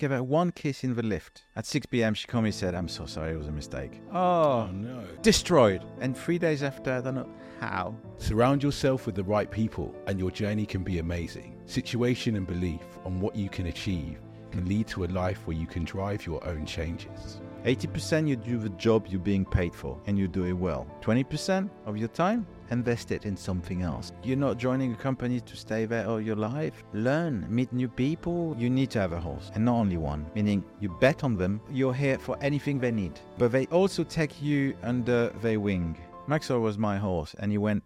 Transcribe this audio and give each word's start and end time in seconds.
gave 0.00 0.10
her 0.10 0.22
one 0.22 0.50
kiss 0.50 0.82
in 0.82 0.94
the 0.94 1.02
lift. 1.02 1.44
At 1.54 1.66
6 1.66 1.86
p.m., 1.86 2.14
she 2.14 2.26
called 2.26 2.44
me 2.44 2.48
and 2.48 2.54
said, 2.54 2.74
I'm 2.74 2.88
so 2.88 3.04
sorry, 3.04 3.32
it 3.32 3.36
was 3.36 3.48
a 3.48 3.52
mistake. 3.52 4.00
Oh, 4.12 4.62
Oh 4.62 4.70
no. 4.72 5.04
Destroyed. 5.20 5.84
And 6.00 6.16
three 6.16 6.38
days 6.38 6.62
after, 6.62 6.90
I 6.92 7.00
don't 7.02 7.16
know 7.16 7.28
how. 7.60 7.94
Surround 8.16 8.62
yourself 8.62 9.04
with 9.04 9.14
the 9.14 9.24
right 9.24 9.50
people 9.50 9.94
and 10.06 10.18
your 10.18 10.30
journey 10.30 10.64
can 10.64 10.82
be 10.82 10.98
amazing. 11.00 11.60
Situation 11.66 12.36
and 12.36 12.46
belief 12.46 12.80
on 13.04 13.20
what 13.20 13.36
you 13.36 13.50
can 13.50 13.66
achieve 13.66 14.18
can 14.50 14.66
lead 14.66 14.86
to 14.88 15.04
a 15.04 15.08
life 15.08 15.46
where 15.46 15.56
you 15.56 15.66
can 15.66 15.84
drive 15.84 16.24
your 16.26 16.42
own 16.48 16.64
changes. 16.64 17.40
80% 17.64 18.26
you 18.26 18.36
do 18.36 18.58
the 18.58 18.70
job 18.70 19.06
you're 19.06 19.20
being 19.20 19.44
paid 19.44 19.74
for 19.74 20.00
and 20.06 20.18
you 20.18 20.26
do 20.26 20.44
it 20.44 20.54
well. 20.54 20.86
20% 21.02 21.68
of 21.84 21.98
your 21.98 22.08
time, 22.08 22.46
invest 22.70 23.12
it 23.12 23.24
in 23.24 23.36
something 23.36 23.82
else. 23.82 24.12
You're 24.22 24.36
not 24.36 24.58
joining 24.58 24.92
a 24.92 24.96
company 24.96 25.40
to 25.40 25.56
stay 25.56 25.84
there 25.84 26.08
all 26.08 26.20
your 26.20 26.36
life. 26.36 26.84
Learn, 26.92 27.46
meet 27.48 27.72
new 27.72 27.88
people. 27.88 28.54
You 28.58 28.70
need 28.70 28.90
to 28.90 29.00
have 29.00 29.12
a 29.12 29.20
horse 29.20 29.50
and 29.54 29.64
not 29.64 29.74
only 29.74 29.96
one, 29.96 30.26
meaning 30.34 30.64
you 30.80 30.88
bet 31.00 31.24
on 31.24 31.36
them. 31.36 31.60
You're 31.70 31.94
here 31.94 32.18
for 32.18 32.36
anything 32.40 32.78
they 32.78 32.92
need. 32.92 33.18
But 33.38 33.52
they 33.52 33.66
also 33.66 34.04
take 34.04 34.42
you 34.42 34.74
under 34.82 35.28
their 35.42 35.60
wing. 35.60 35.96
Maxwell 36.26 36.60
was 36.60 36.78
my 36.78 36.96
horse 36.96 37.34
and 37.38 37.50
he 37.50 37.58
went 37.58 37.82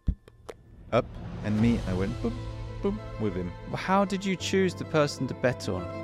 up 0.93 1.07
and 1.45 1.61
me, 1.61 1.81
I 1.89 1.95
went 1.95 2.13
boop, 2.23 2.35
boop 2.83 2.99
with 3.21 3.35
him. 3.35 3.51
how 3.75 4.05
did 4.05 4.25
you 4.25 4.37
choose 4.37 4.75
the 4.75 4.85
person 4.85 5.27
to 5.29 5.35
bet 5.35 5.69
on? 5.69 6.04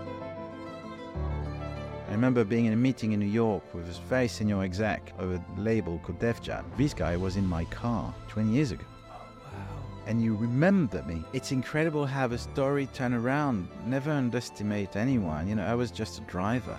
I 2.11 2.13
remember 2.15 2.43
being 2.43 2.65
in 2.65 2.73
a 2.73 2.77
meeting 2.77 3.13
in 3.13 3.21
New 3.21 3.27
York 3.27 3.63
with 3.73 3.89
a 3.89 3.93
very 4.09 4.27
senior 4.27 4.65
exec 4.65 5.13
of 5.19 5.31
a 5.31 5.45
label 5.57 6.01
called 6.01 6.19
Def 6.19 6.43
Jam. 6.43 6.65
This 6.77 6.93
guy 6.93 7.17
was 7.17 7.37
in 7.37 7.47
my 7.47 7.65
car 7.67 8.13
20 8.27 8.51
years 8.51 8.73
ago. 8.73 8.83
Oh, 9.09 9.63
and 10.09 10.21
you 10.21 10.35
remember 10.35 11.05
me. 11.05 11.23
It's 11.33 11.53
incredible 11.53 12.07
how 12.07 12.27
the 12.27 12.37
story 12.37 12.87
turned 12.87 13.15
around. 13.15 13.69
Never 13.87 14.11
underestimate 14.11 14.97
anyone. 14.97 15.47
You 15.47 15.55
know, 15.55 15.65
I 15.65 15.77
was 15.77 15.93
just 15.93 16.19
a 16.19 16.23
driver. 16.23 16.77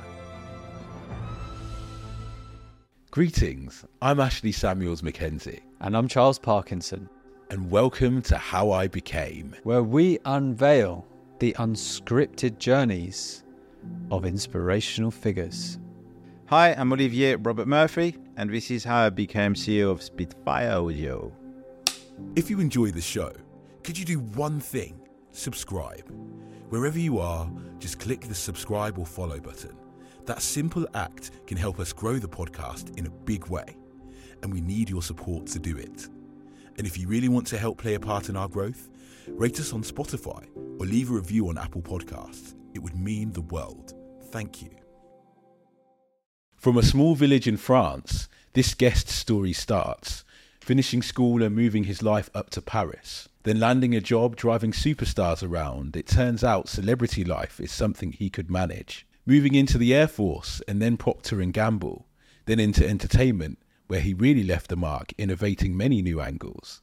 Greetings, 3.10 3.86
I'm 4.02 4.20
Ashley 4.20 4.52
Samuels 4.52 5.02
McKenzie. 5.02 5.62
And 5.80 5.96
I'm 5.96 6.10
Charles 6.10 6.40
Parkinson, 6.40 7.10
and 7.50 7.72
welcome 7.72 8.22
to 8.24 8.38
How 8.38 8.72
I 8.72 8.90
Became. 8.90 9.56
where 9.64 9.82
we 9.82 10.20
unveil 10.26 11.08
the 11.40 11.54
unscripted 11.54 12.58
journeys 12.58 13.46
of 14.12 14.26
inspirational 14.26 15.12
figures. 15.12 15.80
Hi, 16.48 16.74
I'm 16.74 16.92
Olivier 16.92 17.36
Robert 17.36 17.68
Murphy, 17.68 18.18
and 18.36 18.50
this 18.50 18.72
is 18.72 18.84
how 18.84 19.06
I 19.06 19.10
became 19.10 19.54
CEO 19.54 19.90
of 19.90 20.02
Spitfire 20.02 20.72
Audio. 20.72 21.32
If 22.36 22.50
you 22.50 22.60
enjoy 22.60 22.92
the 22.92 23.02
show, 23.02 23.32
could 23.84 23.98
you 23.98 24.06
do 24.06 24.20
one 24.20 24.60
thing? 24.60 25.00
Subscribe. 25.32 26.12
Wherever 26.70 27.00
you 27.00 27.20
are, 27.20 27.50
just 27.80 28.00
click 28.00 28.22
the 28.22 28.36
subscribe 28.36 28.98
or 28.98 29.06
follow 29.06 29.40
button. 29.40 29.76
That 30.26 30.42
simple 30.42 30.86
act 30.94 31.32
can 31.48 31.58
help 31.58 31.80
us 31.80 31.94
grow 31.94 32.20
the 32.20 32.28
podcast 32.28 32.98
in 32.98 33.08
a 33.08 33.12
big 33.12 33.48
way, 33.48 33.78
and 34.44 34.54
we 34.54 34.62
need 34.62 34.90
your 34.90 35.02
support 35.02 35.48
to 35.48 35.60
do 35.60 35.78
it. 35.78 36.10
And 36.78 36.86
if 36.86 36.98
you 36.98 37.08
really 37.08 37.30
want 37.30 37.48
to 37.48 37.58
help 37.58 37.78
play 37.78 37.96
a 37.96 38.00
part 38.00 38.30
in 38.30 38.36
our 38.36 38.48
growth, 38.48 38.90
rate 39.28 39.60
us 39.60 39.74
on 39.74 39.84
Spotify 39.84 40.46
or 40.80 40.86
leave 40.86 41.10
a 41.10 41.14
review 41.14 41.50
on 41.50 41.58
Apple 41.58 41.82
Podcasts. 41.82 42.56
It 42.74 42.80
would 42.80 42.96
mean 42.96 43.34
the 43.34 43.42
world. 43.42 43.94
Thank 44.32 44.62
you. 44.62 44.70
From 46.58 46.78
a 46.78 46.84
small 46.84 47.16
village 47.16 47.48
in 47.48 47.58
France, 47.58 48.30
this 48.54 48.74
guest's 48.76 49.14
story 49.14 49.54
starts, 49.54 50.24
finishing 50.60 51.02
school 51.02 51.42
and 51.42 51.56
moving 51.56 51.86
his 51.86 52.04
life 52.04 52.30
up 52.36 52.50
to 52.52 52.62
Paris. 52.62 53.28
Then 53.44 53.60
landing 53.60 53.96
a 53.96 54.02
job 54.02 54.36
driving 54.36 54.72
superstars 54.72 55.42
around, 55.42 55.96
it 55.96 56.06
turns 56.06 56.44
out 56.44 56.70
celebrity 56.70 57.24
life 57.24 57.60
is 57.60 57.72
something 57.72 58.12
he 58.12 58.30
could 58.30 58.52
manage. 58.52 59.08
Moving 59.26 59.56
into 59.56 59.78
the 59.78 59.94
Air 59.94 60.08
Force 60.08 60.62
and 60.68 60.82
then 60.82 60.98
Procter 60.98 61.42
and 61.42 61.52
Gamble, 61.52 62.08
then 62.46 62.60
into 62.60 62.88
entertainment, 62.88 63.58
where 63.88 64.02
he 64.02 64.14
really 64.14 64.44
left 64.44 64.68
the 64.68 64.76
mark, 64.76 65.14
innovating 65.18 65.76
many 65.76 66.02
new 66.02 66.22
angles. 66.22 66.82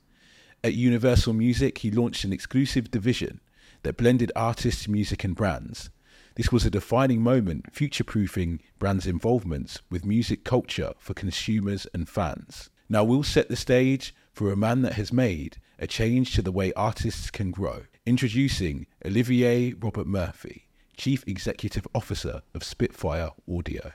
At 0.64 0.74
Universal 0.74 1.34
Music, 1.34 1.78
he 1.78 1.90
launched 1.90 2.24
an 2.24 2.32
exclusive 2.32 2.90
division 2.90 3.40
that 3.88 3.96
blended 3.96 4.30
artists, 4.36 4.86
music, 4.86 5.24
and 5.24 5.34
brands. 5.34 5.88
This 6.34 6.52
was 6.52 6.66
a 6.66 6.70
defining 6.70 7.22
moment, 7.22 7.72
future 7.72 8.04
proofing 8.04 8.60
brands' 8.78 9.06
involvements 9.06 9.80
with 9.88 10.04
music 10.04 10.44
culture 10.44 10.92
for 10.98 11.14
consumers 11.14 11.86
and 11.94 12.06
fans. 12.06 12.68
Now 12.90 13.02
we'll 13.02 13.22
set 13.22 13.48
the 13.48 13.56
stage 13.56 14.14
for 14.30 14.52
a 14.52 14.56
man 14.56 14.82
that 14.82 14.92
has 14.92 15.10
made 15.10 15.56
a 15.78 15.86
change 15.86 16.34
to 16.34 16.42
the 16.42 16.52
way 16.52 16.70
artists 16.74 17.30
can 17.30 17.50
grow. 17.50 17.84
Introducing 18.04 18.86
Olivier 19.06 19.72
Robert 19.72 20.06
Murphy, 20.06 20.68
Chief 20.98 21.24
Executive 21.26 21.88
Officer 21.94 22.42
of 22.54 22.62
Spitfire 22.64 23.30
Audio. 23.50 23.92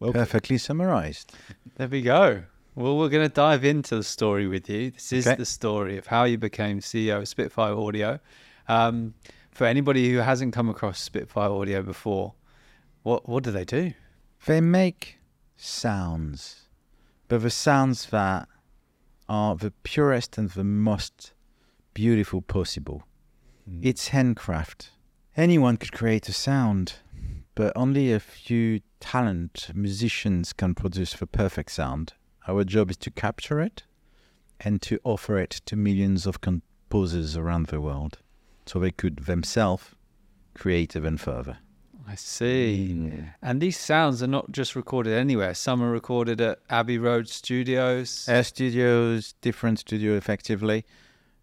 Well, 0.00 0.14
Perfectly 0.14 0.56
summarized. 0.56 1.34
There 1.76 1.88
we 1.88 2.00
go. 2.00 2.44
Well, 2.76 2.98
we're 2.98 3.08
going 3.08 3.28
to 3.28 3.32
dive 3.32 3.64
into 3.64 3.94
the 3.96 4.02
story 4.02 4.48
with 4.48 4.68
you. 4.68 4.90
This 4.90 5.12
is 5.12 5.26
Okay. 5.26 5.36
the 5.36 5.46
story 5.46 5.96
of 5.96 6.08
how 6.08 6.24
you 6.24 6.38
became 6.38 6.80
CEO 6.80 7.18
of 7.18 7.28
Spitfire 7.28 7.74
Audio. 7.74 8.18
Um, 8.66 9.14
for 9.52 9.64
anybody 9.66 10.10
who 10.10 10.18
hasn't 10.18 10.52
come 10.52 10.68
across 10.68 11.00
Spitfire 11.00 11.50
Audio 11.50 11.82
before, 11.82 12.34
what 13.02 13.28
what 13.28 13.44
do 13.44 13.52
they 13.52 13.64
do? 13.64 13.92
They 14.46 14.60
make 14.60 15.18
sounds, 15.56 16.68
but 17.28 17.42
the 17.42 17.50
sounds 17.50 18.06
that 18.06 18.48
are 19.28 19.54
the 19.54 19.70
purest 19.84 20.36
and 20.36 20.50
the 20.50 20.64
most 20.64 21.32
beautiful 21.94 22.42
possible. 22.42 23.04
It's 23.80 24.08
handcraft. 24.08 24.90
Anyone 25.36 25.76
could 25.78 25.92
create 25.92 26.28
a 26.28 26.32
sound, 26.32 26.94
but 27.54 27.72
only 27.76 28.12
a 28.12 28.20
few 28.20 28.80
talent 29.00 29.70
musicians 29.74 30.52
can 30.52 30.74
produce 30.74 31.14
the 31.14 31.26
perfect 31.26 31.70
sound. 31.70 32.12
Our 32.46 32.64
job 32.64 32.90
is 32.90 32.96
to 32.98 33.10
capture 33.10 33.60
it 33.60 33.84
and 34.60 34.80
to 34.82 34.98
offer 35.04 35.38
it 35.38 35.62
to 35.66 35.76
millions 35.76 36.26
of 36.26 36.40
composers 36.40 37.36
around 37.36 37.66
the 37.66 37.80
world 37.80 38.18
so 38.66 38.78
they 38.78 38.90
could 38.90 39.26
themselves 39.26 39.94
create 40.54 40.96
even 40.96 41.18
further. 41.18 41.58
I 42.06 42.16
see. 42.16 43.14
And 43.40 43.60
these 43.60 43.78
sounds 43.78 44.22
are 44.22 44.26
not 44.26 44.52
just 44.52 44.76
recorded 44.76 45.14
anywhere. 45.14 45.54
Some 45.54 45.82
are 45.82 45.90
recorded 45.90 46.40
at 46.40 46.60
Abbey 46.68 46.98
Road 46.98 47.28
Studios. 47.28 48.26
Air 48.28 48.44
studios, 48.44 49.34
different 49.40 49.78
studio 49.78 50.14
effectively. 50.14 50.84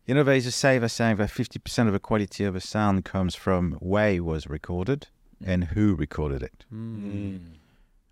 You 0.06 0.16
know, 0.16 0.24
there's 0.24 0.46
a 0.46 0.52
saver 0.52 0.88
saying 0.88 1.18
that 1.18 1.30
50% 1.30 1.88
of 1.88 1.94
the 1.94 2.00
quality 2.00 2.44
of 2.44 2.56
a 2.56 2.60
sound 2.60 3.06
comes 3.06 3.34
from 3.34 3.74
where 3.74 4.12
it 4.12 4.26
was 4.26 4.48
recorded 4.48 5.08
and 5.44 5.66
who 5.66 5.96
recorded 5.96 6.44
it. 6.44 6.66
Hmm. 6.70 7.38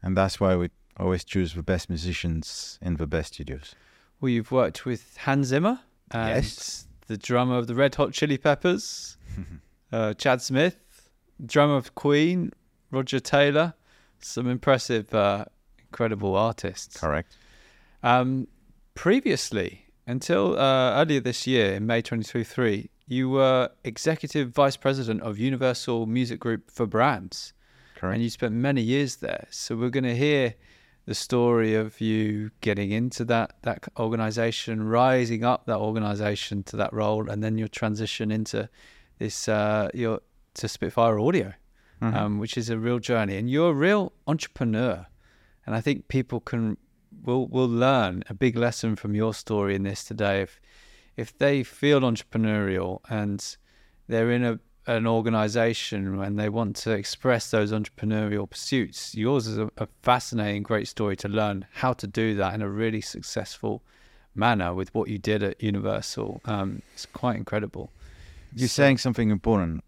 And 0.01 0.17
that's 0.17 0.39
why 0.39 0.55
we 0.55 0.69
always 0.99 1.23
choose 1.23 1.53
the 1.53 1.63
best 1.63 1.89
musicians 1.89 2.77
in 2.81 2.95
the 2.97 3.07
best 3.07 3.33
studios. 3.35 3.75
Well, 4.21 4.29
you've 4.29 4.51
worked 4.51 4.85
with 4.85 5.17
Hans 5.17 5.47
Zimmer, 5.47 5.79
Yes. 6.13 6.87
the 7.07 7.17
drummer 7.17 7.57
of 7.57 7.67
the 7.67 7.75
Red 7.75 7.95
Hot 7.95 8.11
Chili 8.13 8.37
Peppers, 8.37 9.17
uh, 9.91 10.13
Chad 10.15 10.41
Smith, 10.41 11.09
drummer 11.45 11.75
of 11.77 11.95
Queen, 11.95 12.51
Roger 12.91 13.19
Taylor. 13.19 13.73
Some 14.21 14.47
impressive, 14.49 15.13
uh, 15.13 15.45
incredible 15.79 16.35
artists. 16.35 16.99
Correct. 16.99 17.37
Um, 18.03 18.47
previously, 18.95 19.85
until 20.05 20.59
uh, 20.59 21.01
earlier 21.01 21.21
this 21.21 21.47
year, 21.47 21.75
in 21.75 21.85
May 21.87 22.01
2023, 22.01 22.89
you 23.07 23.29
were 23.29 23.69
executive 23.85 24.49
vice 24.49 24.75
president 24.75 25.21
of 25.21 25.39
Universal 25.39 26.05
Music 26.05 26.39
Group 26.39 26.69
for 26.69 26.85
brands, 26.85 27.53
Correct. 27.95 28.13
and 28.16 28.21
you 28.23 28.29
spent 28.29 28.53
many 28.53 28.81
years 28.81 29.16
there. 29.17 29.47
So 29.51 29.75
we're 29.77 29.89
going 29.89 30.03
to 30.03 30.16
hear 30.16 30.53
the 31.09 31.16
story 31.16 31.74
of 31.74 32.00
you 32.00 32.52
getting 32.62 32.92
into 32.92 33.25
that 33.25 33.56
that 33.64 33.88
organization, 33.97 34.84
rising 34.84 35.44
up 35.44 35.66
that 35.66 35.80
organization 35.80 36.62
to 36.62 36.78
that 36.78 36.94
role, 36.94 37.31
and 37.31 37.44
then 37.44 37.58
your 37.58 37.68
transition 37.68 38.30
into 38.30 38.70
this 39.18 39.50
uh, 39.50 39.90
your 39.92 40.22
to 40.53 40.68
Spitfire 40.68 41.18
Audio, 41.20 41.53
Mhm. 42.00 42.14
um, 42.14 42.38
which 42.38 42.56
is 42.59 42.70
a 42.70 42.78
real 42.78 43.00
journey. 43.00 43.38
And 43.38 43.50
you're 43.50 43.72
a 43.72 43.82
real 43.88 44.14
entrepreneur, 44.28 45.08
and 45.66 45.76
I 45.76 45.82
think 45.82 46.09
people 46.09 46.40
can 46.41 46.78
will 47.23 47.47
will 47.47 47.67
learn 47.67 48.23
a 48.29 48.35
big 48.35 48.55
lesson 48.55 48.96
from 48.96 49.16
your 49.16 49.34
story 49.34 49.73
in 49.73 49.82
this 49.82 50.03
today. 50.03 50.44
If 50.44 50.62
if 51.17 51.35
they 51.35 51.64
feel 51.64 52.02
entrepreneurial 52.02 53.00
and 53.09 53.58
they're 54.08 54.29
in 54.32 54.44
a 54.44 54.59
an 54.87 55.05
organization 55.05 56.20
and 56.22 56.40
they 56.40 56.49
want 56.49 56.76
to 56.78 56.91
express 56.91 57.52
those 57.52 57.72
entrepreneurial 57.72 58.49
pursuits, 58.49 59.16
yours 59.16 59.47
is 59.47 59.58
a, 59.58 59.70
a 59.78 59.87
fascinating, 60.02 60.64
great 60.64 60.87
story 60.87 61.16
to 61.17 61.28
learn 61.28 61.66
how 61.73 61.93
to 61.93 62.08
do 62.08 62.35
that 62.35 62.53
in 62.53 62.61
a 62.61 62.70
really 62.70 63.02
successful 63.02 63.84
manner 64.35 64.73
with 64.73 64.93
what 64.93 65.09
you 65.09 65.17
did 65.17 65.43
at 65.43 65.61
Universal. 65.61 66.41
Um, 66.46 66.81
it's 66.93 67.05
quite 67.05 67.35
incredible. 67.35 67.91
You're 68.55 68.67
So- 68.67 68.81
saying 68.84 68.97
something 68.99 69.29
important. 69.29 69.84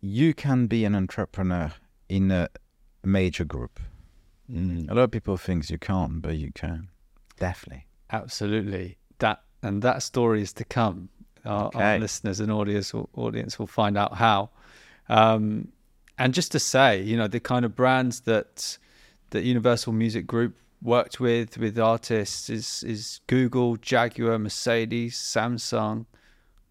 You 0.00 0.34
can 0.34 0.66
be 0.66 0.84
an 0.84 0.94
entrepreneur 0.94 1.72
in 2.08 2.30
a 2.30 2.48
major 3.04 3.44
group. 3.44 3.78
Mm. 4.50 4.90
A 4.90 4.94
lot 4.94 5.04
of 5.04 5.10
people 5.12 5.36
think 5.36 5.70
you 5.70 5.78
can't, 5.78 6.20
but 6.20 6.36
you 6.36 6.50
can. 6.52 6.88
Definitely. 7.38 7.86
Absolutely. 8.10 8.98
That 9.18 9.42
and 9.62 9.80
that 9.82 10.02
story 10.02 10.42
is 10.42 10.52
to 10.54 10.64
come. 10.64 11.08
Our, 11.44 11.70
our 11.74 11.98
listeners 11.98 12.40
and 12.40 12.52
audience 12.52 12.94
will, 12.94 13.08
audience 13.16 13.58
will 13.58 13.66
find 13.66 13.98
out 13.98 14.14
how. 14.14 14.50
Um, 15.08 15.68
and 16.18 16.32
just 16.32 16.52
to 16.52 16.58
say, 16.58 17.02
you 17.02 17.16
know, 17.16 17.26
the 17.26 17.40
kind 17.40 17.64
of 17.64 17.74
brands 17.74 18.20
that 18.20 18.78
that 19.30 19.42
Universal 19.44 19.92
Music 19.92 20.26
Group 20.26 20.56
worked 20.82 21.20
with 21.20 21.58
with 21.58 21.78
artists 21.78 22.48
is 22.50 22.84
is 22.84 23.20
Google, 23.26 23.76
Jaguar, 23.76 24.38
Mercedes, 24.38 25.16
Samsung, 25.16 26.06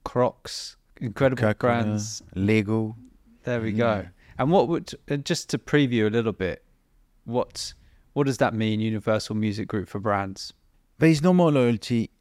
Crocs, 0.04 0.78
incredible 1.00 1.42
Coca-Cola, 1.42 1.84
brands. 1.84 2.22
Lego. 2.36 2.96
There 3.44 3.60
we 3.60 3.72
go. 3.72 4.06
And 4.38 4.52
what 4.52 4.68
would 4.68 4.94
just 5.24 5.50
to 5.50 5.58
preview 5.58 6.08
a 6.08 6.10
little 6.10 6.32
bit, 6.32 6.64
what 7.26 7.74
what 8.14 8.26
does 8.28 8.38
that 8.38 8.54
mean? 8.54 8.80
Universal 8.80 9.36
Music 9.36 9.68
Group 9.68 9.90
for 9.90 10.00
brands. 10.00 10.54
There 11.00 11.10
is 11.10 11.22
no 11.22 11.34
more 11.34 11.52
loyalty 11.52 12.12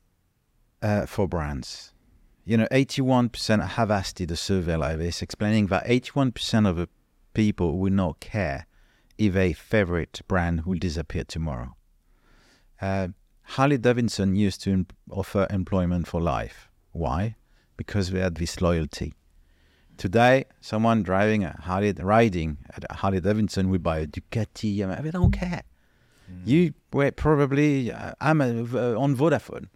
uh, 0.82 1.06
for 1.06 1.29
brands. 1.29 1.93
You 2.44 2.56
know, 2.56 2.66
81% 2.70 3.60
I 3.60 3.66
have 3.66 3.90
asked 3.90 4.20
a 4.20 4.37
survey 4.37 4.76
like 4.76 4.98
this 4.98 5.22
explaining 5.22 5.66
that 5.69 5.87
81% 5.87 6.69
of 6.69 6.76
the 6.76 6.88
people 7.34 7.78
will 7.78 7.92
not 7.92 8.20
care 8.20 8.66
if 9.19 9.37
a 9.37 9.52
favorite 9.52 10.20
brand 10.26 10.64
will 10.64 10.78
disappear 10.78 11.25
tomorrow. 11.25 11.76
Uh, 12.81 13.08
Harley 13.42 13.78
Davidson 13.78 14.34
used 14.37 14.62
to 14.62 14.72
em- 14.72 14.87
offer 15.10 15.46
employment 15.50 16.06
for 16.06 16.20
life. 16.20 16.69
Why? 16.92 17.37
Because 17.76 18.10
we 18.10 18.20
had 18.20 18.37
this 18.37 18.60
loyalty. 18.60 19.14
Today, 19.96 20.46
someone 20.60 21.02
driving 21.02 21.44
a 21.44 21.54
Harley, 21.60 21.92
riding 21.92 22.56
a 22.88 22.94
Harley 22.94 23.20
Davidson 23.20 23.69
will 23.69 23.81
buy 23.81 23.98
a 23.98 24.06
Ducati. 24.06 24.82
I 24.82 24.87
mean, 24.87 25.04
they 25.04 25.10
don't 25.10 25.32
care. 25.32 25.62
You 26.44 26.72
were 26.92 27.10
probably 27.10 27.92
uh, 27.92 28.12
I'm 28.20 28.40
a, 28.40 28.62
uh, 28.62 28.98
on 28.98 29.16
Vodafone, 29.16 29.66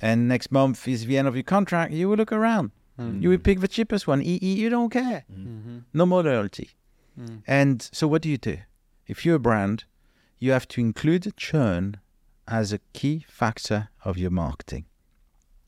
and 0.00 0.28
next 0.28 0.50
month 0.50 0.88
is 0.88 1.06
the 1.06 1.18
end 1.18 1.28
of 1.28 1.34
your 1.34 1.42
contract. 1.42 1.92
You 1.92 2.08
will 2.08 2.16
look 2.16 2.32
around. 2.32 2.72
Mm. 2.98 3.22
You 3.22 3.30
will 3.30 3.38
pick 3.38 3.60
the 3.60 3.68
cheapest 3.68 4.06
one. 4.06 4.22
EE, 4.22 4.38
you 4.38 4.68
don't 4.68 4.90
care. 4.90 5.24
Mm-hmm. 5.32 5.78
No 5.94 6.06
more 6.06 6.22
loyalty. 6.22 6.70
Mm. 7.18 7.42
And 7.46 7.88
so, 7.92 8.06
what 8.06 8.22
do 8.22 8.28
you 8.28 8.38
do? 8.38 8.58
If 9.06 9.24
you're 9.24 9.36
a 9.36 9.40
brand, 9.40 9.84
you 10.38 10.52
have 10.52 10.68
to 10.68 10.80
include 10.80 11.32
churn 11.36 11.98
as 12.46 12.72
a 12.72 12.78
key 12.92 13.24
factor 13.28 13.88
of 14.04 14.18
your 14.18 14.30
marketing. 14.30 14.86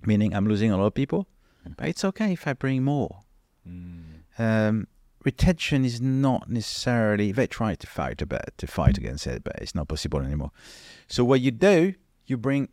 Meaning, 0.05 0.35
I'm 0.35 0.47
losing 0.47 0.71
a 0.71 0.77
lot 0.77 0.87
of 0.87 0.95
people, 0.95 1.27
but 1.77 1.89
it's 1.89 2.05
okay 2.05 2.33
if 2.33 2.47
I 2.47 2.53
bring 2.55 2.83
more. 2.83 3.21
Um, 4.39 4.89
retention 5.25 5.85
is 5.85 6.01
not 6.01 6.51
necessarily. 6.51 7.33
They 7.33 7.47
try 7.47 7.75
to 7.75 7.87
fight 7.87 8.21
about 8.21 8.57
to 8.59 8.67
fight 8.67 8.99
against 8.99 9.27
it, 9.27 9.45
but 9.45 9.57
it's 9.57 9.75
not 9.75 9.89
possible 9.89 10.21
anymore. 10.21 10.51
So 11.07 11.25
what 11.25 11.41
you 11.41 11.51
do, 11.51 11.95
you 12.27 12.37
bring 12.37 12.69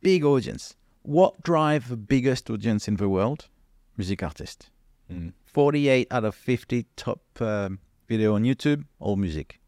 big 0.00 0.24
audience. 0.24 0.76
What 1.02 1.42
drive 1.42 1.88
the 1.88 1.96
biggest 1.96 2.50
audience 2.50 2.86
in 2.88 2.96
the 2.96 3.08
world? 3.08 3.48
Music 3.96 4.22
artist. 4.22 4.70
Mm. 5.10 5.32
48 5.46 6.06
out 6.10 6.24
of 6.24 6.34
50 6.34 6.86
top 6.96 7.20
um, 7.40 7.80
video 8.08 8.34
on 8.34 8.44
YouTube, 8.44 8.84
all 8.98 9.16
music. 9.16 9.60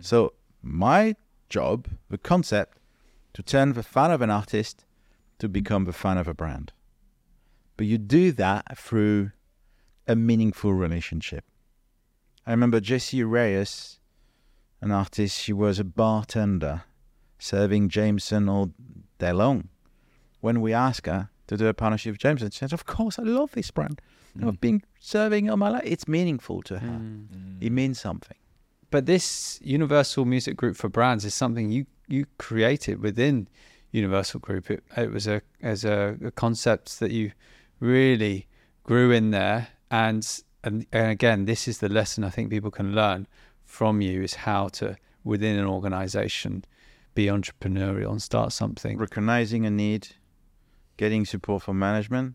So 0.00 0.34
my 0.62 1.16
job, 1.48 1.88
the 2.10 2.18
concept, 2.18 2.78
to 3.32 3.42
turn 3.42 3.72
the 3.72 3.82
fan 3.82 4.10
of 4.10 4.20
an 4.20 4.30
artist 4.30 4.84
to 5.38 5.48
become 5.48 5.84
the 5.84 5.92
fan 5.92 6.18
of 6.18 6.28
a 6.28 6.34
brand. 6.34 6.72
But 7.76 7.86
you 7.86 7.98
do 7.98 8.32
that 8.32 8.78
through 8.78 9.32
a 10.06 10.14
meaningful 10.14 10.74
relationship. 10.74 11.44
I 12.46 12.50
remember 12.50 12.80
Jessie 12.80 13.22
Reyez, 13.22 13.98
an 14.80 14.90
artist, 14.90 15.40
she 15.40 15.52
was 15.52 15.78
a 15.78 15.84
bartender 15.84 16.82
serving 17.38 17.88
Jameson 17.88 18.48
all 18.48 18.72
day 19.18 19.32
long. 19.32 19.68
When 20.44 20.60
we 20.60 20.74
ask 20.74 21.06
her 21.06 21.30
to 21.46 21.56
do 21.56 21.68
a 21.68 21.72
partnership 21.72 22.12
with 22.12 22.20
Jameson, 22.20 22.50
she 22.50 22.58
says, 22.58 22.74
Of 22.74 22.84
course, 22.84 23.18
I 23.18 23.22
love 23.22 23.52
this 23.52 23.70
brand. 23.70 24.02
I've 24.42 24.60
been 24.60 24.82
serving 25.00 25.48
all 25.48 25.56
my 25.56 25.70
life. 25.70 25.84
It's 25.86 26.06
meaningful 26.06 26.60
to 26.64 26.80
her. 26.80 26.86
Mm. 26.86 27.62
It 27.62 27.72
means 27.72 27.98
something. 27.98 28.36
But 28.90 29.06
this 29.06 29.58
Universal 29.62 30.26
Music 30.26 30.54
Group 30.54 30.76
for 30.76 30.90
brands 30.90 31.24
is 31.24 31.32
something 31.32 31.70
you 31.70 31.86
you 32.08 32.26
created 32.36 33.00
within 33.00 33.48
Universal 33.90 34.40
Group. 34.40 34.70
It, 34.70 34.84
it 34.98 35.10
was 35.10 35.26
a 35.26 35.40
as 35.62 35.82
a, 35.82 36.18
a 36.22 36.30
concept 36.30 37.00
that 37.00 37.10
you 37.10 37.32
really 37.80 38.46
grew 38.82 39.12
in 39.12 39.30
there, 39.30 39.68
and, 39.90 40.28
and 40.62 40.84
and 40.92 41.10
again, 41.10 41.46
this 41.46 41.66
is 41.66 41.78
the 41.78 41.88
lesson 41.88 42.22
I 42.22 42.28
think 42.28 42.50
people 42.50 42.70
can 42.70 42.94
learn 42.94 43.26
from 43.64 44.02
you 44.02 44.22
is 44.22 44.34
how 44.34 44.68
to 44.80 44.98
within 45.24 45.58
an 45.58 45.64
organization 45.64 46.66
be 47.14 47.26
entrepreneurial 47.28 48.10
and 48.10 48.20
start 48.20 48.52
something. 48.52 48.98
Recognizing 48.98 49.64
a 49.64 49.70
need, 49.70 50.08
getting 50.96 51.24
support 51.24 51.62
from 51.62 51.78
management, 51.78 52.34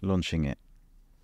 launching 0.00 0.44
it. 0.44 0.58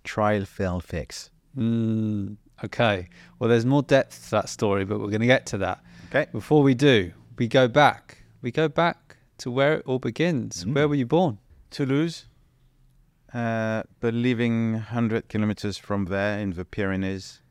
Trial, 0.03 0.45
fail, 0.45 0.79
fix. 0.79 1.29
Mm, 1.57 2.37
okay. 2.63 3.09
Well, 3.37 3.49
there's 3.49 3.65
more 3.65 3.83
depth 3.83 4.25
to 4.25 4.31
that 4.31 4.49
story, 4.49 4.85
but 4.85 4.99
we're 4.99 5.09
going 5.09 5.21
to 5.21 5.27
get 5.27 5.45
to 5.47 5.57
that. 5.59 5.83
Okay. 6.09 6.27
Before 6.31 6.63
we 6.63 6.73
do, 6.73 7.11
we 7.37 7.47
go 7.47 7.67
back. 7.67 8.17
We 8.41 8.51
go 8.51 8.67
back 8.67 9.17
to 9.39 9.51
where 9.51 9.75
it 9.75 9.83
all 9.85 9.99
begins. 9.99 10.65
Mm. 10.65 10.75
Where 10.75 10.87
were 10.87 10.95
you 10.95 11.05
born? 11.05 11.39
Toulouse, 11.69 12.25
uh, 13.33 13.83
but 13.99 14.13
living 14.13 14.73
100 14.73 15.27
kilometers 15.27 15.77
from 15.77 16.05
there 16.05 16.39
in 16.39 16.51
the 16.53 16.65
Pyrenees. 16.65 17.41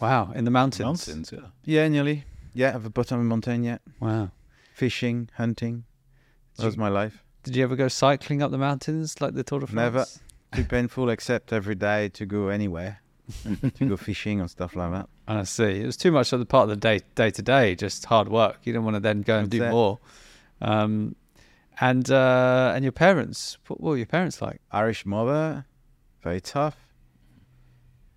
Wow, 0.00 0.32
in 0.34 0.44
the 0.44 0.50
mountains. 0.50 1.08
Mountains, 1.08 1.32
yeah. 1.32 1.48
Yeah, 1.64 1.88
nearly. 1.88 2.24
Yeah, 2.54 2.74
at 2.74 2.82
the 2.82 2.90
bottom 2.90 3.18
of 3.18 3.24
the 3.24 3.28
mountain, 3.28 3.64
yeah. 3.64 3.78
Wow. 4.00 4.30
Fishing, 4.74 5.28
hunting. 5.36 5.84
That 6.56 6.66
was 6.66 6.76
my 6.76 6.88
life. 6.88 7.22
Did 7.48 7.56
you 7.56 7.62
ever 7.64 7.76
go 7.76 7.88
cycling 7.88 8.42
up 8.42 8.50
the 8.50 8.58
mountains 8.58 9.22
like 9.22 9.32
the 9.32 9.42
Tour 9.42 9.60
de 9.60 9.66
France? 9.66 9.74
Never. 9.74 10.04
Too 10.54 10.68
painful, 10.68 11.08
except 11.08 11.50
every 11.50 11.74
day 11.74 12.10
to 12.10 12.26
go 12.26 12.48
anywhere, 12.48 13.00
to 13.76 13.86
go 13.86 13.96
fishing 13.96 14.38
and 14.38 14.50
stuff 14.50 14.76
like 14.76 14.90
that. 14.92 15.08
I 15.26 15.44
see. 15.44 15.80
It 15.80 15.86
was 15.86 15.96
too 15.96 16.12
much 16.12 16.30
of 16.34 16.40
the 16.40 16.44
part 16.44 16.64
of 16.64 16.68
the 16.68 16.76
day 16.76 17.00
day 17.14 17.30
to 17.30 17.40
day, 17.40 17.74
just 17.74 18.04
hard 18.04 18.28
work. 18.28 18.58
You 18.64 18.74
don't 18.74 18.84
want 18.84 18.96
to 18.96 19.00
then 19.00 19.22
go 19.22 19.38
and 19.38 19.50
That's 19.50 19.60
do 19.60 19.64
it. 19.64 19.70
more. 19.70 19.98
Um, 20.60 21.16
and 21.80 22.10
uh, 22.10 22.72
and 22.74 22.84
your 22.84 22.92
parents, 22.92 23.56
what, 23.68 23.80
what 23.80 23.90
were 23.92 23.96
your 23.96 24.04
parents 24.04 24.42
like? 24.42 24.60
Irish 24.70 25.06
mother, 25.06 25.64
very 26.22 26.42
tough. 26.42 26.76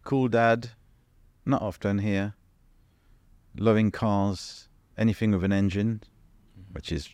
Cool 0.04 0.28
dad, 0.28 0.72
not 1.46 1.62
often 1.62 2.00
here. 2.00 2.34
Loving 3.56 3.92
cars, 3.92 4.68
anything 4.98 5.32
with 5.32 5.46
an 5.46 5.54
engine, 5.54 6.02
which 6.74 6.92
is, 6.92 7.08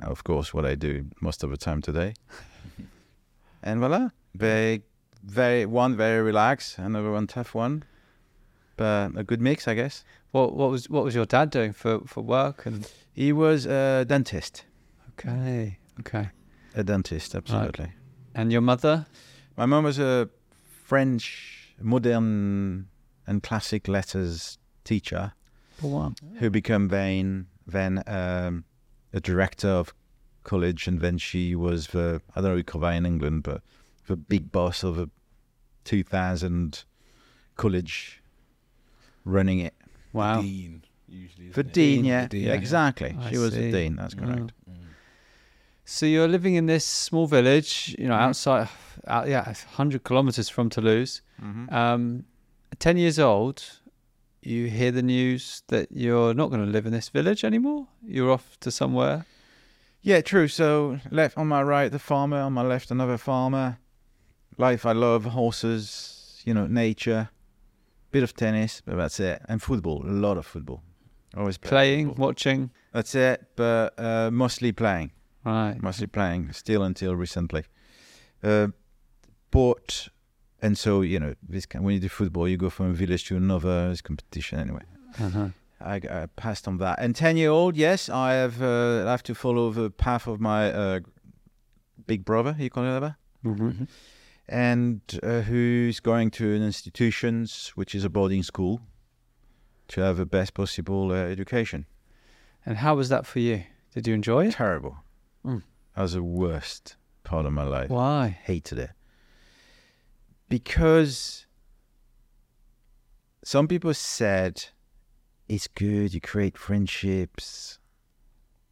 of 0.00 0.24
course, 0.24 0.54
what 0.54 0.64
I 0.64 0.74
do 0.74 1.06
most 1.20 1.44
of 1.44 1.50
the 1.50 1.56
time 1.56 1.82
today. 1.82 2.14
and 3.62 3.80
voila, 3.80 4.08
very, 4.34 4.82
very 5.22 5.66
one 5.66 5.96
very 5.96 6.22
relaxed, 6.22 6.78
another 6.78 7.10
one 7.12 7.26
tough 7.26 7.54
one, 7.54 7.84
but 8.76 9.10
a 9.16 9.22
good 9.24 9.40
mix, 9.40 9.68
I 9.68 9.74
guess. 9.74 10.04
What 10.30 10.54
what 10.56 10.70
was 10.70 10.88
what 10.88 11.04
was 11.04 11.14
your 11.14 11.26
dad 11.26 11.50
doing 11.50 11.72
for, 11.72 12.00
for 12.06 12.22
work? 12.22 12.66
And 12.66 12.86
He 13.12 13.32
was 13.32 13.66
a 13.66 14.04
dentist, 14.06 14.64
okay, 15.10 15.78
okay. 16.00 16.30
a 16.74 16.82
dentist, 16.82 17.34
absolutely. 17.34 17.92
And 18.34 18.50
your 18.50 18.62
mother? 18.62 19.06
My 19.56 19.66
mom 19.66 19.84
was 19.84 19.98
a 19.98 20.28
French 20.86 21.74
modern 21.80 22.88
and 23.26 23.42
classic 23.42 23.88
letters 23.88 24.58
teacher 24.84 25.32
Oh, 25.84 25.88
wow. 25.88 26.12
who 26.38 26.48
became 26.50 26.88
then 26.88 27.46
then 27.66 28.02
um, 28.06 28.64
a 29.12 29.20
director 29.20 29.68
of 29.68 29.94
college, 30.44 30.86
and 30.88 31.00
then 31.00 31.18
she 31.18 31.54
was 31.54 31.88
the 31.88 32.20
I 32.34 32.40
don't 32.40 32.44
know 32.44 32.50
how 32.50 32.56
you 32.56 32.64
call 32.64 32.80
that 32.82 32.92
in 32.94 33.06
England, 33.06 33.42
but 33.44 33.62
the 34.06 34.16
big 34.16 34.50
boss 34.52 34.82
of 34.82 34.98
a 34.98 35.08
two 35.84 36.02
thousand 36.02 36.84
college, 37.56 38.22
running 39.24 39.60
it. 39.60 39.74
Wow. 40.12 40.42
Dean, 40.42 40.82
usually. 41.08 41.48
The 41.48 41.60
isn't 41.60 41.72
dean, 41.72 42.04
yeah, 42.04 42.22
The 42.22 42.28
dean, 42.28 42.46
yeah, 42.46 42.52
exactly. 42.54 43.16
I 43.18 43.30
she 43.30 43.38
was 43.38 43.54
see. 43.54 43.70
the 43.70 43.72
dean. 43.72 43.96
That's 43.96 44.14
Wow. 44.16 44.24
correct. 44.26 44.52
So 45.84 46.06
you're 46.06 46.28
living 46.28 46.54
in 46.54 46.66
this 46.66 46.84
small 46.86 47.26
village, 47.26 47.94
you 47.98 48.06
know, 48.06 48.14
Mhm. 48.14 48.20
outside, 48.28 48.68
out, 49.06 49.28
yeah, 49.28 49.42
100 49.48 50.04
kilometers 50.04 50.48
from 50.48 50.70
Toulouse. 50.70 51.22
Mhm. 51.42 51.72
Um, 51.72 52.24
10 52.78 52.96
years 52.96 53.18
old, 53.18 53.80
you 54.42 54.66
hear 54.68 54.90
the 54.90 55.02
news 55.02 55.62
that 55.68 55.88
you're 55.92 56.34
not 56.34 56.50
going 56.50 56.64
to 56.64 56.70
live 56.70 56.86
in 56.86 56.92
this 56.92 57.08
village 57.08 57.44
anymore. 57.44 57.86
You're 58.04 58.30
off 58.30 58.58
to 58.60 58.70
somewhere. 58.70 59.24
Yeah, 60.00 60.20
true. 60.20 60.48
So 60.48 60.98
left 61.10 61.38
on 61.38 61.46
my 61.48 61.62
right, 61.62 61.90
the 61.90 61.98
farmer. 61.98 62.38
On 62.38 62.52
my 62.52 62.62
left, 62.62 62.90
another 62.90 63.18
farmer. 63.18 63.78
Life 64.58 64.84
I 64.84 64.92
love: 64.92 65.24
horses, 65.26 66.42
you 66.44 66.52
know, 66.54 66.66
nature, 66.66 67.30
bit 68.10 68.22
of 68.22 68.34
tennis, 68.34 68.82
but 68.84 68.96
that's 68.96 69.20
it. 69.20 69.42
And 69.48 69.62
football, 69.62 70.02
a 70.04 70.10
lot 70.10 70.36
of 70.36 70.44
football. 70.46 70.82
Always 71.36 71.56
play 71.56 71.68
Playing, 71.70 72.08
football. 72.08 72.26
watching. 72.26 72.70
That's 72.92 73.14
it. 73.14 73.46
But 73.56 73.98
uh, 73.98 74.30
mostly 74.30 74.72
playing, 74.72 75.12
Right. 75.44 75.80
mostly 75.80 76.06
playing. 76.08 76.52
Still 76.52 76.82
until 76.82 77.14
recently. 77.16 77.64
Uh, 78.42 78.68
but 79.50 80.08
and 80.62 80.78
so 80.78 81.02
you 81.02 81.18
know, 81.20 81.34
this 81.48 81.66
kind, 81.66 81.84
when 81.84 81.94
you 81.94 82.00
do 82.00 82.08
football, 82.08 82.48
you 82.48 82.56
go 82.56 82.70
from 82.70 82.90
a 82.90 82.92
village 82.94 83.24
to 83.26 83.36
another. 83.36 83.90
It's 83.90 84.00
competition 84.00 84.58
anyway. 84.58 84.82
Uh-huh. 85.20 85.48
I, 85.80 85.96
I 85.96 86.26
passed 86.36 86.68
on 86.68 86.78
that. 86.78 86.98
And 87.00 87.14
ten 87.14 87.36
year 87.36 87.50
old, 87.50 87.76
yes, 87.76 88.08
I 88.08 88.32
have. 88.34 88.62
Uh, 88.62 89.04
I 89.06 89.10
have 89.10 89.22
to 89.24 89.34
follow 89.34 89.70
the 89.70 89.90
path 89.90 90.26
of 90.26 90.40
my 90.40 90.70
uh, 90.72 91.00
big 92.06 92.24
brother. 92.24 92.54
You 92.58 92.70
call 92.70 92.84
it 92.84 93.00
that? 93.00 93.14
Mhm. 93.44 93.88
and 94.48 95.00
uh, 95.22 95.40
who's 95.40 95.98
going 95.98 96.30
to 96.30 96.54
an 96.54 96.62
institutions 96.62 97.72
which 97.74 97.92
is 97.94 98.04
a 98.04 98.08
boarding 98.08 98.44
school 98.44 98.80
to 99.88 100.00
have 100.00 100.16
the 100.16 100.26
best 100.26 100.54
possible 100.54 101.10
uh, 101.10 101.16
education. 101.16 101.86
And 102.64 102.76
how 102.78 102.94
was 102.94 103.08
that 103.08 103.26
for 103.26 103.40
you? 103.40 103.64
Did 103.94 104.06
you 104.06 104.14
enjoy 104.14 104.46
it? 104.46 104.52
Terrible. 104.54 104.96
Mm. 105.44 105.62
That 105.96 106.02
was 106.02 106.12
the 106.12 106.22
worst 106.22 106.94
part 107.24 107.46
of 107.46 107.52
my 107.52 107.64
life. 107.64 107.90
Why? 107.90 108.38
Hated 108.44 108.78
it. 108.78 108.90
Because 110.52 111.46
some 113.42 113.66
people 113.66 113.94
said 113.94 114.66
it's 115.48 115.66
good, 115.66 116.12
you 116.12 116.20
create 116.20 116.58
friendships. 116.58 117.78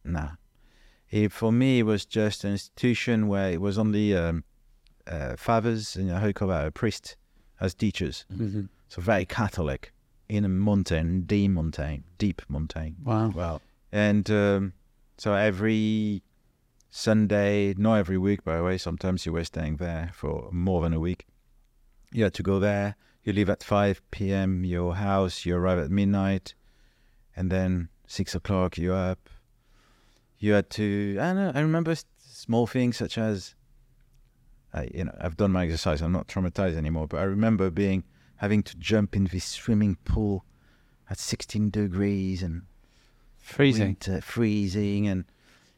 Nah. 0.05 0.33
It, 1.09 1.31
for 1.31 1.51
me, 1.51 1.79
it 1.79 1.83
was 1.87 2.05
just 2.05 2.43
an 2.43 2.51
institution 2.51 3.27
where 3.27 3.49
it 3.49 3.59
was 3.59 3.79
only 3.79 4.15
um, 4.15 4.43
uh, 5.07 5.35
fathers 5.37 5.95
and 5.95 6.11
how 6.11 6.27
you 6.27 6.33
a 6.51 6.69
priest 6.69 7.15
as 7.59 7.73
teachers. 7.73 8.25
Mm-hmm. 8.31 8.65
So 8.87 9.01
very 9.01 9.25
Catholic 9.25 9.91
in 10.29 10.45
a 10.45 10.49
mountain, 10.49 11.21
deep 11.21 11.49
mountain, 11.49 12.03
deep 12.19 12.43
mountain. 12.47 12.97
Wow. 13.03 13.29
Wow. 13.29 13.61
And 13.91 14.29
um, 14.29 14.73
so 15.17 15.33
every 15.33 16.21
Sunday, 16.91 17.73
not 17.75 17.95
every 17.95 18.19
week, 18.19 18.43
by 18.43 18.57
the 18.57 18.63
way, 18.63 18.77
sometimes 18.77 19.25
you 19.25 19.33
were 19.33 19.45
staying 19.45 19.77
there 19.77 20.11
for 20.13 20.47
more 20.51 20.83
than 20.83 20.93
a 20.93 20.99
week. 20.99 21.25
You 22.11 22.23
had 22.25 22.33
to 22.35 22.43
go 22.43 22.59
there. 22.59 22.95
You 23.23 23.33
leave 23.33 23.49
at 23.49 23.63
5 23.63 24.01
p.m. 24.11 24.63
your 24.65 24.95
house. 24.95 25.45
You 25.45 25.55
arrive 25.55 25.79
at 25.79 25.91
midnight. 25.91 26.53
And 27.35 27.51
then 27.51 27.89
6 28.07 28.35
o'clock, 28.35 28.77
you're 28.77 28.95
up. 28.95 29.29
You 30.39 30.53
had 30.53 30.69
to, 30.71 31.17
I 31.19 31.27
don't 31.27 31.35
know, 31.35 31.51
I 31.53 31.61
remember 31.61 31.95
small 32.17 32.65
things 32.65 32.97
such 32.97 33.17
as, 33.17 33.53
I, 34.73 34.89
you 34.93 35.05
know, 35.05 35.15
I've 35.21 35.37
done 35.37 35.51
my 35.51 35.65
exercise. 35.65 36.01
I'm 36.01 36.11
not 36.11 36.27
traumatized 36.27 36.75
anymore, 36.75 37.07
but 37.07 37.17
I 37.19 37.23
remember 37.23 37.69
being, 37.69 38.03
having 38.37 38.63
to 38.63 38.75
jump 38.77 39.15
in 39.15 39.25
this 39.25 39.45
swimming 39.45 39.97
pool 40.03 40.43
at 41.09 41.19
16 41.19 41.69
degrees 41.69 42.41
and 42.41 42.63
Freezing. 43.37 43.85
winter, 43.87 44.21
freezing, 44.21 45.07
and 45.07 45.25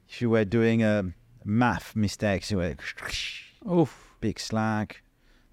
if 0.07 0.21
you 0.21 0.29
were 0.29 0.45
doing 0.45 0.81
a 0.83 1.11
math 1.43 1.95
mistakes, 1.95 2.51
you 2.51 2.57
were 2.57 2.75
Oof. 3.69 4.15
big 4.21 4.39
slag. 4.39 4.97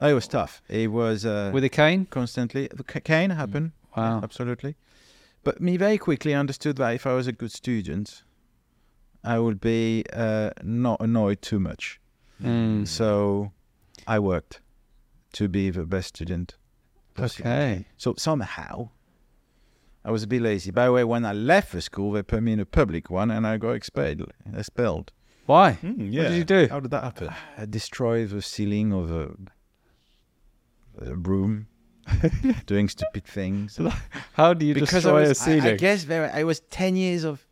Oh, 0.01 0.09
it 0.09 0.15
was 0.15 0.27
tough. 0.29 0.63
It 0.69 0.91
was 0.91 1.27
uh, 1.27 1.51
With 1.53 1.65
a 1.65 1.69
cane? 1.69 2.07
constantly 2.07 2.69
the 2.69 2.85
c- 2.91 3.01
cane 3.01 3.31
happened. 3.31 3.73
Wow. 3.97 4.21
absolutely. 4.23 4.77
But 5.43 5.61
me 5.61 5.77
very 5.77 5.99
quickly 5.99 6.33
understood 6.35 6.77
that 6.77 6.95
if 6.95 7.07
I 7.07 7.13
was 7.15 7.27
a 7.27 7.33
good 7.33 7.51
student, 7.53 8.23
I 9.25 9.39
would 9.39 9.61
be 9.61 10.05
uh, 10.13 10.51
not 10.63 11.01
annoyed 11.01 11.43
too 11.43 11.59
much. 11.61 12.01
Mm. 12.43 12.87
So 12.87 13.53
I 14.07 14.19
worked 14.19 14.61
to 15.35 15.49
be 15.49 15.71
the 15.71 15.85
best 15.85 16.09
student. 16.17 16.57
possible. 17.15 17.49
Okay. 17.51 17.87
So 17.99 18.15
somehow, 18.17 18.89
I 20.05 20.11
was 20.11 20.23
a 20.23 20.27
bit 20.27 20.41
lazy. 20.43 20.71
By 20.71 20.87
the 20.87 20.93
way, 20.93 21.05
when 21.05 21.25
I 21.27 21.33
left 21.33 21.73
the 21.73 21.83
school, 21.83 22.13
they 22.13 22.23
put 22.23 22.43
me 22.43 22.53
in 22.53 22.61
a 22.61 22.65
public 22.67 23.11
one, 23.11 23.31
and 23.31 23.47
I 23.47 23.59
got 23.59 23.73
expelled. 23.73 24.33
Expelled. 24.57 25.13
Why? 25.47 25.79
Mm, 25.83 25.99
What 26.17 26.29
did 26.29 26.33
you 26.39 26.45
do? 26.45 26.69
How 26.71 26.81
did 26.81 26.91
that 26.93 27.03
happen? 27.05 27.29
I 27.59 27.67
destroyed 27.67 28.31
the 28.31 28.41
ceiling 28.41 28.93
of 28.93 29.11
a 29.11 29.33
room, 30.99 31.67
doing 32.67 32.89
stupid 32.89 33.25
things. 33.25 33.79
How 34.35 34.55
do 34.55 34.67
you 34.67 34.75
because 34.75 34.91
destroy 34.91 35.19
I 35.21 35.25
a 35.25 35.29
was, 35.29 35.41
I, 35.43 35.45
ceiling? 35.45 35.75
I 35.75 35.77
guess 35.77 36.05
there, 36.05 36.31
I 36.35 36.45
was 36.45 36.61
ten 36.71 36.97
years 36.97 37.25
of, 37.25 37.47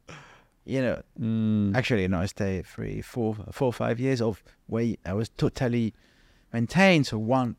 you 0.64 0.82
know, 0.82 1.02
Mm. 1.20 1.74
actually 1.76 2.06
no, 2.08 2.20
I 2.20 2.26
stayed 2.26 2.66
three, 2.66 3.00
four, 3.02 3.36
four, 3.52 3.72
five 3.72 3.98
years 4.00 4.20
of 4.20 4.42
where 4.66 4.94
I 5.06 5.12
was 5.14 5.28
totally 5.30 5.94
maintained. 6.52 7.06
So 7.06 7.18
one 7.18 7.56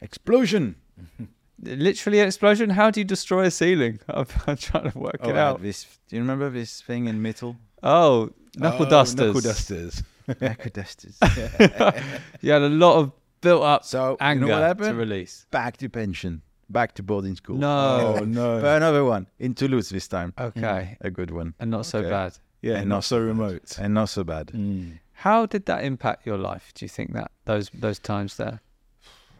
explosion. 0.00 0.76
Literally 1.64 2.18
an 2.18 2.26
explosion. 2.26 2.70
How 2.70 2.90
do 2.90 2.98
you 3.00 3.04
destroy 3.04 3.44
a 3.44 3.50
ceiling? 3.50 4.00
I'm, 4.08 4.26
I'm 4.48 4.56
trying 4.56 4.90
to 4.90 4.98
work 4.98 5.18
Oh, 5.20 5.30
it 5.30 5.36
out. 5.36 5.62
This, 5.62 5.84
do 6.08 6.16
you 6.16 6.22
remember 6.22 6.50
this 6.50 6.80
thing 6.80 7.06
in 7.06 7.22
metal? 7.22 7.56
Oh, 7.84 8.30
knuckle 8.56 8.86
Oh, 8.86 8.90
dusters. 8.90 9.26
Knuckle 9.26 9.40
dusters. 9.42 10.02
Ecodusters. 10.28 11.18
You 12.40 12.50
had 12.52 12.62
a 12.62 12.68
lot 12.68 12.96
of 12.98 13.12
built 13.42 13.62
up 13.62 13.84
So 13.84 14.16
anger 14.20 14.46
you 14.46 14.50
know 14.52 14.60
what 14.68 14.78
to 14.78 14.94
release. 14.94 15.46
Back 15.50 15.76
to 15.78 15.88
pension. 15.88 16.40
Back 16.70 16.94
to 16.94 17.02
boarding 17.02 17.36
school. 17.36 17.56
No. 17.56 18.16
Oh 18.20 18.24
no. 18.24 18.60
But 18.62 18.76
another 18.78 19.04
one 19.04 19.26
in 19.38 19.52
Toulouse 19.54 19.90
this 19.90 20.08
time. 20.08 20.32
Okay. 20.38 20.96
A 21.02 21.10
good 21.10 21.30
one. 21.30 21.54
And 21.60 21.70
not 21.70 21.84
so 21.86 21.98
Okay. 21.98 22.08
bad. 22.10 22.32
yeah, 22.62 22.76
and 22.78 22.88
not 22.88 22.96
not 22.96 23.04
so 23.04 23.18
remote. 23.18 23.76
And 23.78 23.92
not 23.94 24.08
so 24.08 24.24
bad. 24.24 24.46
Mm. 24.48 24.98
How 25.12 25.44
did 25.46 25.66
that 25.66 25.84
impact 25.84 26.26
your 26.26 26.38
life? 26.38 26.72
Do 26.74 26.84
you 26.84 26.88
think 26.88 27.12
that 27.12 27.30
those 27.44 27.68
those 27.74 27.98
times 27.98 28.36
there? 28.38 28.60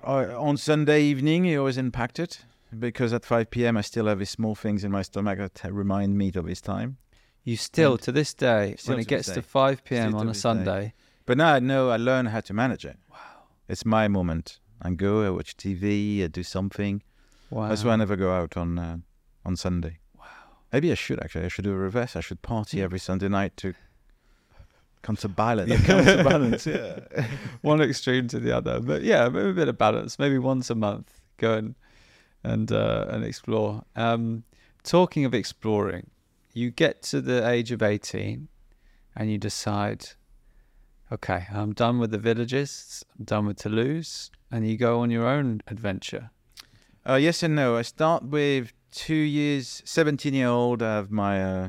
Uh, 0.04 0.26
on 0.38 0.56
Sunday 0.56 1.02
evening, 1.02 1.44
it 1.47 1.59
was 1.59 1.78
impacted 1.78 2.37
because 2.78 3.12
at 3.12 3.25
5 3.25 3.50
p.m. 3.50 3.76
I 3.76 3.82
still 3.82 4.06
have 4.06 4.18
these 4.18 4.30
small 4.30 4.54
things 4.54 4.82
in 4.85 4.90
my 4.90 5.02
stomach 5.02 5.38
that 5.38 5.73
remind 5.73 6.18
me 6.18 6.32
of 6.35 6.44
this 6.47 6.61
time. 6.61 6.97
You 7.44 7.56
still 7.56 7.92
And- 7.92 8.02
to 8.02 8.12
this 8.12 8.35
day, 8.35 8.75
Still 8.78 8.92
when 8.94 9.00
it 9.00 9.09
this 9.09 9.26
gets 9.26 9.28
to 9.28 9.35
day. 9.37 9.40
5 9.42 9.85
p.m. 9.85 10.11
Still 10.11 10.21
on 10.21 10.26
a 10.26 10.30
this 10.30 10.38
day. 10.38 10.40
Sunday, 10.40 10.94
But 11.26 11.38
now 11.38 11.54
I 11.54 11.61
know 11.61 11.90
I 11.90 11.97
learn 11.99 12.26
how 12.26 12.40
to 12.40 12.52
manage 12.54 12.85
it. 12.85 12.99
Wow. 13.11 13.16
It's 13.69 13.85
my 13.85 14.09
moment. 14.09 14.59
I 14.81 14.90
go, 14.90 15.25
I 15.25 15.31
watch 15.31 15.57
TV, 15.57 16.25
I 16.25 16.26
do 16.26 16.42
something. 16.42 17.02
wow. 17.50 17.69
That's 17.69 17.85
why 17.85 17.92
I 17.92 17.97
never 17.97 18.16
go 18.16 18.33
out 18.33 18.57
on 18.57 18.78
uh, 18.78 18.97
on 19.45 19.57
Sunday. 19.57 19.99
Wow. 20.19 20.25
Maybe 20.73 20.90
I 20.90 20.95
should 20.95 21.23
actually. 21.23 21.45
I 21.45 21.49
should 21.49 21.64
do 21.64 21.73
a 21.73 21.76
reverse. 21.76 22.16
I 22.16 22.21
should 22.21 22.42
party 22.42 22.83
every 22.83 22.99
Sunday 22.99 23.28
night 23.28 23.57
to 23.59 23.75
counterbalance. 25.02 25.71
Yeah, 25.71 25.78
counterbalance. 25.78 26.66
Yeah. 26.66 27.00
one 27.62 27.81
extreme 27.81 28.28
to 28.28 28.40
the 28.40 28.57
other. 28.57 28.81
But 28.81 29.02
yeah, 29.02 29.28
maybe 29.28 29.50
a 29.50 29.52
bit 29.52 29.69
of 29.69 29.78
balance. 29.78 30.19
Maybe 30.19 30.38
once 30.38 30.71
a 30.71 30.75
month, 30.75 31.21
go 31.38 31.54
and 31.54 31.75
and 32.42 32.73
uh, 32.73 33.07
and 33.09 33.25
explore. 33.25 33.85
Um, 33.97 34.45
talking 34.83 35.25
of 35.25 35.35
exploring, 35.35 36.11
you 36.52 36.71
get 36.71 37.02
to 37.02 37.21
the 37.21 37.49
age 37.49 37.71
of 37.73 37.83
eighteen, 37.83 38.49
and 39.14 39.31
you 39.31 39.38
decide, 39.38 40.11
okay, 41.12 41.47
I'm 41.52 41.73
done 41.73 41.99
with 41.99 42.11
the 42.11 42.19
villages. 42.19 43.04
I'm 43.19 43.25
done 43.25 43.47
with 43.47 43.59
Toulouse, 43.59 44.31
and 44.50 44.66
you 44.69 44.76
go 44.76 45.00
on 45.00 45.11
your 45.11 45.26
own 45.26 45.61
adventure. 45.66 46.31
Uh, 47.09 47.14
yes 47.14 47.42
and 47.42 47.54
no. 47.54 47.76
I 47.76 47.83
start 47.83 48.25
with 48.25 48.73
two 48.90 49.14
years, 49.14 49.83
17 49.85 50.35
year 50.35 50.49
old. 50.49 50.83
I 50.83 50.95
have 50.97 51.11
my 51.11 51.42
uh, 51.42 51.69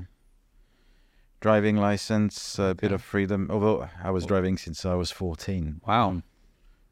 driving 1.41 1.77
license, 1.77 2.57
a 2.59 2.75
bit 2.75 2.91
of 2.91 3.01
freedom. 3.01 3.47
Although 3.51 3.89
I 4.03 4.11
was 4.11 4.25
driving 4.25 4.57
since 4.57 4.85
I 4.85 4.93
was 4.95 5.11
14 5.11 5.81
Wow, 5.87 6.21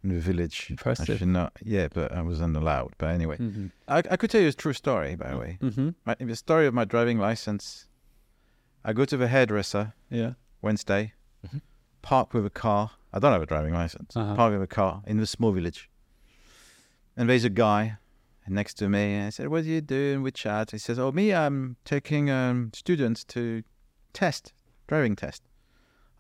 in 0.04 0.10
the 0.10 0.20
village. 0.20 0.68
Impressive. 0.70 1.10
I 1.10 1.18
should 1.18 1.28
not, 1.28 1.54
yeah, 1.64 1.88
but 1.94 2.12
I 2.12 2.22
wasn't 2.22 2.58
allowed. 2.58 2.94
But 2.98 3.12
anyway, 3.12 3.38
mm-hmm. 3.38 3.68
I, 3.88 3.98
I 3.98 4.18
could 4.18 4.30
tell 4.32 4.42
you 4.42 4.48
a 4.48 4.54
true 4.54 4.74
story, 4.74 5.16
by 5.16 5.32
the 5.32 5.38
way. 5.38 5.58
Mm-hmm. 5.62 5.90
My, 6.06 6.16
the 6.20 6.36
story 6.36 6.66
of 6.68 6.74
my 6.74 6.86
driving 6.86 7.18
license. 7.20 7.88
I 8.84 8.94
go 8.94 9.06
to 9.06 9.16
the 9.16 9.28
hairdresser 9.28 9.94
yeah, 10.10 10.34
Wednesday, 10.64 11.14
Mhm. 11.48 11.62
Park 12.02 12.34
with 12.34 12.46
a 12.46 12.50
car. 12.50 12.92
I 13.14 13.20
don't 13.20 13.32
have 13.32 13.42
a 13.42 13.46
driving 13.46 13.74
license. 13.74 14.16
Uh-huh. 14.16 14.36
Park 14.36 14.54
with 14.54 14.62
a 14.62 14.68
car 14.68 15.04
in 15.06 15.18
the 15.18 15.26
small 15.26 15.52
village. 15.52 15.90
And 17.18 17.30
there's 17.30 17.44
a 17.44 17.50
guy 17.50 17.98
next 18.48 18.76
to 18.76 18.90
me. 18.90 19.16
And 19.16 19.28
I 19.28 19.30
said, 19.30 19.50
What 19.50 19.64
do 19.64 19.70
you 19.70 19.82
do? 19.82 20.14
And 20.14 20.24
we 20.24 20.32
chat. 20.32 20.72
He 20.72 20.78
says, 20.78 20.98
Oh, 20.98 21.12
me, 21.12 21.34
I'm 21.34 21.78
taking 21.86 22.30
um, 22.30 22.72
students 22.74 23.24
to 23.26 23.64
test, 24.14 24.54
driving 24.88 25.16
test. 25.16 25.44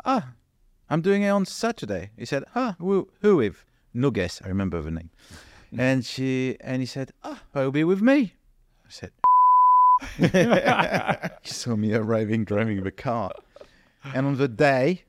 Ah, 0.05 0.33
I'm 0.89 1.01
doing 1.01 1.21
it 1.23 1.29
on 1.29 1.45
Saturday. 1.45 2.11
He 2.17 2.25
said, 2.25 2.43
Ah, 2.55 2.75
who, 2.79 3.07
who 3.21 3.37
with? 3.37 3.63
No 3.93 4.11
guess. 4.11 4.41
I 4.43 4.47
remember 4.47 4.81
the 4.81 4.91
name. 4.91 5.09
and 5.77 6.05
she 6.05 6.57
and 6.61 6.81
he 6.81 6.85
said, 6.85 7.11
Ah, 7.23 7.43
I'll 7.55 7.71
be 7.71 7.83
with 7.83 8.01
me. 8.01 8.33
I 8.85 8.89
said, 8.89 9.11
He 11.43 11.49
saw 11.49 11.75
me 11.75 11.93
arriving 11.93 12.43
driving 12.45 12.83
the 12.83 12.91
car. 12.91 13.31
And 14.03 14.25
on 14.25 14.37
the 14.37 14.47
day, 14.47 15.03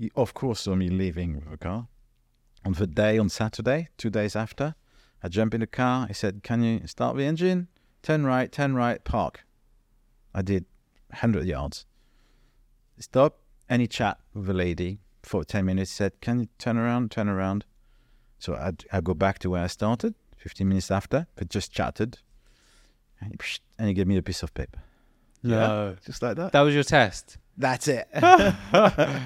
he 0.00 0.10
of 0.16 0.32
course 0.32 0.60
saw 0.60 0.74
me 0.74 0.88
leaving 0.88 1.34
with 1.36 1.52
a 1.52 1.58
car. 1.58 1.86
On 2.64 2.72
the 2.72 2.86
day, 2.86 3.18
on 3.18 3.28
Saturday, 3.28 3.88
two 3.98 4.08
days 4.08 4.34
after, 4.34 4.74
I 5.22 5.28
jump 5.28 5.52
in 5.52 5.60
the 5.60 5.66
car. 5.66 6.06
He 6.06 6.14
said, 6.14 6.42
Can 6.42 6.62
you 6.62 6.86
start 6.86 7.16
the 7.16 7.24
engine? 7.24 7.68
Turn 8.02 8.24
right, 8.24 8.50
turn 8.50 8.74
right, 8.74 9.04
park. 9.04 9.44
I 10.34 10.40
did 10.40 10.64
100 11.08 11.46
yards. 11.46 11.84
Stop, 12.98 13.40
any 13.68 13.86
chat 13.86 14.18
with 14.34 14.46
the 14.46 14.54
lady 14.54 15.00
for 15.22 15.44
10 15.44 15.66
minutes. 15.66 15.90
Said, 15.90 16.18
Can 16.22 16.40
you 16.40 16.48
turn 16.58 16.78
around, 16.78 17.10
turn 17.10 17.28
around? 17.28 17.66
So 18.38 18.54
I, 18.54 18.72
I 18.90 19.02
go 19.02 19.12
back 19.12 19.38
to 19.40 19.50
where 19.50 19.64
I 19.64 19.66
started, 19.66 20.14
15 20.38 20.66
minutes 20.66 20.90
after, 20.90 21.26
but 21.34 21.50
just 21.50 21.72
chatted. 21.72 22.18
And 23.20 23.32
he, 23.32 23.38
and 23.78 23.88
he 23.88 23.94
gave 23.94 24.06
me 24.06 24.16
a 24.16 24.22
piece 24.22 24.42
of 24.42 24.54
paper. 24.54 24.80
no, 25.42 25.96
Just 26.06 26.22
like 26.22 26.36
that. 26.36 26.52
that 26.52 26.60
was 26.62 26.74
your 26.74 26.84
test. 26.84 27.36
That's 27.58 27.86
it. 27.86 28.08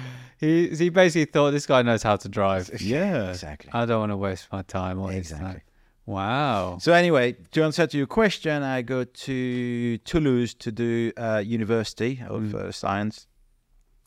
he 0.45 0.67
he 0.75 0.89
basically 0.89 1.25
thought 1.25 1.51
this 1.51 1.65
guy 1.65 1.81
knows 1.81 2.03
how 2.03 2.15
to 2.17 2.29
drive. 2.29 2.69
Yeah. 2.81 3.29
exactly. 3.29 3.69
I 3.73 3.85
don't 3.85 3.99
want 3.99 4.11
to 4.11 4.17
waste 4.17 4.47
my 4.51 4.61
time 4.63 4.99
on 5.01 5.13
Exactly. 5.13 5.47
time. 5.47 5.61
Wow. 6.05 6.77
So 6.79 6.93
anyway, 6.93 7.35
to 7.53 7.63
answer 7.63 7.87
to 7.87 7.97
your 7.97 8.05
question, 8.07 8.61
I 8.61 8.83
go 8.83 9.03
to 9.05 9.97
Toulouse 9.99 10.53
to 10.65 10.71
do 10.71 11.11
uh, 11.17 11.41
University 11.45 12.21
of 12.27 12.41
Mm. 12.43 12.53
uh, 12.55 12.71
Science. 12.71 13.27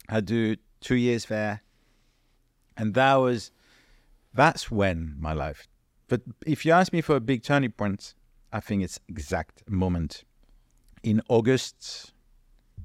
I 0.09 0.21
do 0.21 0.57
two 0.81 0.95
years 0.95 1.27
there, 1.27 1.63
and 2.77 2.95
that 2.95 3.15
was 3.17 3.51
that's 4.33 4.71
when 4.71 5.17
my 5.19 5.33
life. 5.33 5.67
But 6.07 6.23
if 6.47 6.65
you 6.65 6.73
ask 6.73 6.93
me 6.93 7.01
for 7.03 7.17
a 7.17 7.21
big 7.21 7.43
turning 7.43 7.73
point, 7.73 8.15
I 8.53 8.61
think 8.61 8.83
it's 8.83 8.99
exact 9.09 9.69
moment. 9.69 10.25
In 11.03 11.21
August, 11.29 12.13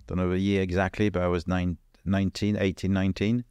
don't 0.08 0.18
know 0.18 0.30
the 0.30 0.40
year 0.40 0.62
exactly, 0.62 1.10
but 1.10 1.22
I 1.22 1.28
was 1.28 1.48
nine, 1.48 1.78
19, 2.06 2.58
18, 2.58 2.92
19, 2.94 3.44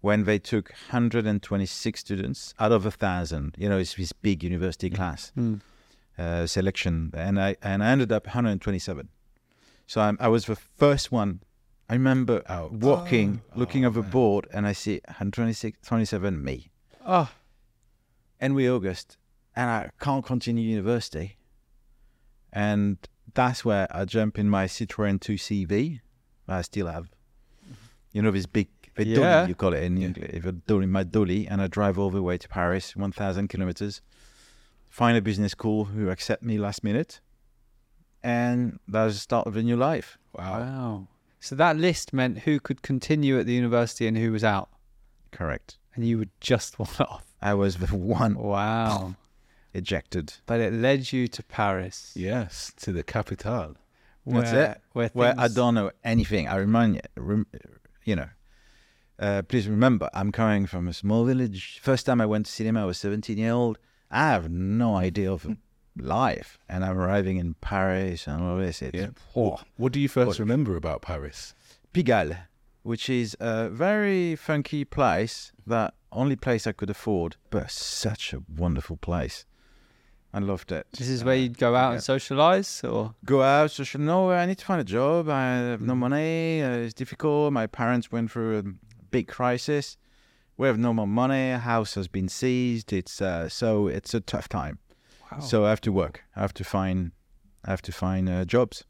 when 0.00 0.24
they 0.24 0.38
took 0.38 0.70
126 0.90 2.00
students 2.00 2.54
out 2.58 2.72
of 2.72 2.84
a 2.86 2.90
thousand. 2.90 3.54
You 3.58 3.68
know, 3.68 3.78
it's 3.78 3.94
this 3.94 4.12
big 4.12 4.42
university 4.42 4.90
class 4.90 5.32
Mm. 5.36 5.60
uh, 6.18 6.46
selection, 6.46 7.10
and 7.14 7.40
I 7.40 7.56
and 7.62 7.82
I 7.84 7.90
ended 7.90 8.10
up 8.12 8.26
127. 8.26 9.08
So 9.86 10.00
I'm, 10.00 10.16
I 10.20 10.28
was 10.28 10.46
the 10.46 10.56
first 10.56 11.12
one. 11.12 11.40
I 11.88 11.94
remember 11.94 12.42
Out. 12.48 12.72
walking, 12.72 13.42
Oh, 13.54 13.58
looking 13.58 13.84
oh, 13.84 13.88
over 13.88 14.00
man. 14.02 14.10
board, 14.10 14.46
and 14.52 14.66
I 14.66 14.72
see 14.72 15.00
126, 15.08 15.78
27, 15.86 16.42
me. 16.42 16.70
Oh, 17.06 17.30
And 18.40 18.54
we 18.54 18.68
August, 18.70 19.18
and 19.54 19.68
I 19.68 19.90
can't 20.00 20.24
continue 20.24 20.64
university. 20.64 21.36
And 22.52 22.96
that's 23.34 23.64
where 23.64 23.86
I 23.90 24.04
jump 24.04 24.38
in 24.38 24.48
my 24.48 24.66
Citroen 24.66 25.18
2CV. 25.20 26.00
I 26.48 26.62
still 26.62 26.86
have, 26.86 27.10
you 28.12 28.22
know, 28.22 28.30
this 28.30 28.46
big, 28.46 28.68
the 28.96 29.06
Yeah. 29.06 29.16
dolly, 29.16 29.48
you 29.48 29.54
call 29.54 29.72
it 29.74 29.82
in 29.82 29.96
Yeah. 29.96 30.06
English, 30.08 30.42
the 30.42 30.52
dolly, 30.52 30.86
my 30.86 31.02
dolly, 31.04 31.46
and 31.48 31.60
I 31.62 31.66
drive 31.66 31.98
all 31.98 32.10
the 32.10 32.22
way 32.22 32.38
to 32.38 32.48
Paris, 32.48 32.94
1,000 32.96 33.48
kilometers. 33.48 34.00
Find 34.90 35.16
a 35.16 35.22
business 35.22 35.52
school 35.52 35.86
who 35.86 36.10
accept 36.10 36.42
me 36.42 36.58
last 36.58 36.84
minute, 36.84 37.20
and 38.22 38.78
that's 38.86 39.14
the 39.14 39.20
start 39.20 39.46
of 39.46 39.56
a 39.56 39.62
new 39.62 39.76
life. 39.76 40.18
Wow. 40.34 40.60
wow. 40.60 41.08
So 41.40 41.54
that 41.56 41.76
list 41.76 42.12
meant 42.12 42.40
who 42.40 42.60
could 42.60 42.82
continue 42.82 43.38
at 43.38 43.46
the 43.46 43.52
university 43.54 44.06
and 44.06 44.16
who 44.16 44.30
was 44.32 44.44
out, 44.44 44.68
Correct. 45.32 45.78
and 45.94 46.06
you 46.06 46.18
were 46.18 46.28
just 46.40 46.78
one 46.78 46.88
off. 47.00 47.24
I 47.40 47.54
was 47.54 47.76
the 47.78 47.96
one 47.96 48.34
Wow. 48.36 49.16
ejected. 49.74 50.34
But 50.46 50.60
it 50.60 50.72
led 50.72 51.12
you 51.12 51.26
to 51.28 51.42
Paris. 51.42 52.12
Yes, 52.14 52.72
to 52.76 52.92
the 52.92 53.02
capital. 53.02 53.76
That's 54.24 54.52
it. 54.52 54.80
Where, 54.92 55.10
where 55.14 55.34
I 55.36 55.48
don't 55.48 55.74
know 55.74 55.90
anything. 56.04 56.46
I 56.46 56.56
remind 56.56 56.94
you, 56.96 57.00
rem, 57.16 57.46
you 58.04 58.16
know, 58.16 58.28
uh, 59.18 59.42
please 59.42 59.68
remember, 59.68 60.08
I'm 60.14 60.32
coming 60.32 60.66
from 60.66 60.88
a 60.88 60.92
small 60.92 61.24
village. 61.24 61.78
First 61.82 62.06
time 62.06 62.20
I 62.20 62.26
went 62.26 62.46
to 62.46 62.52
cinema, 62.52 62.82
I 62.82 62.84
was 62.86 62.98
17 62.98 63.38
year 63.38 63.52
old. 63.52 63.78
I 64.10 64.28
have 64.30 64.50
no 64.50 64.96
idea 64.96 65.32
of 65.32 65.46
life, 65.96 66.58
and 66.68 66.84
I'm 66.84 66.98
arriving 66.98 67.36
in 67.38 67.54
Paris 67.54 68.26
and 68.26 68.42
all 68.42 68.58
this. 68.58 68.82
It's 68.82 68.96
Yeah. 68.98 69.08
oh, 69.36 69.60
What 69.76 69.92
do 69.92 70.00
you 70.00 70.08
first 70.08 70.38
remember 70.38 70.76
about 70.76 71.02
Paris? 71.02 71.54
Pigalle, 71.94 72.36
which 72.82 73.08
is 73.08 73.36
a 73.40 73.68
very 73.68 74.36
funky 74.36 74.84
place. 74.84 75.52
That 75.66 75.94
only 76.10 76.36
place 76.36 76.66
I 76.66 76.72
could 76.72 76.90
afford, 76.90 77.36
but 77.50 77.70
such 77.70 78.32
a 78.34 78.42
wonderful 78.54 78.96
place. 78.96 79.46
I 80.34 80.38
loved 80.38 80.72
it. 80.72 80.86
This 80.96 81.08
is 81.08 81.24
where 81.24 81.36
you'd 81.36 81.58
go 81.58 81.74
out 81.74 81.88
yeah. 81.88 81.94
and 81.94 82.02
socialize, 82.02 82.82
or 82.84 83.14
go 83.24 83.42
out 83.42 83.70
social 83.70 84.00
no 84.00 84.30
i 84.30 84.46
need 84.46 84.58
to 84.58 84.64
find 84.64 84.80
a 84.80 84.84
job 84.84 85.28
i 85.28 85.44
have 85.44 85.82
no 85.82 85.94
money 85.94 86.62
uh, 86.62 86.70
it's 86.70 86.94
difficult 86.94 87.52
my 87.52 87.66
parents 87.66 88.10
went 88.10 88.30
through 88.30 88.58
a 88.58 88.62
big 89.10 89.28
crisis 89.28 89.96
we 90.56 90.66
have 90.66 90.78
no 90.78 90.92
more 90.94 91.06
money 91.06 91.50
house 91.52 91.94
has 91.94 92.08
been 92.08 92.28
seized 92.28 92.92
it's 92.92 93.20
uh, 93.20 93.48
so 93.48 93.88
it's 93.88 94.14
a 94.14 94.20
tough 94.20 94.48
time 94.48 94.78
wow. 95.30 95.38
so 95.38 95.64
i 95.66 95.68
have 95.70 95.80
to 95.80 95.92
work 95.92 96.22
i 96.36 96.40
have 96.40 96.54
to 96.54 96.64
find 96.64 97.12
i 97.64 97.70
have 97.70 97.82
to 97.82 97.92
find 97.92 98.28
uh, 98.28 98.44
jobs 98.44 98.84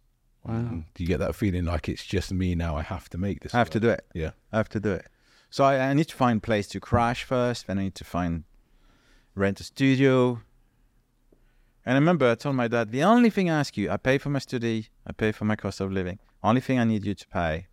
wow. 0.44 0.82
Do 0.94 1.02
you 1.02 1.06
get 1.06 1.18
that 1.18 1.34
feeling 1.34 1.64
like 1.64 1.88
it's 1.88 2.04
just 2.04 2.32
me 2.32 2.54
now? 2.54 2.76
I 2.76 2.82
have 2.82 3.08
to 3.11 3.18
make 3.18 3.40
this. 3.40 3.54
i 3.54 3.58
have 3.58 3.70
to 3.70 3.80
do 3.80 3.88
it 3.88 4.04
Yeah. 4.14 4.30
i 4.52 4.56
have 4.58 4.68
to 4.70 4.80
do 4.80 4.92
it 4.92 5.06
so 5.50 5.64
I, 5.64 5.78
I 5.90 5.92
need 5.94 6.08
to 6.08 6.16
find 6.16 6.38
a 6.38 6.40
place 6.40 6.68
to 6.68 6.80
crash 6.80 7.25
first 7.25 7.66
then 7.66 7.78
i 7.78 7.82
need 7.82 7.96
to 7.96 8.04
find 8.04 8.44
rent 9.34 9.61
a 9.61 9.64
studio 9.64 10.40
and 11.84 11.94
I 11.96 11.98
remember 11.98 12.30
I 12.30 12.34
told 12.34 12.56
my 12.56 12.68
dad, 12.68 12.90
the 12.92 13.02
only 13.02 13.30
thing 13.30 13.50
I 13.50 13.58
ask 13.60 13.76
you, 13.76 13.90
I 13.90 13.96
pay 13.96 14.18
for 14.18 14.30
my 14.30 14.38
study, 14.38 14.88
I 15.06 15.12
pay 15.12 15.32
for 15.32 15.44
my 15.44 15.56
cost 15.56 15.80
of 15.80 15.90
living. 15.92 16.18
Only 16.42 16.60
thing 16.60 16.78
I 16.78 16.84
need 16.84 17.04
you 17.04 17.14
to 17.14 17.26
pay 17.28 17.66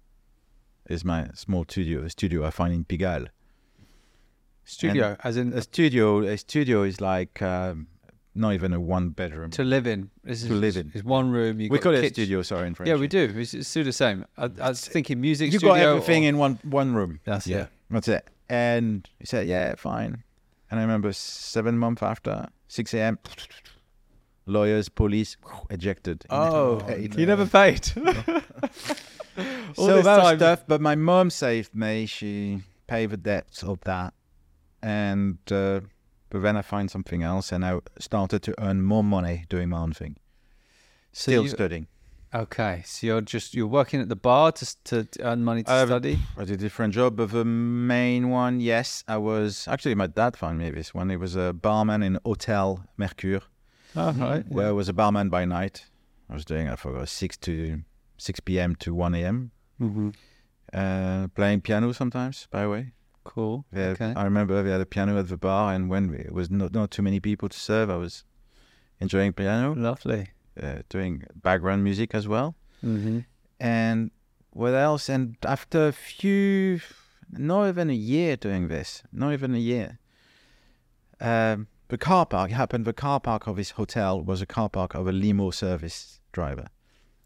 is 0.89 1.03
my 1.05 1.29
small 1.33 1.63
studio, 1.67 2.03
a 2.03 2.09
studio 2.09 2.45
I 2.45 2.51
find 2.51 2.73
in 2.73 2.85
Pigalle. 2.85 3.27
Studio, 4.65 5.17
as 5.23 5.35
in 5.37 5.53
A 5.53 5.61
studio, 5.61 6.19
a 6.21 6.37
studio 6.37 6.83
is 6.83 7.01
like 7.01 7.41
um, 7.41 7.87
not 8.35 8.53
even 8.53 8.71
a 8.73 8.79
one 8.79 9.09
bedroom. 9.09 9.49
to 9.51 9.63
live 9.63 9.87
in. 9.87 10.11
This 10.23 10.41
To 10.43 10.53
is, 10.53 10.59
live 10.59 10.77
in. 10.77 10.91
Is 10.93 11.03
one 11.03 11.31
room. 11.31 11.59
You 11.59 11.69
we 11.69 11.77
got 11.77 11.83
call 11.83 11.93
it 11.93 11.97
a 11.97 12.01
kitchen- 12.01 12.13
studio, 12.13 12.41
sorry, 12.43 12.67
in 12.67 12.75
French. 12.75 12.87
Yeah, 12.87 12.95
we 12.97 13.07
do. 13.07 13.33
It's, 13.35 13.53
it's 13.55 13.67
still 13.67 13.83
the 13.83 13.91
same. 13.93 14.25
I, 14.37 14.43
I 14.61 14.69
was 14.69 14.87
thinking 14.87 15.19
music 15.21 15.51
You 15.51 15.57
studio. 15.59 15.75
got 15.75 15.81
everything 15.81 16.23
in 16.25 16.37
one 16.37 16.59
one 16.63 16.93
room. 16.93 17.19
That's 17.25 17.47
Yeah. 17.47 17.61
it. 17.63 17.69
That's 17.89 18.07
it. 18.07 18.27
And 18.47 19.09
he 19.19 19.25
said, 19.25 19.47
yeah, 19.47 19.73
fine. 19.75 20.23
And 20.69 20.79
I 20.79 20.83
remember 20.83 21.11
seven 21.13 21.79
months 21.79 22.03
after, 22.03 22.47
6 22.67 22.93
a.m., 22.93 23.17
lawyers, 24.49 24.89
police, 24.89 25.37
ejected. 25.69 26.25
Oh, 26.29 26.81
Paid. 26.87 27.15
You 27.19 27.25
never 27.25 27.45
paid. 27.45 27.91
All 29.77 29.85
so 29.87 29.95
this 29.95 30.05
that 30.05 30.23
was 30.23 30.39
tough, 30.39 30.63
but 30.67 30.81
my 30.81 30.95
mom 30.95 31.29
saved 31.29 31.73
me. 31.75 32.05
She 32.05 32.61
paid 32.87 33.11
the 33.11 33.17
debts 33.17 33.63
of 33.63 33.79
that, 33.81 34.13
and 34.81 35.37
uh, 35.51 35.81
but 36.29 36.41
then 36.41 36.57
I 36.57 36.61
find 36.61 36.91
something 36.91 37.23
else, 37.23 37.51
and 37.51 37.63
I 37.63 37.79
started 37.99 38.41
to 38.43 38.53
earn 38.61 38.81
more 38.81 39.03
money 39.03 39.45
doing 39.49 39.69
my 39.69 39.79
own 39.79 39.93
thing. 39.93 40.17
So 41.13 41.31
Still 41.31 41.43
you- 41.43 41.49
studying. 41.49 41.87
Okay, 42.31 42.83
so 42.85 43.07
you're 43.07 43.21
just 43.21 43.55
you're 43.55 43.65
working 43.65 44.01
at 44.01 44.09
the 44.09 44.15
bar 44.15 44.51
to 44.51 44.65
to 44.83 45.03
to 45.05 45.23
earn 45.23 45.43
money 45.43 45.63
to 45.63 45.71
I've- 45.71 45.87
study. 45.89 46.19
I 46.37 46.43
did 46.45 46.59
a 46.59 46.63
different 46.63 46.93
job, 46.93 47.15
but 47.15 47.31
the 47.31 47.43
main 47.45 48.29
one, 48.29 48.59
yes, 48.59 49.03
I 49.07 49.17
was 49.17 49.67
actually 49.67 49.95
my 49.95 50.07
dad 50.07 50.37
found 50.37 50.59
me 50.59 50.69
this 50.69 50.93
one. 50.93 51.09
He 51.09 51.17
was 51.17 51.35
a 51.35 51.53
barman 51.53 52.03
in 52.03 52.19
Hotel 52.25 52.85
Mercure, 52.97 53.41
Oh, 53.95 54.11
right. 54.13 54.45
where 54.49 54.67
I 54.67 54.71
was 54.71 54.87
a 54.89 54.93
barman 54.93 55.29
by 55.29 55.45
night. 55.45 55.85
I 56.29 56.33
was 56.33 56.45
doing 56.45 56.67
I 56.69 56.75
forgot 56.75 57.09
six 57.09 57.37
to 57.37 57.81
six 58.17 58.39
p.m. 58.39 58.75
to 58.77 58.93
one 58.93 59.15
a.m. 59.15 59.51
Mm-hmm. 59.81 60.09
Uh, 60.73 61.27
playing 61.29 61.61
piano 61.61 61.91
sometimes. 61.93 62.47
By 62.51 62.61
the 62.63 62.69
way. 62.69 62.91
Cool. 63.23 63.65
Had- 63.73 63.91
Okay. 64.01 64.13
I 64.15 64.23
remember 64.23 64.61
we 64.63 64.69
had 64.69 64.81
a 64.81 64.85
piano 64.85 65.17
at 65.19 65.27
the 65.27 65.37
bar, 65.37 65.73
and 65.73 65.89
when 65.89 66.13
it 66.13 66.31
was 66.33 66.49
not, 66.51 66.73
not 66.73 66.91
too 66.91 67.01
many 67.01 67.19
people 67.19 67.49
to 67.49 67.57
serve, 67.59 67.89
I 67.89 67.95
was 67.97 68.23
enjoying 68.99 69.33
piano, 69.33 69.73
Lovely. 69.75 70.29
uh, 70.61 70.79
doing 70.89 71.23
background 71.35 71.83
music 71.83 72.13
as 72.13 72.27
well. 72.27 72.55
Mm-hmm. 72.83 73.19
And 73.59 74.11
what 74.51 74.73
else? 74.73 75.09
And 75.09 75.35
after 75.45 75.87
a 75.87 75.91
few, 75.91 76.79
not 77.31 77.67
even 77.69 77.89
a 77.89 77.93
year 77.93 78.35
doing 78.37 78.67
this, 78.67 79.03
not 79.11 79.33
even 79.33 79.55
a 79.55 79.59
year, 79.59 79.99
um, 81.21 81.67
the 81.89 81.97
car 81.97 82.25
park 82.25 82.51
happened. 82.51 82.85
The 82.85 82.93
car 82.93 83.19
park 83.19 83.47
of 83.47 83.57
his 83.57 83.71
hotel 83.71 84.21
was 84.21 84.41
a 84.41 84.45
car 84.45 84.69
park 84.69 84.95
of 84.95 85.07
a 85.07 85.11
limo 85.11 85.51
service 85.51 86.21
driver. 86.31 86.67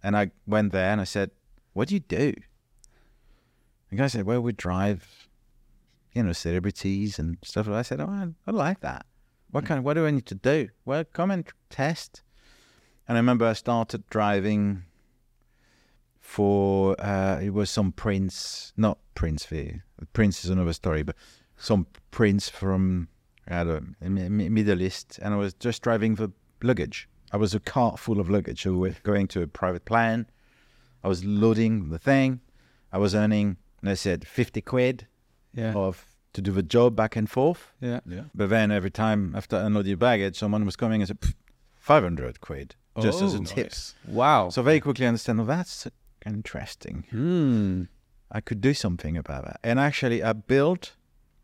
And 0.02 0.18
I 0.18 0.32
went 0.48 0.72
there 0.72 0.90
and 0.90 1.00
I 1.00 1.06
said, 1.06 1.32
What 1.74 1.90
do 1.90 1.96
you 1.96 2.00
do? 2.00 2.34
The 3.90 3.96
guy 3.96 4.08
said, 4.08 4.26
Well, 4.26 4.42
we 4.42 4.54
drive, 4.54 5.30
you 6.14 6.24
know, 6.24 6.34
celebrities 6.34 7.20
and 7.20 7.38
stuff. 7.44 7.70
I 7.70 7.84
said, 7.84 8.02
Oh, 8.02 8.08
I, 8.08 8.28
I 8.48 8.52
like 8.52 8.80
that. 8.82 9.06
What 9.52 9.66
kind? 9.66 9.84
What 9.84 9.94
do 9.94 10.06
I 10.06 10.12
need 10.12 10.26
to 10.28 10.36
do? 10.36 10.70
Well, 10.84 11.04
come 11.06 11.30
and 11.30 11.48
test. 11.70 12.24
And 13.08 13.18
I 13.18 13.20
remember 13.20 13.46
I 13.46 13.54
started 13.54 14.10
driving 14.10 14.84
for 16.20 17.00
uh, 17.00 17.40
it 17.42 17.54
was 17.54 17.70
some 17.70 17.92
prince, 17.92 18.74
not 18.78 18.98
Prince. 19.14 19.46
The 19.46 19.82
Prince 20.14 20.44
is 20.44 20.50
another 20.50 20.74
story, 20.74 21.04
but 21.04 21.16
some 21.56 21.88
prince 22.12 22.50
from 22.50 23.10
I 23.48 23.64
don't 23.64 23.96
know, 24.02 24.10
Mi- 24.10 24.30
Mi- 24.30 24.50
Middle 24.50 24.82
East, 24.82 25.20
and 25.22 25.34
I 25.34 25.38
was 25.38 25.54
just 25.54 25.82
driving 25.82 26.16
the 26.16 26.32
luggage. 26.62 27.10
I 27.32 27.38
was 27.38 27.54
a 27.54 27.60
cart 27.60 28.00
full 28.00 28.20
of 28.20 28.30
luggage. 28.30 28.62
So 28.64 28.72
we 28.74 28.78
were 28.90 28.96
going 29.04 29.28
to 29.30 29.42
a 29.42 29.48
private 29.48 29.86
plane. 29.86 30.28
I 31.04 31.08
was 31.08 31.24
loading 31.26 31.90
the 31.90 32.00
thing. 32.00 32.40
I 32.92 32.98
was 33.00 33.14
earning, 33.16 33.58
they 33.82 33.96
said, 33.96 34.26
fifty 34.28 34.62
quid 34.62 35.08
Yeah. 35.54 35.74
of 35.74 36.06
to 36.34 36.42
do 36.42 36.52
the 36.52 36.64
job 36.64 36.96
back 36.96 37.16
and 37.16 37.30
forth. 37.30 37.74
Yeah. 37.82 38.00
Yeah. 38.06 38.24
But 38.34 38.50
then 38.50 38.72
every 38.72 38.92
time 38.92 39.36
after 39.36 39.58
I 39.58 39.62
unload 39.66 39.88
your 39.88 39.98
baggage, 39.98 40.38
someone 40.38 40.64
was 40.66 40.76
coming 40.76 41.02
and 41.02 41.08
said, 41.08 41.18
five 41.76 42.04
hundred 42.04 42.40
quid 42.40 42.76
just 43.02 43.22
as 43.22 43.34
a 43.34 43.40
Oh, 43.40 43.44
tip. 43.44 43.66
nice. 43.72 43.96
Wow. 44.08 44.50
So 44.50 44.62
very 44.62 44.80
quickly 44.80 45.06
I 45.06 45.10
understand, 45.10 45.42
oh, 45.42 45.46
that's 45.46 45.88
interesting. 46.26 47.06
Hmm. 47.10 47.84
I 48.32 48.40
could 48.42 48.62
do 48.62 48.74
something 48.74 49.18
about 49.18 49.46
that. 49.46 49.60
And 49.64 49.80
actually, 49.80 50.24
I 50.24 50.34
built 50.34 50.96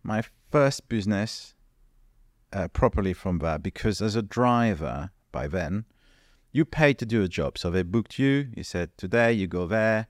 my 0.02 0.24
first 0.52 0.88
business 0.90 1.54
uh, 2.54 2.68
properly 2.70 3.14
from 3.14 3.40
that 3.40 3.62
because 3.64 4.02
as 4.02 4.16
a 4.16 4.22
driver 4.22 5.12
by 5.32 5.48
then, 5.48 5.86
you 6.52 6.66
paid 6.66 6.98
to 7.00 7.06
do 7.06 7.22
a 7.22 7.28
job. 7.28 7.58
So 7.58 7.70
they 7.70 7.84
booked 7.84 8.18
you. 8.18 8.50
You 8.56 8.64
said, 8.64 8.98
today 8.98 9.34
you 9.34 9.48
go 9.48 9.68
there, 9.68 10.08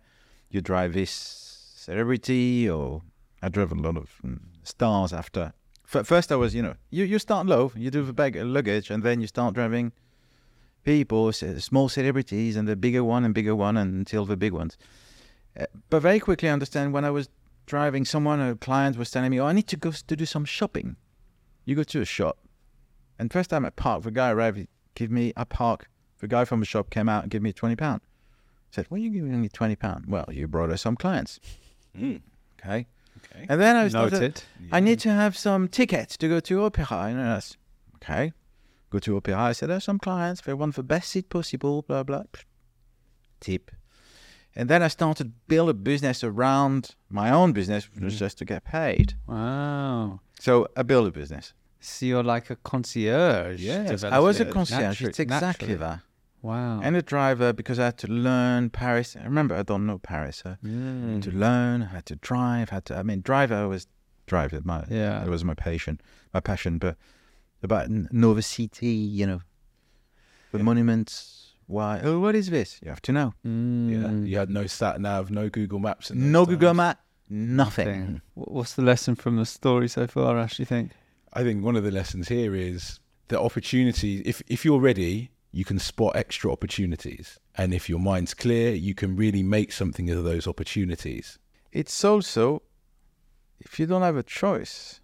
you 0.50 0.62
drive 0.62 0.94
this 0.94 1.12
celebrity, 1.76 2.70
or 2.70 3.02
I 3.42 3.50
drove 3.50 3.72
a 3.72 3.76
lot 3.76 3.98
of 3.98 4.10
mm, 4.26 4.40
stars 4.64 5.14
after. 5.14 5.54
First, 5.86 6.32
I 6.32 6.36
was, 6.36 6.54
you 6.54 6.62
know, 6.62 6.76
you, 6.92 7.04
you 7.04 7.18
start 7.18 7.48
low, 7.48 7.72
you 7.76 7.90
do 7.90 8.04
the 8.04 8.14
bag 8.14 8.36
luggage, 8.36 8.92
and 8.92 9.02
then 9.02 9.22
you 9.22 9.28
start 9.28 9.56
driving 9.56 9.92
people, 10.84 11.34
small 11.34 11.90
celebrities, 11.90 12.56
and 12.56 12.68
the 12.68 12.76
bigger 12.76 13.04
one 13.04 13.26
and 13.26 13.34
bigger 13.34 13.56
one 13.56 13.76
until 13.76 14.24
the 14.24 14.38
big 14.38 14.54
ones. 14.54 14.78
Uh, 15.60 15.66
but 15.90 16.02
very 16.02 16.20
quickly 16.20 16.48
I 16.48 16.52
understand 16.54 16.94
when 16.94 17.06
I 17.06 17.10
was 17.10 17.28
driving, 17.66 18.06
someone, 18.06 18.40
a 18.40 18.56
client 18.56 18.98
was 18.98 19.10
telling 19.10 19.32
me, 19.32 19.40
"Oh, 19.40 19.48
I 19.48 19.54
need 19.54 19.68
to 19.68 19.78
go 19.78 19.92
to 19.92 20.16
do 20.16 20.26
some 20.28 20.46
shopping." 20.46 20.96
You 21.70 21.76
go 21.76 21.84
to 21.84 22.02
a 22.02 22.06
shop, 22.06 22.40
and 23.20 23.32
first 23.32 23.52
time 23.52 23.64
I 23.64 23.70
parked, 23.70 24.04
the 24.04 24.10
guy 24.10 24.32
arrived, 24.32 24.58
he 24.58 24.68
give 24.96 25.12
me 25.12 25.34
a 25.38 25.46
park. 25.46 25.88
The 26.18 26.28
guy 26.28 26.44
from 26.44 26.62
the 26.62 26.66
shop 26.66 26.90
came 26.90 27.08
out 27.08 27.22
and 27.22 27.30
gave 27.30 27.44
me 27.44 27.54
twenty 27.54 27.76
pound. 27.76 28.02
Said, 28.72 28.88
"What 28.90 28.98
are 28.98 29.04
you 29.04 29.12
giving 29.12 29.40
me 29.40 29.50
twenty 29.50 29.76
pound?" 29.76 30.06
Well, 30.08 30.26
you 30.32 30.48
brought 30.48 30.72
us 30.72 30.82
some 30.82 30.96
clients. 30.96 31.40
Mm. 31.96 32.22
Okay. 32.60 32.88
Okay. 33.18 33.46
And 33.48 33.62
then 33.62 33.76
I 33.76 33.88
started. 33.88 34.20
Noted. 34.20 34.44
I 34.72 34.80
need 34.80 35.00
to 35.02 35.12
have 35.12 35.38
some 35.38 35.68
tickets 35.68 36.18
to 36.18 36.28
go 36.28 36.40
to 36.40 36.64
opera. 36.64 36.88
And 36.90 37.20
that's 37.20 37.56
okay. 37.98 38.34
Go 38.90 38.98
to 38.98 39.18
opera. 39.18 39.38
I 39.38 39.52
said, 39.52 39.70
there's 39.70 39.84
some 39.84 40.00
clients. 40.00 40.42
They 40.42 40.56
want 40.56 40.74
the 40.74 40.82
best 40.82 41.10
seat 41.10 41.30
possible. 41.30 41.84
Blah 41.84 42.02
blah. 42.02 42.24
Tip. 43.42 43.70
And 44.56 44.70
then 44.70 44.82
I 44.84 44.88
started 44.88 45.24
to 45.24 45.32
build 45.48 45.70
a 45.70 45.74
business 45.74 46.24
around 46.24 46.96
my 47.10 47.30
own 47.30 47.54
business, 47.54 47.90
which 47.94 48.04
was 48.04 48.16
Mhm. 48.16 48.20
just 48.20 48.38
to 48.40 48.46
get 48.46 48.64
paid. 48.66 49.14
Wow. 49.28 50.20
So 50.40 50.68
I 50.76 50.84
built 50.84 51.08
a 51.08 51.12
business. 51.12 51.54
So 51.80 52.06
you're 52.06 52.24
like 52.24 52.50
a 52.50 52.56
concierge. 52.58 53.62
Yes, 53.62 54.04
I 54.04 54.20
was 54.20 54.40
a 54.42 54.46
Yeah, 54.46 54.52
concierge. 54.52 54.82
Naturally- 54.82 55.10
it's 55.10 55.20
exactly 55.20 55.68
naturally. 55.70 55.76
that. 55.96 56.00
Wow. 56.42 56.80
And 56.82 56.96
a 56.96 57.02
driver 57.02 57.54
because 57.54 57.80
I 57.80 57.86
had 57.86 57.98
to 58.00 58.08
learn 58.08 58.70
Paris. 58.70 59.16
I 59.16 59.24
remember 59.24 59.56
I 59.56 59.64
don't 59.64 59.86
know 59.86 59.98
Paris. 60.00 60.42
I 60.46 60.56
Mm. 60.66 61.14
had 61.16 61.24
to 61.24 61.32
learn. 61.32 61.84
I 61.84 61.88
had 61.88 62.06
to 62.08 62.16
drive. 62.16 62.70
Had 62.70 62.86
to. 62.86 62.98
I 62.98 63.04
mean, 63.04 63.22
driver 63.22 63.68
was 63.68 63.88
drive. 64.26 64.54
it 64.54 64.66
My 64.66 64.84
Yeah. 64.90 65.24
it 65.24 65.30
was 65.30 65.44
my 65.44 65.54
passion. 65.54 66.00
My 66.34 66.40
passion. 66.40 66.78
But 66.80 66.98
about 67.64 67.90
Nova 67.90 68.42
City, 68.42 68.88
you 68.88 69.26
know, 69.28 69.42
the 70.52 70.60
Yeah. 70.60 70.64
monuments. 70.64 71.39
Why? 71.70 72.02
Oh, 72.04 72.18
what 72.20 72.34
is 72.36 72.50
this? 72.50 72.80
You 72.84 72.90
have 72.90 73.02
to 73.04 73.12
know. 73.12 73.34
Yeah. 73.44 73.52
Mm. 73.52 74.28
You 74.28 74.38
had 74.40 74.50
no 74.50 74.66
sat 74.66 75.00
nav, 75.00 75.30
no 75.30 75.50
Google 75.50 75.78
Maps. 75.78 76.10
in 76.10 76.18
those 76.20 76.32
No 76.32 76.46
Google 76.48 76.70
times. 76.70 76.78
Map. 76.78 77.00
Nothing. 77.30 77.86
Thing. 77.88 78.22
Wh- 78.34 78.52
What's 78.52 78.74
the 78.74 78.82
lesson 78.82 79.14
from 79.16 79.36
the 79.38 79.46
story 79.46 79.88
so 79.88 80.08
far, 80.08 80.40
Ash? 80.40 80.58
Do 80.58 80.64
you 80.64 80.66
think? 80.66 80.92
I 81.32 81.44
think 81.44 81.64
one 81.64 81.76
of 81.76 81.84
the 81.84 81.92
lessons 81.92 82.28
here 82.28 82.56
is 82.56 83.00
the 83.28 83.40
opportunity. 83.40 84.22
If 84.26 84.42
if 84.48 84.66
you're 84.66 84.80
ready, 84.80 85.30
you 85.52 85.64
can 85.64 85.78
spot 85.78 86.16
extra 86.16 86.52
opportunities, 86.52 87.40
and 87.56 87.72
if 87.72 87.88
your 87.88 88.00
mind's 88.00 88.34
clear, 88.34 88.74
you 88.74 88.96
can 88.96 89.16
really 89.16 89.44
make 89.44 89.72
something 89.72 90.10
of 90.10 90.24
those 90.24 90.48
opportunities. 90.48 91.38
It's 91.72 92.04
also 92.04 92.64
if 93.60 93.80
you 93.80 93.86
don't 93.86 94.02
have 94.02 94.18
a 94.18 94.24
choice. 94.24 95.02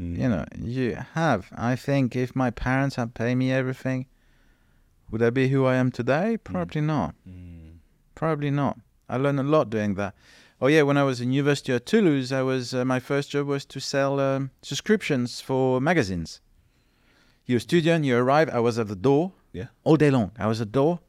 Mm. 0.00 0.18
You 0.18 0.28
know, 0.28 0.44
you 0.60 0.96
have. 1.14 1.48
I 1.56 1.74
think 1.74 2.14
if 2.14 2.36
my 2.36 2.50
parents 2.50 2.94
had 2.96 3.14
paid 3.14 3.34
me 3.34 3.50
everything, 3.50 4.06
would 5.10 5.22
I 5.22 5.30
be 5.30 5.48
who 5.48 5.64
I 5.66 5.76
am 5.76 5.90
today? 5.90 6.36
Probably 6.36 6.80
not. 6.80 7.14
Mm. 7.28 7.78
Probably 8.14 8.50
not. 8.50 8.78
I 9.08 9.16
learned 9.16 9.40
a 9.40 9.42
lot 9.42 9.70
doing 9.70 9.94
that. 9.94 10.14
Oh 10.60 10.68
yeah, 10.68 10.82
when 10.82 10.96
I 10.96 11.02
was 11.02 11.20
in 11.20 11.32
university 11.32 11.72
of 11.72 11.84
Toulouse, 11.84 12.32
I 12.32 12.42
was 12.42 12.72
uh, 12.74 12.84
my 12.84 13.00
first 13.00 13.30
job 13.30 13.46
was 13.46 13.64
to 13.66 13.80
sell 13.80 14.18
um, 14.20 14.50
subscriptions 14.62 15.40
for 15.40 15.80
magazines. 15.80 16.40
You're 17.46 17.58
a 17.58 17.60
student, 17.60 18.04
you 18.04 18.16
arrive. 18.16 18.48
I 18.48 18.60
was 18.60 18.78
at 18.78 18.88
the 18.88 18.96
door. 18.96 19.32
Yeah. 19.52 19.66
All 19.84 19.96
day 19.96 20.10
long, 20.10 20.30
I 20.38 20.46
was 20.46 20.60
at 20.60 20.68
the 20.68 20.78
door. 20.80 21.00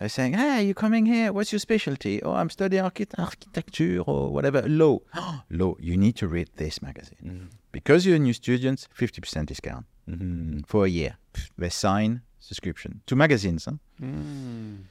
I 0.00 0.04
was 0.04 0.12
saying, 0.12 0.34
"Hey, 0.34 0.64
you 0.66 0.74
coming 0.74 1.06
here? 1.06 1.32
What's 1.32 1.52
your 1.52 1.58
specialty? 1.60 2.22
Oh, 2.22 2.32
I'm 2.32 2.50
studying 2.50 2.82
archi- 2.84 3.06
architecture 3.16 4.00
or 4.06 4.32
whatever. 4.32 4.62
Law. 4.62 4.98
Law. 5.50 5.74
You 5.78 5.96
need 5.96 6.16
to 6.16 6.26
read 6.28 6.48
this 6.56 6.80
magazine 6.82 7.18
Mm. 7.24 7.48
because 7.72 8.04
you're 8.06 8.16
a 8.16 8.18
new 8.18 8.32
student. 8.32 8.88
Fifty 8.92 9.20
percent 9.20 9.48
discount 9.48 9.86
Mhm. 10.08 10.66
for 10.66 10.84
a 10.86 10.88
year. 10.88 11.16
They 11.56 11.68
sign 11.68 12.22
subscription 12.48 13.02
to 13.06 13.14
magazines. 13.14 13.66
Huh? 13.66 13.72
Mm. 14.02 14.84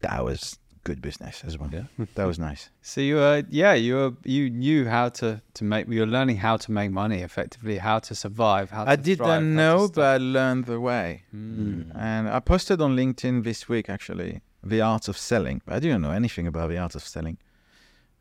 That 0.00 0.24
was 0.24 0.58
good 0.84 1.00
business 1.00 1.42
as 1.46 1.56
well. 1.58 1.70
Yeah. 1.72 1.84
That 2.16 2.26
was 2.26 2.38
nice. 2.38 2.70
So 2.82 3.00
you 3.00 3.16
were, 3.16 3.44
yeah, 3.48 3.74
you 3.74 3.94
were, 3.94 4.12
you 4.24 4.50
knew 4.50 4.88
how 4.88 5.08
to 5.20 5.40
to 5.54 5.64
make. 5.64 5.88
You 5.88 6.00
were 6.00 6.12
learning 6.18 6.38
how 6.38 6.56
to 6.64 6.72
make 6.72 6.90
money 6.90 7.20
effectively, 7.28 7.78
how 7.78 7.98
to 8.00 8.14
survive. 8.14 8.70
How 8.70 8.84
I 8.86 8.96
to 8.96 9.02
didn't 9.02 9.18
thrive, 9.18 9.30
how 9.30 9.38
to 9.38 9.44
know, 9.44 9.88
but 9.88 10.06
I 10.14 10.16
learned 10.18 10.64
the 10.66 10.80
way. 10.80 11.22
Mm. 11.34 11.92
And 11.94 12.28
I 12.28 12.40
posted 12.40 12.80
on 12.80 12.96
LinkedIn 12.96 13.44
this 13.44 13.68
week 13.68 13.88
actually 13.88 14.40
the 14.64 14.80
art 14.80 15.08
of 15.08 15.16
selling. 15.16 15.62
But 15.64 15.76
I 15.76 15.80
didn't 15.80 16.02
know 16.02 16.12
anything 16.22 16.46
about 16.46 16.68
the 16.70 16.78
art 16.78 16.94
of 16.94 17.04
selling. 17.04 17.38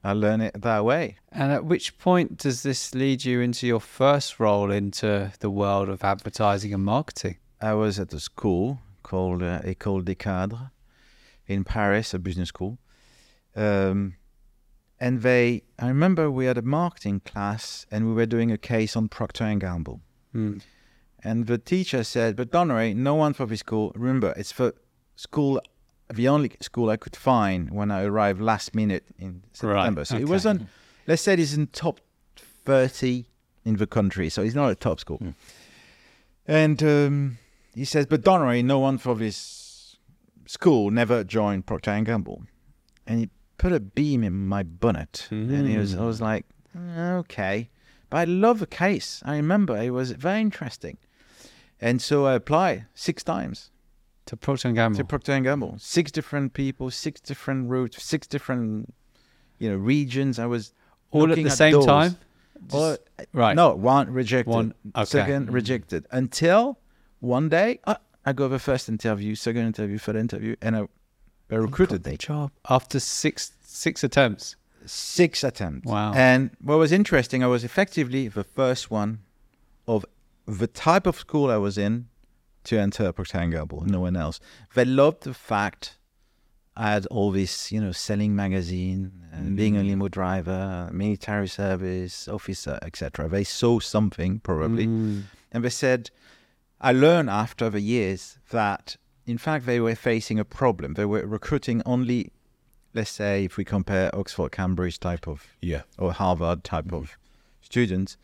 I 0.03 0.13
learned 0.13 0.43
it 0.43 0.61
that 0.61 0.83
way. 0.83 1.17
And 1.31 1.51
at 1.51 1.63
which 1.65 1.97
point 1.99 2.37
does 2.37 2.63
this 2.63 2.95
lead 2.95 3.23
you 3.23 3.39
into 3.39 3.67
your 3.67 3.79
first 3.79 4.39
role 4.39 4.71
into 4.71 5.31
the 5.39 5.49
world 5.49 5.89
of 5.89 6.03
advertising 6.03 6.73
and 6.73 6.83
marketing? 6.83 7.37
I 7.61 7.73
was 7.73 7.99
at 7.99 8.13
a 8.13 8.19
school 8.19 8.79
called 9.03 9.43
uh, 9.43 9.61
École 9.61 10.03
des 10.03 10.15
Cadres 10.15 10.71
in 11.47 11.63
Paris, 11.63 12.13
a 12.13 12.19
business 12.19 12.49
school. 12.49 12.79
Um, 13.55 14.15
and 14.99 15.21
they, 15.21 15.63
I 15.79 15.87
remember 15.87 16.29
we 16.29 16.45
had 16.45 16.57
a 16.57 16.61
marketing 16.61 17.21
class 17.21 17.85
and 17.91 18.07
we 18.07 18.13
were 18.13 18.25
doing 18.25 18.51
a 18.51 18.57
case 18.57 18.95
on 18.95 19.09
Procter 19.09 19.45
and 19.45 19.59
Gamble. 19.59 20.01
Mm. 20.35 20.61
And 21.23 21.47
the 21.47 21.57
teacher 21.57 22.03
said, 22.03 22.35
but 22.35 22.51
don't 22.51 22.69
worry, 22.69 22.93
no 22.93 23.15
one 23.15 23.33
for 23.33 23.45
this 23.45 23.59
school. 23.59 23.91
Remember, 23.95 24.33
it's 24.37 24.51
for 24.51 24.73
school, 25.15 25.61
the 26.11 26.27
only 26.27 26.51
school 26.61 26.89
I 26.89 26.97
could 26.97 27.15
find 27.15 27.71
when 27.71 27.91
I 27.91 28.03
arrived 28.03 28.41
last 28.41 28.73
minute 28.73 29.05
in 29.19 29.43
September. 29.53 30.05
So 30.05 30.17
it 30.17 30.27
wasn't, 30.27 30.67
let's 31.07 31.21
say 31.21 31.33
it's 31.33 31.53
in 31.53 31.67
top 31.67 31.99
30 32.65 33.25
in 33.65 33.75
the 33.75 33.87
country. 33.87 34.29
So 34.29 34.41
it's 34.41 34.55
not 34.55 34.71
a 34.71 34.75
top 34.75 34.99
school. 34.99 35.19
Mm. 35.19 35.33
And 36.47 36.83
um, 36.83 37.37
he 37.73 37.85
says, 37.85 38.05
but 38.05 38.21
don't 38.21 38.41
worry, 38.41 38.61
no 38.63 38.79
one 38.79 38.97
from 38.97 39.19
this 39.19 39.97
school 40.45 40.91
never 40.91 41.23
joined 41.23 41.65
Procter 41.65 41.91
and 41.91 42.05
Gamble. 42.05 42.43
And 43.07 43.19
he 43.19 43.29
put 43.57 43.71
a 43.71 43.79
beam 43.79 44.23
in 44.23 44.47
my 44.47 44.63
bonnet. 44.63 45.27
And 45.31 45.67
he 45.67 45.77
was, 45.77 45.95
I 45.95 46.03
was 46.03 46.21
like, 46.21 46.45
"Mm, 46.77 47.19
okay. 47.19 47.69
But 48.09 48.17
I 48.17 48.23
love 48.25 48.59
the 48.59 48.67
case. 48.67 49.21
I 49.25 49.35
remember 49.37 49.77
it 49.77 49.91
was 49.91 50.11
very 50.11 50.41
interesting. 50.41 50.97
And 51.79 52.01
so 52.01 52.25
I 52.25 52.33
applied 52.33 52.85
six 52.93 53.23
times 53.23 53.71
To 54.25 54.35
Procter 54.37 54.67
and 54.67 54.75
Gamble. 54.75 54.97
to 54.97 55.05
Procter 55.05 55.31
and 55.31 55.45
Gamble. 55.45 55.75
Six 55.79 56.11
different 56.11 56.53
people, 56.53 56.91
six 56.91 57.21
different 57.21 57.69
routes, 57.69 58.03
six 58.03 58.27
different, 58.27 58.93
you 59.59 59.69
know, 59.69 59.77
regions. 59.77 60.37
I 60.39 60.45
was 60.45 60.73
all 61.11 61.31
at 61.31 61.35
the 61.37 61.49
same 61.49 61.73
doors. 61.73 61.85
time. 61.85 62.17
Right. 63.33 63.55
No, 63.55 63.73
one 63.73 64.11
rejected. 64.11 64.51
One. 64.51 64.73
Okay. 64.95 65.05
Second 65.05 65.51
rejected. 65.51 66.05
Until 66.11 66.77
one 67.21 67.47
day, 67.49 67.79
uh, 67.85 67.95
I 68.25 68.33
go 68.33 68.47
the 68.47 68.59
first 68.59 68.89
interview, 68.89 69.33
second 69.35 69.65
interview, 69.65 69.97
third 69.97 70.15
interview, 70.17 70.55
and 70.61 70.75
I, 70.75 70.81
I 71.49 71.55
recruited 71.55 72.03
the 72.03 72.17
job 72.17 72.51
after 72.69 72.99
six 72.99 73.53
six 73.63 74.03
attempts. 74.03 74.55
Six 74.85 75.43
attempts. 75.43 75.85
Wow. 75.87 76.13
And 76.13 76.51
what 76.61 76.77
was 76.77 76.91
interesting, 76.91 77.43
I 77.43 77.47
was 77.47 77.63
effectively 77.63 78.27
the 78.27 78.43
first 78.43 78.91
one 78.91 79.19
of 79.87 80.05
the 80.47 80.67
type 80.67 81.05
of 81.07 81.15
school 81.17 81.49
I 81.49 81.57
was 81.57 81.77
in 81.77 82.07
to 82.65 82.79
enter 82.79 83.11
Procter 83.11 83.37
and 83.39 83.51
Gamble. 83.51 83.81
No 83.85 84.01
one 84.01 84.15
else. 84.15 84.39
They 84.75 84.85
loved 84.85 85.23
the 85.23 85.33
fact 85.33 85.97
I 86.75 86.91
had 86.93 87.05
all 87.07 87.31
this, 87.31 87.71
you 87.71 87.81
know, 87.81 87.91
selling 87.91 88.35
magazine 88.35 89.11
and 89.33 89.55
being 89.57 89.75
a 89.77 89.81
Mm. 89.81 89.87
limo 89.87 90.07
driver, 90.07 90.89
military 90.91 91.47
service 91.47 92.27
officer, 92.27 92.79
etc. 92.81 93.27
They 93.29 93.43
saw 93.43 93.79
something 93.79 94.39
probably, 94.39 94.87
Mm. 94.87 95.23
and 95.51 95.63
they 95.63 95.69
said, 95.69 96.09
I 96.81 96.91
learned 96.91 97.29
after 97.29 97.69
the 97.69 97.79
years 97.79 98.39
that 98.49 98.97
in 99.25 99.37
fact 99.37 99.65
they 99.65 99.79
were 99.79 99.95
facing 99.95 100.39
a 100.39 100.45
problem. 100.45 100.95
They 100.95 101.05
were 101.05 101.25
recruiting 101.27 101.81
only, 101.85 102.31
let's 102.93 103.11
say, 103.11 103.45
if 103.45 103.55
we 103.57 103.63
compare 103.63 104.13
Oxford, 104.15 104.51
Cambridge 104.51 104.99
type 104.99 105.27
of 105.27 105.45
Yeah. 105.61 105.83
or 105.99 106.11
Harvard 106.11 106.63
type 106.63 106.91
of 106.91 107.17
students. 107.61 108.17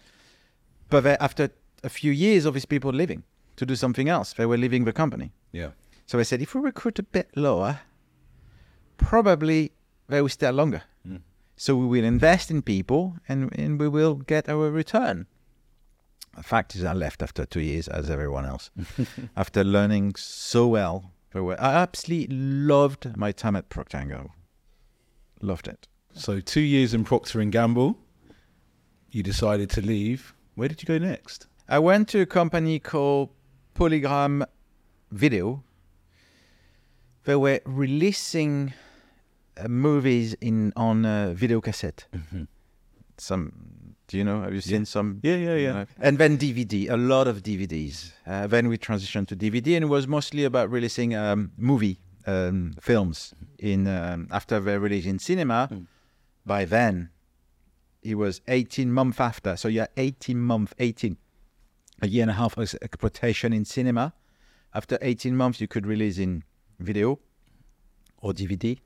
But 0.89 1.01
they, 1.03 1.17
after 1.19 1.51
a 1.83 1.89
few 1.89 2.11
years 2.11 2.45
of 2.45 2.53
these 2.55 2.65
people 2.65 2.91
leaving 2.91 3.23
to 3.57 3.65
do 3.65 3.75
something 3.75 4.09
else, 4.09 4.33
they 4.33 4.45
were 4.45 4.57
leaving 4.57 4.85
the 4.85 4.93
company. 4.93 5.31
Yeah. 5.51 5.69
So 6.07 6.17
I 6.19 6.23
said, 6.23 6.41
if 6.41 6.55
we 6.55 6.61
recruit 6.61 6.97
a 6.99 7.03
bit 7.03 7.29
lower, 7.35 7.81
probably 8.97 9.71
they 10.07 10.21
will 10.21 10.29
stay 10.29 10.49
longer. 10.51 10.83
Mm. 11.07 11.21
So 11.55 11.75
we 11.75 11.85
will 11.85 12.05
invest 12.05 12.49
in 12.49 12.61
people 12.61 13.17
and, 13.27 13.51
and 13.57 13.79
we 13.79 13.87
will 13.87 14.15
get 14.15 14.49
our 14.49 14.71
return. 14.71 15.27
The 16.37 16.43
fact 16.43 16.75
is, 16.75 16.83
I 16.83 16.93
left 16.93 17.23
after 17.23 17.45
two 17.45 17.61
years, 17.61 17.87
as 17.87 18.11
everyone 18.11 18.45
else, 18.45 18.69
after 19.35 19.63
learning 19.63 20.15
so 20.15 20.67
well. 20.67 21.11
I 21.33 21.73
absolutely 21.73 22.35
loved 22.35 23.17
my 23.17 23.31
time 23.31 23.55
at 23.55 23.69
Procter 23.69 23.97
& 24.05 24.07
Gamble. 24.07 24.31
Loved 25.41 25.67
it. 25.67 25.87
So 26.13 26.39
two 26.39 26.61
years 26.61 26.93
in 26.93 27.03
Procter 27.03 27.39
and 27.41 27.51
Gamble, 27.51 27.97
you 29.11 29.23
decided 29.23 29.69
to 29.71 29.81
leave. 29.81 30.33
Where 30.55 30.67
did 30.67 30.81
you 30.81 30.87
go 30.87 30.97
next? 30.97 31.47
I 31.67 31.79
went 31.79 32.07
to 32.09 32.21
a 32.21 32.25
company 32.25 32.79
called 32.79 33.29
PolyGram 33.75 34.45
Video. 35.11 35.63
They 37.25 37.35
were 37.35 37.61
releasing 37.65 38.73
uh, 39.57 39.67
movies 39.67 40.33
in 40.39 40.71
on 40.75 41.05
uh, 41.05 41.33
video 41.33 41.61
cassette. 41.61 42.05
Some, 43.17 43.86
do 44.07 44.17
you 44.17 44.23
know? 44.23 44.41
Have 44.41 44.53
you 44.53 44.61
seen 44.61 44.85
some? 44.85 45.19
Yeah, 45.21 45.35
yeah, 45.35 45.55
yeah. 45.55 45.85
And 45.99 46.17
then 46.17 46.37
DVD, 46.37 46.89
a 46.89 46.97
lot 46.97 47.27
of 47.27 47.43
DVDs. 47.43 48.11
Uh, 48.25 48.47
then 48.47 48.69
we 48.69 48.77
transitioned 48.77 49.27
to 49.27 49.35
DVD, 49.35 49.75
and 49.75 49.83
it 49.83 49.87
was 49.87 50.07
mostly 50.07 50.45
about 50.45 50.71
releasing 50.71 51.13
um, 51.13 51.51
movie 51.57 51.99
um, 52.25 52.73
films 52.79 53.33
in 53.59 53.87
um, 53.87 54.27
after 54.31 54.59
they 54.59 54.77
release 54.77 55.05
in 55.05 55.19
cinema. 55.19 55.69
Mm. 55.71 55.87
By 56.45 56.63
then, 56.63 57.09
it 58.01 58.15
was 58.15 58.39
18 58.47 58.91
months 58.91 59.19
after. 59.19 59.57
So 59.57 59.67
yeah, 59.67 59.87
18 59.97 60.39
month, 60.39 60.73
18, 60.79 61.17
a 62.01 62.07
year 62.07 62.21
and 62.21 62.31
a 62.31 62.35
half 62.35 62.57
of 62.57 62.73
exploitation 62.81 63.51
in 63.51 63.65
cinema. 63.65 64.13
After 64.73 64.97
18 65.01 65.35
months, 65.35 65.59
you 65.59 65.67
could 65.67 65.85
release 65.85 66.17
in 66.17 66.43
video 66.79 67.19
or 68.21 68.31
DVD, 68.31 68.79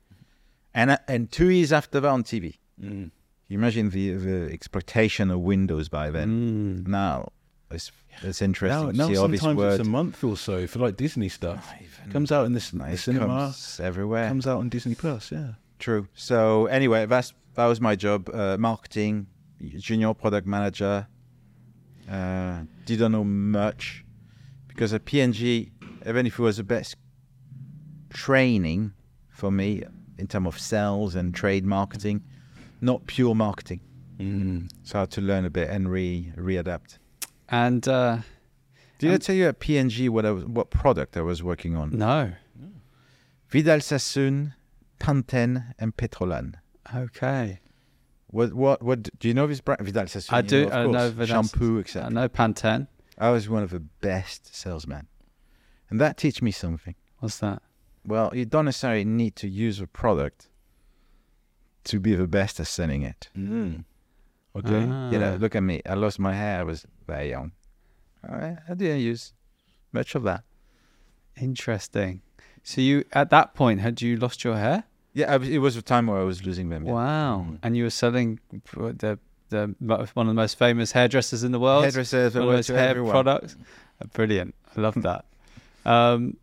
and 0.74 0.90
uh, 0.90 0.98
and 1.06 1.30
two 1.30 1.50
years 1.50 1.72
after 1.72 2.00
that 2.00 2.08
on 2.08 2.24
TV. 2.24 2.58
Mm. 2.80 3.10
You 3.52 3.58
imagine 3.58 3.90
the 3.90 4.14
the 4.14 4.50
exploitation 4.50 5.30
of 5.30 5.40
Windows 5.40 5.90
by 5.90 6.10
then. 6.10 6.84
Mm. 6.84 6.88
Now 6.88 7.32
it's 7.70 7.92
it's 8.22 8.40
interesting 8.40 8.96
Now, 8.96 9.08
now 9.08 9.14
sometimes 9.14 9.60
it's 9.62 9.86
a 9.86 9.90
month 9.90 10.24
or 10.24 10.38
so 10.38 10.66
for 10.66 10.78
like 10.78 10.96
Disney 10.96 11.28
stuff. 11.28 11.70
Comes 12.10 12.32
out 12.32 12.46
in 12.46 12.54
this 12.54 12.68
c- 12.68 12.78
the 12.78 12.86
It 12.86 12.96
cinema. 12.96 13.26
comes 13.26 13.78
everywhere. 13.78 14.26
Comes 14.28 14.46
out 14.46 14.58
on 14.60 14.70
Disney 14.70 14.94
Plus. 14.94 15.30
Yeah. 15.30 15.52
True. 15.78 16.08
So 16.14 16.64
anyway, 16.66 17.04
that's 17.04 17.34
that 17.54 17.66
was 17.66 17.78
my 17.78 17.94
job. 17.94 18.30
Uh, 18.32 18.56
marketing, 18.56 19.26
junior 19.76 20.14
product 20.14 20.46
manager. 20.46 21.06
Uh, 22.10 22.62
didn't 22.86 23.12
know 23.12 23.22
much 23.24 24.02
because 24.66 24.94
at 24.94 25.04
P&G, 25.04 25.72
even 26.08 26.26
if 26.26 26.38
it 26.38 26.42
was 26.42 26.56
the 26.56 26.64
best 26.64 26.96
training 28.10 28.92
for 29.28 29.50
me 29.50 29.82
in 30.18 30.26
terms 30.26 30.46
of 30.46 30.58
sales 30.58 31.14
and 31.14 31.34
trade 31.34 31.64
marketing, 31.66 32.22
not 32.82 33.06
pure 33.06 33.34
marketing. 33.34 33.80
Mm. 34.18 34.70
So 34.82 34.98
I 34.98 35.00
had 35.00 35.10
to 35.12 35.20
learn 35.20 35.44
a 35.44 35.50
bit 35.50 35.70
and 35.70 35.90
re 35.90 36.32
readapt. 36.36 36.98
And 37.48 37.86
uh, 37.88 38.18
Did 38.98 39.12
I 39.12 39.16
tell 39.18 39.34
you 39.34 39.48
at 39.48 39.58
P&G 39.60 40.08
what 40.08 40.24
I 40.24 40.30
was, 40.30 40.44
what 40.44 40.70
product 40.70 41.16
I 41.16 41.22
was 41.22 41.42
working 41.42 41.76
on? 41.76 41.96
no. 41.96 42.32
Vidal 43.48 43.80
Sassoon, 43.80 44.54
Pantene, 44.98 45.74
and 45.78 45.94
Petrolan. 45.94 46.54
Okay. 46.94 47.60
What 48.28 48.54
what 48.54 48.82
what 48.82 49.10
do 49.18 49.28
you 49.28 49.34
know 49.34 49.46
this 49.46 49.60
brand? 49.60 49.82
Vidal 49.82 50.06
Sassoon. 50.06 50.34
I 50.34 50.38
you 50.38 50.46
do. 50.48 50.64
of 50.68 50.72
I 50.72 50.86
know. 50.86 51.10
Vidal 51.10 51.42
shampoo, 51.42 51.84
I 51.96 52.08
know 52.08 52.28
Pantene. 52.30 52.88
I 53.18 53.28
was 53.28 53.50
one 53.50 53.62
of 53.62 53.68
the 53.68 53.80
best 53.80 54.56
salesmen, 54.56 55.06
and 55.90 56.00
that 56.00 56.16
teach 56.16 56.40
me 56.40 56.50
something. 56.50 56.94
What's 57.18 57.38
that? 57.40 57.60
Well, 58.06 58.30
you 58.34 58.46
don't 58.46 58.64
necessarily 58.64 59.04
need 59.04 59.36
to 59.36 59.48
use 59.48 59.80
a 59.80 59.86
product 59.86 60.48
to 61.84 61.98
be 62.00 62.14
the 62.14 62.26
best 62.26 62.60
at 62.60 62.66
selling 62.66 63.02
it. 63.02 63.28
Mm. 63.36 63.84
Okay. 64.54 64.80
You 64.80 65.18
know, 65.18 65.34
Ah. 65.34 65.40
look 65.40 65.54
at 65.56 65.62
me. 65.62 65.80
I 65.86 65.94
lost 65.94 66.18
my 66.18 66.34
hair. 66.34 66.60
I 66.60 66.62
was 66.62 66.86
very 67.06 67.30
young. 67.30 67.52
I, 68.28 68.56
I 68.68 68.74
didn't 68.74 69.00
use 69.00 69.32
much 69.92 70.14
of 70.14 70.22
that. 70.24 70.44
Interesting. 71.40 72.22
So 72.62 72.80
you, 72.80 73.04
at 73.12 73.30
that 73.30 73.54
point, 73.54 73.80
had 73.80 74.00
you 74.02 74.16
lost 74.16 74.44
your 74.44 74.56
hair? 74.56 74.84
Yeah, 75.14 75.36
it 75.42 75.58
was 75.58 75.76
a 75.76 75.82
time 75.82 76.06
where 76.06 76.18
I 76.20 76.24
was 76.24 76.44
losing 76.44 76.68
them. 76.68 76.86
yeah. 76.86 76.92
Wow. 76.92 77.46
Mm. 77.48 77.58
And 77.62 77.76
you 77.76 77.84
were 77.84 77.90
selling 77.90 78.38
the 78.50 79.18
the 79.50 79.74
one 79.80 80.00
of 80.00 80.14
the 80.14 80.32
most 80.34 80.58
famous 80.58 80.92
hairdressers 80.92 81.44
in 81.44 81.52
the 81.52 81.60
world. 81.60 81.84
Hairdressers, 81.84 82.34
one 82.34 82.42
of 82.44 82.48
went 82.48 82.58
those 82.58 82.68
hair 82.68 82.88
everyone. 82.88 83.12
products. 83.12 83.56
Brilliant. 84.14 84.54
I 84.76 84.80
love 84.80 84.94
that. 85.02 85.26
Um, 85.84 86.36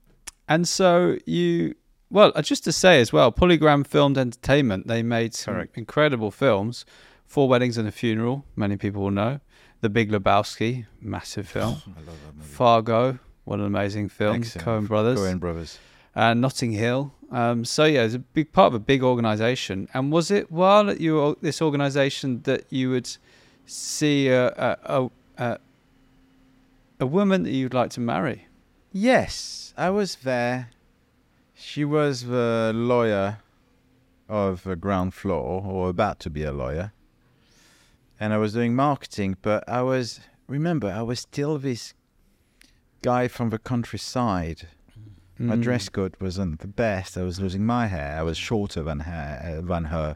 and 0.48 0.68
so 0.68 1.18
you, 1.26 1.74
well, 2.10 2.32
uh, 2.36 2.42
just 2.42 2.64
to 2.66 2.72
say 2.72 3.00
as 3.00 3.12
well, 3.14 3.32
PolyGram 3.32 3.86
Filmed 3.86 4.18
Entertainment, 4.18 4.88
they 4.88 5.04
made 5.04 5.34
some 5.34 5.54
Correct. 5.56 5.78
incredible 5.78 6.32
films. 6.32 6.86
Four 7.26 7.48
Weddings 7.48 7.78
and 7.78 7.88
a 7.88 7.92
Funeral, 7.92 8.44
many 8.56 8.76
people 8.78 9.04
will 9.04 9.12
know. 9.12 9.40
The 9.82 9.90
Big 9.90 10.12
Lebowski, 10.12 10.86
massive 11.00 11.48
film. 11.56 11.82
I 11.86 12.00
love 12.00 12.18
that 12.26 12.36
movie. 12.36 12.48
Fargo, 12.50 13.20
what 13.46 13.60
an 13.60 13.66
amazing 13.66 14.10
film. 14.10 14.38
Excellent. 14.38 14.68
Coen 14.68 14.88
Brothers. 14.88 15.20
Coen 15.20 15.40
Brothers. 15.40 15.78
and 16.16 16.42
Notting 16.42 16.72
Hill. 16.72 17.14
Um, 17.32 17.64
so 17.64 17.86
yeah, 17.86 18.02
it's 18.04 18.16
a 18.16 18.20
big 18.20 18.52
part 18.52 18.68
of 18.68 18.74
a 18.74 18.80
big 18.80 19.04
organisation. 19.04 19.88
And 19.94 20.12
was 20.12 20.32
it 20.32 20.52
while 20.52 20.90
at 20.90 21.00
you 21.00 21.38
this 21.42 21.62
organisation 21.62 22.42
that 22.44 22.66
you 22.72 22.90
would 22.90 23.08
see 23.68 24.30
a, 24.30 24.48
a 24.48 25.10
a 25.38 25.60
a 27.00 27.06
woman 27.06 27.44
that 27.44 27.52
you'd 27.52 27.76
like 27.76 27.92
to 27.92 28.00
marry? 28.00 28.48
Yes, 28.92 29.74
I 29.78 29.92
was 29.92 30.16
there. 30.24 30.72
She 31.62 31.84
was 31.84 32.24
the 32.26 32.72
lawyer 32.74 33.40
of 34.30 34.64
the 34.64 34.76
ground 34.78 35.14
floor, 35.14 35.62
or 35.66 35.90
about 35.90 36.20
to 36.22 36.30
be 36.30 36.44
a 36.44 36.54
lawyer. 36.54 36.94
And 38.20 38.34
I 38.34 38.38
was 38.38 38.54
doing 38.54 38.76
marketing, 38.76 39.36
but 39.42 39.68
I 39.68 39.82
was, 39.82 40.22
remember, 40.48 40.88
I 40.90 41.02
was 41.02 41.20
still 41.20 41.58
this 41.58 41.94
guy 43.02 43.28
from 43.28 43.50
the 43.50 43.60
countryside. 43.60 44.68
My 45.38 45.56
Mm. 45.56 45.62
dress 45.64 45.90
code 45.90 46.16
wasn't 46.20 46.60
the 46.60 46.68
best. 46.68 47.18
I 47.18 47.24
was 47.24 47.40
losing 47.40 47.66
my 47.66 47.88
hair. 47.88 48.18
I 48.20 48.24
was 48.24 48.38
shorter 48.38 48.82
than 48.84 49.02
her. 49.02 49.58
Uh, 49.60 49.66
than 49.66 49.86
her. 49.86 50.16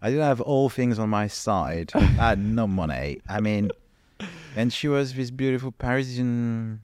I 0.00 0.10
didn't 0.10 0.24
have 0.24 0.40
all 0.40 0.68
things 0.68 0.98
on 0.98 1.08
my 1.10 1.26
side. 1.26 1.90
I 1.94 2.00
had 2.00 2.38
no 2.38 2.66
money. 2.66 3.20
I 3.28 3.40
mean, 3.40 3.70
and 4.56 4.72
she 4.72 4.88
was 4.88 5.14
this 5.14 5.30
beautiful 5.30 5.72
Parisian 5.72 6.80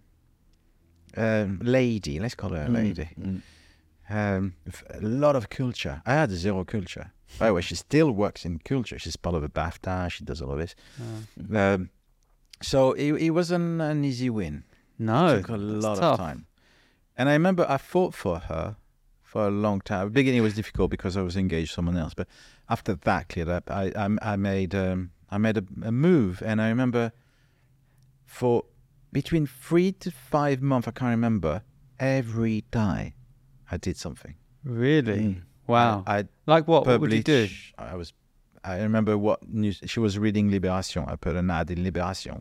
um, 1.16 1.58
lady. 1.62 2.20
Let's 2.20 2.34
call 2.34 2.50
her 2.50 2.64
a 2.66 2.68
lady. 2.68 3.08
Mm. 3.20 3.42
Um, 4.10 4.54
a 4.90 5.00
lot 5.00 5.36
of 5.36 5.50
culture. 5.50 6.02
I 6.06 6.14
had 6.14 6.30
zero 6.30 6.64
culture. 6.64 7.12
By 7.38 7.48
the 7.48 7.54
way, 7.54 7.60
she 7.60 7.74
still 7.74 8.10
works 8.10 8.44
in 8.44 8.58
culture. 8.60 8.98
She's 8.98 9.16
part 9.16 9.34
of 9.34 9.42
a 9.42 9.48
BAFTA. 9.48 10.10
She 10.10 10.24
does 10.24 10.40
all 10.40 10.52
of 10.52 10.58
this. 10.58 10.74
Ah. 11.52 11.74
Um, 11.74 11.90
so 12.62 12.92
it, 12.92 13.12
it 13.12 13.30
wasn't 13.30 13.80
an 13.82 14.04
easy 14.04 14.30
win. 14.30 14.64
no, 14.98 15.36
took 15.36 15.50
a 15.50 15.56
lot 15.56 15.96
tough. 15.96 16.14
of 16.14 16.18
time. 16.18 16.46
And 17.16 17.28
I 17.28 17.32
remember 17.32 17.66
I 17.68 17.76
fought 17.76 18.14
for 18.14 18.38
her 18.38 18.76
for 19.22 19.46
a 19.46 19.50
long 19.50 19.80
time. 19.82 20.00
At 20.00 20.04
the 20.06 20.10
beginning, 20.10 20.38
it 20.38 20.42
was 20.42 20.54
difficult 20.54 20.90
because 20.90 21.16
I 21.16 21.22
was 21.22 21.36
engaged 21.36 21.70
to 21.70 21.74
someone 21.74 21.96
else. 21.98 22.14
But 22.14 22.28
after 22.68 22.94
that 22.94 23.28
cleared 23.28 23.48
up, 23.48 23.70
I 23.70 23.92
I, 23.94 24.08
I 24.32 24.36
made 24.36 24.74
um, 24.74 25.10
I 25.30 25.38
made 25.38 25.58
a, 25.58 25.64
a 25.82 25.92
move, 25.92 26.42
and 26.44 26.62
I 26.62 26.68
remember 26.68 27.12
for 28.24 28.64
between 29.12 29.46
three 29.46 29.92
to 29.92 30.10
five 30.10 30.62
months, 30.62 30.88
I 30.88 30.92
can't 30.92 31.10
remember. 31.10 31.62
Every 32.00 32.64
day, 32.70 33.14
I 33.70 33.76
did 33.76 33.96
something. 33.96 34.34
Really? 34.64 35.18
Mm. 35.18 35.42
Wow. 35.66 36.02
I, 36.06 36.18
I 36.20 36.24
like 36.46 36.66
what? 36.66 36.86
What 36.86 37.00
would 37.00 37.12
you 37.12 37.22
do? 37.22 37.48
I 37.78 37.94
was. 37.94 38.12
I 38.64 38.78
remember 38.80 39.16
what 39.16 39.48
news 39.48 39.80
she 39.86 40.00
was 40.00 40.18
reading 40.18 40.50
Libération. 40.50 41.08
I 41.10 41.16
put 41.16 41.36
an 41.36 41.50
ad 41.50 41.70
in 41.70 41.78
Libération, 41.84 42.40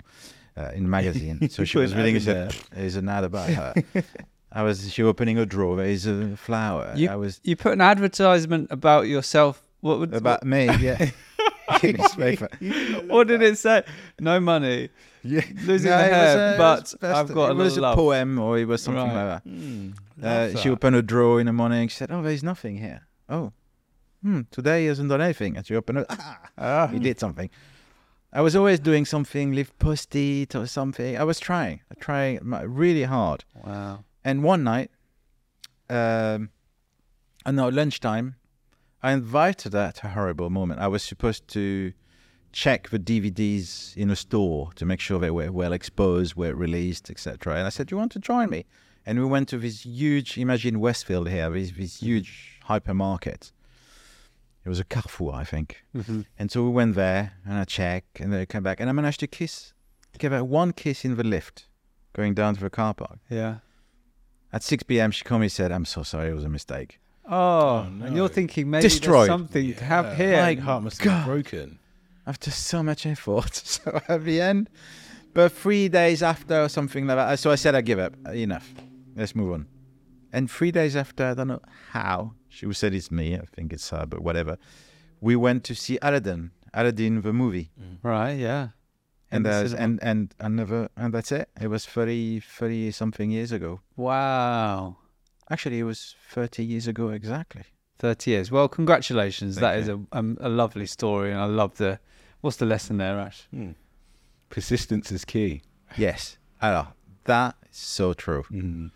uh, 0.58 0.72
in 0.74 0.86
a 0.86 0.88
magazine. 0.88 1.50
So 1.50 1.64
she 1.70 1.78
was 1.78 1.94
reading. 1.96 2.16
ad 2.16 2.22
She 2.24 2.30
in 2.32 2.50
"There's 2.74 2.96
an 2.96 3.10
ad 3.10 3.24
about 3.24 3.50
her." 3.50 3.74
I 4.52 4.64
was. 4.64 4.92
She 4.92 5.04
opening 5.04 5.38
a 5.38 5.46
drawer. 5.46 5.76
There 5.76 5.86
is 5.86 6.06
a 6.06 6.36
flower. 6.38 6.94
You- 6.96 7.10
I 7.10 7.16
was 7.16 7.40
You 7.44 7.56
put 7.56 7.74
an 7.74 7.82
advertisement 7.82 8.70
about 8.72 9.08
yourself. 9.08 9.62
What 9.82 10.00
would 10.00 10.14
about 10.14 10.44
me. 10.44 10.66
Yeah. 10.80 11.12
What, 11.68 13.06
what 13.08 13.28
did 13.28 13.42
it 13.42 13.58
say? 13.58 13.84
No 14.20 14.40
money. 14.40 14.90
Yeah. 15.28 15.42
Losing 15.66 15.92
No, 15.92 15.98
the 15.98 16.04
hair, 16.04 16.56
a- 16.56 16.58
but 16.58 16.94
I've 17.02 17.34
got 17.34 17.50
a 17.50 17.52
It 17.52 17.56
was 17.56 17.74
little 17.76 17.80
a 17.80 17.88
love. 17.90 17.96
poem, 17.96 18.40
or 18.40 18.58
it 18.58 18.66
was 18.68 18.82
something 18.82 19.04
Right. 19.04 19.24
like 19.34 19.44
that. 19.44 19.50
Mm. 19.50 19.94
Uh, 20.22 20.58
she 20.60 20.70
opened 20.70 20.96
a 20.96 21.02
drawer 21.02 21.40
in 21.40 21.46
the 21.46 21.54
morning. 21.54 21.88
She 21.90 21.96
said, 21.96 22.12
"Oh, 22.12 22.22
there's 22.22 22.44
nothing 22.44 22.78
here." 22.78 23.02
Oh, 23.30 23.52
hmm. 24.24 24.42
Today 24.52 24.82
he 24.82 24.88
hasn't 24.88 25.10
done 25.10 25.22
anything. 25.22 25.58
And 25.58 25.66
she 25.66 25.76
opened 25.76 26.00
it. 26.00 26.08
Ah, 26.10 26.40
Ah. 26.58 26.88
he 26.88 27.00
did 27.00 27.20
something. 27.20 27.50
I 28.34 28.42
was 28.42 28.56
always 28.56 28.80
doing 28.80 29.06
something, 29.06 29.54
leave 29.54 29.72
post-it 29.80 30.56
or 30.56 30.66
something. 30.68 31.18
I 31.18 31.24
was 31.24 31.40
trying, 31.40 31.82
trying 32.00 32.40
really 32.44 33.04
hard. 33.04 33.46
Wow. 33.56 34.04
And 34.24 34.44
one 34.44 34.64
night, 34.64 34.92
um, 35.90 36.50
I 37.46 37.52
know 37.52 37.70
lunchtime, 37.70 38.36
I 39.02 39.12
invited 39.14 39.74
her 39.74 39.92
to 39.98 40.08
a 40.08 40.10
horrible 40.10 40.50
moment. 40.50 40.80
I 40.82 40.88
was 40.88 41.04
supposed 41.04 41.48
to 41.50 41.94
check 42.64 42.90
the 42.90 42.98
DVDs 43.12 43.96
in 43.96 44.10
a 44.10 44.16
store 44.16 44.72
to 44.80 44.84
make 44.92 45.00
sure 45.00 45.20
they 45.20 45.30
were 45.40 45.52
well 45.52 45.74
exposed, 45.74 46.34
were 46.36 46.56
released, 46.56 47.06
etc. 47.12 47.56
And 47.58 47.68
I 47.68 47.70
said, 47.70 47.88
"Do 47.88 47.94
you 47.94 48.00
want 48.00 48.12
to 48.14 48.20
join 48.20 48.50
me?" 48.50 48.66
And 49.06 49.20
we 49.20 49.26
went 49.26 49.48
to 49.50 49.58
this 49.60 49.86
huge, 49.86 50.38
imagine 50.38 50.80
Westfield 50.80 51.30
here, 51.30 51.50
this, 51.52 51.72
this 51.72 51.98
huge 52.02 52.60
hypermarket. 52.70 53.52
It 54.66 54.70
was 54.70 54.80
a 54.82 54.84
Carrefour, 54.84 55.34
I 55.34 55.46
think. 55.46 55.70
Mhm. 55.96 56.26
And 56.40 56.52
so 56.52 56.64
we 56.64 56.72
went 56.72 56.96
there 56.96 57.24
and 57.46 57.54
I 57.60 57.64
checked 57.64 58.20
and 58.20 58.34
then 58.34 58.42
I 58.42 58.46
came 58.46 58.64
back 58.64 58.80
and 58.82 58.90
I 58.90 58.94
managed 59.02 59.20
to 59.22 59.28
kiss, 59.28 59.74
give 60.18 60.32
her 60.34 60.44
one 60.44 60.74
kiss 60.74 61.06
in 61.06 61.16
the 61.16 61.24
lift 61.24 61.68
going 62.14 62.34
down 62.34 62.56
to 62.56 62.62
the 62.62 62.70
car 62.70 62.94
park. 62.94 63.20
Yeah. 63.30 63.60
At 64.52 64.64
6 64.64 64.84
p.m., 64.84 65.12
she 65.12 65.24
called 65.24 65.42
me 65.42 65.46
and 65.46 65.52
said, 65.52 65.72
I'm 65.72 65.86
so 65.86 66.04
sorry, 66.04 66.30
it 66.32 66.34
was 66.34 66.44
a 66.44 66.50
mistake. 66.60 67.00
Oh, 67.26 67.34
Oh, 67.40 67.78
and 68.06 68.16
you're 68.16 68.28
thinking 68.40 68.70
maybe 68.70 68.82
Destroyed. 68.82 69.30
there's 69.30 69.40
something 69.40 69.74
to 69.76 69.84
have 69.86 70.18
here. 70.18 70.38
My 70.38 70.56
heart 70.56 70.84
must 70.84 71.00
God. 71.02 71.12
have 71.12 71.26
broken. 71.28 71.80
After 72.28 72.52
so 72.52 72.84
much 72.84 73.06
effort. 73.06 73.54
So 73.66 74.02
at 74.08 74.24
the 74.26 74.42
end, 74.42 74.70
but 75.34 75.52
three 75.52 75.88
days 75.88 76.22
after 76.22 76.62
or 76.64 76.70
something 76.70 77.08
like 77.08 77.18
that, 77.18 77.40
so 77.40 77.52
I 77.52 77.56
said, 77.56 77.74
I 77.74 77.82
give 77.82 78.00
up. 78.00 78.14
Enough. 78.34 78.68
Let's 79.16 79.34
move 79.36 79.54
on. 79.54 79.68
And 80.34 80.52
three 80.52 80.72
days 80.72 80.96
after, 80.96 81.24
I 81.26 81.34
don't 81.34 81.48
know 81.48 81.62
how, 81.92 82.34
she 82.50 82.72
said 82.74 82.94
it's 82.94 83.10
me, 83.12 83.36
I 83.36 83.46
think 83.56 83.72
it's 83.74 83.90
her, 83.92 84.06
but 84.06 84.22
whatever. 84.22 84.58
We 85.22 85.36
went 85.36 85.64
to 85.66 85.74
see 85.74 85.98
Aladdin, 86.02 86.52
Aladdin 86.74 87.22
the 87.22 87.32
movie. 87.34 87.72
Right, 88.04 88.34
yeah. 88.34 88.70
In 89.32 89.38
And, 89.38 89.46
the 89.46 89.76
and 89.78 90.00
and 90.02 90.36
another 90.40 90.90
and 90.96 91.14
that's 91.14 91.32
it. 91.32 91.50
It 91.60 91.68
was 91.68 91.86
30, 91.86 92.40
30 92.42 92.92
something 92.92 93.32
years 93.32 93.52
ago. 93.52 93.82
Wow. 93.96 94.98
Actually, 95.50 95.80
it 95.80 95.84
was 95.84 96.16
30 96.30 96.64
years 96.64 96.88
ago 96.88 97.10
exactly. 97.10 97.64
30 98.00 98.32
years. 98.32 98.52
Well, 98.52 98.68
congratulations. 98.68 99.56
Thank 99.56 99.62
That 99.62 99.80
is 99.80 99.88
you. 99.88 100.08
a, 100.12 100.18
um, 100.18 100.38
a 100.42 100.50
lovely 100.50 100.86
story. 100.86 101.32
And 101.32 101.40
I 101.42 101.46
love 101.46 101.78
the. 101.78 102.00
What's 102.48 102.56
the 102.56 102.66
lesson 102.66 102.96
there, 102.96 103.20
Ash? 103.20 103.46
Mm. 103.54 103.76
Persistence 104.50 105.12
is 105.12 105.26
key. 105.26 105.64
Yes. 105.98 106.38
Alors, 106.62 106.94
that 107.26 107.56
is 107.70 107.76
so 107.76 108.14
true. 108.14 108.46
Mm. 108.50 108.90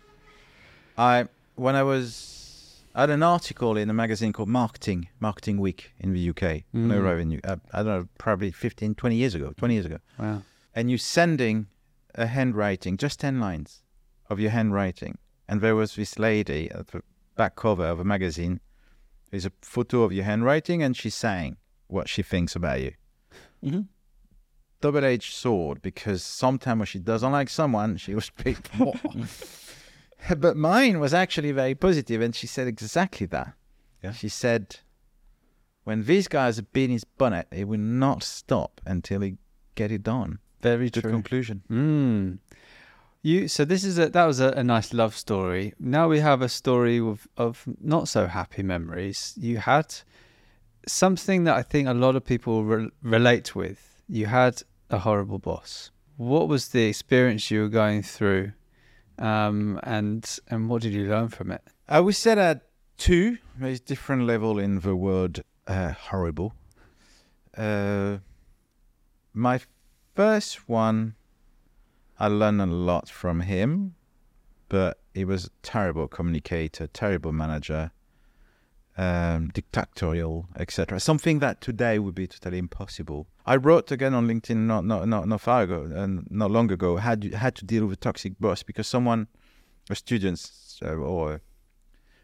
I 0.96 1.28
when 1.56 1.74
I 1.76 1.82
was 1.82 2.82
I 2.94 3.02
had 3.02 3.10
an 3.10 3.22
article 3.22 3.76
in 3.76 3.90
a 3.90 3.92
magazine 3.92 4.32
called 4.32 4.48
Marketing 4.48 5.08
Marketing 5.20 5.58
Week 5.60 5.92
in 6.00 6.14
the 6.14 6.30
UK. 6.30 6.64
No 6.72 6.98
Mm. 6.98 7.04
revenue. 7.04 7.40
Uh, 7.44 7.56
I 7.74 7.82
don't 7.82 7.86
know, 7.88 8.08
probably 8.16 8.52
15, 8.52 8.94
20 8.94 9.16
years 9.16 9.34
ago. 9.34 9.52
20 9.58 9.74
years 9.74 9.84
ago. 9.84 9.98
Wow. 10.18 10.44
And 10.74 10.88
you're 10.90 10.96
sending 10.96 11.66
a 12.14 12.28
handwriting, 12.28 12.96
just 12.96 13.20
10 13.20 13.38
lines 13.38 13.82
of 14.30 14.40
your 14.40 14.52
handwriting. 14.52 15.18
And 15.46 15.60
there 15.60 15.76
was 15.76 15.94
this 15.96 16.18
lady 16.18 16.70
at 16.70 16.86
the 16.88 17.02
back 17.36 17.56
cover 17.56 17.84
of 17.84 18.00
a 18.00 18.04
magazine. 18.04 18.60
There's 19.30 19.44
a 19.44 19.52
photo 19.60 20.04
of 20.04 20.10
your 20.14 20.24
handwriting, 20.24 20.82
and 20.82 20.96
she's 20.96 21.14
saying 21.14 21.58
what 21.88 22.08
she 22.08 22.22
thinks 22.22 22.56
about 22.56 22.80
you. 22.80 22.92
Mm-hmm. 23.64 23.80
Double-edged 24.80 25.32
sword, 25.32 25.80
because 25.82 26.22
sometimes 26.24 26.78
when 26.78 26.86
she 26.86 26.98
doesn't 26.98 27.30
like 27.30 27.48
someone, 27.48 27.96
she 27.96 28.14
will 28.14 28.20
speak 28.20 28.58
more. 28.78 28.94
but 30.36 30.56
mine 30.56 30.98
was 30.98 31.14
actually 31.14 31.52
very 31.52 31.74
positive, 31.74 32.20
and 32.20 32.34
she 32.34 32.46
said 32.46 32.66
exactly 32.66 33.26
that. 33.26 33.54
Yeah. 34.02 34.12
She 34.12 34.28
said, 34.28 34.76
when 35.84 36.04
these 36.04 36.26
guys 36.28 36.56
have 36.56 36.72
been 36.72 36.90
his 36.90 37.04
bonnet, 37.04 37.46
he 37.52 37.64
will 37.64 37.78
not 37.78 38.22
stop 38.22 38.80
until 38.84 39.20
he 39.20 39.36
get 39.74 39.92
it 39.92 40.02
done. 40.02 40.38
Very 40.60 40.90
Good 40.90 41.02
true. 41.02 41.10
conclusion. 41.10 41.62
Mm. 41.70 42.38
You 43.22 43.46
so 43.46 43.64
this 43.64 43.84
is 43.84 43.98
a 43.98 44.08
that 44.08 44.24
was 44.24 44.40
a, 44.40 44.48
a 44.48 44.64
nice 44.64 44.92
love 44.92 45.16
story. 45.16 45.74
Now 45.78 46.08
we 46.08 46.18
have 46.18 46.42
a 46.42 46.48
story 46.48 46.98
of 46.98 47.28
of 47.36 47.64
not 47.80 48.08
so 48.08 48.26
happy 48.26 48.62
memories. 48.64 49.34
You 49.36 49.58
had 49.58 49.94
something 50.86 51.44
that 51.44 51.56
I 51.56 51.62
think 51.62 51.88
a 51.88 51.94
lot 51.94 52.16
of 52.16 52.24
people 52.24 52.64
re- 52.64 52.90
relate 53.02 53.54
with. 53.54 54.02
You 54.08 54.26
had 54.26 54.62
a 54.90 54.98
horrible 54.98 55.38
boss. 55.38 55.90
What 56.16 56.48
was 56.48 56.68
the 56.68 56.84
experience 56.84 57.50
you 57.50 57.62
were 57.62 57.68
going 57.68 58.02
through, 58.02 58.52
um, 59.18 59.80
and 59.82 60.38
and 60.48 60.68
what 60.68 60.82
did 60.82 60.92
you 60.92 61.08
learn 61.08 61.28
from 61.28 61.50
it? 61.50 61.62
I 61.88 62.00
would 62.00 62.16
say 62.16 62.34
that 62.34 62.66
two. 62.98 63.38
There's 63.58 63.80
different 63.80 64.26
level 64.26 64.58
in 64.58 64.80
the 64.80 64.94
word 64.94 65.42
uh, 65.66 65.92
horrible. 65.92 66.54
Uh, 67.56 68.18
my 69.32 69.60
first 70.14 70.68
one, 70.68 71.14
I 72.18 72.28
learned 72.28 72.60
a 72.60 72.66
lot 72.66 73.08
from 73.08 73.40
him, 73.40 73.94
but 74.68 74.98
he 75.14 75.24
was 75.24 75.46
a 75.46 75.50
terrible 75.62 76.08
communicator, 76.08 76.86
terrible 76.86 77.32
manager, 77.32 77.92
um, 78.96 79.48
dictatorial, 79.54 80.48
etc. 80.56 81.00
Something 81.00 81.38
that 81.38 81.60
today 81.60 81.98
would 81.98 82.14
be 82.14 82.26
totally 82.26 82.58
impossible. 82.58 83.26
I 83.46 83.56
wrote 83.56 83.90
again 83.90 84.14
on 84.14 84.28
LinkedIn 84.28 84.56
not 84.56 84.84
not 84.84 85.08
not, 85.08 85.26
not 85.26 85.40
far 85.40 85.62
ago 85.62 85.88
and 85.92 86.26
not 86.30 86.50
long 86.50 86.70
ago 86.70 86.96
had 86.96 87.34
had 87.34 87.54
to 87.56 87.64
deal 87.64 87.86
with 87.86 87.98
a 87.98 88.00
toxic 88.00 88.38
boss 88.38 88.62
because 88.62 88.86
someone, 88.86 89.28
a 89.90 89.94
student 89.94 90.50
uh, 90.84 90.94
or 90.94 91.40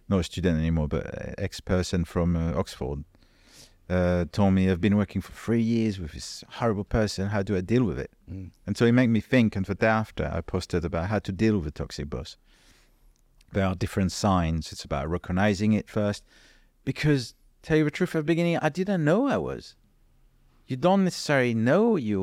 not 0.08 0.20
a 0.20 0.24
student 0.24 0.58
anymore, 0.58 0.88
but 0.88 1.34
ex 1.38 1.60
person 1.60 2.04
from 2.04 2.36
uh, 2.36 2.58
Oxford, 2.58 3.04
uh, 3.88 4.26
told 4.32 4.54
me 4.54 4.70
I've 4.70 4.80
been 4.80 4.96
working 4.96 5.20
for 5.20 5.32
three 5.32 5.62
years 5.62 5.98
with 5.98 6.12
this 6.12 6.44
horrible 6.48 6.84
person. 6.84 7.28
How 7.28 7.42
do 7.42 7.56
I 7.56 7.60
deal 7.60 7.84
with 7.84 7.98
it? 7.98 8.10
Mm. 8.30 8.50
And 8.66 8.76
so 8.76 8.84
it 8.84 8.92
made 8.92 9.08
me 9.08 9.20
think. 9.20 9.56
And 9.56 9.64
the 9.64 9.74
day 9.74 9.86
after, 9.86 10.30
I 10.32 10.40
posted 10.40 10.84
about 10.84 11.08
how 11.08 11.18
to 11.20 11.32
deal 11.32 11.58
with 11.58 11.66
a 11.66 11.70
toxic 11.70 12.10
boss. 12.10 12.36
There 13.52 13.64
are 13.64 13.74
different 13.74 14.12
signs. 14.12 14.72
It's 14.72 14.84
about 14.84 15.08
recognizing 15.08 15.72
it 15.72 15.88
first, 15.88 16.24
because 16.88 17.34
tell 17.66 17.76
you 17.78 17.84
the 17.84 17.90
truth, 17.98 18.14
at 18.16 18.20
the 18.20 18.30
beginning, 18.34 18.56
I 18.66 18.70
didn't 18.78 19.02
know 19.04 19.20
I 19.36 19.36
was. 19.50 19.64
You 20.70 20.76
don't 20.76 21.04
necessarily 21.04 21.54
know 21.68 21.96
you 21.96 22.18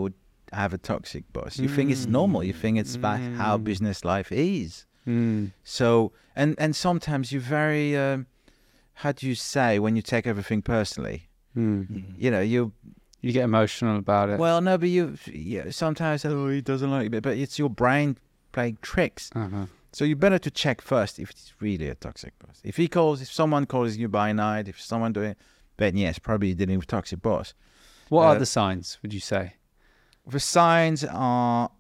have 0.62 0.74
a 0.74 0.78
toxic 0.92 1.24
boss. 1.34 1.60
You 1.64 1.70
think 1.76 1.88
it's 1.94 2.08
normal. 2.20 2.42
You 2.50 2.54
think 2.64 2.78
it's 2.84 2.96
about 3.02 3.20
how 3.40 3.52
Mm. 3.58 3.64
business 3.64 3.98
life 4.14 4.32
is. 4.32 4.86
Mm. 5.08 5.52
So 5.64 6.12
and 6.36 6.50
and 6.64 6.72
sometimes 6.76 7.32
you're 7.32 7.50
very 7.62 7.86
um, 8.06 8.26
how 9.02 9.12
do 9.20 9.22
you 9.28 9.36
say 9.36 9.70
when 9.84 9.96
you 9.98 10.02
take 10.14 10.26
everything 10.34 10.62
personally? 10.76 11.20
Mm. 11.56 12.04
You 12.24 12.30
know, 12.34 12.42
you 12.54 12.72
You 13.22 13.32
get 13.34 13.44
emotional 13.44 13.98
about 14.06 14.30
it. 14.34 14.38
well 14.46 14.60
no, 14.62 14.78
but 14.78 14.90
you 14.90 15.04
yeah, 15.54 15.66
sometimes 15.72 16.26
oh 16.26 16.50
he 16.50 16.62
doesn't 16.62 16.92
like 16.98 17.08
me, 17.14 17.20
but 17.28 17.36
it's 17.44 17.58
your 17.62 17.70
brain 17.84 18.18
playing 18.52 18.78
tricks. 18.82 19.30
uh-huh. 19.36 19.66
So 19.96 20.04
you 20.04 20.18
better 20.18 20.40
to 20.40 20.52
check 20.52 20.82
first 20.82 21.20
if 21.20 21.30
it's 21.30 21.54
really 21.62 21.88
a 21.88 21.96
toxic 21.96 22.38
boss. 22.38 22.60
If 22.66 22.76
he 22.76 22.90
calls, 22.90 23.22
if 23.22 23.32
someone 23.32 23.66
calls 23.66 23.96
you 23.96 24.10
by 24.10 24.34
night, 24.34 24.68
if 24.68 24.82
someone 24.82 25.14
doing, 25.14 25.38
then 25.78 25.96
yes, 25.96 26.20
probably 26.20 26.54
dealing 26.54 26.80
with 26.80 26.88
toxic 26.88 27.22
boss. 27.22 27.54
What 28.10 28.24
are 28.24 28.36
uh, 28.36 28.40
the 28.40 28.46
signs? 28.46 29.00
Would 29.02 29.14
you 29.14 29.22
say? 29.22 29.54
The 30.28 30.42
signs 30.42 31.06
are 31.06 31.72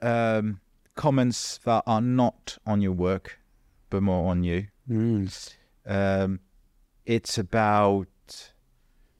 um, 0.00 0.60
comments 0.94 1.58
that 1.64 1.82
are 1.88 2.00
not 2.00 2.56
on 2.64 2.82
your 2.82 2.92
work, 2.92 3.40
but 3.90 4.00
more 4.00 4.30
on 4.30 4.44
you. 4.44 4.68
Mm. 4.88 5.52
Um, 5.84 6.38
it's 7.04 7.36
about 7.36 8.52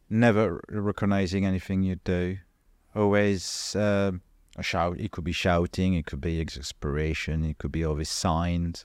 never 0.08 0.62
recognizing 0.68 1.44
anything 1.44 1.82
you 1.82 1.96
do. 1.96 2.38
Always 2.94 3.74
um, 3.74 4.22
shout. 4.62 4.98
It 5.00 5.10
could 5.10 5.24
be 5.24 5.32
shouting. 5.32 5.94
It 5.94 6.06
could 6.06 6.20
be 6.20 6.40
exasperation. 6.40 7.44
It 7.44 7.58
could 7.58 7.72
be 7.72 7.84
always 7.84 8.08
signs. 8.08 8.84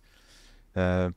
Uh, 0.76 1.12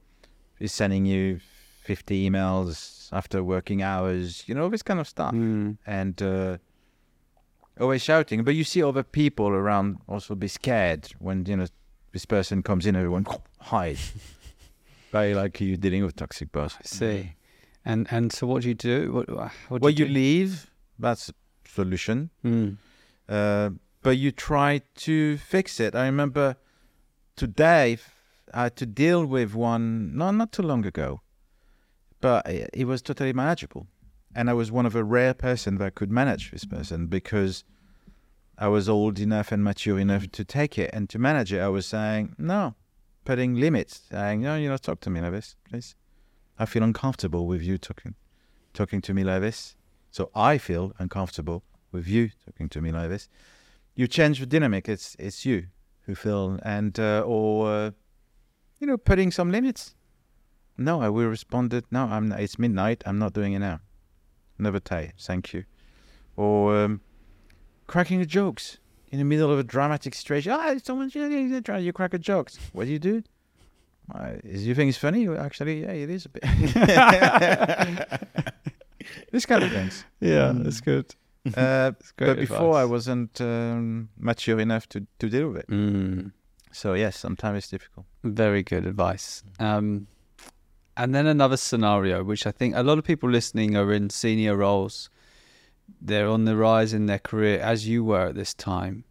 he's 0.59 0.73
sending 0.73 1.07
you 1.07 1.40
50 1.85 2.31
emails 2.31 3.09
after 3.12 3.43
working 3.45 3.83
hours. 3.83 4.45
You 4.47 4.55
know 4.55 4.69
this 4.69 4.83
kind 4.83 5.01
of 5.01 5.09
stuff. 5.09 5.35
Mm. 5.35 5.79
And 5.87 6.23
uh, 6.23 6.59
always 7.81 8.03
shouting. 8.03 8.45
But 8.45 8.55
you 8.55 8.64
see 8.64 8.83
other 8.83 9.03
people 9.03 9.49
around 9.49 9.99
also 10.09 10.35
be 10.35 10.49
scared 10.49 11.09
when 11.19 11.45
you 11.47 11.57
know 11.57 11.67
this 12.12 12.25
person 12.25 12.62
comes 12.62 12.87
in. 12.87 12.97
Everyone 12.97 13.27
hide. 13.61 13.99
Very 15.12 15.35
likely 15.35 15.67
you're 15.67 15.77
dealing 15.77 16.05
with 16.05 16.17
toxic 16.17 16.51
boss. 16.53 16.77
I 16.79 16.85
see. 16.85 17.33
And 17.85 18.07
and 18.11 18.33
so 18.33 18.47
what 18.47 18.62
do 18.62 18.69
you 18.69 18.75
do? 18.75 19.12
What, 19.12 19.29
what 19.29 19.81
do 19.81 19.85
well, 19.85 19.90
you, 19.90 20.07
you 20.07 20.12
leave. 20.12 20.71
That's 20.99 21.29
a 21.29 21.35
solution. 21.69 22.31
Mm. 22.45 22.79
Uh, 23.29 23.71
but 24.05 24.19
you 24.19 24.31
try 24.31 24.83
to 24.95 25.38
fix 25.38 25.81
it. 25.81 25.95
I 25.97 26.05
remember 26.05 26.57
today 27.37 27.99
I 28.53 28.64
had 28.64 28.77
to 28.77 28.87
deal 28.87 29.25
with 29.25 29.55
one 29.55 30.14
not 30.14 30.33
not 30.33 30.53
too 30.53 30.62
long 30.62 30.87
ago, 30.87 31.23
but 32.21 32.47
it, 32.47 32.71
it 32.73 32.85
was 32.85 33.03
totally 33.03 33.33
manageable, 33.33 33.88
and 34.37 34.49
I 34.49 34.53
was 34.53 34.71
one 34.71 34.87
of 34.87 34.95
a 34.95 35.03
rare 35.03 35.35
person 35.35 35.79
that 35.79 35.95
could 35.97 36.12
manage 36.12 36.51
this 36.51 36.67
person 36.67 37.07
because 37.07 37.64
I 38.59 38.69
was 38.69 38.88
old 38.88 39.19
enough 39.19 39.51
and 39.51 39.64
mature 39.64 39.99
enough 39.99 40.31
to 40.33 40.45
take 40.45 40.79
it 40.79 40.90
and 40.93 41.09
to 41.09 41.19
manage 41.19 41.53
it. 41.53 41.61
I 41.61 41.69
was 41.69 41.87
saying 41.87 42.37
no, 42.38 42.75
putting 43.25 43.55
limits, 43.55 44.03
saying 44.11 44.43
no, 44.43 44.57
you 44.57 44.69
know, 44.69 44.77
talk 44.77 45.01
to 45.01 45.11
me 45.11 45.23
like 45.23 45.33
this, 45.33 45.57
please. 45.69 45.97
I 46.59 46.67
feel 46.67 46.85
uncomfortable 46.85 47.47
with 47.47 47.62
you 47.62 47.79
talking, 47.79 48.14
talking 48.75 49.01
to 49.01 49.14
me 49.14 49.25
like 49.25 49.40
this. 49.40 49.77
So 50.11 50.31
I 50.35 50.59
feel 50.59 50.93
uncomfortable 50.99 51.64
with 51.90 52.07
you 52.07 52.31
talking 52.45 52.69
to 52.69 52.83
me 52.83 52.93
like 52.93 53.09
this. 53.09 53.29
You 53.96 54.09
change 54.09 54.40
the 54.40 54.46
dynamic. 54.46 54.88
It's 54.88 55.14
it's 55.18 55.44
you 55.46 55.66
who 56.07 56.14
feel 56.14 56.59
and 56.62 56.98
uh, 56.98 57.22
or 57.26 57.68
uh, 57.70 57.90
you 58.80 58.87
know 58.87 58.96
putting 58.96 59.30
some 59.30 59.50
limits. 59.52 59.94
No, 60.76 61.00
I 61.00 61.09
will 61.09 61.28
respond 61.28 61.70
that 61.70 61.90
no. 61.92 62.04
I'm 62.04 62.33
it's 62.33 62.59
midnight. 62.59 63.02
I'm 63.07 63.18
not 63.18 63.33
doing 63.33 63.52
it 63.52 63.61
now. 63.61 63.80
Never 64.59 64.80
tell. 64.80 65.07
Thank 65.20 65.52
you. 65.52 65.64
Or 66.37 66.76
um, 66.85 67.00
cracking 67.87 68.18
the 68.18 68.26
jokes 68.26 68.78
in 69.12 69.18
the 69.18 69.24
middle 69.24 69.52
of 69.52 69.59
a 69.59 69.62
dramatic 69.64 70.14
situation. 70.14 70.52
Ah, 70.52 70.74
someone 70.83 71.11
you 71.14 71.24
you 71.26 71.92
crack 71.92 72.14
a 72.14 72.18
jokes. 72.18 72.59
What 72.72 72.87
do 72.87 72.90
you 72.92 72.98
do? 72.98 73.22
Uh, 74.14 74.33
is 74.44 74.66
you 74.66 74.74
think 74.74 74.88
it's 74.90 74.98
funny? 74.98 75.26
Actually, 75.28 75.83
yeah, 75.83 75.92
it 75.92 76.11
is 76.11 76.26
a 76.26 76.28
bit. 76.28 76.42
this 79.33 79.46
kind 79.46 79.62
of 79.62 79.70
things. 79.72 80.04
Yeah, 80.20 80.52
Mm. 80.52 80.64
that's 80.64 80.80
good. 80.80 81.14
Uh, 81.46 81.92
but 82.16 82.38
before 82.38 82.76
I 82.76 82.85
wasn't 82.85 83.40
um, 83.40 84.09
mature 84.18 84.61
enough 84.61 84.88
to, 84.90 85.07
to 85.18 85.28
deal 85.28 85.49
with 85.49 85.59
it. 85.59 85.68
Mm. 85.68 86.32
So 86.72 86.95
yes, 86.95 87.16
sometimes 87.18 87.59
it's 87.59 87.68
difficult. 87.68 88.07
Very 88.22 88.62
good 88.62 88.86
advice. 88.86 89.42
Um, 89.61 90.07
and 90.97 91.14
then 91.14 91.26
another 91.26 91.57
scenario, 91.57 92.24
which 92.24 92.47
I 92.47 92.51
think 92.51 92.74
a 92.74 92.82
lot 92.82 92.99
of 92.99 93.05
people 93.05 93.28
listening 93.28 93.76
are 93.76 93.92
in 93.92 94.11
senior 94.11 94.57
roles. 94.57 95.11
They're 96.01 96.28
on 96.28 96.45
the 96.45 96.57
rise 96.57 96.92
in 96.92 97.07
their 97.07 97.18
career, 97.18 97.61
as 97.61 97.86
you 97.86 98.05
were 98.05 98.28
at 98.28 98.34
this 98.34 98.55
time, 98.55 99.05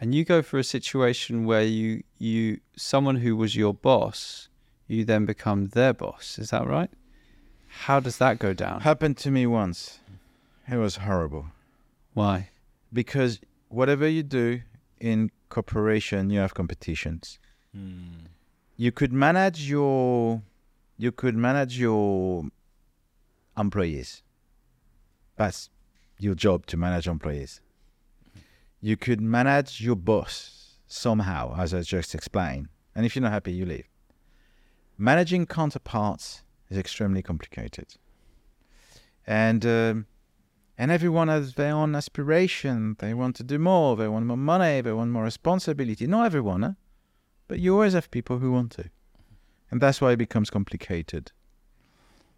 and 0.00 0.14
you 0.14 0.24
go 0.24 0.42
for 0.42 0.58
a 0.58 0.64
situation 0.64 1.44
where 1.44 1.62
you 1.62 2.02
you 2.18 2.60
someone 2.76 3.16
who 3.16 3.34
was 3.34 3.56
your 3.56 3.72
boss, 3.72 4.48
you 4.86 5.04
then 5.04 5.24
become 5.24 5.68
their 5.68 5.94
boss. 5.94 6.38
Is 6.38 6.50
that 6.50 6.66
right? 6.66 6.90
How 7.68 7.98
does 7.98 8.18
that 8.18 8.38
go 8.38 8.52
down? 8.52 8.80
Happened 8.80 9.16
to 9.18 9.30
me 9.30 9.46
once. 9.46 10.00
It 10.70 10.76
was 10.76 10.96
horrible 10.96 11.46
Why? 12.14 12.50
because 12.92 13.40
whatever 13.68 14.08
you 14.08 14.22
do 14.22 14.62
in 14.98 15.30
corporation, 15.50 16.30
you 16.30 16.40
have 16.40 16.54
competitions. 16.54 17.38
You 18.76 18.92
could 18.92 19.12
manage 19.12 19.68
your 19.68 20.42
you 20.96 21.12
could 21.12 21.36
manage 21.36 21.78
your 21.78 22.44
employees. 23.56 24.22
That's 25.36 25.70
your 26.18 26.34
job 26.34 26.66
to 26.66 26.76
manage 26.76 27.06
employees. 27.06 27.60
You 28.80 28.96
could 28.96 29.20
manage 29.20 29.80
your 29.80 29.94
boss 29.96 30.78
somehow, 30.88 31.54
as 31.56 31.72
I 31.74 31.82
just 31.82 32.14
explained. 32.14 32.68
And 32.94 33.06
if 33.06 33.14
you're 33.14 33.22
not 33.22 33.32
happy, 33.32 33.52
you 33.52 33.64
leave. 33.66 33.86
managing 34.96 35.46
counterparts 35.46 36.42
is 36.70 36.76
extremely 36.78 37.22
complicated, 37.22 37.94
and 39.26 39.64
um, 39.64 40.06
and 40.78 40.92
everyone 40.92 41.26
has 41.26 41.54
their 41.54 41.74
own 41.74 41.96
aspiration. 41.96 42.96
They 43.00 43.12
want 43.12 43.34
to 43.36 43.42
do 43.42 43.58
more. 43.58 43.96
They 43.96 44.06
want 44.06 44.26
more 44.26 44.36
money. 44.36 44.80
They 44.80 44.92
want 44.92 45.10
more 45.10 45.24
responsibility. 45.24 46.06
Not 46.06 46.26
everyone, 46.26 46.62
huh? 46.62 46.72
but 47.48 47.58
you 47.58 47.74
always 47.74 47.94
have 47.94 48.10
people 48.10 48.38
who 48.38 48.52
want 48.52 48.72
to, 48.72 48.84
and 49.70 49.80
that's 49.80 50.00
why 50.00 50.12
it 50.12 50.16
becomes 50.16 50.50
complicated. 50.50 51.32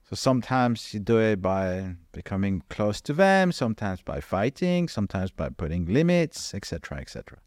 So 0.09 0.17
sometimes 0.17 0.93
you 0.93 0.99
do 0.99 1.21
it 1.21 1.41
by 1.41 1.95
becoming 2.11 2.65
close 2.69 3.01
to 3.03 3.13
them, 3.13 3.53
sometimes 3.53 4.03
by 4.03 4.21
fighting, 4.21 4.89
sometimes 4.89 5.31
by 5.31 5.51
putting 5.51 5.87
limits, 5.87 6.53
etc., 6.53 6.99
etc. 6.99 7.39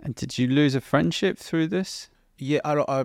And 0.00 0.16
did 0.16 0.38
you 0.38 0.48
lose 0.48 0.74
a 0.74 0.80
friendship 0.80 1.38
through 1.38 1.68
this? 1.68 2.10
Yeah, 2.36 2.58
I, 2.64 2.82
I, 2.88 3.04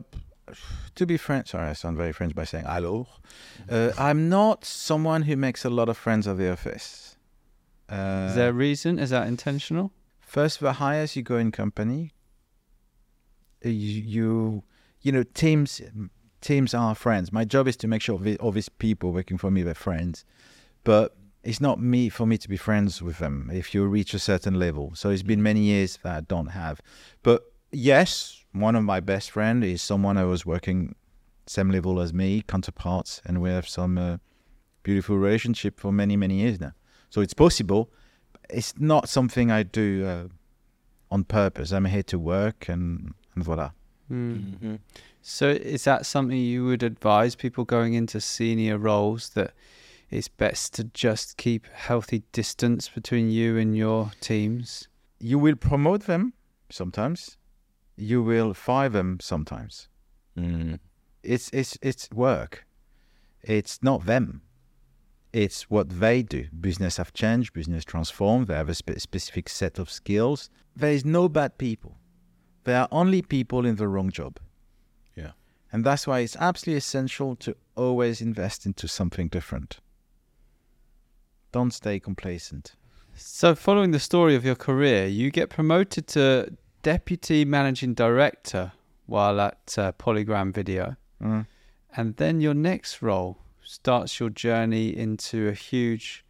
to 0.95 1.05
be 1.05 1.17
French, 1.17 1.49
sorry, 1.49 1.69
I 1.69 1.73
sound 1.73 1.97
very 1.97 2.13
French 2.13 2.33
by 2.35 2.43
saying 2.43 2.65
alors. 2.65 3.07
Uh, 3.69 3.91
I'm 3.97 4.29
not 4.29 4.65
someone 4.65 5.23
who 5.23 5.35
makes 5.35 5.65
a 5.65 5.69
lot 5.69 5.89
of 5.89 5.97
friends 5.97 6.27
at 6.27 6.37
the 6.37 6.51
office. 6.51 7.17
Uh, 7.89 8.27
Is 8.29 8.35
there 8.35 8.49
a 8.49 8.53
reason? 8.53 8.99
Is 8.99 9.11
that 9.11 9.27
intentional? 9.27 9.91
first, 10.27 10.59
the 10.59 10.73
highest 10.73 11.15
you 11.15 11.23
go 11.23 11.37
in 11.37 11.51
company, 11.51 12.11
uh, 13.65 13.69
you, 13.69 14.01
you, 14.01 14.63
you 15.01 15.11
know, 15.11 15.23
teams, 15.23 15.81
teams 16.41 16.73
are 16.73 16.93
friends. 16.93 17.31
My 17.31 17.45
job 17.45 17.67
is 17.67 17.77
to 17.77 17.87
make 17.87 18.01
sure 18.01 18.19
all 18.39 18.51
these 18.51 18.69
people 18.69 19.13
working 19.13 19.37
for 19.37 19.49
me 19.49 19.63
they're 19.63 19.73
friends, 19.73 20.25
but 20.83 21.15
it's 21.43 21.61
not 21.61 21.79
me 21.79 22.09
for 22.09 22.27
me 22.27 22.37
to 22.37 22.49
be 22.49 22.57
friends 22.57 23.01
with 23.01 23.19
them 23.19 23.49
if 23.53 23.73
you 23.73 23.85
reach 23.85 24.13
a 24.13 24.19
certain 24.19 24.59
level. 24.59 24.91
So 24.95 25.09
it's 25.09 25.23
been 25.23 25.41
many 25.41 25.61
years 25.61 25.97
that 26.03 26.15
I 26.17 26.21
don't 26.21 26.47
have. 26.47 26.81
But 27.23 27.43
yes, 27.71 28.36
one 28.61 28.75
of 28.75 28.83
my 28.83 28.99
best 28.99 29.31
friend 29.31 29.63
is 29.63 29.81
someone 29.81 30.17
I 30.17 30.25
was 30.25 30.45
working 30.45 30.95
same 31.45 31.71
level 31.71 31.99
as 31.99 32.13
me, 32.13 32.43
counterparts, 32.47 33.21
and 33.25 33.41
we 33.41 33.49
have 33.49 33.67
some 33.67 33.97
uh, 33.97 34.17
beautiful 34.83 35.17
relationship 35.17 35.79
for 35.79 35.91
many 35.91 36.17
many 36.17 36.35
years 36.41 36.59
now. 36.59 36.73
So 37.09 37.21
it's 37.21 37.33
possible. 37.33 37.89
It's 38.49 38.73
not 38.79 39.09
something 39.09 39.51
I 39.51 39.63
do 39.63 40.05
uh, 40.05 40.27
on 41.09 41.23
purpose. 41.23 41.71
I'm 41.71 41.85
here 41.85 42.03
to 42.03 42.19
work, 42.19 42.69
and 42.69 43.13
and 43.35 43.43
voila. 43.43 43.71
Hmm. 44.07 44.75
So 45.21 45.49
is 45.49 45.83
that 45.83 46.05
something 46.05 46.37
you 46.37 46.65
would 46.65 46.83
advise 46.83 47.35
people 47.35 47.65
going 47.65 47.93
into 47.93 48.21
senior 48.21 48.77
roles 48.77 49.29
that 49.29 49.53
it's 50.09 50.29
best 50.29 50.73
to 50.75 50.85
just 50.85 51.35
keep 51.35 51.67
healthy 51.67 52.23
distance 52.31 52.87
between 52.87 53.29
you 53.29 53.57
and 53.57 53.75
your 53.75 54.11
teams? 54.21 54.87
You 55.19 55.37
will 55.37 55.55
promote 55.55 56.05
them 56.05 56.33
sometimes. 56.69 57.37
You 57.97 58.23
will 58.23 58.53
fire 58.53 58.89
them 58.89 59.19
sometimes. 59.19 59.89
Mm. 60.37 60.79
It's 61.23 61.49
it's 61.51 61.77
it's 61.81 62.09
work. 62.13 62.65
It's 63.41 63.81
not 63.81 64.05
them. 64.05 64.41
It's 65.33 65.69
what 65.69 65.99
they 65.99 66.23
do. 66.23 66.47
Business 66.59 66.97
have 66.97 67.13
changed. 67.13 67.53
Business 67.53 67.83
transformed. 67.83 68.47
They 68.47 68.55
have 68.55 68.69
a 68.69 68.75
spe- 68.75 68.99
specific 68.99 69.49
set 69.49 69.77
of 69.77 69.89
skills. 69.89 70.49
There 70.75 70.91
is 70.91 71.03
no 71.03 71.27
bad 71.27 71.57
people. 71.57 71.97
There 72.63 72.79
are 72.79 72.87
only 72.91 73.21
people 73.21 73.65
in 73.65 73.75
the 73.75 73.87
wrong 73.87 74.09
job. 74.09 74.39
Yeah. 75.15 75.31
And 75.71 75.83
that's 75.83 76.07
why 76.07 76.19
it's 76.19 76.35
absolutely 76.37 76.77
essential 76.77 77.35
to 77.37 77.55
always 77.75 78.21
invest 78.21 78.65
into 78.65 78.87
something 78.87 79.27
different. 79.27 79.79
Don't 81.51 81.71
stay 81.71 81.99
complacent. 81.99 82.75
So 83.15 83.55
following 83.55 83.91
the 83.91 83.99
story 83.99 84.35
of 84.35 84.45
your 84.45 84.55
career, 84.55 85.07
you 85.07 85.31
get 85.31 85.49
promoted 85.49 86.07
to 86.07 86.55
deputy 86.82 87.45
managing 87.45 87.93
director 87.93 88.71
while 89.05 89.39
at 89.39 89.75
uh, 89.78 89.91
PolyGram 89.93 90.53
Video. 90.53 90.95
Mm. 91.21 91.47
And 91.95 92.15
then 92.17 92.41
your 92.41 92.53
next 92.53 93.01
role 93.01 93.38
starts 93.63 94.19
your 94.19 94.30
journey 94.30 94.95
into 94.95 95.47
a 95.47 95.53
huge 95.53 96.23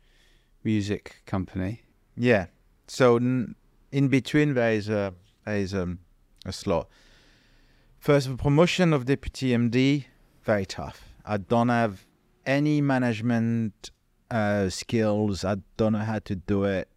music 0.64 1.22
company. 1.26 1.84
Yeah. 2.16 2.48
So 2.88 3.18
n- 3.18 3.56
in 3.92 4.08
between 4.08 4.54
there 4.54 4.72
is 4.72 4.90
a 4.90 5.14
there 5.46 5.58
is 5.58 5.74
um, 5.74 6.00
a 6.46 6.52
slot. 6.52 6.88
First, 8.00 8.28
the 8.30 8.38
promotion 8.38 8.94
of 8.94 9.06
deputy 9.06 9.50
MD, 9.50 10.06
very 10.44 10.66
tough. 10.66 11.14
I 11.26 11.38
don't 11.38 11.70
have 11.70 12.06
any 12.46 12.80
management 12.82 13.92
uh, 14.32 14.70
skills. 14.70 15.44
I 15.44 15.58
don't 15.78 15.94
know 15.94 16.00
how 16.00 16.20
to 16.20 16.36
do 16.36 16.64
it. 16.64 16.90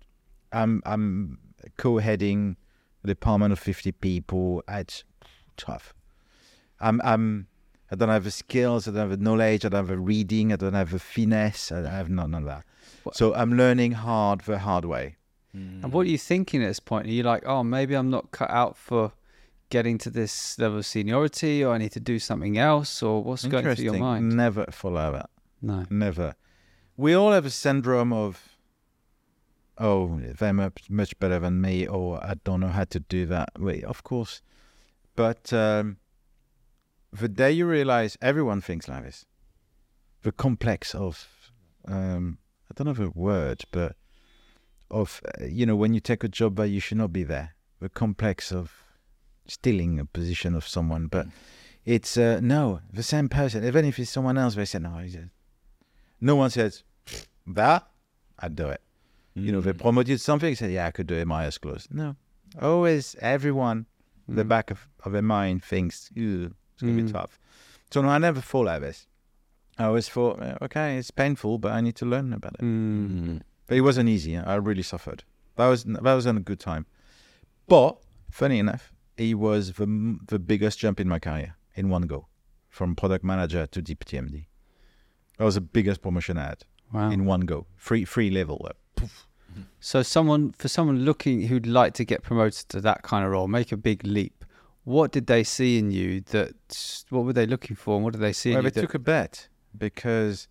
I'm 0.53 0.82
I'm 0.84 1.38
co-heading 1.76 2.57
department 3.09 3.53
of 3.53 3.59
fifty 3.59 3.92
people. 3.92 4.62
Ah, 4.68 4.78
it's 4.78 5.05
tough. 5.57 5.94
I'm 6.80 7.01
I'm 7.05 7.46
I 7.90 7.96
don't 7.96 8.09
have 8.09 8.24
the 8.24 8.30
skills. 8.30 8.86
I 8.86 8.92
don't 8.92 9.01
have 9.11 9.18
the 9.18 9.24
knowledge. 9.24 9.64
I 9.64 9.68
don't 9.68 9.78
have 9.78 9.88
the 9.88 9.98
reading. 9.98 10.53
I 10.53 10.57
don't 10.57 10.74
have 10.74 10.90
the 10.92 10.98
finesse. 10.98 11.72
I 11.72 11.88
have 11.90 12.09
none 12.09 12.34
of 12.34 12.44
that. 12.44 12.64
What- 13.03 13.16
So 13.16 13.34
I'm 13.34 13.53
learning 13.57 13.92
hard 13.92 14.42
the 14.42 14.59
hard 14.61 14.84
way. 14.84 15.16
Hmm. 15.53 15.80
And 15.82 15.92
what 15.92 16.07
are 16.07 16.11
you 16.11 16.18
thinking 16.18 16.62
at 16.62 16.68
this 16.68 16.78
point? 16.80 17.07
Are 17.07 17.11
you 17.11 17.24
like, 17.24 17.44
oh, 17.46 17.64
maybe 17.64 17.94
I'm 17.94 18.11
not 18.11 18.30
cut 18.30 18.51
out 18.51 18.76
for 18.76 19.12
getting 19.70 19.98
to 19.98 20.11
this 20.11 20.59
level 20.59 20.78
of 20.78 20.86
seniority, 20.86 21.64
or 21.64 21.74
I 21.74 21.78
need 21.78 21.92
to 21.92 22.01
do 22.01 22.18
something 22.18 22.57
else, 22.59 23.03
or 23.03 23.22
what's 23.24 23.44
going 23.44 23.64
through 23.64 23.84
your 23.84 23.94
mind? 23.98 24.36
Never 24.36 24.66
follow 24.70 25.12
that. 25.12 25.30
No. 25.62 25.86
Never. 25.90 26.34
We 26.96 27.14
all 27.14 27.32
have 27.32 27.46
a 27.46 27.51
syndrome 27.51 28.12
of, 28.12 28.49
oh, 29.80 30.20
they're 30.38 30.52
much, 30.52 30.90
much 30.90 31.18
better 31.18 31.38
than 31.38 31.60
me, 31.60 31.86
or 31.86 32.22
I 32.22 32.34
don't 32.44 32.60
know 32.60 32.68
how 32.68 32.84
to 32.84 33.00
do 33.00 33.26
that. 33.26 33.50
Wait, 33.58 33.82
of 33.84 34.04
course. 34.04 34.42
But 35.16 35.52
um, 35.52 35.96
the 37.12 37.28
day 37.28 37.50
you 37.50 37.66
realize 37.66 38.16
everyone 38.20 38.60
thinks 38.60 38.88
like 38.88 39.04
this, 39.04 39.24
the 40.22 40.32
complex 40.32 40.94
of, 40.94 41.26
um, 41.88 42.38
I 42.70 42.74
don't 42.74 42.86
know 42.86 43.04
the 43.04 43.10
word, 43.10 43.64
but 43.72 43.96
of, 44.90 45.22
uh, 45.40 45.46
you 45.46 45.64
know, 45.64 45.76
when 45.76 45.94
you 45.94 46.00
take 46.00 46.22
a 46.22 46.28
job 46.28 46.56
that 46.56 46.68
you 46.68 46.78
should 46.78 46.98
not 46.98 47.12
be 47.12 47.24
there, 47.24 47.54
the 47.80 47.88
complex 47.88 48.52
of 48.52 48.84
stealing 49.46 49.98
a 49.98 50.04
position 50.04 50.54
of 50.54 50.68
someone. 50.68 51.06
But 51.06 51.26
it's, 51.86 52.18
uh, 52.18 52.40
no, 52.42 52.80
the 52.92 53.02
same 53.02 53.30
person, 53.30 53.64
even 53.64 53.86
if 53.86 53.98
it's 53.98 54.10
someone 54.10 54.36
else, 54.36 54.56
they 54.56 54.66
say, 54.66 54.78
no, 54.78 55.02
no 56.20 56.36
one 56.36 56.50
says, 56.50 56.84
that, 57.46 57.88
I'd 58.38 58.54
do 58.54 58.68
it. 58.68 58.82
You 59.34 59.52
know, 59.52 59.60
they 59.60 59.72
promoted 59.72 60.20
something, 60.20 60.54
say, 60.54 60.72
yeah, 60.72 60.86
I 60.86 60.90
could 60.90 61.06
do 61.06 61.14
it, 61.14 61.26
my 61.26 61.46
eyes 61.46 61.56
closed. 61.58 61.92
No. 61.94 62.16
Always, 62.60 63.14
everyone, 63.20 63.86
the 64.28 64.44
Mm. 64.44 64.48
back 64.48 64.70
of, 64.70 64.88
of 65.04 65.12
their 65.12 65.22
mind 65.22 65.62
thinks, 65.64 66.10
"Ew, 66.14 66.52
it's 66.74 66.82
going 66.82 66.96
to 66.96 67.02
Mm. 67.02 67.06
be 67.06 67.12
tough. 67.12 67.38
So 67.90 68.02
no, 68.02 68.08
I 68.08 68.18
never 68.18 68.40
thought 68.40 68.66
like 68.66 68.80
this. 68.80 69.06
I 69.78 69.84
always 69.84 70.08
thought, 70.08 70.40
"Uh, 70.42 70.58
okay, 70.62 70.98
it's 70.98 71.10
painful, 71.10 71.58
but 71.58 71.72
I 71.72 71.80
need 71.80 71.94
to 71.96 72.06
learn 72.06 72.32
about 72.32 72.54
it. 72.54 72.60
Mm. 72.60 73.40
But 73.66 73.76
it 73.76 73.80
wasn't 73.82 74.08
easy. 74.08 74.36
I 74.36 74.54
really 74.56 74.82
suffered. 74.82 75.22
That 75.56 75.68
was 75.68 75.84
that 75.84 76.02
wasn't 76.02 76.38
a 76.38 76.42
good 76.42 76.60
time. 76.60 76.86
But 77.66 77.98
funny 78.30 78.58
enough, 78.58 78.92
it 79.16 79.34
was 79.38 79.72
the 79.74 80.18
the 80.26 80.38
biggest 80.38 80.78
jump 80.78 81.00
in 81.00 81.08
my 81.08 81.18
career 81.20 81.54
in 81.74 81.88
one 81.88 82.02
go, 82.02 82.26
from 82.68 82.94
product 82.96 83.24
manager 83.24 83.66
to 83.66 83.80
deputy 83.82 84.16
MD. 84.18 84.46
That 85.38 85.44
was 85.44 85.54
the 85.54 85.60
biggest 85.60 86.02
promotion 86.02 86.36
I 86.36 86.46
had 86.48 86.64
Wow. 86.92 87.10
in 87.10 87.24
one 87.24 87.42
go, 87.42 87.66
free 87.76 88.04
free 88.04 88.30
level. 88.30 88.66
Uh, 88.68 88.72
poof. 89.01 89.26
Mm-hmm. 89.53 89.62
So 89.80 90.03
someone 90.03 90.53
for 90.53 90.68
someone 90.68 91.01
looking 91.05 91.42
who'd 91.42 91.66
like 91.66 91.94
to 91.94 92.05
get 92.05 92.22
promoted 92.22 92.68
to 92.70 92.80
that 92.82 93.03
kind 93.03 93.24
of 93.24 93.30
role, 93.32 93.48
make 93.48 93.72
a 93.72 93.76
big 93.76 94.05
leap. 94.05 94.44
What 94.84 95.12
did 95.12 95.26
they 95.26 95.44
see 95.44 95.78
in 95.78 95.90
you 95.90 96.20
that 96.32 97.05
what 97.11 97.24
were 97.24 97.32
they 97.32 97.46
looking 97.46 97.76
for 97.76 97.96
and 97.96 98.05
what 98.05 98.12
did 98.12 98.22
they 98.22 98.32
see 98.32 98.51
Well, 98.51 98.61
in 98.61 98.64
they 98.64 98.70
that, 98.70 98.80
took 98.80 98.94
a 98.94 98.98
bet 98.98 99.48
because 99.76 100.48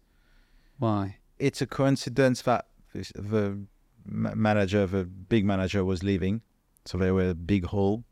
why? 0.77 1.17
it's 1.39 1.61
a 1.61 1.67
coincidence 1.67 2.41
that 2.43 2.67
the 2.93 3.59
manager, 4.05 4.85
the 4.85 5.05
big 5.05 5.45
manager, 5.45 5.83
was 5.85 6.03
leaving, 6.03 6.41
so 6.85 6.97
they 6.97 7.11
were 7.11 7.29
a 7.29 7.35
big 7.35 7.65
hole. 7.65 8.03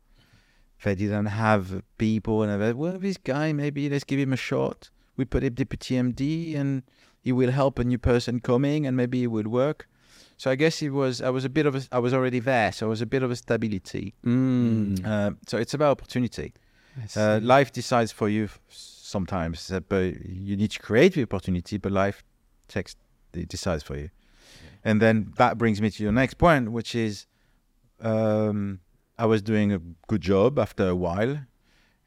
They 0.84 0.94
didn't 0.94 1.26
have 1.26 1.82
people, 1.98 2.42
and 2.42 2.60
they 2.60 2.66
said, 2.66 2.76
well, 2.76 2.98
this 2.98 3.16
guy 3.16 3.52
maybe 3.52 3.88
let's 3.88 4.04
give 4.04 4.20
him 4.20 4.32
a 4.32 4.36
shot. 4.36 4.90
We 5.16 5.24
put 5.24 5.42
him 5.42 5.54
deputy 5.54 5.96
MD, 5.96 6.56
and 6.56 6.82
he 7.20 7.32
will 7.32 7.50
help 7.50 7.78
a 7.78 7.84
new 7.84 7.98
person 7.98 8.40
coming, 8.40 8.86
and 8.86 8.96
maybe 8.96 9.24
it 9.24 9.28
will 9.28 9.48
work. 9.48 9.88
So 10.38 10.50
I 10.50 10.54
guess 10.54 10.80
it 10.82 10.90
was. 10.90 11.20
I 11.20 11.30
was 11.30 11.44
a 11.44 11.48
bit 11.48 11.66
of 11.66 11.74
a. 11.74 11.82
I 11.92 11.98
was 11.98 12.14
already 12.14 12.38
there, 12.38 12.70
so 12.72 12.86
I 12.86 12.88
was 12.88 13.02
a 13.02 13.06
bit 13.06 13.22
of 13.24 13.30
a 13.30 13.36
stability. 13.36 14.14
Mm. 14.24 15.04
Uh, 15.04 15.32
so 15.46 15.58
it's 15.58 15.74
about 15.74 15.90
opportunity. 15.90 16.54
Uh, 17.16 17.38
life 17.42 17.70
decides 17.72 18.10
for 18.12 18.28
you 18.28 18.48
sometimes, 18.68 19.70
uh, 19.70 19.80
but 19.80 20.14
you 20.24 20.56
need 20.56 20.70
to 20.70 20.78
create 20.80 21.12
the 21.14 21.22
opportunity. 21.22 21.76
But 21.76 21.92
life 21.92 22.22
takes 22.68 22.94
it 23.34 23.48
decides 23.48 23.82
for 23.82 23.96
you, 23.96 24.10
and 24.84 25.02
then 25.02 25.32
that 25.36 25.58
brings 25.58 25.80
me 25.82 25.90
to 25.90 26.02
your 26.02 26.12
next 26.12 26.34
point, 26.38 26.70
which 26.72 26.94
is, 26.94 27.26
um, 28.00 28.80
I 29.18 29.26
was 29.26 29.42
doing 29.42 29.72
a 29.72 29.80
good 30.06 30.20
job 30.20 30.58
after 30.58 30.88
a 30.88 30.94
while, 30.96 31.38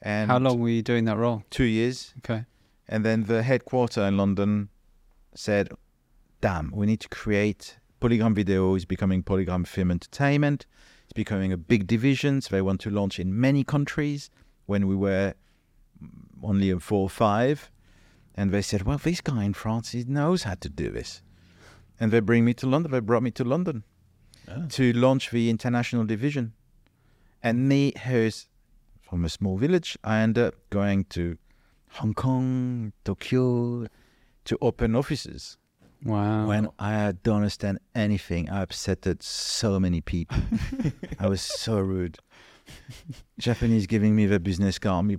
and 0.01 0.31
How 0.31 0.39
long 0.39 0.59
were 0.59 0.69
you 0.69 0.81
doing 0.81 1.05
that 1.05 1.17
role? 1.17 1.43
Two 1.49 1.65
years, 1.65 2.13
Okay. 2.19 2.45
and 2.87 3.05
then 3.05 3.25
the 3.25 3.43
headquarter 3.43 4.01
in 4.03 4.15
London 4.17 4.69
said, 5.35 5.69
"Damn, 6.39 6.71
we 6.71 6.85
need 6.85 7.01
to 7.01 7.09
create." 7.09 7.77
PolyGram 8.01 8.33
Video 8.33 8.73
is 8.73 8.83
becoming 8.83 9.21
PolyGram 9.21 9.67
Film 9.67 9.91
Entertainment. 9.91 10.65
It's 11.03 11.13
becoming 11.13 11.53
a 11.53 11.57
big 11.57 11.85
division. 11.85 12.41
So 12.41 12.55
they 12.55 12.61
want 12.61 12.81
to 12.81 12.89
launch 12.89 13.19
in 13.19 13.39
many 13.39 13.63
countries. 13.63 14.31
When 14.65 14.87
we 14.87 14.95
were 14.95 15.35
only 16.41 16.71
a 16.71 16.79
four 16.79 17.03
or 17.03 17.09
five, 17.11 17.69
and 18.33 18.49
they 18.51 18.63
said, 18.63 18.83
"Well, 18.83 18.97
this 18.97 19.21
guy 19.21 19.43
in 19.43 19.53
France, 19.53 19.91
he 19.91 20.03
knows 20.03 20.43
how 20.43 20.55
to 20.55 20.69
do 20.69 20.89
this," 20.89 21.21
and 21.99 22.11
they 22.11 22.21
bring 22.21 22.43
me 22.43 22.55
to 22.55 22.65
London. 22.67 22.91
They 22.91 23.01
brought 23.01 23.21
me 23.21 23.31
to 23.31 23.43
London 23.43 23.83
Ah. 24.47 24.65
to 24.69 24.93
launch 24.93 25.29
the 25.29 25.49
international 25.51 26.05
division, 26.05 26.53
and 27.43 27.69
me, 27.69 27.93
who's 28.05 28.47
from 29.01 29.23
a 29.25 29.29
small 29.29 29.57
village, 29.57 29.95
I 30.03 30.19
end 30.21 30.39
up 30.39 30.55
going 30.71 31.03
to 31.15 31.37
Hong 31.99 32.13
Kong, 32.15 32.93
Tokyo, 33.03 33.87
to 34.45 34.57
open 34.59 34.95
offices. 34.95 35.57
Wow. 36.03 36.47
When 36.47 36.69
I 36.79 37.13
don't 37.23 37.37
understand 37.37 37.79
anything, 37.93 38.49
I 38.49 38.65
upsetted 38.65 39.21
so 39.21 39.79
many 39.79 40.01
people. 40.01 40.37
I 41.19 41.27
was 41.27 41.41
so 41.41 41.79
rude. 41.79 42.17
Japanese 43.39 43.87
giving 43.87 44.15
me 44.15 44.25
the 44.25 44.39
business 44.39 44.79
card 44.79 45.05
me 45.05 45.17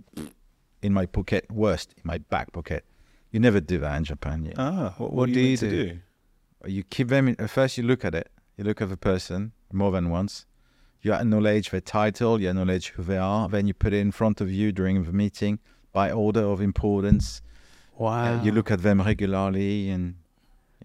in 0.83 0.93
my 0.93 1.07
pocket, 1.07 1.47
worst 1.51 1.95
in 1.97 2.03
my 2.05 2.19
back 2.19 2.53
pocket. 2.53 2.85
You 3.31 3.41
never 3.41 3.61
do 3.61 3.79
that 3.79 3.97
in 3.97 4.05
Japan. 4.05 4.45
Yeah. 4.45 4.53
Ah, 4.59 4.95
what, 4.99 5.13
What 5.13 5.27
do 5.27 5.35
do 5.35 5.41
you 5.41 5.45
you 5.47 5.51
need 5.51 5.59
to 5.61 5.71
do? 5.71 5.85
do? 6.65 6.71
You 6.71 6.83
keep 6.83 7.09
them 7.09 7.29
in, 7.29 7.37
first. 7.49 7.79
You 7.79 7.85
look 7.85 8.05
at 8.05 8.15
it. 8.15 8.29
You 8.57 8.65
look 8.65 8.81
at 8.83 8.89
the 8.89 8.97
person 8.97 9.53
more 9.73 9.91
than 9.91 10.11
once. 10.11 10.47
You 11.01 11.13
acknowledge 11.15 11.71
their 11.71 11.81
title. 11.81 12.41
You 12.41 12.51
acknowledge 12.51 12.89
who 12.91 13.03
they 13.03 13.19
are. 13.19 13.49
Then 13.49 13.67
you 13.67 13.75
put 13.75 13.93
it 13.93 13.99
in 13.99 14.13
front 14.13 14.41
of 14.41 14.51
you 14.51 14.71
during 14.73 15.03
the 15.05 15.13
meeting 15.13 15.59
by 15.93 16.11
order 16.11 16.43
of 16.43 16.61
importance. 16.61 17.41
wow. 17.97 18.39
Uh, 18.41 18.43
you 18.45 18.53
look 18.53 18.71
at 18.71 18.83
them 18.83 19.01
regularly, 19.01 19.91
and 19.91 20.17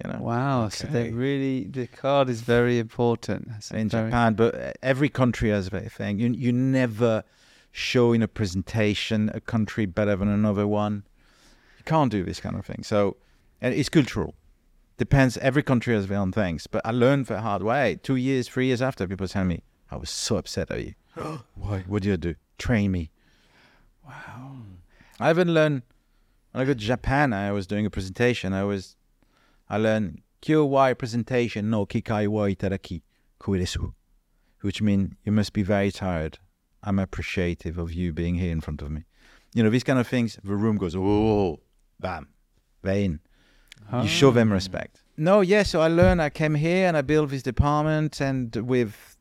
you 0.04 0.12
know. 0.12 0.20
Wow. 0.22 0.70
So 0.70 0.88
they 0.88 1.12
really 1.12 1.66
the 1.66 1.88
card 1.88 2.30
is 2.30 2.42
very 2.42 2.80
important. 2.80 3.48
That's 3.50 3.72
in 3.72 3.90
very- 3.90 4.10
Japan, 4.10 4.34
but 4.36 4.56
uh, 4.56 4.72
every 4.82 5.10
country 5.10 5.50
has 5.50 5.70
their 5.70 5.90
thing. 5.90 6.20
You 6.20 6.30
you 6.32 6.52
never 6.52 7.24
show 7.72 8.14
in 8.14 8.22
a 8.24 8.28
presentation 8.28 9.30
a 9.34 9.40
country 9.42 9.86
better 9.86 10.16
than 10.16 10.28
another 10.30 10.68
one. 10.68 11.04
You 11.78 11.84
can't 11.84 12.12
do 12.12 12.24
this 12.24 12.40
kind 12.40 12.56
of 12.56 12.66
thing. 12.66 12.82
So, 12.84 13.18
it's 13.62 13.90
cultural. 13.90 14.34
Depends. 14.98 15.38
Every 15.38 15.62
country 15.62 15.94
has 15.94 16.08
their 16.08 16.18
own 16.18 16.32
things. 16.32 16.66
But 16.68 16.82
I 16.84 16.92
learned 16.92 17.28
the 17.28 17.42
hard 17.42 17.62
way. 17.62 18.00
Two 18.02 18.16
years, 18.16 18.48
three 18.50 18.66
years 18.68 18.82
after, 18.82 19.08
people 19.08 19.28
tell 19.28 19.46
me, 19.46 19.62
"I 19.92 19.96
was 19.96 20.10
so 20.10 20.38
upset 20.38 20.72
at 20.72 20.84
you. 20.84 20.94
Why? 21.56 21.84
What 21.88 22.02
did 22.04 22.10
you 22.10 22.18
do? 22.18 22.36
Train 22.58 22.92
me." 22.92 23.12
Wow. 24.06 24.58
I 25.20 25.30
even 25.30 25.54
learned 25.54 25.84
when 26.52 26.62
I 26.64 26.66
go 26.66 26.74
to 26.74 26.80
Japan. 26.80 27.32
I 27.34 27.52
was 27.52 27.68
doing 27.68 27.86
a 27.86 27.90
presentation. 27.90 28.54
I 28.54 28.64
was, 28.64 28.96
I 29.70 29.78
learned 29.78 30.22
Kyo 30.42 30.96
presentation 30.96 31.70
no 31.70 31.86
kikai 31.86 32.28
wa 32.28 32.44
itaraki 32.48 33.02
kuiresu, 33.40 33.94
which 34.62 34.82
means 34.82 35.14
you 35.24 35.32
must 35.32 35.54
be 35.54 35.64
very 35.64 35.92
tired. 35.92 36.40
I'm 36.84 37.00
appreciative 37.00 37.78
of 37.78 37.94
you 37.94 38.14
being 38.14 38.36
here 38.36 38.52
in 38.52 38.62
front 38.62 38.82
of 38.82 38.92
me. 38.92 39.04
You 39.54 39.64
know 39.64 39.70
these 39.70 39.84
kind 39.84 40.00
of 40.00 40.08
things. 40.08 40.38
The 40.44 40.56
room 40.56 40.78
goes 40.78 40.96
oh, 40.96 41.60
bam, 42.00 42.30
they're 42.82 42.98
in. 43.00 43.20
You 43.94 44.08
show 44.08 44.32
them 44.32 44.52
Ah. 44.52 44.56
respect. 44.56 45.04
No, 45.18 45.42
yeah. 45.42 45.64
So 45.64 45.82
I 45.82 45.88
learned. 45.88 46.22
I 46.22 46.30
came 46.30 46.56
here 46.56 46.88
and 46.88 46.96
I 46.98 47.02
built 47.02 47.30
this 47.30 47.44
department, 47.44 48.22
and 48.22 48.56
with 48.56 49.18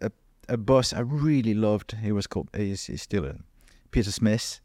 a 0.00 0.10
a 0.48 0.56
boss 0.56 0.92
I 0.92 1.00
really 1.00 1.54
loved. 1.54 1.96
He 2.02 2.12
was 2.12 2.26
called. 2.26 2.48
He's, 2.56 2.86
he's 2.86 3.02
still 3.02 3.24
a 3.24 3.36
Peter 3.90 4.10
Smith. 4.10 4.60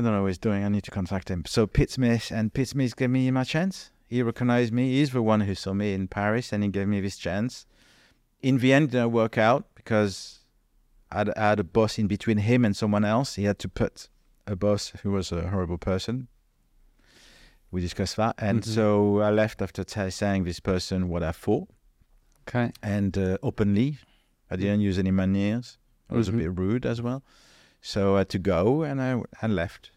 I 0.00 0.02
don't 0.02 0.12
know 0.12 0.22
what 0.22 0.28
he's 0.28 0.38
doing. 0.38 0.64
I 0.64 0.68
need 0.68 0.84
to 0.84 0.90
contact 0.90 1.28
him. 1.30 1.44
So 1.46 1.66
Pete 1.66 1.90
Smith 1.90 2.30
and 2.30 2.52
Pete 2.54 2.68
Smith 2.68 2.96
gave 2.96 3.10
me 3.10 3.30
my 3.30 3.44
chance. 3.44 3.90
He 4.08 4.22
recognized 4.22 4.72
me. 4.72 4.90
He's 4.92 5.10
the 5.10 5.22
one 5.22 5.42
who 5.42 5.54
saw 5.54 5.72
me 5.74 5.92
in 5.92 6.08
Paris, 6.08 6.52
and 6.52 6.62
he 6.64 6.68
gave 6.70 6.88
me 6.88 7.00
this 7.00 7.16
chance. 7.18 7.66
In 8.42 8.58
the 8.58 8.72
end, 8.72 8.88
it 8.88 8.92
didn't 8.92 9.12
work 9.12 9.36
out 9.36 9.66
because 9.74 10.40
I 11.12 11.18
had, 11.36 11.60
a 11.60 11.64
boss 11.64 11.98
in 11.98 12.06
between 12.06 12.38
him 12.38 12.64
and 12.64 12.74
someone 12.74 13.04
else. 13.04 13.34
He 13.34 13.44
had 13.44 13.58
to 13.58 13.68
put 13.68 14.08
a 14.46 14.56
boss 14.56 14.92
who 15.02 15.10
was 15.12 15.30
a 15.32 15.48
horrible 15.50 15.78
person. 15.78 16.28
We 17.70 17.80
discussed 17.80 18.16
that, 18.16 18.34
and 18.38 18.62
Mhm. 18.62 18.74
so 18.74 19.20
I 19.20 19.30
left 19.30 19.62
after 19.62 19.84
t- 19.84 20.10
saying 20.10 20.44
this 20.44 20.60
person 20.60 21.08
what 21.08 21.22
I 21.22 21.32
thought 21.32 21.68
Okay. 22.48 22.72
and 22.82 23.16
uh, 23.16 23.38
openly. 23.42 23.98
I 24.50 24.56
didn't 24.56 24.80
use 24.80 24.98
any 24.98 25.12
maniers. 25.12 25.76
I 26.08 26.14
was 26.14 26.28
Mhm. 26.28 26.34
a 26.34 26.36
bit 26.38 26.58
rude 26.58 26.84
as 26.86 27.00
well. 27.00 27.22
So 27.80 28.16
I 28.16 28.18
had 28.18 28.28
to 28.30 28.38
go 28.38 28.82
and 28.82 29.00
I, 29.00 29.22
I 29.42 29.46
left. 29.46 29.90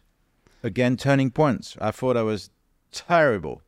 Again, 0.62 0.96
turning 0.96 1.30
points. 1.30 1.76
I 1.80 1.90
thought 1.90 2.16
I 2.16 2.22
was 2.22 2.50
terrible. 2.92 3.62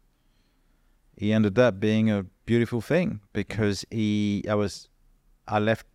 He 1.17 1.33
ended 1.33 1.59
up 1.59 1.81
being 1.81 2.11
a 2.11 2.27
beautiful 2.45 2.81
thing 2.81 3.21
because 3.33 3.85
he, 3.91 4.45
I 4.49 4.55
was, 4.55 4.89
I 5.47 5.59
left. 5.59 5.87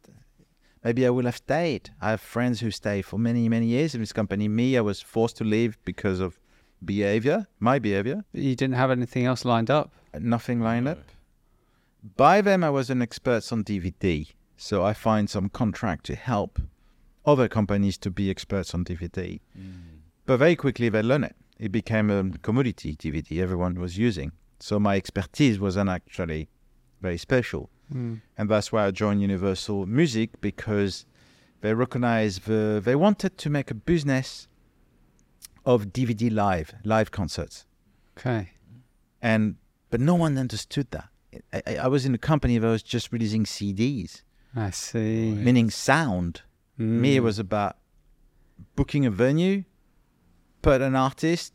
Maybe 0.83 1.05
I 1.05 1.09
would 1.09 1.25
have 1.25 1.37
stayed. 1.37 1.91
I 2.01 2.11
have 2.11 2.21
friends 2.21 2.59
who 2.59 2.71
stay 2.71 3.01
for 3.01 3.19
many, 3.19 3.47
many 3.47 3.67
years 3.67 3.93
in 3.93 4.01
this 4.01 4.13
company. 4.13 4.47
Me, 4.47 4.77
I 4.77 4.81
was 4.81 5.01
forced 5.01 5.37
to 5.37 5.43
leave 5.43 5.77
because 5.85 6.19
of 6.19 6.39
behavior, 6.83 7.47
my 7.59 7.79
behavior 7.79 8.25
You 8.33 8.55
didn't 8.55 8.75
have 8.75 8.91
anything 8.91 9.25
else 9.25 9.45
lined 9.45 9.69
up. 9.69 9.93
Uh, 10.13 10.19
nothing 10.21 10.61
lined 10.61 10.87
up. 10.87 10.99
By 12.17 12.41
then, 12.41 12.63
I 12.63 12.71
was 12.71 12.89
an 12.89 13.01
expert 13.01 13.51
on 13.51 13.63
DVD, 13.63 14.27
so 14.57 14.83
I 14.83 14.93
find 14.93 15.29
some 15.29 15.49
contract 15.49 16.05
to 16.07 16.15
help 16.15 16.59
other 17.25 17.47
companies 17.47 17.97
to 17.99 18.09
be 18.11 18.29
experts 18.29 18.73
on 18.73 18.83
DVD. 18.85 19.39
But 20.25 20.37
very 20.37 20.55
quickly, 20.55 20.89
they 20.89 21.01
learn 21.01 21.23
it. 21.23 21.35
It 21.59 21.71
became 21.71 22.09
a 22.09 22.29
commodity 22.39 22.95
DVD 22.95 23.39
everyone 23.41 23.79
was 23.79 23.97
using. 23.97 24.31
So 24.59 24.79
my 24.79 24.95
expertise 24.95 25.59
wasn't 25.59 25.89
actually 25.89 26.49
very 27.01 27.17
special, 27.17 27.69
Mm. 27.93 28.21
and 28.37 28.47
that's 28.49 28.71
why 28.71 28.85
I 28.85 28.91
joined 28.91 29.21
Universal 29.21 29.85
Music 29.85 30.39
because 30.39 31.05
they 31.59 31.73
recognized 31.73 32.45
the 32.45 32.81
they 32.83 32.95
wanted 32.95 33.37
to 33.39 33.49
make 33.49 33.69
a 33.69 33.75
business 33.75 34.47
of 35.65 35.87
DVD 35.87 36.31
live 36.31 36.73
live 36.85 37.11
concerts 37.11 37.65
Okay. 38.17 38.51
and 39.21 39.55
but 39.89 39.99
no 39.99 40.15
one 40.15 40.37
understood 40.37 40.87
that. 40.91 41.09
I, 41.53 41.61
I, 41.67 41.75
I 41.83 41.87
was 41.87 42.05
in 42.05 42.13
a 42.15 42.17
company 42.17 42.57
that 42.57 42.67
was 42.67 42.81
just 42.83 43.11
releasing 43.11 43.43
CDs, 43.43 44.21
I 44.55 44.69
see. 44.69 45.31
meaning 45.33 45.69
sound. 45.69 46.43
Me, 46.81 47.15
it 47.17 47.19
Mm. 47.21 47.23
was 47.23 47.39
about 47.39 47.77
booking 48.75 49.05
a 49.05 49.11
venue, 49.11 49.63
put 50.61 50.81
an 50.81 50.95
artist. 50.95 51.53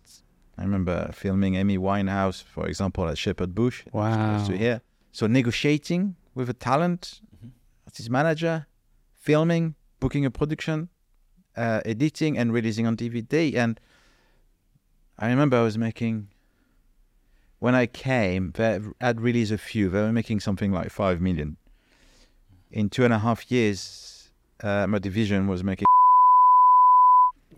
I 0.59 0.63
remember 0.63 1.11
filming 1.13 1.55
Amy 1.57 1.77
Winehouse, 1.79 2.43
for 2.43 2.67
example, 2.67 3.07
at 3.09 3.19
Shepherd 3.19 3.55
Bush, 3.55 3.85
Wow. 3.93 4.45
to 4.47 4.57
here. 4.57 4.81
So 5.13 5.27
negotiating 5.27 6.17
with 6.35 6.49
a 6.49 6.55
talent, 6.55 7.21
artist 7.87 8.11
manager, 8.11 8.67
filming, 9.13 9.75
booking 10.01 10.25
a 10.25 10.31
production, 10.31 10.89
uh, 11.57 11.81
editing, 11.85 12.39
and 12.39 12.53
releasing 12.53 12.87
on 12.87 12.97
DVD. 12.97 13.55
And 13.57 13.81
I 15.19 15.29
remember 15.29 15.57
I 15.59 15.63
was 15.63 15.77
making. 15.79 16.29
When 17.59 17.75
I 17.75 17.87
came, 17.87 18.53
they 18.53 18.81
had 19.01 19.21
released 19.23 19.51
a 19.51 19.57
few. 19.59 19.89
They 19.89 20.03
were 20.03 20.13
making 20.13 20.41
something 20.41 20.71
like 20.73 20.91
five 20.91 21.21
million. 21.23 21.57
In 22.71 22.91
two 22.91 23.05
and 23.05 23.15
a 23.15 23.19
half 23.21 23.51
years, 23.51 23.79
uh, 24.63 24.87
my 24.87 24.99
division 24.99 25.47
was 25.47 25.63
making. 25.65 25.87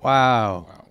Wow. 0.00 0.66
Wow. 0.68 0.84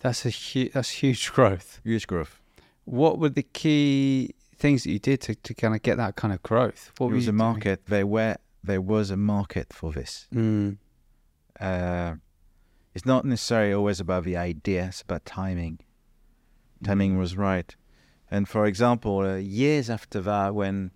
That's 0.00 0.26
a 0.26 0.30
hu- 0.30 0.70
that's 0.70 0.90
huge 0.90 1.32
growth. 1.32 1.80
Huge 1.84 2.06
growth. 2.06 2.40
What 2.84 3.18
were 3.18 3.28
the 3.28 3.44
key 3.44 4.34
things 4.56 4.84
that 4.84 4.90
you 4.90 4.98
did 4.98 5.20
to, 5.22 5.34
to 5.36 5.54
kind 5.54 5.74
of 5.74 5.82
get 5.82 5.96
that 5.98 6.16
kind 6.16 6.34
of 6.34 6.42
growth? 6.42 6.92
What 6.98 7.08
It 7.08 7.14
was 7.14 7.24
you 7.26 7.30
a 7.30 7.32
doing? 7.32 7.36
market. 7.36 7.80
There 7.86 8.06
were 8.06 8.36
there 8.64 8.80
was 8.80 9.10
a 9.10 9.16
market 9.16 9.72
for 9.72 9.92
this. 9.92 10.26
Mm. 10.34 10.78
Uh, 11.60 12.14
it's 12.94 13.06
not 13.06 13.24
necessarily 13.24 13.72
always 13.74 14.00
about 14.00 14.24
the 14.24 14.36
idea. 14.36 14.86
It's 14.86 15.02
about 15.02 15.24
timing. 15.24 15.78
Timing 16.82 17.16
was 17.18 17.36
right. 17.36 17.74
And 18.30 18.48
for 18.48 18.66
example, 18.66 19.20
uh, 19.20 19.36
years 19.36 19.88
after 19.90 20.20
that, 20.22 20.54
when 20.54 20.90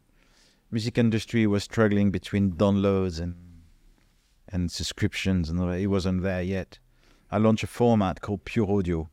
music 0.73 0.99
industry 0.99 1.47
was 1.47 1.63
struggling 1.65 2.11
between 2.11 2.53
downloads 2.53 3.21
and 3.21 3.35
and 4.49 4.71
subscriptions 4.71 5.51
and 5.51 5.59
it 5.75 5.87
wasn't 5.89 6.23
there 6.23 6.43
yet. 6.43 6.79
I 7.31 7.39
launched 7.39 7.65
a 7.65 7.67
format 7.67 8.21
called 8.21 8.45
Pure 8.45 8.71
Audio, 8.71 9.09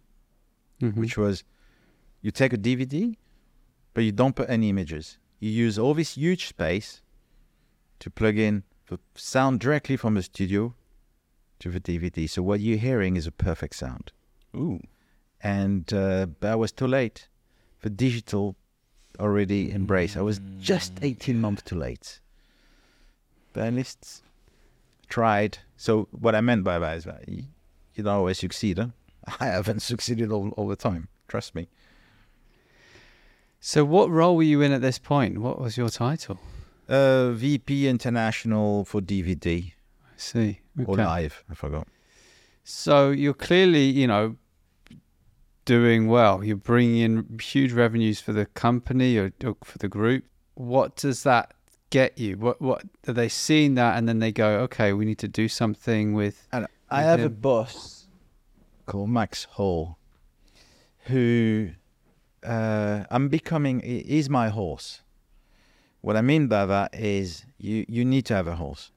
Mhm. 0.82 0.96
which 0.96 1.18
was 1.18 1.44
you 2.22 2.32
take 2.32 2.54
a 2.54 2.58
DVD, 2.58 3.18
but 3.94 4.04
you 4.04 4.12
don't 4.12 4.36
put 4.36 4.50
any 4.50 4.70
images. 4.70 5.18
You 5.40 5.50
use 5.50 5.78
all 5.80 5.94
this 5.94 6.16
huge 6.16 6.48
space 6.48 7.02
to 8.00 8.10
plug 8.10 8.38
in 8.38 8.64
the 8.88 9.00
sound 9.16 9.60
directly 9.60 9.98
from 9.98 10.14
the 10.14 10.24
studio 10.24 10.76
to 11.60 11.70
the 11.72 11.80
DVD. 11.80 12.28
So 12.28 12.44
what 12.44 12.60
you're 12.60 12.78
hearing 12.78 13.16
is 13.16 13.26
a 13.28 13.32
perfect 13.32 13.76
sound. 13.76 14.12
Ooh. 14.56 14.82
And 15.42 15.92
uh, 15.94 16.28
but 16.40 16.52
I 16.52 16.56
was 16.56 16.72
too 16.72 16.88
late. 16.88 17.28
The 17.82 17.90
digital 17.90 18.56
already 19.20 19.72
embraced. 19.72 20.16
I 20.16 20.22
was 20.22 20.40
just 20.60 20.94
18 21.02 21.40
months 21.42 21.62
too 21.64 21.76
late. 21.76 22.20
But 23.52 23.64
at 23.68 23.74
least 23.74 24.24
tried. 25.14 25.60
So 25.78 26.08
what 26.10 26.34
I 26.34 26.42
meant 26.42 26.64
by 26.64 26.80
that 26.80 26.98
is 26.98 27.04
that 27.04 27.30
you, 27.30 27.44
you 27.94 28.04
don't 28.04 28.16
always 28.16 28.40
succeed. 28.40 28.80
Huh? 28.80 28.88
I 29.40 29.46
haven't 29.46 29.82
succeeded 29.82 30.32
all, 30.32 30.50
all 30.58 30.68
the 30.68 30.76
time. 30.76 31.08
Trust 31.28 31.54
me. 31.54 31.68
So, 33.60 33.86
what 33.86 34.10
role 34.10 34.36
were 34.36 34.44
you 34.44 34.62
in 34.62 34.72
at 34.74 34.82
this 34.82 35.00
point? 35.00 35.38
What 35.38 35.62
was 35.62 35.78
your 35.78 35.90
title? 35.90 36.38
Uh, 36.90 37.32
VP 37.32 37.88
International 37.88 38.84
for 38.84 39.00
DVD 39.02 39.72
I 39.72 40.18
see. 40.18 40.60
or 40.86 40.98
live. 40.98 41.44
I 41.50 41.54
forgot. 41.54 41.88
So 42.66 43.12
you're 43.12 43.34
clearly, 43.34 43.86
you 43.86 44.08
know, 44.08 44.36
doing 45.64 46.08
well. 46.08 46.44
You're 46.44 46.58
bringing 46.58 46.98
in 46.98 47.40
huge 47.40 47.72
revenues 47.72 48.20
for 48.20 48.34
the 48.34 48.48
company 48.48 49.18
or, 49.18 49.32
or 49.46 49.56
for 49.64 49.78
the 49.78 49.88
group. 49.88 50.26
What 50.56 50.96
does 50.98 51.24
that 51.24 51.54
get 52.00 52.18
you? 52.18 52.32
What 52.46 52.58
what 52.70 52.82
are 53.08 53.14
they 53.22 53.30
seeing 53.30 53.76
that 53.76 53.92
and 53.98 54.04
then 54.08 54.20
they 54.20 54.32
go, 54.32 54.50
okay, 54.66 54.90
we 54.94 55.04
need 55.06 55.20
to 55.20 55.28
do 55.42 55.48
something 55.48 56.06
with. 56.22 56.48
And 56.52 56.66
I 56.90 57.02
with 57.02 57.10
have 57.12 57.20
a 57.22 57.30
boss 57.50 58.08
called 58.86 59.10
Max 59.10 59.44
Hole, 59.58 59.98
who 61.10 61.70
uh, 62.44 63.04
I'm 63.10 63.30
becoming. 63.30 63.80
he- 63.82 64.06
He's 64.14 64.30
my 64.30 64.50
horse. 64.50 65.02
What 66.02 66.16
I 66.18 66.22
mean 66.22 66.48
by 66.48 66.66
that 66.66 66.90
is 66.96 67.46
you 67.58 67.86
you 67.96 68.04
need 68.14 68.26
to 68.30 68.34
have 68.40 68.48
a 68.48 68.56
horse, 68.64 68.92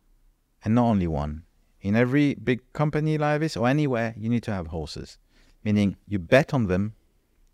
and 0.65 0.75
not 0.75 0.87
only 0.93 1.07
one. 1.07 1.43
In 1.81 1.95
every 1.95 2.35
big 2.35 2.61
company 2.73 3.17
like 3.19 3.39
this 3.41 3.57
or 3.57 3.69
anywhere, 3.69 4.13
you 4.17 4.29
need 4.29 4.43
to 4.45 4.53
have 4.53 4.67
horses. 4.79 5.19
Meaning 5.63 5.97
you 6.09 6.19
bet 6.19 6.53
on 6.55 6.67
them, 6.67 6.95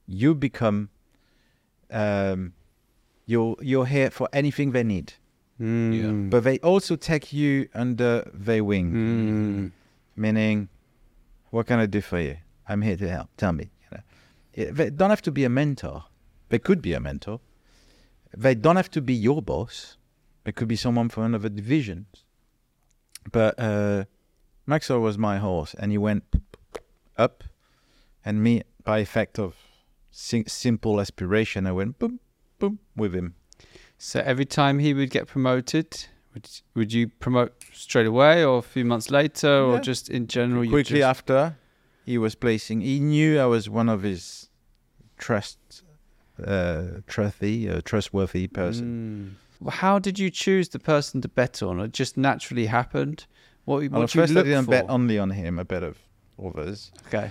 you 0.07 0.34
become. 0.34 0.88
Um, 1.90 2.53
you're 3.26 3.57
you're 3.61 3.86
here 3.97 4.11
for 4.11 4.26
anything 4.32 4.72
they 4.72 4.82
need, 4.84 5.12
Mm, 5.62 6.28
but 6.30 6.42
they 6.44 6.58
also 6.58 6.96
take 6.96 7.32
you 7.32 7.68
under 7.74 8.28
their 8.34 8.64
wing. 8.64 8.92
Mm, 8.92 9.70
meaning 10.16 10.68
what 11.50 11.66
can 11.66 11.78
i 11.78 11.86
do 11.86 12.00
for 12.00 12.18
you? 12.18 12.36
I'm 12.68 12.82
here 12.82 12.96
to 12.96 13.08
help. 13.08 13.28
Tell 13.36 13.52
me 13.52 13.70
you 13.82 13.88
know. 13.96 14.02
It- 14.54 14.74
they 14.76 14.90
don't 14.90 15.10
have 15.10 15.22
to 15.22 15.30
be 15.30 15.44
a 15.44 15.48
mentor. 15.48 16.04
They 16.48 16.58
could 16.58 16.82
be 16.82 16.92
a 16.94 17.00
mentor. 17.00 17.40
They 18.36 18.54
don't 18.54 18.76
have 18.76 18.90
to 18.90 19.00
be 19.00 19.14
your 19.14 19.40
boss. 19.42 19.96
They 20.44 20.52
could 20.52 20.68
be 20.68 20.76
someone 20.76 21.08
from 21.10 21.24
another 21.24 21.48
division. 21.48 22.06
But 23.30 23.54
uh 23.58 24.04
Max 24.66 24.88
Hole 24.88 25.00
was 25.00 25.16
my 25.18 25.38
horse 25.38 25.74
and 25.78 25.92
he 25.92 25.98
went 25.98 26.24
up 27.16 27.44
and 28.24 28.42
me 28.42 28.62
by 28.84 28.98
effect 28.98 29.38
of 29.38 29.54
sim- 30.10 30.46
simple 30.46 31.00
aspiration 31.00 31.66
i 31.66 31.72
went 31.72 31.98
boom 31.98 32.20
boom 32.58 32.78
with 32.96 33.12
him 33.14 33.34
So 34.05 34.20
every 34.20 34.46
time 34.46 34.80
he 34.80 34.94
would 34.94 35.11
get 35.11 35.28
promoted, 35.28 36.07
would 36.34 36.48
would 36.74 36.92
you 36.92 37.09
promote 37.09 37.53
straight 37.72 38.07
away 38.07 38.44
or 38.44 38.59
a 38.59 38.62
few 38.62 38.84
months 38.84 39.11
later 39.11 39.48
or 39.48 39.78
just 39.78 40.11
in 40.11 40.26
general? 40.26 40.68
Quickly 40.68 40.98
just, 40.98 41.09
after 41.09 41.57
he 42.05 42.18
was 42.18 42.34
placing 42.34 42.80
he 42.80 42.98
knew 42.98 43.38
i 43.38 43.46
was 43.46 43.68
one 43.68 43.88
of 43.88 44.03
his 44.03 44.48
trust 45.18 45.59
uh 46.44 46.82
trustworthy 47.07 47.68
uh, 47.68 47.80
trustworthy 47.84 48.48
person 48.48 48.86
Mm. 48.86 49.64
Well, 49.64 49.70
How 49.70 50.00
did 50.00 50.18
you 50.18 50.28
choose 50.28 50.70
the 50.70 50.80
person 50.80 51.20
to 51.20 51.28
bet 51.28 51.62
on? 51.62 51.78
It 51.78 51.92
just 51.92 52.16
naturally 52.16 52.66
happened. 52.66 53.26
What, 53.64 53.82
what 53.82 53.92
well, 53.92 54.07
do 54.07 54.18
you 54.18 54.22
first 54.22 54.36
i 54.36 54.42
didn't 54.42 54.64
for? 54.64 54.72
bet 54.72 54.86
only 54.88 55.20
on 55.20 55.30
him 55.30 55.61
i 55.61 55.62
bet 55.62 55.84
of 55.84 55.98
others 56.44 56.90
okay, 57.07 57.30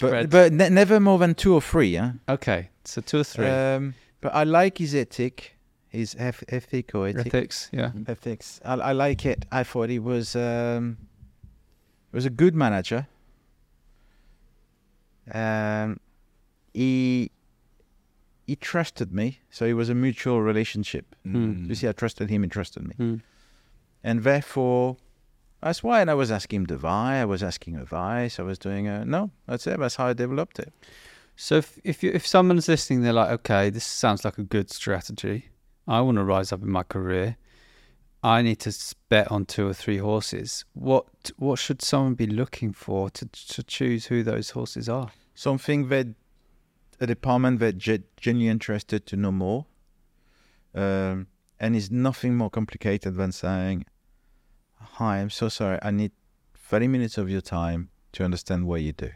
but, 0.00 0.28
but 0.28 0.52
ne- 0.52 0.70
never 0.70 0.98
more 0.98 1.18
than 1.18 1.36
two 1.36 1.54
or 1.54 1.60
three 1.60 1.94
huh? 1.94 2.10
okay. 2.28 2.70
So 2.84 3.00
two 3.00 3.20
or 3.20 3.24
three 3.24 3.46
um 3.46 3.94
but 4.20 4.34
i 4.34 4.42
like 4.42 4.78
his 4.78 4.92
ethic 4.96 5.57
his 5.88 6.14
eth- 6.18 6.44
ethic 6.48 6.94
or 6.94 7.08
ethic 7.08 7.26
ethics. 7.26 7.68
Yeah. 7.72 7.92
ethics 8.06 8.60
I, 8.64 8.74
I 8.74 8.92
like 8.92 9.24
it 9.26 9.46
i 9.50 9.62
thought 9.64 9.88
he 9.90 9.98
was 9.98 10.36
um 10.36 10.98
was 12.12 12.26
a 12.26 12.30
good 12.30 12.54
manager 12.54 13.06
um 15.32 16.00
he 16.72 17.30
he 18.46 18.56
trusted 18.56 19.12
me 19.12 19.40
so 19.50 19.64
it 19.66 19.74
was 19.74 19.88
a 19.88 19.94
mutual 19.94 20.40
relationship 20.42 21.14
Mm. 21.26 21.68
You 21.68 21.74
see, 21.74 21.86
I 21.88 21.92
trusted 21.92 22.30
him, 22.30 22.42
he 22.42 22.48
trusted 22.48 22.88
me. 22.88 22.94
Mm. 22.98 23.20
And 24.02 24.22
therefore, 24.22 24.96
that's 25.62 25.82
why 25.82 26.00
and 26.00 26.10
I 26.10 26.14
was 26.14 26.30
asking 26.30 26.62
him 26.62 26.66
advice, 26.70 27.20
I 27.20 27.24
was 27.26 27.42
asking 27.42 27.76
advice, 27.76 28.38
I 28.38 28.42
was 28.42 28.58
doing 28.58 28.88
a, 28.88 29.04
no, 29.04 29.30
that's 29.46 29.66
it, 29.66 29.78
that's 29.78 29.96
how 29.96 30.06
I 30.06 30.12
developed 30.14 30.58
it. 30.58 30.72
So 31.36 31.56
if 31.56 31.78
if 31.84 32.02
you, 32.02 32.10
if 32.14 32.26
someone's 32.26 32.66
listening, 32.68 33.02
they're 33.02 33.12
like, 33.12 33.30
okay, 33.40 33.70
this 33.70 33.84
sounds 33.84 34.24
like 34.24 34.38
a 34.38 34.42
good 34.42 34.70
strategy. 34.70 35.50
I 35.88 36.00
want 36.02 36.18
to 36.18 36.24
rise 36.24 36.52
up 36.52 36.62
in 36.62 36.70
my 36.70 36.84
career. 36.84 37.36
I 38.22 38.42
need 38.42 38.60
to 38.60 38.94
bet 39.08 39.30
on 39.32 39.46
two 39.46 39.66
or 39.66 39.72
three 39.72 39.98
horses. 39.98 40.64
What 40.74 41.06
what 41.38 41.58
should 41.58 41.82
someone 41.82 42.14
be 42.14 42.26
looking 42.26 42.72
for 42.72 43.10
to 43.10 43.26
to 43.26 43.62
choose 43.62 44.06
who 44.06 44.22
those 44.22 44.50
horses 44.50 44.88
are? 44.88 45.10
Something 45.34 45.88
that 45.88 46.08
a 47.00 47.06
department 47.06 47.60
that 47.60 47.78
ge- 47.78 48.02
genuinely 48.16 48.50
interested 48.50 49.06
to 49.06 49.16
know 49.16 49.32
more. 49.32 49.66
Um, 50.74 51.28
and 51.60 51.74
it's 51.74 51.90
nothing 51.90 52.36
more 52.36 52.50
complicated 52.50 53.14
than 53.14 53.32
saying, 53.32 53.86
Hi, 54.74 55.18
I'm 55.18 55.30
so 55.30 55.48
sorry, 55.48 55.78
I 55.82 55.90
need 55.90 56.12
30 56.54 56.88
minutes 56.88 57.18
of 57.18 57.30
your 57.30 57.40
time 57.40 57.90
to 58.12 58.24
understand 58.24 58.66
what 58.66 58.82
you 58.82 58.92
do. 58.92 59.10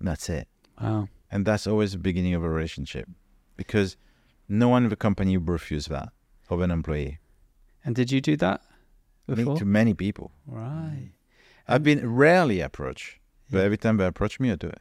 That's 0.00 0.28
it. 0.28 0.48
Wow. 0.80 1.08
And 1.30 1.46
that's 1.46 1.66
always 1.66 1.92
the 1.92 1.98
beginning 1.98 2.34
of 2.34 2.42
a 2.42 2.48
relationship 2.48 3.08
because 3.56 3.96
no 4.52 4.68
one 4.68 4.82
in 4.84 4.90
the 4.90 4.96
company 4.96 5.36
will 5.36 5.52
refuse 5.52 5.86
that 5.86 6.08
of 6.50 6.60
an 6.60 6.70
employee. 6.70 7.18
And 7.84 7.94
did 7.96 8.12
you 8.12 8.20
do 8.20 8.36
that 8.36 8.60
Me 9.26 9.34
before? 9.36 9.56
to 9.56 9.64
many 9.64 9.94
people. 9.94 10.30
Right. 10.46 11.12
I've 11.66 11.82
been 11.82 12.02
rarely 12.24 12.60
approached, 12.60 13.18
but 13.50 13.58
Yeah. 13.58 13.64
every 13.64 13.78
time 13.78 13.96
they 13.96 14.06
approach 14.06 14.38
me, 14.40 14.50
I 14.52 14.56
do 14.56 14.68
it. 14.68 14.80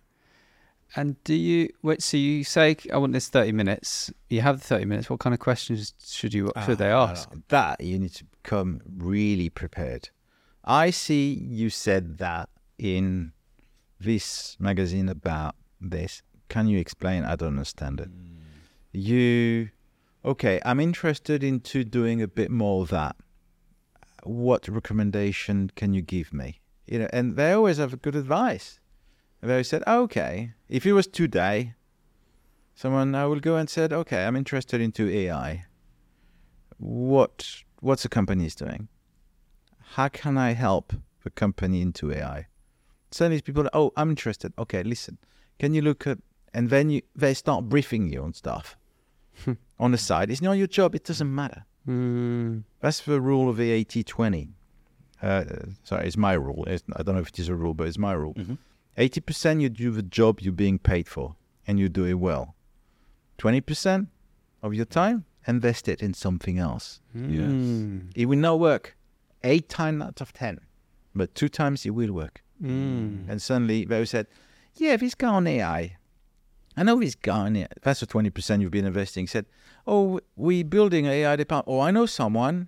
And 0.96 1.24
do 1.24 1.34
you 1.34 1.70
wait? 1.82 2.02
So 2.04 2.18
you 2.18 2.44
say, 2.44 2.76
"I 2.92 2.98
want 2.98 3.14
this 3.14 3.30
thirty 3.30 3.54
minutes." 3.54 4.12
You 4.30 4.42
have 4.42 4.60
the 4.60 4.66
thirty 4.72 4.84
minutes. 4.86 5.10
What 5.10 5.22
kind 5.22 5.34
of 5.34 5.40
questions 5.40 5.94
should 6.04 6.34
you 6.34 6.52
should 6.66 6.80
they 6.80 6.92
Ah, 6.92 7.10
ask? 7.12 7.32
no, 7.34 7.42
That 7.48 7.80
you 7.80 7.98
need 7.98 8.14
to 8.16 8.26
come 8.44 8.82
really 8.98 9.50
prepared. 9.50 10.10
I 10.66 10.90
see 10.92 11.34
you 11.34 11.70
said 11.70 12.18
that 12.18 12.50
in 12.78 13.32
this 14.02 14.58
magazine 14.60 15.08
about 15.08 15.56
this. 15.80 16.24
Can 16.50 16.68
you 16.68 16.78
explain? 16.78 17.24
I 17.24 17.36
don't 17.38 17.50
understand 17.58 18.02
it. 18.02 18.10
You, 18.94 19.70
okay? 20.26 20.60
I'm 20.66 20.80
interested 20.80 21.44
into 21.44 21.84
doing 21.84 22.22
a 22.22 22.28
bit 22.28 22.52
more 22.52 22.84
of 22.84 22.90
that. 22.90 23.16
What 24.24 24.68
recommendation 24.68 25.72
can 25.76 25.94
you 25.94 26.02
give 26.02 26.34
me? 26.34 26.60
You 26.88 27.00
know, 27.00 27.08
and 27.14 27.36
they 27.36 27.54
always 27.54 27.78
have 27.78 28.02
good 28.02 28.16
advice. 28.16 28.80
And 29.42 29.50
they 29.50 29.64
said, 29.64 29.84
okay, 29.88 30.54
if 30.70 30.86
it 30.86 30.94
was 30.94 31.08
today, 31.08 31.74
someone 32.76 33.16
I 33.16 33.26
will 33.26 33.40
go 33.40 33.56
and 33.56 33.70
said, 33.70 33.94
okay, 33.94 34.26
I'm 34.26 34.36
interested 34.36 34.82
into 34.82 35.10
AI. 35.10 35.66
What 36.78 37.64
what's 37.80 38.04
the 38.04 38.10
company 38.10 38.46
is 38.46 38.56
doing? 38.56 38.88
How 39.94 40.08
can 40.08 40.38
I 40.38 40.54
help 40.54 40.94
the 41.24 41.30
company 41.30 41.82
into 41.82 42.12
AI? 42.12 42.48
Suddenly 43.12 43.42
people, 43.42 43.68
oh, 43.74 43.92
I'm 43.98 44.10
interested. 44.10 44.54
Okay, 44.58 44.84
listen, 44.84 45.18
can 45.60 45.74
you 45.74 45.82
look 45.82 46.08
at, 46.08 46.20
and 46.54 46.70
then 46.70 46.90
you 46.90 47.02
they 47.16 47.34
start 47.34 47.70
briefing 47.70 48.12
you 48.12 48.24
on 48.24 48.34
stuff 48.34 48.78
on 49.80 49.92
the 49.92 49.98
side. 49.98 50.30
It's 50.32 50.42
not 50.42 50.54
your 50.54 50.68
job. 50.68 50.96
It 50.96 51.04
doesn't 51.04 51.34
matter. 51.34 51.66
Mm, 51.88 52.64
That's 52.80 53.00
the 53.02 53.20
rule 53.22 53.50
of 53.50 53.58
the 53.58 53.72
80 53.72 54.04
20. 54.04 54.50
Uh, 55.22 55.44
sorry, 55.84 56.08
it's 56.08 56.18
my 56.18 56.34
rule. 56.34 56.64
It's, 56.68 56.84
I 56.96 57.04
don't 57.04 57.16
know 57.16 57.22
if 57.22 57.30
it 57.30 57.40
is 57.40 57.50
a 57.50 57.56
rule, 57.56 57.74
but 57.74 57.88
it's 57.88 57.98
my 57.98 58.14
rule. 58.14 58.34
Mhm. 58.36 58.58
80% 58.98 59.62
you 59.62 59.70
do 59.70 59.92
the 59.92 60.04
job 60.04 60.40
you're 60.42 60.52
being 60.54 60.78
paid 60.80 61.08
for 61.08 61.36
and 61.68 61.80
you 61.80 61.90
do 61.90 62.06
it 62.06 62.16
well. 62.16 62.56
20% 63.38 64.08
of 64.62 64.74
your 64.74 64.86
time, 64.86 65.26
invest 65.48 65.88
it 65.88 66.02
in 66.02 66.14
something 66.14 66.58
else. 66.60 67.02
mm, 67.16 68.12
It 68.16 68.26
will 68.28 68.38
not 68.38 68.60
work 68.60 68.96
eight 69.44 69.70
times 69.70 70.04
out 70.04 70.22
of 70.22 70.34
10, 70.34 70.60
but 71.16 71.34
two 71.34 71.50
times 71.50 71.86
it 71.86 71.92
will 71.92 72.12
work. 72.14 72.44
mm. 72.62 73.28
And 73.28 73.42
suddenly 73.42 73.86
they 73.86 74.06
said, 74.06 74.28
yeah, 74.76 74.96
this 74.98 75.16
guy 75.16 75.28
on 75.30 75.48
AI. 75.48 75.98
I 76.78 76.84
know 76.84 77.00
this 77.00 77.16
guy 77.16 77.46
on 77.46 77.68
That's 77.82 78.00
the 78.00 78.08
20% 78.08 78.62
you've 78.62 78.72
been 78.72 78.86
investing. 78.86 79.28
Said, 79.28 79.46
oh, 79.86 80.20
we're 80.36 80.64
building 80.64 81.06
an 81.06 81.12
AI 81.12 81.36
department. 81.36 81.76
Oh, 81.76 81.82
I 81.82 81.92
know 81.92 82.06
someone. 82.06 82.68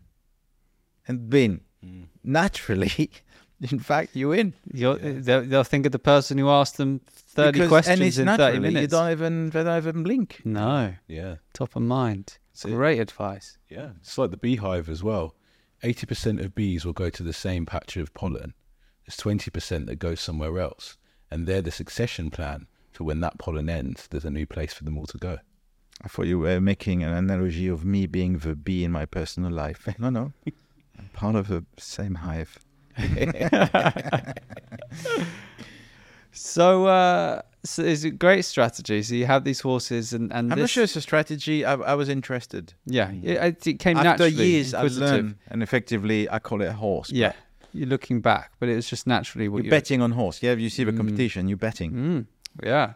And 1.07 1.31
then 1.31 1.61
mm. 1.85 2.05
naturally, 2.23 3.11
in 3.61 3.79
fact, 3.79 4.15
you 4.15 4.31
in. 4.31 4.53
You're, 4.73 4.95
they'll, 4.95 5.43
they'll 5.43 5.63
think 5.63 5.85
of 5.85 5.91
the 5.91 5.99
person 5.99 6.37
who 6.37 6.49
asked 6.49 6.77
them 6.77 7.01
thirty 7.07 7.59
Because- 7.59 7.69
questions 7.69 7.99
and 7.99 8.07
it's 8.07 8.17
in 8.17 8.27
thirty 8.27 8.59
minutes. 8.59 8.81
You 8.81 8.87
don't 8.87 9.11
even, 9.11 9.49
they 9.49 9.63
don't 9.63 9.77
even 9.77 10.03
blink. 10.03 10.41
no, 10.45 10.95
Yeah. 11.07 11.35
top 11.53 11.75
of 11.75 11.81
mind. 11.81 12.37
So- 12.53 12.69
Great 12.69 12.99
advice. 12.99 13.57
Yeah. 13.69 13.91
It's 14.01 14.17
like 14.17 14.31
the 14.31 14.37
beehive 14.37 14.89
as 14.89 15.03
well. 15.03 15.35
80% 15.83 16.39
of 16.43 16.55
bees 16.55 16.85
will 16.85 16.93
go 16.93 17.09
to 17.09 17.23
the 17.23 17.33
same 17.33 17.65
patch 17.65 17.97
of 17.97 18.13
pollen. 18.13 18.53
There's 19.05 19.17
20% 19.17 19.85
that 19.87 19.97
goes 19.97 20.21
somewhere 20.21 20.57
else. 20.59 20.97
And 21.29 21.45
they're 21.45 21.61
the 21.61 21.71
succession 21.71 22.31
plan 22.31 22.67
for 22.93 23.03
when 23.03 23.19
that 23.21 23.37
pollen 23.39 23.69
ends, 23.69 24.07
there's 24.09 24.25
a 24.25 24.29
new 24.31 24.45
place 24.45 24.73
for 24.73 24.83
them 24.83 24.97
all 24.97 25.05
to 25.07 25.17
go. 25.17 25.37
I 26.03 26.07
thought 26.07 26.27
you 26.27 26.39
were 26.39 26.59
making 26.61 27.03
an 27.03 27.11
analogy 27.13 27.67
of 27.67 27.83
me 27.85 28.05
being 28.07 28.37
the 28.39 28.55
bee 28.55 28.83
in 28.83 28.91
my 28.91 29.05
personal 29.05 29.51
life. 29.51 29.87
No, 29.99 30.09
no. 30.09 30.33
I'm 30.97 31.09
part 31.13 31.35
of 31.35 31.47
the 31.47 31.65
same 31.77 32.15
hive. 32.15 32.59
So, 36.35 36.87
uh, 36.87 37.43
so 37.63 37.83
it's 37.83 38.03
a 38.03 38.09
great 38.09 38.43
strategy. 38.43 39.03
So 39.03 39.13
you 39.13 39.27
have 39.27 39.43
these 39.43 39.59
horses, 39.59 40.13
and 40.13 40.31
and 40.33 40.51
I'm 40.51 40.57
this, 40.57 40.63
not 40.63 40.69
sure 40.71 40.83
it's 40.83 40.95
a 40.95 41.01
strategy. 41.01 41.63
I, 41.63 41.73
I 41.75 41.93
was 41.93 42.09
interested. 42.09 42.73
Yeah, 42.87 43.11
it, 43.11 43.67
it 43.67 43.77
came 43.79 43.97
After 43.97 44.23
naturally. 44.23 44.47
years, 44.47 44.73
I've 44.73 44.93
learned, 44.93 45.35
and 45.49 45.61
effectively, 45.61 46.27
I 46.29 46.39
call 46.39 46.61
it 46.63 46.65
a 46.69 46.73
horse. 46.73 47.09
but 47.09 47.17
Yeah, 47.17 47.33
you're 47.71 47.87
looking 47.87 48.19
back, 48.19 48.51
but 48.59 48.67
it 48.67 48.75
was 48.75 48.89
just 48.89 49.05
naturally 49.05 49.47
what 49.47 49.57
You're 49.57 49.65
you 49.65 49.69
betting 49.71 50.01
on 50.01 50.11
horse. 50.13 50.41
Yeah, 50.41 50.53
if 50.53 50.59
you 50.59 50.69
see 50.69 50.83
the 50.83 50.91
Mm. 50.91 50.97
competition, 50.97 51.47
you're 51.47 51.57
betting. 51.57 51.91
Mm, 51.91 52.25
yeah. 52.61 52.93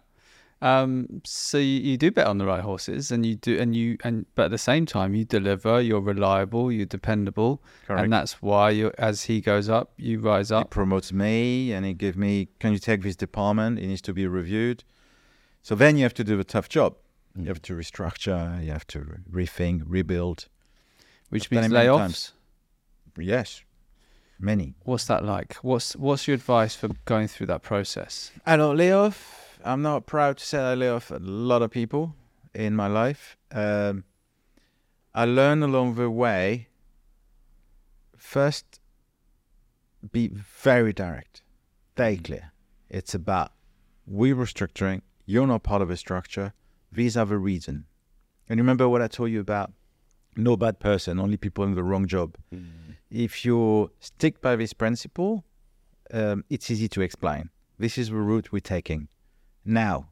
Um, 0.60 1.22
so 1.24 1.60
you, 1.60 1.80
you 1.82 1.97
do 1.97 2.10
bet 2.10 2.26
on 2.26 2.39
the 2.39 2.45
right 2.45 2.62
horses, 2.62 3.12
and 3.12 3.24
you 3.24 3.36
do, 3.36 3.60
and 3.60 3.76
you, 3.76 3.95
and 4.03 4.26
but 4.34 4.45
at 4.45 4.51
the 4.51 4.58
same 4.58 4.88
time, 4.88 5.14
you 5.14 5.24
deliver. 5.24 5.80
You're 5.80 6.01
reliable. 6.01 6.72
You're 6.72 6.88
dependable, 6.88 7.62
and 7.88 8.12
that's 8.12 8.41
why 8.41 8.72
you, 8.72 8.91
as 8.97 9.24
he 9.24 9.39
goes 9.39 9.70
up, 9.70 9.91
you 9.97 10.20
rise 10.20 10.49
He 10.49 10.55
up. 10.55 10.72
promotes 10.72 11.14
me 11.14 11.72
and 11.74 11.86
he 11.86 11.93
give 11.93 12.18
me, 12.18 12.47
can 12.60 12.74
you 12.74 12.80
take 12.80 13.03
this 13.03 13.16
department? 13.16 13.78
It 13.78 13.86
needs 13.86 14.01
to 14.01 14.14
be 14.14 14.26
reviewed. 14.26 14.84
So 15.62 15.76
then 15.76 15.95
you 15.95 16.03
have 16.03 16.14
to 16.16 16.24
do 16.24 16.39
a 16.39 16.43
tough 16.43 16.70
job. 16.70 16.95
Mm. 17.38 17.43
You 17.43 17.47
have 17.49 17.62
to 17.64 17.74
restructure, 17.76 18.64
you 18.66 18.72
have 18.72 18.88
to 18.88 19.20
rethink, 19.32 19.84
rebuild. 19.86 20.47
which 21.30 21.45
I've 21.47 21.51
means 21.51 21.66
it 21.68 21.70
many 21.70 21.88
layoffs. 21.88 21.97
times. 21.99 22.34
Yes, 23.20 23.62
many. 24.39 24.74
What's 24.86 25.05
that 25.05 25.24
like? 25.24 25.53
What's 25.62 25.95
what's 25.95 26.28
your 26.28 26.34
advice 26.36 26.74
for 26.76 26.89
going 27.05 27.28
through 27.28 27.47
that 27.47 27.62
process? 27.62 28.32
I 28.43 28.58
don't 28.58 28.76
lay 28.78 28.91
I'm 29.64 29.82
not 29.82 30.05
proud 30.05 30.38
to 30.38 30.45
say 30.45 30.60
I 30.60 30.74
lay 30.74 30.89
off 30.89 31.12
a 31.12 31.20
lot 31.20 31.62
of 31.62 31.72
people 31.72 32.16
in 32.53 32.76
my 32.76 32.88
life. 32.88 33.38
Um, 33.51 34.03
I 35.14 35.26
learned 35.26 35.64
along 35.64 35.95
the 35.95 36.10
way. 36.10 36.68
First, 38.18 38.80
be 40.12 40.28
very 40.28 40.93
direct, 40.93 41.41
very 41.95 42.18
clear. 42.18 42.51
It's 42.89 43.14
about 43.14 43.51
we 44.05 44.32
restructuring. 44.32 45.01
You're 45.26 45.47
not 45.47 45.64
part 45.64 45.82
of 45.82 45.89
a 45.89 45.97
structure. 45.97 46.53
These 46.91 47.18
are 47.18 47.26
the 47.26 47.38
reason. 47.38 47.86
And 48.47 48.60
remember 48.60 48.88
what 48.88 49.01
I 49.01 49.08
told 49.08 49.32
you 49.32 49.39
about 49.39 49.74
no 50.36 50.55
bad 50.55 50.80
person, 50.80 51.20
only 51.20 51.38
people 51.38 51.64
in 51.64 51.76
the 51.76 51.84
wrong 51.84 52.08
job. 52.08 52.38
If 53.10 53.43
you 53.43 53.91
stick 53.99 54.41
by 54.41 54.55
this 54.55 54.74
principle, 54.74 55.43
um, 56.14 56.45
it's 56.49 56.70
easy 56.70 56.88
to 56.89 57.01
explain. 57.01 57.49
This 57.78 57.97
is 57.97 58.10
the 58.10 58.16
route 58.16 58.51
we're 58.51 58.60
taking. 58.60 59.08
Now, 59.68 60.07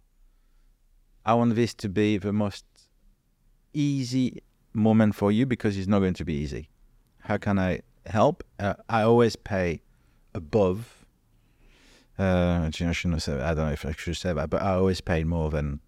I 1.25 1.33
want 1.33 1.55
this 1.55 1.73
to 1.75 1.87
be 1.87 2.17
the 2.17 2.33
most 2.33 2.65
easy 3.73 4.43
moment 4.73 5.15
for 5.15 5.31
you 5.31 5.45
because 5.45 5.77
it's 5.77 5.87
not 5.87 5.99
going 5.99 6.13
to 6.15 6.25
be 6.25 6.33
easy. 6.33 6.69
How 7.21 7.37
can 7.37 7.57
I 7.57 7.79
help? 8.05 8.43
Uh, 8.59 8.73
I 8.89 9.03
always 9.03 9.37
pay 9.37 9.81
above. 10.33 11.05
Uh, 12.19 12.69
I 12.69 12.91
shouldn't 12.91 13.21
say. 13.21 13.39
I 13.39 13.53
don't 13.53 13.67
know 13.67 13.71
if 13.71 13.85
I 13.85 13.93
should 13.93 14.17
say 14.17 14.33
that, 14.33 14.49
but 14.49 14.61
I 14.61 14.73
always 14.73 14.99
paid 14.99 15.25
more 15.25 15.49
than 15.49 15.79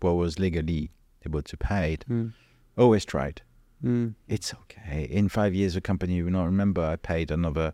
what 0.00 0.14
was 0.14 0.40
legally 0.40 0.90
able 1.24 1.42
to 1.42 1.56
pay. 1.56 1.98
Mm. 2.10 2.32
Always 2.76 3.04
tried. 3.04 3.40
Mm. 3.84 4.14
It's 4.26 4.52
okay. 4.52 5.06
In 5.08 5.28
five 5.28 5.54
years, 5.54 5.74
the 5.74 5.80
company 5.80 6.20
will 6.22 6.32
not 6.32 6.46
remember 6.46 6.84
I 6.84 6.96
paid 6.96 7.30
another 7.30 7.72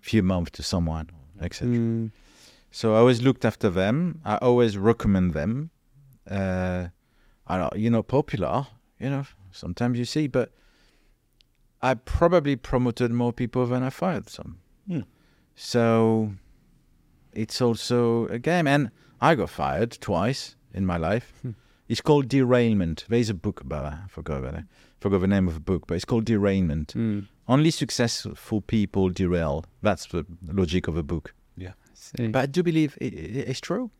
few 0.00 0.22
months 0.22 0.52
to 0.52 0.62
someone, 0.62 1.10
etc. 1.42 1.68
Mm. 1.68 2.10
So 2.72 2.94
I 2.94 2.98
always 2.98 3.20
looked 3.20 3.44
after 3.44 3.68
them. 3.68 4.22
I 4.24 4.36
always 4.36 4.78
recommend 4.78 5.34
them. 5.34 5.70
Uh, 6.28 6.88
I 7.46 7.58
know 7.58 7.70
you're 7.76 7.92
not 7.92 8.08
popular, 8.08 8.66
you 8.98 9.10
know. 9.10 9.24
Sometimes 9.50 9.98
you 9.98 10.06
see, 10.06 10.26
but 10.26 10.50
I 11.82 11.92
probably 11.94 12.56
promoted 12.56 13.10
more 13.12 13.32
people 13.32 13.66
than 13.66 13.82
I 13.82 13.90
fired 13.90 14.30
some. 14.30 14.58
Hmm. 14.88 15.00
So 15.54 16.32
it's 17.34 17.60
also 17.60 18.26
a 18.28 18.38
game, 18.38 18.66
and 18.66 18.90
I 19.20 19.34
got 19.34 19.50
fired 19.50 19.98
twice 20.00 20.56
in 20.72 20.86
my 20.86 20.96
life. 20.96 21.34
Hmm. 21.42 21.50
It's 21.90 22.00
called 22.00 22.28
Derailment. 22.28 23.04
There's 23.06 23.28
a 23.28 23.34
book 23.34 23.60
about 23.60 23.92
it. 23.92 23.98
I 24.02 24.08
forgot 24.08 24.38
about 24.38 24.54
it. 24.54 24.64
Forgot 24.98 25.20
the 25.20 25.26
name 25.26 25.46
of 25.46 25.52
the 25.52 25.60
book, 25.60 25.86
but 25.86 25.96
it's 25.96 26.06
called 26.06 26.24
Derailment. 26.24 26.94
Mm. 26.94 27.26
Only 27.46 27.70
successful 27.70 28.62
people 28.62 29.10
derail. 29.10 29.66
That's 29.82 30.06
the 30.06 30.24
logic 30.46 30.88
of 30.88 30.96
a 30.96 31.02
book. 31.02 31.34
See. 32.02 32.28
But 32.28 32.40
I 32.42 32.46
do 32.46 32.62
believe 32.62 32.98
it, 33.00 33.12
it, 33.14 33.48
it's 33.50 33.60
true. 33.60 33.90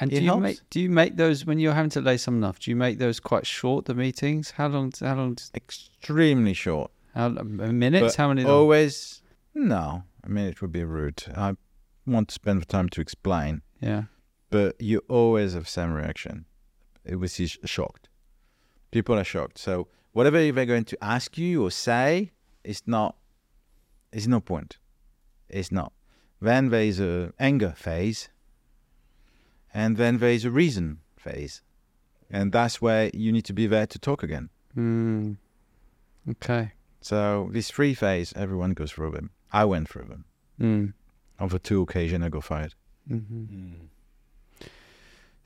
and 0.00 0.12
it 0.12 0.16
do 0.16 0.22
you 0.22 0.28
helps. 0.30 0.42
make 0.42 0.58
do 0.70 0.80
you 0.80 0.90
make 0.90 1.16
those 1.16 1.44
when 1.46 1.58
you're 1.60 1.72
having 1.80 1.90
to 1.90 2.00
lay 2.00 2.16
someone 2.16 2.44
off? 2.48 2.58
Do 2.58 2.70
you 2.70 2.76
make 2.76 2.98
those 2.98 3.20
quite 3.20 3.46
short? 3.46 3.84
The 3.86 3.94
meetings? 3.94 4.50
How 4.52 4.66
long? 4.68 4.92
How 5.00 5.14
long? 5.16 5.36
Extremely 5.54 6.54
short. 6.54 6.90
How 7.14 7.28
minutes? 7.28 8.16
But 8.16 8.22
How 8.22 8.28
many? 8.28 8.42
long? 8.44 8.52
Always. 8.52 9.22
No, 9.54 10.02
I 10.24 10.28
mean 10.28 10.46
it 10.46 10.60
would 10.60 10.72
be 10.72 10.84
rude. 10.84 11.24
I 11.36 11.54
want 12.06 12.28
to 12.28 12.34
spend 12.34 12.60
the 12.62 12.66
time 12.66 12.88
to 12.90 13.00
explain, 13.00 13.62
Yeah. 13.80 14.04
but 14.50 14.80
you 14.80 15.02
always 15.08 15.54
have 15.54 15.68
same 15.68 15.92
reaction. 15.92 16.44
It 17.04 17.16
was 17.16 17.34
sh- 17.34 17.56
shocked. 17.64 18.08
People 18.90 19.14
are 19.18 19.24
shocked. 19.24 19.58
So 19.58 19.88
whatever 20.12 20.38
they're 20.52 20.66
going 20.66 20.84
to 20.92 20.98
ask 21.04 21.36
you 21.38 21.62
or 21.64 21.70
say, 21.70 22.32
it's 22.64 22.82
not. 22.86 23.16
It's 24.12 24.26
no 24.26 24.40
point. 24.40 24.78
It's 25.48 25.70
not. 25.72 25.92
Then 26.40 26.68
there 26.70 26.82
is 26.82 27.00
a 27.00 27.32
anger 27.38 27.72
phase, 27.76 28.28
and 29.74 29.96
then 29.96 30.18
there 30.18 30.30
is 30.30 30.44
a 30.44 30.50
reason 30.50 31.00
phase, 31.16 31.62
and 32.30 32.52
that's 32.52 32.80
where 32.80 33.10
you 33.12 33.32
need 33.32 33.44
to 33.46 33.52
be 33.52 33.66
there 33.66 33.86
to 33.86 33.98
talk 33.98 34.22
again. 34.22 34.50
Mm. 34.76 35.36
Okay. 36.30 36.72
So 37.00 37.48
this 37.52 37.70
three 37.70 37.94
phase, 37.94 38.32
everyone 38.36 38.74
goes 38.74 38.92
through 38.92 39.12
them. 39.12 39.30
I 39.52 39.64
went 39.64 39.88
through 39.88 40.04
them. 40.04 40.24
Mm. 40.60 40.92
On 41.40 41.48
the 41.48 41.58
two 41.58 41.82
occasions, 41.82 42.24
I 42.24 42.28
got 42.28 42.44
fired. 42.44 42.74
hmm 43.08 43.74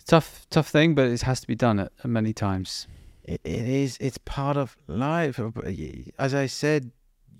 Tough, 0.04 0.46
tough 0.50 0.68
thing, 0.68 0.94
but 0.96 1.06
it 1.06 1.22
has 1.22 1.40
to 1.40 1.46
be 1.46 1.54
done 1.54 1.78
at, 1.78 1.92
at 2.02 2.10
many 2.10 2.32
times. 2.32 2.88
It, 3.22 3.40
it 3.44 3.68
is. 3.68 3.96
It's 4.00 4.18
part 4.18 4.56
of 4.56 4.76
life. 4.88 5.40
As 6.18 6.34
I 6.34 6.46
said, 6.46 6.90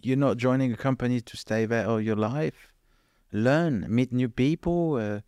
you're 0.01 0.17
not 0.17 0.37
joining 0.37 0.73
a 0.73 0.77
company 0.77 1.21
to 1.21 1.37
stay 1.37 1.67
there 1.67 1.89
all 1.89 2.01
your 2.01 2.15
life. 2.17 2.72
Learn, 3.33 3.87
meet 3.89 4.13
new 4.13 4.29
people, 4.29 4.97
uh, 4.97 5.21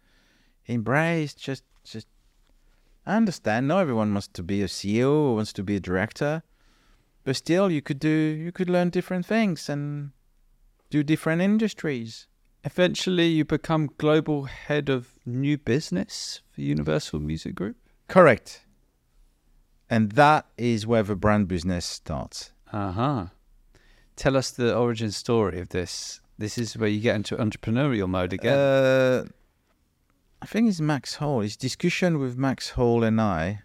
embrace. 0.67 1.35
Just, 1.35 1.65
just. 1.85 2.07
I 3.07 3.17
understand. 3.17 3.69
Not 3.69 3.81
everyone 3.81 4.13
wants 4.13 4.29
to 4.29 4.43
be 4.43 4.63
a 4.63 4.67
CEO 4.67 5.11
or 5.11 5.35
wants 5.37 5.53
to 5.55 5.63
be 5.63 5.77
a 5.77 5.81
director, 5.81 6.43
but 7.25 7.37
still, 7.37 7.71
you 7.71 7.83
could 7.83 7.99
do. 7.99 8.09
You 8.09 8.53
could 8.53 8.71
learn 8.71 8.91
different 8.91 9.27
things 9.27 9.69
and 9.69 10.11
do 10.91 11.03
different 11.03 11.43
industries. 11.43 12.27
Eventually, 12.63 13.27
you 13.27 13.45
become 13.45 13.91
global 13.99 14.45
head 14.45 14.89
of 14.89 15.19
new 15.27 15.59
business 15.59 16.41
for 16.51 16.63
Universal 16.63 17.21
Music 17.21 17.55
Group. 17.55 17.77
Correct. 18.09 18.65
And 19.91 20.13
that 20.13 20.47
is 20.57 20.87
where 20.87 21.03
the 21.03 21.15
brand 21.15 21.47
business 21.49 21.85
starts. 21.85 22.53
Uh 22.73 22.93
huh. 22.93 23.27
Tell 24.17 24.37
us 24.37 24.51
the 24.51 24.75
origin 24.77 25.11
story 25.11 25.61
of 25.61 25.71
this. 25.71 26.21
This 26.39 26.59
is 26.59 26.77
where 26.77 26.89
you 26.89 27.01
get 27.01 27.15
into 27.15 27.37
entrepreneurial 27.37 28.09
mode 28.09 28.33
again. 28.33 28.59
Uh, 28.59 29.25
I 30.43 30.47
think 30.47 30.69
it's 30.69 30.81
Max 30.81 31.17
Hole. 31.17 31.41
It's 31.41 31.57
discussion 31.57 32.19
with 32.19 32.37
Max 32.37 32.71
Hole 32.71 33.05
and 33.05 33.21
I. 33.21 33.63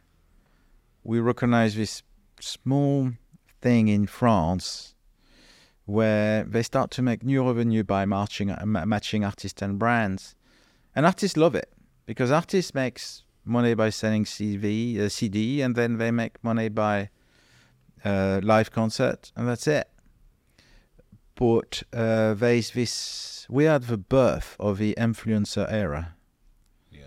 We 1.03 1.20
recognize 1.20 1.76
this 1.76 2.03
small 2.39 3.11
thing 3.61 3.88
in 3.88 4.05
France 4.05 4.95
where 5.86 6.43
they 6.43 6.61
start 6.61 6.91
to 6.91 7.01
make 7.01 7.24
new 7.24 7.45
revenue 7.45 7.84
by 7.84 8.05
matching, 8.05 8.51
uh, 8.51 8.63
matching 8.65 9.26
artists 9.26 9.61
and 9.61 9.80
brands. 9.80 10.36
And 10.95 11.05
artists 11.05 11.36
love 11.36 11.55
it 11.55 11.74
because 12.05 12.30
artists 12.30 12.76
makes 12.76 13.24
money 13.43 13.74
by 13.74 13.89
selling 13.89 14.24
CV, 14.24 14.99
uh, 14.99 15.09
CD 15.09 15.61
and 15.61 15.76
then 15.76 15.97
they 15.97 16.11
make 16.11 16.43
money 16.43 16.70
by 16.70 17.09
uh, 18.05 18.39
live 18.43 18.72
concert 18.72 19.32
and 19.36 19.47
that's 19.47 19.67
it. 19.67 19.89
But 21.40 21.84
uh, 21.94 22.34
there's 22.34 22.72
this, 22.72 23.46
we 23.50 23.66
are 23.66 23.76
at 23.76 23.88
the 23.88 23.98
birth 23.98 24.58
of 24.60 24.78
the 24.78 24.94
influencer 24.98 25.66
era. 25.72 26.16
Yeah. 26.92 27.04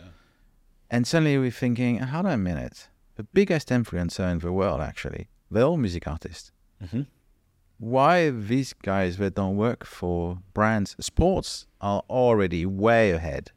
And 0.91 1.07
suddenly 1.07 1.37
we're 1.37 1.51
thinking, 1.51 1.99
hold 1.99 2.25
on 2.25 2.33
a 2.33 2.39
minute. 2.39 2.89
The 3.17 3.25
biggest 3.25 3.69
influencer 3.69 4.33
in 4.33 4.39
the 4.39 4.51
world, 4.51 4.81
actually, 4.81 5.29
they're 5.51 5.65
all 5.65 5.77
music 5.77 6.09
artists. 6.09 6.51
Mm-hmm. 6.83 7.03
Why 7.79 8.31
these 8.31 8.73
guys 8.73 9.19
that 9.19 9.35
don't 9.35 9.57
work 9.57 9.85
for 9.85 10.39
brands, 10.55 10.97
sports 10.99 11.67
are 11.83 12.03
already 12.09 12.65
way 12.65 13.11
ahead. 13.11 13.51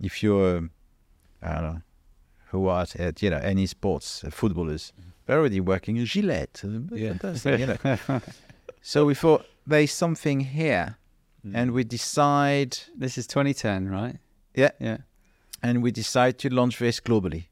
If 0.00 0.22
you're, 0.22 0.68
I 1.42 1.54
don't 1.54 1.62
know, 1.64 1.80
who 2.50 2.68
are 2.68 2.86
at 3.00 3.20
you 3.20 3.30
know 3.30 3.38
any 3.38 3.66
sports 3.66 4.22
uh, 4.22 4.30
footballers, 4.30 4.92
they're 5.24 5.38
already 5.40 5.58
working 5.60 5.96
in 5.96 6.04
Gillette. 6.06 6.62
uh, 6.64 6.94
Yeah. 6.94 7.14
you 7.44 7.66
know. 7.66 8.20
so 8.80 9.06
we 9.06 9.14
thought 9.14 9.44
there's 9.66 9.92
something 9.92 10.40
here, 10.40 10.96
and 11.54 11.70
we 11.72 11.84
decide, 11.84 12.76
this 12.96 13.16
is 13.16 13.26
2010, 13.28 13.88
right? 13.88 14.18
yeah, 14.54 14.70
Yeah. 14.80 14.98
and 15.62 15.82
we 15.82 15.92
decide 15.92 16.38
to 16.40 16.48
launch 16.52 16.78
this 16.78 16.98
globally. 17.00 17.46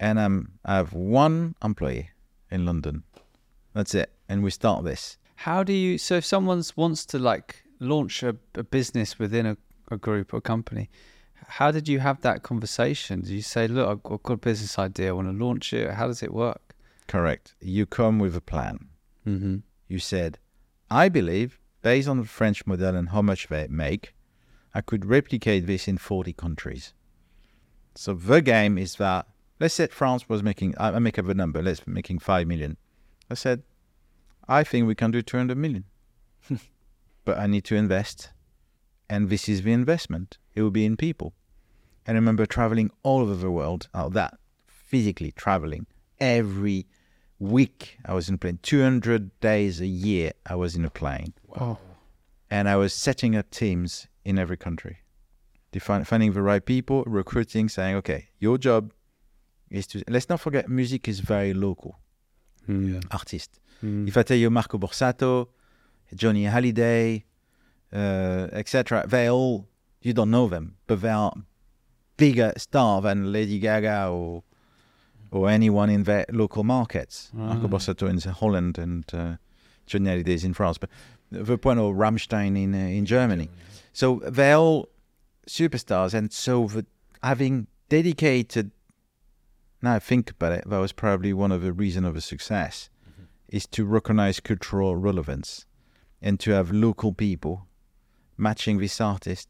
And 0.00 0.18
um, 0.18 0.52
I 0.64 0.76
have 0.76 0.92
one 0.92 1.54
employee 1.62 2.10
in 2.50 2.64
London. 2.66 3.04
That's 3.74 3.94
it. 3.94 4.10
And 4.28 4.42
we 4.42 4.50
start 4.50 4.84
this. 4.84 5.18
How 5.36 5.62
do 5.62 5.72
you? 5.72 5.98
So 5.98 6.16
if 6.16 6.24
someone 6.24 6.62
wants 6.76 7.04
to 7.06 7.18
like 7.18 7.62
launch 7.78 8.22
a, 8.22 8.36
a 8.54 8.62
business 8.62 9.18
within 9.18 9.46
a, 9.46 9.56
a 9.90 9.96
group 9.96 10.32
or 10.34 10.40
company, 10.40 10.88
how 11.46 11.70
did 11.70 11.88
you 11.88 11.98
have 12.00 12.20
that 12.22 12.42
conversation? 12.42 13.20
Do 13.20 13.34
you 13.34 13.42
say, 13.42 13.66
"Look, 13.68 13.88
I've 13.88 14.02
got- 14.02 14.14
I've 14.14 14.22
got 14.22 14.34
a 14.34 14.36
business 14.38 14.78
idea. 14.78 15.08
I 15.08 15.12
want 15.12 15.28
to 15.36 15.44
launch 15.44 15.72
it." 15.72 15.90
How 15.90 16.06
does 16.06 16.22
it 16.22 16.32
work? 16.32 16.74
Correct. 17.06 17.54
You 17.60 17.84
come 17.86 18.18
with 18.18 18.34
a 18.36 18.40
plan. 18.40 18.88
Mm-hmm. 19.26 19.56
You 19.88 19.98
said, 19.98 20.38
I 20.92 21.08
believe 21.08 21.58
based 21.80 22.06
on 22.06 22.18
the 22.18 22.26
French 22.26 22.66
model 22.66 22.94
and 22.94 23.08
how 23.08 23.22
much 23.22 23.48
they 23.48 23.66
make, 23.68 24.14
I 24.74 24.82
could 24.82 25.06
replicate 25.06 25.66
this 25.66 25.88
in 25.88 25.96
40 25.96 26.34
countries. 26.34 26.92
So 27.94 28.12
the 28.12 28.42
game 28.42 28.76
is 28.76 28.96
that 28.96 29.26
let's 29.58 29.74
say 29.74 29.86
France 29.86 30.28
was 30.28 30.42
making 30.42 30.74
I 30.78 30.98
make 30.98 31.18
up 31.18 31.28
a 31.28 31.34
number, 31.34 31.62
let's 31.62 31.86
making 31.86 32.18
five 32.18 32.46
million. 32.46 32.76
I 33.30 33.34
said, 33.34 33.62
I 34.46 34.64
think 34.64 34.86
we 34.86 34.94
can 34.94 35.10
do 35.10 35.22
200 35.22 35.56
million. 35.56 35.84
but 37.24 37.38
I 37.38 37.46
need 37.46 37.64
to 37.64 37.76
invest. 37.76 38.30
And 39.08 39.30
this 39.30 39.48
is 39.48 39.62
the 39.62 39.72
investment. 39.72 40.38
It 40.54 40.62
will 40.62 40.70
be 40.70 40.84
in 40.84 40.96
people. 40.96 41.32
And 42.06 42.16
I 42.16 42.18
remember 42.18 42.44
traveling 42.44 42.90
all 43.02 43.20
over 43.20 43.34
the 43.34 43.50
world, 43.50 43.88
oh, 43.94 44.10
that 44.10 44.34
physically 44.66 45.32
traveling 45.32 45.86
every 46.20 46.86
week. 47.42 47.98
I 48.04 48.14
was 48.14 48.28
in 48.28 48.34
a 48.36 48.38
plane, 48.38 48.58
200 48.62 49.40
days 49.40 49.80
a 49.80 49.86
year, 49.86 50.32
I 50.46 50.54
was 50.54 50.74
in 50.76 50.84
a 50.84 50.90
plane. 50.90 51.34
Oh, 51.60 51.78
And 52.50 52.68
I 52.68 52.76
was 52.76 52.92
setting 52.94 53.34
up 53.36 53.50
teams 53.50 54.06
in 54.24 54.38
every 54.38 54.56
country, 54.56 54.98
Define, 55.72 56.04
finding 56.04 56.32
the 56.32 56.42
right 56.42 56.64
people, 56.64 57.02
recruiting, 57.06 57.68
saying, 57.68 57.96
okay, 57.96 58.28
your 58.38 58.58
job 58.58 58.92
is 59.70 59.86
to. 59.88 60.02
Let's 60.08 60.28
not 60.28 60.40
forget, 60.40 60.68
music 60.68 61.08
is 61.08 61.20
very 61.20 61.54
local, 61.54 61.98
Yeah. 62.68 63.00
artist. 63.10 63.58
Mm. 63.82 64.06
If 64.06 64.16
I 64.16 64.22
tell 64.22 64.36
you 64.36 64.50
Marco 64.50 64.78
Borsato, 64.78 65.48
Johnny 66.14 66.44
Hallyday, 66.44 67.24
uh, 67.92 68.48
etc., 68.52 69.06
they 69.06 69.28
all 69.30 69.66
you 70.02 70.12
don't 70.12 70.30
know 70.30 70.46
them, 70.48 70.76
but 70.86 71.00
they 71.00 71.08
are 71.10 71.32
bigger 72.16 72.52
star 72.56 73.00
than 73.00 73.32
Lady 73.32 73.58
Gaga 73.58 74.08
or 74.10 74.42
or 75.32 75.48
anyone 75.48 75.90
in 75.90 76.04
their 76.04 76.26
local 76.30 76.62
markets. 76.62 77.30
Marco 77.32 77.64
Ah. 77.64 77.68
Borsato 77.68 78.08
in 78.08 78.18
Holland 78.32 78.78
and 78.78 79.04
uh, 79.12 79.36
Hallyday 79.88 80.44
in 80.44 80.54
France, 80.54 80.78
but 80.78 80.90
the 81.30 81.58
point 81.58 81.80
of 81.80 81.96
Rammstein 81.96 82.56
in 82.62 82.74
uh, 82.74 82.78
in 82.78 83.04
Germany. 83.06 83.48
So 83.92 84.20
they're 84.24 84.56
all 84.56 84.88
superstars, 85.48 86.14
and 86.14 86.32
so 86.32 86.66
the, 86.68 86.86
having 87.22 87.66
dedicated. 87.88 88.70
Now 89.80 89.94
I 89.94 89.98
think 89.98 90.30
about 90.30 90.52
it, 90.52 90.64
that 90.68 90.78
was 90.78 90.92
probably 90.92 91.32
one 91.32 91.50
of 91.50 91.62
the 91.62 91.72
reason 91.72 92.04
of 92.04 92.14
the 92.14 92.20
success 92.20 92.88
is 93.48 93.66
to 93.66 93.84
recognize 93.84 94.40
cultural 94.40 94.94
relevance 94.96 95.66
and 96.22 96.38
to 96.40 96.52
have 96.52 96.70
local 96.70 97.12
people 97.12 97.66
matching 98.38 98.78
this 98.78 99.00
artist, 99.00 99.48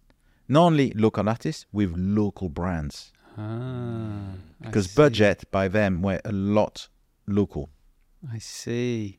not 0.48 0.66
only 0.66 0.90
local 0.94 1.28
artists 1.28 1.66
with 1.70 1.94
local 1.96 2.48
brands, 2.48 3.12
Ah, 3.38 4.34
because 4.60 4.88
budget 4.88 5.44
by 5.50 5.68
them 5.68 6.02
were 6.02 6.20
a 6.24 6.32
lot 6.32 6.88
local. 7.26 7.70
I 8.30 8.38
see. 8.38 9.18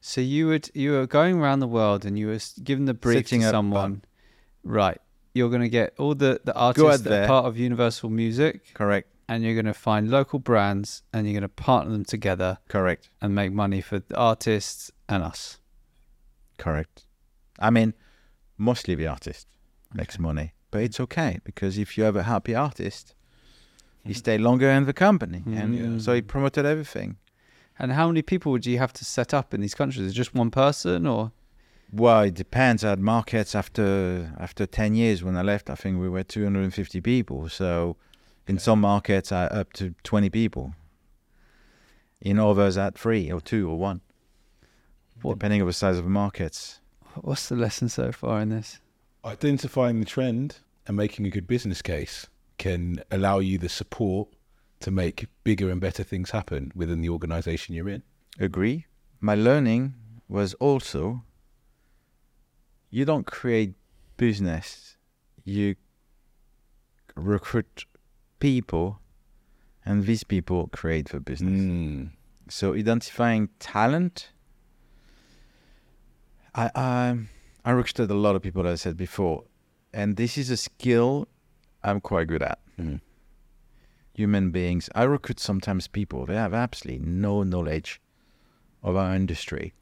So 0.00 0.20
you 0.20 0.48
would 0.48 0.70
you 0.74 0.92
were 0.92 1.06
going 1.06 1.40
around 1.40 1.60
the 1.60 1.68
world 1.68 2.04
and 2.04 2.18
you 2.18 2.26
were 2.26 2.38
given 2.62 2.84
the 2.84 2.94
brief 2.94 3.26
Setting 3.28 3.40
to 3.40 3.46
up, 3.48 3.52
someone, 3.52 4.02
right? 4.62 4.98
You're 5.32 5.48
going 5.48 5.62
to 5.62 5.68
get 5.68 5.94
all 5.98 6.14
the 6.14 6.40
the 6.44 6.54
artists 6.54 7.02
that 7.02 7.08
there. 7.08 7.24
are 7.24 7.26
part 7.26 7.46
of 7.46 7.56
Universal 7.58 8.10
Music, 8.10 8.74
Correct, 8.74 9.08
and 9.28 9.42
you're 9.42 9.54
going 9.54 9.64
to 9.64 9.74
find 9.74 10.10
local 10.10 10.38
brands 10.38 11.02
and 11.12 11.26
you're 11.26 11.32
going 11.32 11.42
to 11.42 11.48
partner 11.48 11.92
them 11.92 12.04
together 12.04 12.58
correct, 12.68 13.08
and 13.22 13.34
make 13.34 13.52
money 13.52 13.80
for 13.80 13.98
the 14.00 14.16
artists 14.16 14.90
and 15.08 15.22
us. 15.22 15.58
correct. 16.58 17.06
I 17.58 17.70
mean, 17.70 17.94
mostly 18.58 18.94
the 18.94 19.06
artist 19.06 19.46
makes 19.92 20.18
money, 20.18 20.52
but 20.70 20.82
it's 20.82 21.00
okay 21.00 21.38
because 21.44 21.78
if 21.78 21.96
you 21.96 22.04
have 22.04 22.16
a 22.16 22.24
happy 22.24 22.54
artist, 22.54 23.14
he 24.04 24.12
stay 24.14 24.38
longer 24.38 24.70
in 24.70 24.84
the 24.86 24.92
company, 24.92 25.42
and 25.46 25.78
Mm. 25.78 26.00
so 26.00 26.14
he 26.14 26.22
promoted 26.22 26.64
everything. 26.66 27.16
And 27.78 27.92
how 27.92 28.06
many 28.08 28.22
people 28.22 28.52
would 28.52 28.66
you 28.66 28.78
have 28.78 28.92
to 28.94 29.04
set 29.04 29.34
up 29.34 29.52
in 29.54 29.60
these 29.60 29.74
countries? 29.74 30.06
Is 30.06 30.12
it 30.12 30.14
just 30.14 30.34
one 30.34 30.50
person 30.50 31.06
or? 31.06 31.32
Well, 31.92 32.22
it 32.22 32.34
depends. 32.34 32.84
I 32.84 32.90
had 32.90 33.00
markets 33.00 33.54
after 33.54 34.32
after 34.38 34.66
ten 34.66 34.94
years 34.94 35.22
when 35.24 35.36
I 35.36 35.42
left. 35.42 35.68
I 35.70 35.74
think 35.74 36.00
we 36.00 36.08
were 36.08 36.22
two 36.24 36.44
hundred 36.44 36.62
and 36.64 36.74
fifty 36.74 37.00
people. 37.00 37.48
So, 37.48 37.96
in 38.46 38.58
some 38.58 38.80
markets, 38.80 39.32
I 39.32 39.46
up 39.46 39.72
to 39.74 39.94
twenty 40.02 40.30
people. 40.30 40.74
In 42.20 42.38
others, 42.38 42.76
at 42.78 42.98
three 42.98 43.30
or 43.30 43.40
two 43.40 43.68
or 43.68 43.76
one, 43.78 44.00
What- 45.22 45.34
depending 45.34 45.60
on 45.60 45.66
the 45.66 45.72
size 45.72 45.98
of 45.98 46.04
the 46.04 46.10
markets. 46.10 46.80
What's 47.20 47.48
the 47.48 47.56
lesson 47.56 47.88
so 47.88 48.12
far 48.12 48.40
in 48.40 48.48
this? 48.48 48.80
Identifying 49.24 50.00
the 50.00 50.06
trend 50.06 50.58
and 50.86 50.96
making 50.96 51.26
a 51.26 51.30
good 51.30 51.46
business 51.46 51.80
case 51.82 52.26
can 52.58 53.02
allow 53.10 53.38
you 53.38 53.58
the 53.58 53.68
support 53.68 54.28
to 54.80 54.90
make 54.90 55.26
bigger 55.44 55.70
and 55.70 55.80
better 55.80 56.02
things 56.02 56.30
happen 56.30 56.72
within 56.74 57.00
the 57.00 57.08
organization 57.08 57.74
you're 57.74 57.88
in. 57.88 58.02
Agree. 58.38 58.86
My 59.20 59.34
learning 59.34 59.94
was 60.28 60.54
also 60.54 61.22
you 62.90 63.04
don't 63.04 63.26
create 63.26 63.74
business. 64.16 64.96
You 65.44 65.74
recruit 67.16 67.86
people, 68.38 69.00
and 69.84 70.06
these 70.06 70.22
people 70.22 70.68
create 70.68 71.08
the 71.08 71.20
business. 71.20 71.60
Mm. 71.60 72.10
So 72.48 72.74
identifying 72.74 73.48
talent. 73.58 74.30
I 76.54 76.70
I 76.74 77.18
I 77.64 77.70
recruited 77.72 78.10
a 78.10 78.14
lot 78.14 78.36
of 78.36 78.42
people, 78.42 78.66
as 78.66 78.80
I 78.80 78.82
said 78.84 78.96
before, 78.96 79.44
and 79.92 80.16
this 80.16 80.38
is 80.38 80.50
a 80.50 80.56
skill 80.56 81.26
I'm 81.84 82.00
quite 82.00 82.26
good 82.28 82.42
at. 82.42 82.58
Mm. 82.80 83.00
Human 84.14 84.50
beings. 84.50 84.88
I 84.94 85.02
recruit 85.04 85.38
sometimes 85.40 85.86
people 85.88 86.24
they 86.26 86.34
have 86.36 86.54
absolutely 86.54 87.04
no 87.06 87.42
knowledge 87.42 88.00
of 88.82 88.96
our 88.96 89.14
industry, 89.14 89.72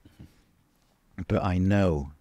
but 1.29 1.43
I 1.43 1.59
know, 1.59 2.13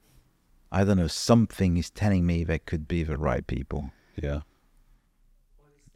I 0.71 0.83
don't 0.83 0.97
know, 0.97 1.07
something 1.07 1.77
is 1.77 1.89
telling 1.89 2.25
me 2.25 2.43
they 2.43 2.59
could 2.59 2.87
be 2.87 3.03
the 3.03 3.17
right 3.17 3.45
people, 3.45 3.91
Yeah. 4.21 4.41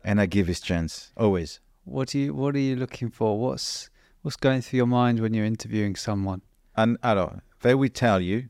and 0.03 0.21
I 0.21 0.25
give 0.25 0.47
this 0.47 0.61
chance 0.61 1.11
always. 1.17 1.59
What 1.83 2.09
do 2.09 2.19
you 2.19 2.33
What 2.33 2.55
are 2.55 2.59
you 2.59 2.75
looking 2.75 3.09
for? 3.09 3.39
What's 3.39 3.89
What's 4.21 4.37
going 4.37 4.61
through 4.61 4.77
your 4.77 4.87
mind 4.87 5.19
when 5.19 5.33
you're 5.35 5.45
interviewing 5.45 5.95
someone? 5.95 6.41
And 6.75 6.97
I 7.03 7.13
don't. 7.13 7.41
they 7.61 7.75
will 7.75 7.89
tell 7.89 8.19
you. 8.21 8.49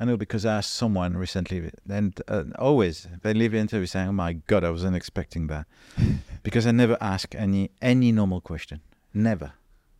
I 0.00 0.04
know 0.04 0.16
because 0.16 0.46
I 0.46 0.58
asked 0.58 0.74
someone 0.74 1.16
recently, 1.16 1.70
and 1.88 2.20
uh, 2.28 2.44
always 2.58 3.08
they 3.22 3.34
leave 3.34 3.52
the 3.52 3.58
interview 3.58 3.86
saying, 3.86 4.08
"Oh 4.08 4.12
my 4.12 4.34
God, 4.34 4.62
I 4.64 4.70
wasn't 4.70 4.96
expecting 4.96 5.48
that," 5.48 5.66
because 6.42 6.66
I 6.66 6.70
never 6.70 6.96
ask 7.00 7.34
any 7.34 7.70
any 7.82 8.12
normal 8.12 8.40
question. 8.40 8.80
Never. 9.12 9.52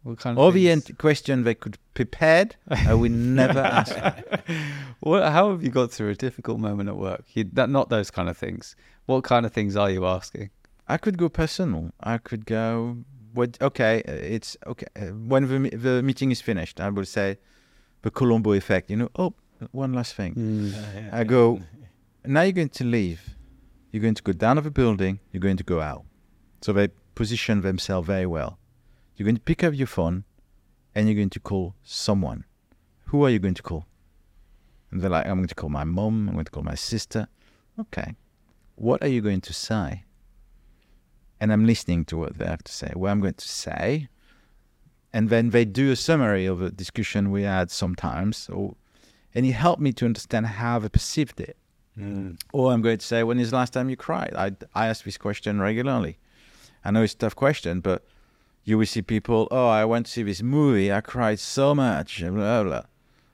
What 0.04 0.18
kind 0.20 0.38
of 0.38 0.44
All 0.44 0.52
things? 0.52 0.88
ent- 0.90 0.98
question 0.98 1.42
they 1.42 1.54
could 1.54 1.76
prepared, 1.94 2.54
I 2.70 2.94
would 2.94 3.10
never 3.10 3.58
ask. 3.80 3.96
What, 5.00 5.24
how 5.32 5.50
have 5.50 5.62
you 5.62 5.70
got 5.70 5.90
through 5.90 6.10
a 6.10 6.14
difficult 6.14 6.60
moment 6.60 6.88
at 6.88 6.96
work? 6.96 7.24
You, 7.34 7.44
that, 7.54 7.68
not 7.68 7.88
those 7.88 8.10
kind 8.10 8.28
of 8.28 8.36
things. 8.36 8.76
What 9.06 9.24
kind 9.24 9.44
of 9.44 9.52
things 9.52 9.76
are 9.76 9.90
you 9.90 10.06
asking? 10.06 10.50
I 10.86 10.96
could 10.96 11.18
go 11.18 11.28
personal. 11.28 11.90
I 12.00 12.18
could 12.18 12.46
go. 12.46 12.98
What? 13.34 13.58
Okay, 13.60 14.02
uh, 14.08 14.12
it's 14.12 14.56
okay. 14.66 14.86
Uh, 14.96 15.06
when 15.06 15.48
the 15.48 15.76
the 15.76 16.02
meeting 16.02 16.30
is 16.30 16.40
finished, 16.40 16.80
I 16.80 16.88
will 16.88 17.04
say, 17.04 17.38
the 18.02 18.10
Columbo 18.10 18.52
effect. 18.52 18.90
You 18.90 18.96
know. 18.96 19.10
Oh, 19.16 19.34
one 19.72 19.92
last 19.92 20.14
thing. 20.14 20.32
Hmm. 20.34 20.70
I 21.12 21.24
go, 21.24 21.60
now 22.24 22.42
you're 22.42 22.52
going 22.52 22.68
to 22.70 22.84
leave. 22.84 23.36
You're 23.90 24.02
going 24.02 24.14
to 24.14 24.22
go 24.22 24.32
down 24.32 24.58
of 24.58 24.66
a 24.66 24.70
building. 24.70 25.20
You're 25.32 25.40
going 25.40 25.56
to 25.56 25.64
go 25.64 25.80
out. 25.80 26.04
So 26.60 26.72
they 26.72 26.88
position 27.14 27.62
themselves 27.62 28.06
very 28.06 28.26
well. 28.26 28.58
You're 29.16 29.24
going 29.24 29.36
to 29.36 29.42
pick 29.42 29.64
up 29.64 29.74
your 29.74 29.86
phone 29.86 30.24
and 30.94 31.08
you're 31.08 31.16
going 31.16 31.30
to 31.30 31.40
call 31.40 31.74
someone. 31.82 32.44
Who 33.06 33.24
are 33.24 33.30
you 33.30 33.38
going 33.38 33.54
to 33.54 33.62
call? 33.62 33.86
And 34.90 35.00
they're 35.00 35.10
like, 35.10 35.26
I'm 35.26 35.36
going 35.36 35.48
to 35.48 35.54
call 35.54 35.70
my 35.70 35.84
mom. 35.84 36.28
I'm 36.28 36.34
going 36.34 36.44
to 36.44 36.50
call 36.50 36.62
my 36.62 36.74
sister. 36.74 37.28
Okay. 37.78 38.14
What 38.74 39.02
are 39.02 39.08
you 39.08 39.20
going 39.20 39.40
to 39.42 39.52
say? 39.52 40.04
And 41.40 41.52
I'm 41.52 41.66
listening 41.66 42.04
to 42.06 42.16
what 42.16 42.38
they 42.38 42.46
have 42.46 42.64
to 42.64 42.72
say. 42.72 42.92
What 42.94 43.10
I'm 43.10 43.20
going 43.20 43.34
to 43.34 43.48
say. 43.48 44.08
And 45.12 45.30
then 45.30 45.50
they 45.50 45.64
do 45.64 45.90
a 45.90 45.96
summary 45.96 46.46
of 46.46 46.60
a 46.60 46.70
discussion 46.70 47.30
we 47.30 47.42
had 47.42 47.70
sometimes. 47.70 48.48
Or, 48.50 48.74
and 49.34 49.46
it 49.46 49.52
helped 49.52 49.80
me 49.80 49.92
to 49.94 50.04
understand 50.04 50.46
how 50.46 50.78
they 50.78 50.88
perceived 50.88 51.40
it. 51.40 51.56
Mm. 51.98 52.40
Or 52.52 52.72
I'm 52.72 52.80
going 52.82 52.98
to 52.98 53.04
say, 53.04 53.22
when 53.22 53.38
is 53.38 53.50
the 53.50 53.56
last 53.56 53.72
time 53.72 53.90
you 53.90 53.96
cried? 53.96 54.32
I, 54.36 54.52
I 54.74 54.86
ask 54.86 55.04
this 55.04 55.18
question 55.18 55.60
regularly. 55.60 56.18
I 56.84 56.90
know 56.90 57.02
it's 57.02 57.14
a 57.14 57.18
tough 57.18 57.36
question, 57.36 57.80
but 57.80 58.04
you 58.64 58.78
will 58.78 58.86
see 58.86 59.02
people, 59.02 59.48
oh, 59.50 59.68
I 59.68 59.84
went 59.84 60.06
to 60.06 60.12
see 60.12 60.22
this 60.22 60.42
movie. 60.42 60.92
I 60.92 61.00
cried 61.00 61.40
so 61.40 61.74
much. 61.74 62.20
Blah, 62.20 62.30
blah, 62.30 62.62
blah. 62.62 62.82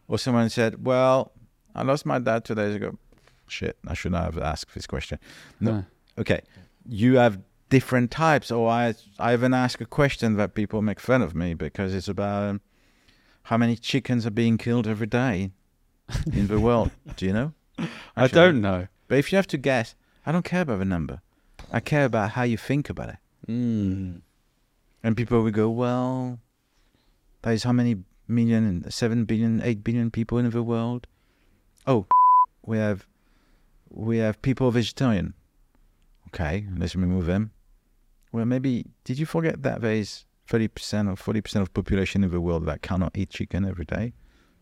Or 0.09 0.19
someone 0.19 0.49
said, 0.49 0.85
well, 0.85 1.33
I 1.75 1.83
lost 1.83 2.07
my 2.07 2.19
dad 2.19 2.45
two 2.45 2.55
days 2.55 2.75
ago. 2.75 2.99
Shit, 3.47 3.77
I 3.87 3.95
should 3.95 4.13
not 4.13 4.25
have 4.25 4.39
asked 4.39 4.75
this 4.75 4.87
question. 4.87 5.19
No. 5.61 5.85
Okay. 6.19 6.41
You 6.89 7.17
have 7.17 7.41
different 7.69 8.11
types. 8.11 8.51
Or 8.51 8.69
I, 8.71 8.95
I 9.19 9.35
even 9.35 9.53
ask 9.53 9.81
a 9.81 9.87
question 9.87 10.37
that 10.37 10.55
people 10.55 10.81
make 10.83 11.01
fun 11.01 11.21
of 11.21 11.35
me 11.35 11.55
because 11.55 11.95
it's 11.95 12.09
about 12.09 12.49
um, 12.49 12.61
how 13.45 13.59
many 13.59 13.77
chickens 13.77 14.27
are 14.27 14.31
being 14.31 14.57
killed 14.57 14.87
every 14.87 15.07
day 15.07 15.51
in 16.33 16.47
the 16.47 16.61
world. 16.61 16.91
Do 17.17 17.27
you 17.27 17.33
know? 17.33 17.53
I 18.17 18.29
don't 18.29 18.61
know. 18.61 18.89
but 19.09 19.19
if 19.19 19.33
you 19.33 19.37
have 19.37 19.47
to 19.49 19.59
guess, 19.59 19.95
I 20.27 20.33
don't 20.33 20.45
care 20.45 20.63
about 20.63 20.79
the 20.79 20.85
number. 20.85 21.21
I 21.73 21.81
care 21.81 22.05
about 22.05 22.31
how 22.31 22.43
you 22.43 22.57
think 22.57 22.89
about 22.89 23.11
it. 23.11 23.17
Mm. 23.49 24.23
And 25.03 25.17
people 25.17 25.43
will 25.43 25.51
go, 25.51 25.69
well, 25.69 26.39
that 27.43 27.53
is 27.53 27.65
how 27.65 27.73
many 27.73 27.97
million, 28.27 28.91
seven 28.91 29.25
billion, 29.25 29.61
eight 29.63 29.85
billion 29.85 30.11
people 30.11 30.39
in 30.39 30.49
the 30.49 30.63
world. 30.63 31.07
oh, 31.87 32.07
we 32.65 32.79
have 32.79 33.07
we 33.91 34.19
have 34.19 34.41
people 34.43 34.71
vegetarian. 34.71 35.35
Okay, 36.29 36.67
let's 36.77 36.97
remove 36.97 37.27
them. 37.27 37.53
Well, 38.33 38.45
maybe 38.45 38.87
did 39.05 39.19
you 39.19 39.27
forget 39.27 39.63
that 39.63 39.83
there 39.83 39.93
is 39.93 40.25
thirty 40.49 40.69
percent 40.69 41.09
or 41.09 41.17
forty 41.17 41.41
percent 41.41 41.63
of 41.63 41.75
population 41.75 42.25
in 42.25 42.31
the 42.31 42.41
world 42.41 42.67
that 42.67 42.83
cannot 42.83 43.17
eat 43.17 43.31
chicken 43.31 43.65
every 43.65 43.85
day 43.85 44.15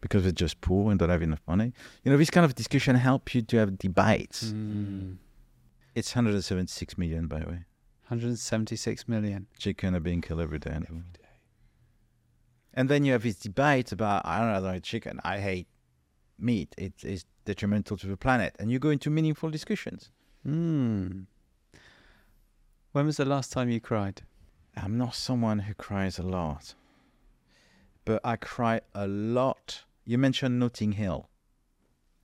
because 0.02 0.24
we're 0.24 0.32
just 0.32 0.60
poor 0.60 0.90
and 0.90 0.98
don't 0.98 1.08
have 1.08 1.22
enough 1.22 1.40
money. 1.48 1.72
You 2.04 2.12
know, 2.12 2.18
this 2.18 2.28
kind 2.28 2.44
of 2.44 2.54
discussion 2.54 2.96
help 2.96 3.34
you 3.34 3.40
to 3.40 3.56
have 3.56 3.78
debates. 3.78 4.52
Mm. 4.52 5.16
It's 5.94 6.14
176 6.14 6.98
million, 6.98 7.28
by 7.28 7.38
the 7.38 7.46
way. 7.46 7.64
176 8.08 9.08
million. 9.08 9.46
Chicken 9.58 9.94
are 9.94 10.00
being 10.00 10.20
killed 10.20 10.40
every 10.40 10.58
day. 10.58 10.72
Anyway. 10.72 11.02
And 12.74 12.88
then 12.88 13.04
you 13.04 13.12
have 13.12 13.22
this 13.22 13.36
debate 13.36 13.92
about 13.92 14.26
I 14.26 14.40
don't 14.40 14.62
like 14.62 14.82
chicken. 14.82 15.20
I 15.24 15.38
hate 15.38 15.68
meat. 16.38 16.74
It 16.76 16.92
is 17.02 17.24
detrimental 17.44 17.96
to 17.98 18.06
the 18.06 18.16
planet, 18.16 18.56
and 18.58 18.70
you 18.70 18.78
go 18.78 18.90
into 18.90 19.08
meaningful 19.08 19.50
discussions. 19.50 20.10
Mm. 20.46 21.26
When 22.92 23.06
was 23.06 23.16
the 23.16 23.24
last 23.24 23.52
time 23.52 23.70
you 23.70 23.80
cried? 23.80 24.22
I'm 24.76 24.98
not 24.98 25.14
someone 25.14 25.60
who 25.60 25.74
cries 25.74 26.18
a 26.18 26.22
lot, 26.22 26.74
but 28.04 28.20
I 28.24 28.36
cry 28.36 28.80
a 28.94 29.06
lot. 29.06 29.84
You 30.04 30.18
mentioned 30.18 30.58
Notting 30.58 30.92
Hill. 30.92 31.28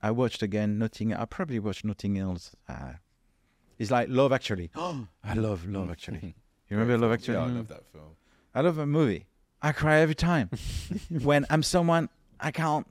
I 0.01 0.11
watched 0.11 0.41
again 0.41 0.77
Notting. 0.77 1.13
I 1.13 1.25
probably 1.25 1.59
watched 1.59 1.85
Notting 1.85 2.15
Hill's. 2.15 2.51
Uh, 2.67 2.93
it's 3.77 3.91
like 3.91 4.07
Love 4.09 4.31
Actually. 4.31 4.71
Oh, 4.75 5.07
I 5.23 5.33
love 5.33 5.67
Love 5.67 5.91
Actually. 5.91 6.35
You 6.69 6.77
remember 6.77 6.99
Love 6.99 7.13
Actually? 7.13 7.33
Yeah, 7.33 7.45
I 7.45 7.47
love 7.47 7.67
that 7.69 7.83
film. 7.91 8.11
I 8.53 8.61
love 8.61 8.77
a 8.77 8.85
movie. 8.85 9.25
I 9.59 9.71
cry 9.71 10.01
every 10.01 10.13
time 10.13 10.51
when 11.09 11.47
I'm 11.49 11.63
someone 11.63 12.09
I 12.39 12.51
can't 12.51 12.85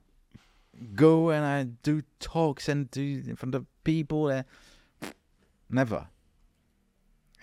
go 0.96 1.30
and 1.30 1.44
I 1.44 1.62
do 1.84 2.02
talks 2.18 2.68
and 2.68 2.90
do 2.90 3.22
in 3.24 3.36
front 3.36 3.54
of 3.54 3.66
people. 3.84 4.26
Uh, 4.26 4.42
never. 5.70 6.08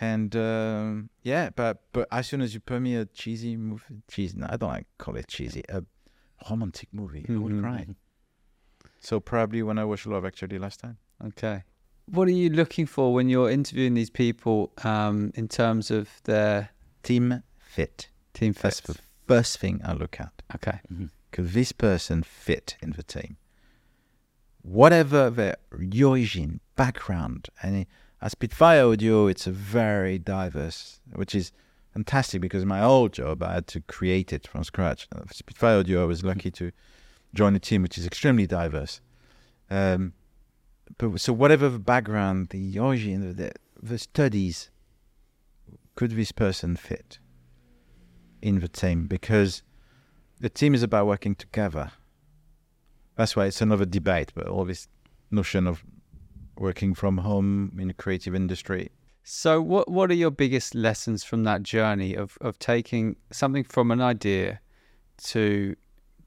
And 0.02 0.36
um, 0.36 1.10
yeah, 1.24 1.52
but 1.56 1.82
but 1.93 2.08
as 2.12 2.28
soon 2.28 2.41
as 2.41 2.54
you 2.54 2.60
put 2.60 2.82
me 2.82 2.96
a 2.96 3.06
cheesy 3.06 3.56
movie, 3.56 3.84
cheesy, 4.10 4.38
no, 4.38 4.48
I 4.50 4.58
don't 4.58 4.70
like 4.70 4.88
call 4.98 5.16
it 5.16 5.30
cheesy, 5.30 5.64
a 5.70 5.84
romantic 6.50 6.90
movie, 6.92 7.26
I 7.28 7.34
would 7.34 7.62
cry. 7.62 7.88
So 9.00 9.20
probably 9.20 9.62
when 9.62 9.78
I 9.78 9.86
watched 9.86 10.08
Love 10.08 10.26
Actually 10.26 10.58
last 10.58 10.80
time. 10.80 10.98
Okay. 11.24 11.62
What 12.08 12.28
are 12.28 12.32
you 12.32 12.50
looking 12.50 12.88
for 12.88 13.14
when 13.14 13.30
you're 13.30 13.52
interviewing 13.52 13.94
these 13.94 14.10
people 14.10 14.72
um, 14.84 15.32
in 15.36 15.48
terms 15.48 15.92
of 15.92 16.10
their 16.24 16.70
Team 17.04 17.44
fit. 17.60 18.10
team 18.34 18.54
fit. 18.54 18.64
That's 18.64 18.82
the 18.82 18.98
first 19.28 19.60
thing 19.60 19.80
I 19.86 19.94
look 19.94 20.20
at. 20.20 20.42
Okay. 20.56 20.80
Could 21.32 21.50
this 21.50 21.72
person 21.72 22.24
fit 22.24 22.78
in 22.82 22.94
the 22.94 23.04
team? 23.04 23.38
Whatever 24.64 25.30
their 25.30 25.58
origin, 25.72 26.62
background, 26.76 27.50
and 27.62 27.86
at 28.24 28.32
Spitfire 28.32 28.86
Audio, 28.88 29.28
it's 29.28 29.46
a 29.46 29.52
very 29.52 30.18
diverse, 30.18 31.00
which 31.14 31.36
is 31.36 31.52
fantastic 31.96 32.41
because 32.41 32.66
my 32.66 32.84
old 32.84 33.14
job, 33.14 33.41
I 33.41 33.54
had 33.54 33.68
to 33.68 33.80
create 33.80 34.34
it 34.34 34.46
from 34.46 34.66
scratch. 34.66 35.08
Spitfire 35.32 35.80
Audio, 35.80 36.02
I 36.02 36.06
was 36.06 36.26
lucky 36.26 36.52
to 36.52 36.74
join 37.34 37.56
a 37.56 37.60
team 37.60 37.84
which 37.84 37.98
is 37.98 38.06
extremely 38.06 38.46
diverse. 38.46 39.00
Um, 39.70 40.12
but 40.98 41.22
so 41.22 41.32
whatever 41.32 41.70
the 41.70 41.80
background, 41.80 42.50
the 42.50 42.78
origin, 42.78 43.38
the, 43.38 43.54
the 43.82 43.98
studies, 43.98 44.70
could 45.96 46.12
this 46.12 46.34
person 46.34 46.76
fit 46.76 47.20
in 48.41 48.60
the 48.60 48.68
team? 48.68 49.08
Because 49.08 49.64
the 50.41 50.50
team 50.50 50.76
is 50.76 50.84
about 50.84 51.08
working 51.08 51.34
together. 51.34 51.93
That's 53.16 53.38
why 53.38 53.46
it's 53.46 53.62
another 53.62 53.86
debate, 53.86 54.34
but 54.36 54.50
all 54.50 54.66
this 54.66 54.89
notion 55.32 55.66
of 55.66 55.86
working 56.58 56.93
from 56.93 57.20
home 57.20 57.78
in 57.80 57.88
the 57.88 57.93
creative 57.93 58.36
industry. 58.36 58.91
So, 59.28 59.60
what 59.60 59.90
what 59.90 60.12
are 60.12 60.14
your 60.14 60.30
biggest 60.30 60.76
lessons 60.76 61.24
from 61.24 61.46
that 61.46 61.64
journey 61.64 62.14
of, 62.14 62.38
of 62.42 62.60
taking 62.60 63.16
something 63.32 63.64
from 63.64 63.90
an 63.90 64.00
idea 64.00 64.60
to 65.24 65.76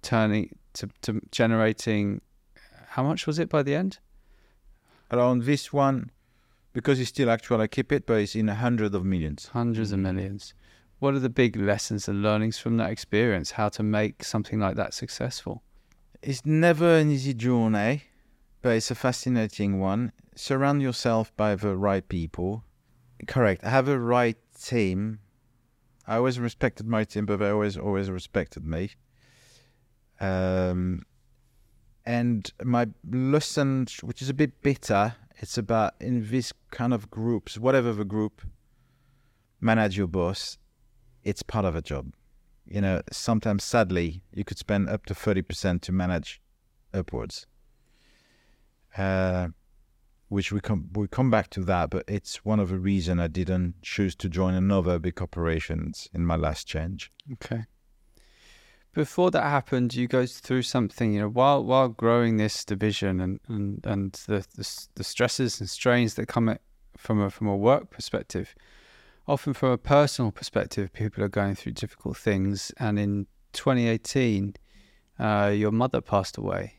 turning 0.03 0.59
to, 0.73 0.89
to 1.03 1.21
generating? 1.31 2.21
Uh, 2.57 2.61
how 2.89 3.05
much 3.05 3.25
was 3.25 3.39
it 3.39 3.49
by 3.49 3.63
the 3.63 3.77
end? 3.77 4.01
Around 5.13 5.45
this 5.45 5.73
one, 5.73 6.11
because 6.73 6.99
it's 6.99 7.11
still 7.11 7.31
actual, 7.31 7.61
I 7.61 7.69
keep 7.69 7.93
it, 7.93 8.05
but 8.05 8.15
it's 8.15 8.35
in 8.35 8.49
a 8.49 8.57
hundred 8.57 8.97
of 8.97 9.05
millions. 9.05 9.49
100s 9.55 9.93
of 9.93 10.01
mm. 10.01 10.03
millions. 10.03 10.53
What 10.99 11.15
are 11.15 11.21
the 11.21 11.31
big 11.31 11.55
lessons 11.55 12.09
and 12.09 12.21
learnings 12.21 12.59
from 12.59 12.79
that 12.79 12.91
experience? 12.91 13.53
How 13.53 13.69
to 13.69 13.85
make 13.85 14.25
something 14.25 14.59
like 14.59 14.75
that 14.75 14.93
successful? 14.93 15.63
It's 16.21 16.45
never 16.45 16.97
an 16.97 17.13
easy 17.13 17.33
journey, 17.33 18.03
but 18.61 18.71
it's 18.71 18.91
a 18.91 18.97
fascinating 18.97 19.79
one. 19.79 20.11
Surround 20.35 20.83
yourself 20.83 21.31
by 21.37 21.55
the 21.55 21.77
right 21.77 22.07
people. 22.09 22.65
Correct. 23.27 23.65
I 23.65 23.71
have 23.71 23.89
a 23.89 23.99
right 23.99 24.37
team. 24.61 25.21
I 26.07 26.17
always 26.17 26.39
respected 26.39 26.87
my 26.87 27.05
team, 27.05 27.27
but 27.27 27.39
they 27.39 27.51
always 27.51 27.77
always 27.77 28.11
respected 28.11 28.65
me. 28.65 28.91
Um, 30.21 31.03
and 32.07 32.51
my 32.65 32.89
lesson, 33.09 33.87
which 34.03 34.23
is 34.23 34.31
a 34.31 34.35
bit 34.35 34.63
bitter, 34.63 35.17
it's 35.37 35.59
about 35.59 35.95
in 36.01 36.31
this 36.31 36.53
kind 36.71 36.95
of 36.95 37.11
groups, 37.11 37.59
whatever 37.59 37.93
the 37.93 38.05
group, 38.05 38.43
manage 39.61 39.97
your 39.97 40.07
boss. 40.07 40.59
It's 41.23 41.43
part 41.43 41.65
of 41.65 41.77
a 41.77 41.83
job. 41.83 42.15
You 42.67 42.81
know, 42.81 43.03
sometimes 43.13 43.65
sadly, 43.65 44.23
you 44.33 44.45
could 44.45 44.59
spend 44.59 44.89
up 44.89 45.07
to 45.07 45.15
30% 45.15 45.81
to 45.83 45.93
manage 45.93 46.41
upwards. 46.93 47.47
Uh, 48.97 49.49
which 50.29 50.53
we 50.53 50.61
come 50.61 50.91
we 50.93 51.09
come 51.09 51.31
back 51.31 51.51
to 51.51 51.61
that, 51.65 51.91
but 51.91 52.05
it's 52.07 52.45
one 52.45 52.61
of 52.61 52.69
the 52.69 52.79
reason 52.79 53.19
I 53.19 53.29
didn't 53.29 53.83
choose 53.83 54.15
to 54.17 54.29
join 54.29 54.55
another 54.55 54.99
big 54.99 55.17
corporations 55.17 56.09
in 56.13 56.25
my 56.25 56.37
last 56.37 56.67
change. 56.67 57.11
Okay. 57.35 57.65
Before 58.95 59.31
that 59.31 59.43
happened, 59.43 59.95
you 59.95 60.09
go 60.09 60.27
through 60.27 60.63
something, 60.63 61.13
you 61.13 61.21
know, 61.21 61.29
while 61.29 61.63
while 61.65 61.89
growing 61.89 62.37
this 62.37 62.65
division 62.65 63.21
and 63.21 63.41
and, 63.49 63.85
and 63.85 64.13
the, 64.27 64.47
the 64.55 64.87
the 64.97 65.05
stresses 65.05 65.61
and 65.61 65.69
strains 65.69 66.15
that 66.15 66.27
come 66.27 66.49
at, 66.49 66.61
from 66.97 67.21
a 67.21 67.31
from 67.31 67.47
a 67.47 67.57
work 67.57 67.91
perspective, 67.91 68.55
often 69.27 69.53
from 69.55 69.71
a 69.71 69.79
personal 69.79 70.33
perspective, 70.33 70.93
people 70.93 71.23
are 71.23 71.29
going 71.29 71.55
through 71.55 71.73
difficult 71.73 72.17
things. 72.17 72.73
And 72.79 72.99
in 72.99 73.27
2018, 73.53 74.55
uh, 75.19 75.53
your 75.55 75.71
mother 75.73 76.01
passed 76.01 76.37
away. 76.39 76.78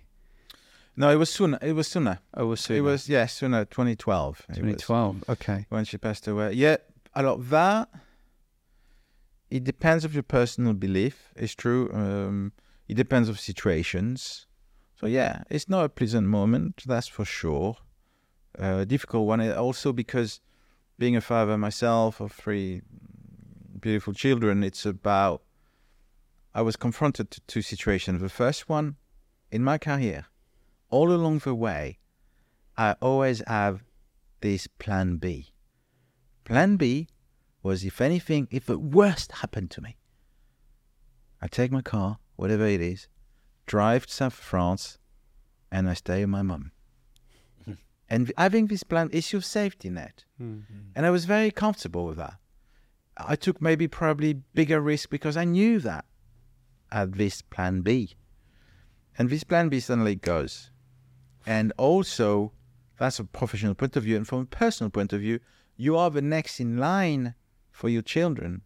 No, 1.00 1.10
it 1.10 1.16
was 1.16 1.30
sooner. 1.30 1.58
It 1.62 1.72
was 1.72 1.88
sooner. 1.88 2.20
Oh, 2.34 2.48
was 2.48 2.70
It 2.70 2.82
was 2.82 3.08
yeah, 3.08 3.26
sooner. 3.26 3.64
2012. 3.64 4.44
2012. 4.48 5.24
Okay. 5.30 5.66
when 5.70 5.86
she 5.86 5.98
passed 5.98 6.28
away. 6.28 6.52
Yeah, 6.52 6.76
a 7.16 7.24
lot 7.24 7.36
of 7.40 7.50
that. 7.52 7.88
It 9.50 9.64
depends 9.64 10.04
of 10.04 10.14
your 10.14 10.24
personal 10.24 10.74
belief. 10.74 11.32
It's 11.38 11.56
true. 11.56 11.90
Um, 11.94 12.52
it 12.90 12.96
depends 12.96 13.30
of 13.30 13.40
situations. 13.40 14.46
So 15.00 15.08
yeah, 15.08 15.44
it's 15.50 15.70
not 15.70 15.86
a 15.86 15.90
pleasant 15.90 16.28
moment. 16.28 16.84
That's 16.86 17.08
for 17.08 17.24
sure. 17.24 17.78
Uh, 18.58 18.84
difficult 18.84 19.26
one. 19.26 19.40
Also 19.54 19.94
because 19.94 20.42
being 20.98 21.16
a 21.16 21.22
father 21.22 21.58
myself 21.58 22.20
of 22.20 22.34
three 22.34 22.82
beautiful 23.80 24.14
children, 24.14 24.66
it's 24.66 24.86
about. 24.86 25.44
I 26.54 26.62
was 26.62 26.76
confronted 26.76 27.32
to 27.32 27.40
two 27.48 27.62
situations. 27.62 28.22
The 28.22 28.28
first 28.28 28.68
one, 28.68 28.98
in 29.50 29.64
my 29.64 29.78
career, 29.78 30.26
all 30.90 31.12
along 31.12 31.40
the 31.40 31.56
way, 31.56 32.00
I 32.78 32.96
always 33.02 33.44
have 33.48 33.84
this 34.42 34.68
plan 34.68 35.18
B. 35.18 35.54
Plan 36.46 36.78
B 36.78 37.08
was 37.62 37.84
if 37.84 38.02
anything, 38.02 38.48
if 38.52 38.66
the 38.66 38.80
worst 38.80 39.32
happened 39.34 39.72
to 39.72 39.82
me, 39.82 39.98
I 41.42 41.48
take 41.48 41.72
my 41.72 41.82
car, 41.82 42.20
whatever 42.36 42.66
it 42.66 42.82
is, 42.82 43.08
drive 43.66 44.06
to 44.08 44.14
South 44.14 44.34
France, 44.34 44.98
and 45.72 45.90
I 45.90 45.94
stay 45.94 46.22
with 46.22 46.30
my 46.30 46.42
mum. 46.42 46.72
and 48.10 48.32
having 48.38 48.68
this 48.68 48.84
plan 48.84 49.10
is 49.12 49.32
your 49.32 49.42
safety 49.42 49.90
net. 49.90 50.26
Mm-hmm. 50.42 50.92
And 50.96 51.06
I 51.06 51.10
was 51.12 51.26
very 51.26 51.52
comfortable 51.52 52.06
with 52.06 52.18
that. 52.18 52.36
I 53.18 53.36
took 53.36 53.62
maybe 53.62 53.88
probably 53.88 54.34
bigger 54.34 54.80
risk 54.80 55.10
because 55.10 55.36
I 55.36 55.44
knew 55.44 55.80
that 55.82 56.06
I 56.92 57.00
had 57.00 57.16
this 57.16 57.42
plan 57.42 57.82
B. 57.82 58.16
And 59.18 59.30
this 59.30 59.44
plan 59.44 59.68
B 59.68 59.80
suddenly 59.82 60.16
goes. 60.16 60.72
And 61.50 61.74
also, 61.78 62.52
that's 63.00 63.18
a 63.18 63.24
professional 63.24 63.74
point 63.74 63.96
of 63.96 64.04
view. 64.04 64.16
And 64.16 64.28
from 64.28 64.42
a 64.42 64.46
personal 64.46 64.92
point 64.92 65.14
of 65.14 65.22
view, 65.22 65.40
you 65.78 65.98
are 65.98 66.12
the 66.12 66.22
next 66.22 66.60
in 66.60 66.78
line 66.78 67.34
for 67.72 67.90
your 67.90 68.04
children. 68.04 68.62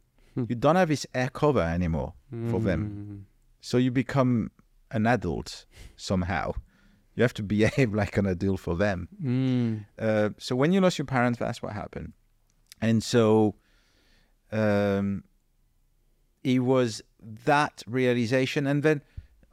You 0.49 0.55
don't 0.55 0.75
have 0.75 0.89
this 0.89 1.05
air 1.13 1.29
cover 1.29 1.61
anymore 1.61 2.13
for 2.51 2.59
them. 2.59 3.25
So 3.61 3.77
you 3.77 3.89
become 3.89 4.51
an 4.91 5.07
adult 5.07 5.65
somehow. 5.95 6.55
You 7.15 7.21
have 7.23 7.33
to 7.35 7.43
behave 7.55 7.93
like 7.93 8.17
an 8.17 8.25
adult 8.25 8.59
for 8.59 8.75
them. 8.75 9.07
Mm. 9.23 9.85
Uh, 9.97 10.29
so 10.37 10.53
when 10.55 10.73
you 10.73 10.81
lost 10.81 10.97
your 10.97 11.05
parents, 11.05 11.39
that's 11.39 11.61
what 11.61 11.71
happened. 11.71 12.11
And 12.81 13.01
so 13.01 13.55
um, 14.51 15.23
it 16.43 16.59
was 16.59 17.01
that 17.45 17.81
realization. 17.87 18.67
And 18.67 18.83
then 18.83 19.01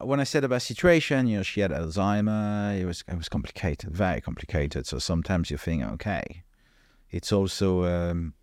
when 0.03 0.21
I 0.21 0.25
said 0.25 0.45
about 0.45 0.63
situation, 0.63 1.27
you 1.27 1.39
know, 1.39 1.43
she 1.43 1.61
had 1.61 1.71
Alzheimer. 1.71 2.79
It 2.81 2.87
was 2.87 3.05
it 3.09 3.17
was 3.17 3.29
complicated, 3.29 3.91
very 3.95 4.21
complicated. 4.21 4.87
So 4.87 4.99
sometimes 4.99 5.51
you 5.51 5.57
think, 5.57 5.85
okay, 5.85 6.43
it's 7.11 7.33
also 7.33 7.85
um, 7.85 8.35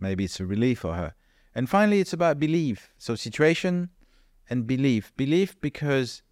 maybe 0.00 0.24
it's 0.24 0.40
a 0.40 0.46
relief 0.46 0.80
for 0.80 0.94
her. 0.94 1.14
And 1.54 1.68
finally, 1.70 2.00
it's 2.00 2.12
about 2.12 2.38
belief. 2.38 2.92
So 2.98 3.14
situation 3.14 3.90
and 4.50 4.66
belief. 4.66 5.12
Belief 5.16 5.58
because 5.60 6.22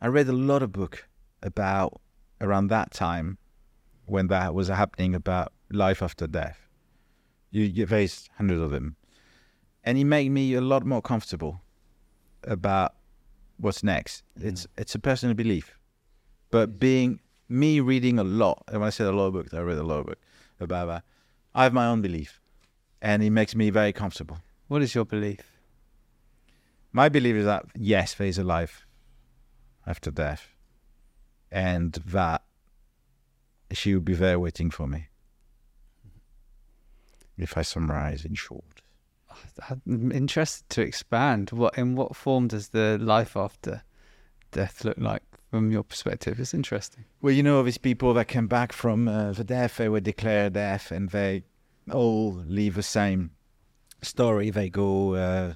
I 0.00 0.08
read 0.08 0.28
a 0.28 0.32
lot 0.32 0.62
of 0.62 0.72
book 0.72 1.08
about 1.42 2.00
around 2.40 2.68
that 2.68 2.90
time 2.90 3.38
when 4.06 4.26
that 4.26 4.54
was 4.54 4.68
happening 4.68 5.14
about 5.14 5.52
life 5.70 6.02
after 6.02 6.26
death. 6.26 6.68
You, 7.50 7.64
you 7.64 7.86
there's 7.86 8.28
hundreds 8.36 8.60
of 8.60 8.70
them, 8.70 8.96
and 9.82 9.98
it 9.98 10.04
made 10.04 10.30
me 10.30 10.54
a 10.54 10.60
lot 10.60 10.84
more 10.84 11.02
comfortable 11.02 11.60
about 12.44 12.94
what's 13.60 13.82
next. 13.82 14.22
Mm. 14.38 14.46
It's 14.46 14.66
it's 14.76 14.94
a 14.94 14.98
personal 14.98 15.34
belief, 15.34 15.76
but 16.50 16.70
mm. 16.70 16.78
being 16.78 17.20
me 17.48 17.80
reading 17.80 18.18
a 18.18 18.24
lot. 18.24 18.62
And 18.68 18.80
when 18.80 18.86
I 18.86 18.90
said 18.90 19.06
a 19.06 19.12
lot 19.12 19.26
of 19.26 19.32
books, 19.34 19.54
I 19.54 19.60
read 19.60 19.78
a 19.78 19.82
lot 19.82 20.00
of 20.00 20.06
books 20.06 20.24
about 20.58 20.86
that. 20.86 21.04
I 21.54 21.64
have 21.64 21.72
my 21.72 21.86
own 21.86 22.00
belief, 22.00 22.40
and 23.02 23.22
it 23.22 23.30
makes 23.30 23.54
me 23.54 23.70
very 23.70 23.92
comfortable. 23.92 24.38
What 24.68 24.82
is 24.82 24.94
your 24.94 25.04
belief? 25.04 25.40
My 26.92 27.08
belief 27.08 27.36
is 27.36 27.44
that 27.44 27.66
yes, 27.76 28.14
there 28.14 28.26
is 28.26 28.38
a 28.38 28.44
life 28.44 28.86
after 29.86 30.10
death, 30.10 30.48
and 31.50 31.92
that 31.92 32.42
she 33.72 33.94
will 33.94 34.00
be 34.00 34.14
there 34.14 34.38
waiting 34.38 34.70
for 34.70 34.86
me. 34.86 35.08
If 37.36 37.56
I 37.56 37.62
summarize 37.62 38.24
in 38.24 38.34
short. 38.34 38.79
I'm 39.68 40.10
interested 40.12 40.68
to 40.70 40.82
expand. 40.82 41.50
What 41.50 41.76
in 41.78 41.94
what 41.96 42.16
form 42.16 42.48
does 42.48 42.68
the 42.68 42.98
life 43.00 43.36
after 43.36 43.82
death 44.52 44.84
look 44.84 44.98
like 44.98 45.22
from 45.50 45.70
your 45.70 45.82
perspective? 45.84 46.40
It's 46.40 46.54
interesting. 46.54 47.04
Well, 47.22 47.32
you 47.32 47.42
know, 47.42 47.62
these 47.62 47.78
people 47.78 48.14
that 48.14 48.26
came 48.28 48.46
back 48.48 48.72
from 48.72 49.08
uh, 49.08 49.32
the 49.32 49.44
death, 49.44 49.76
they 49.76 49.88
were 49.88 50.00
declared 50.00 50.54
death, 50.54 50.90
and 50.90 51.10
they 51.10 51.44
all 51.92 52.32
leave 52.46 52.74
the 52.74 52.82
same 52.82 53.30
story. 54.02 54.50
They 54.50 54.68
go, 54.70 55.14
uh, 55.14 55.54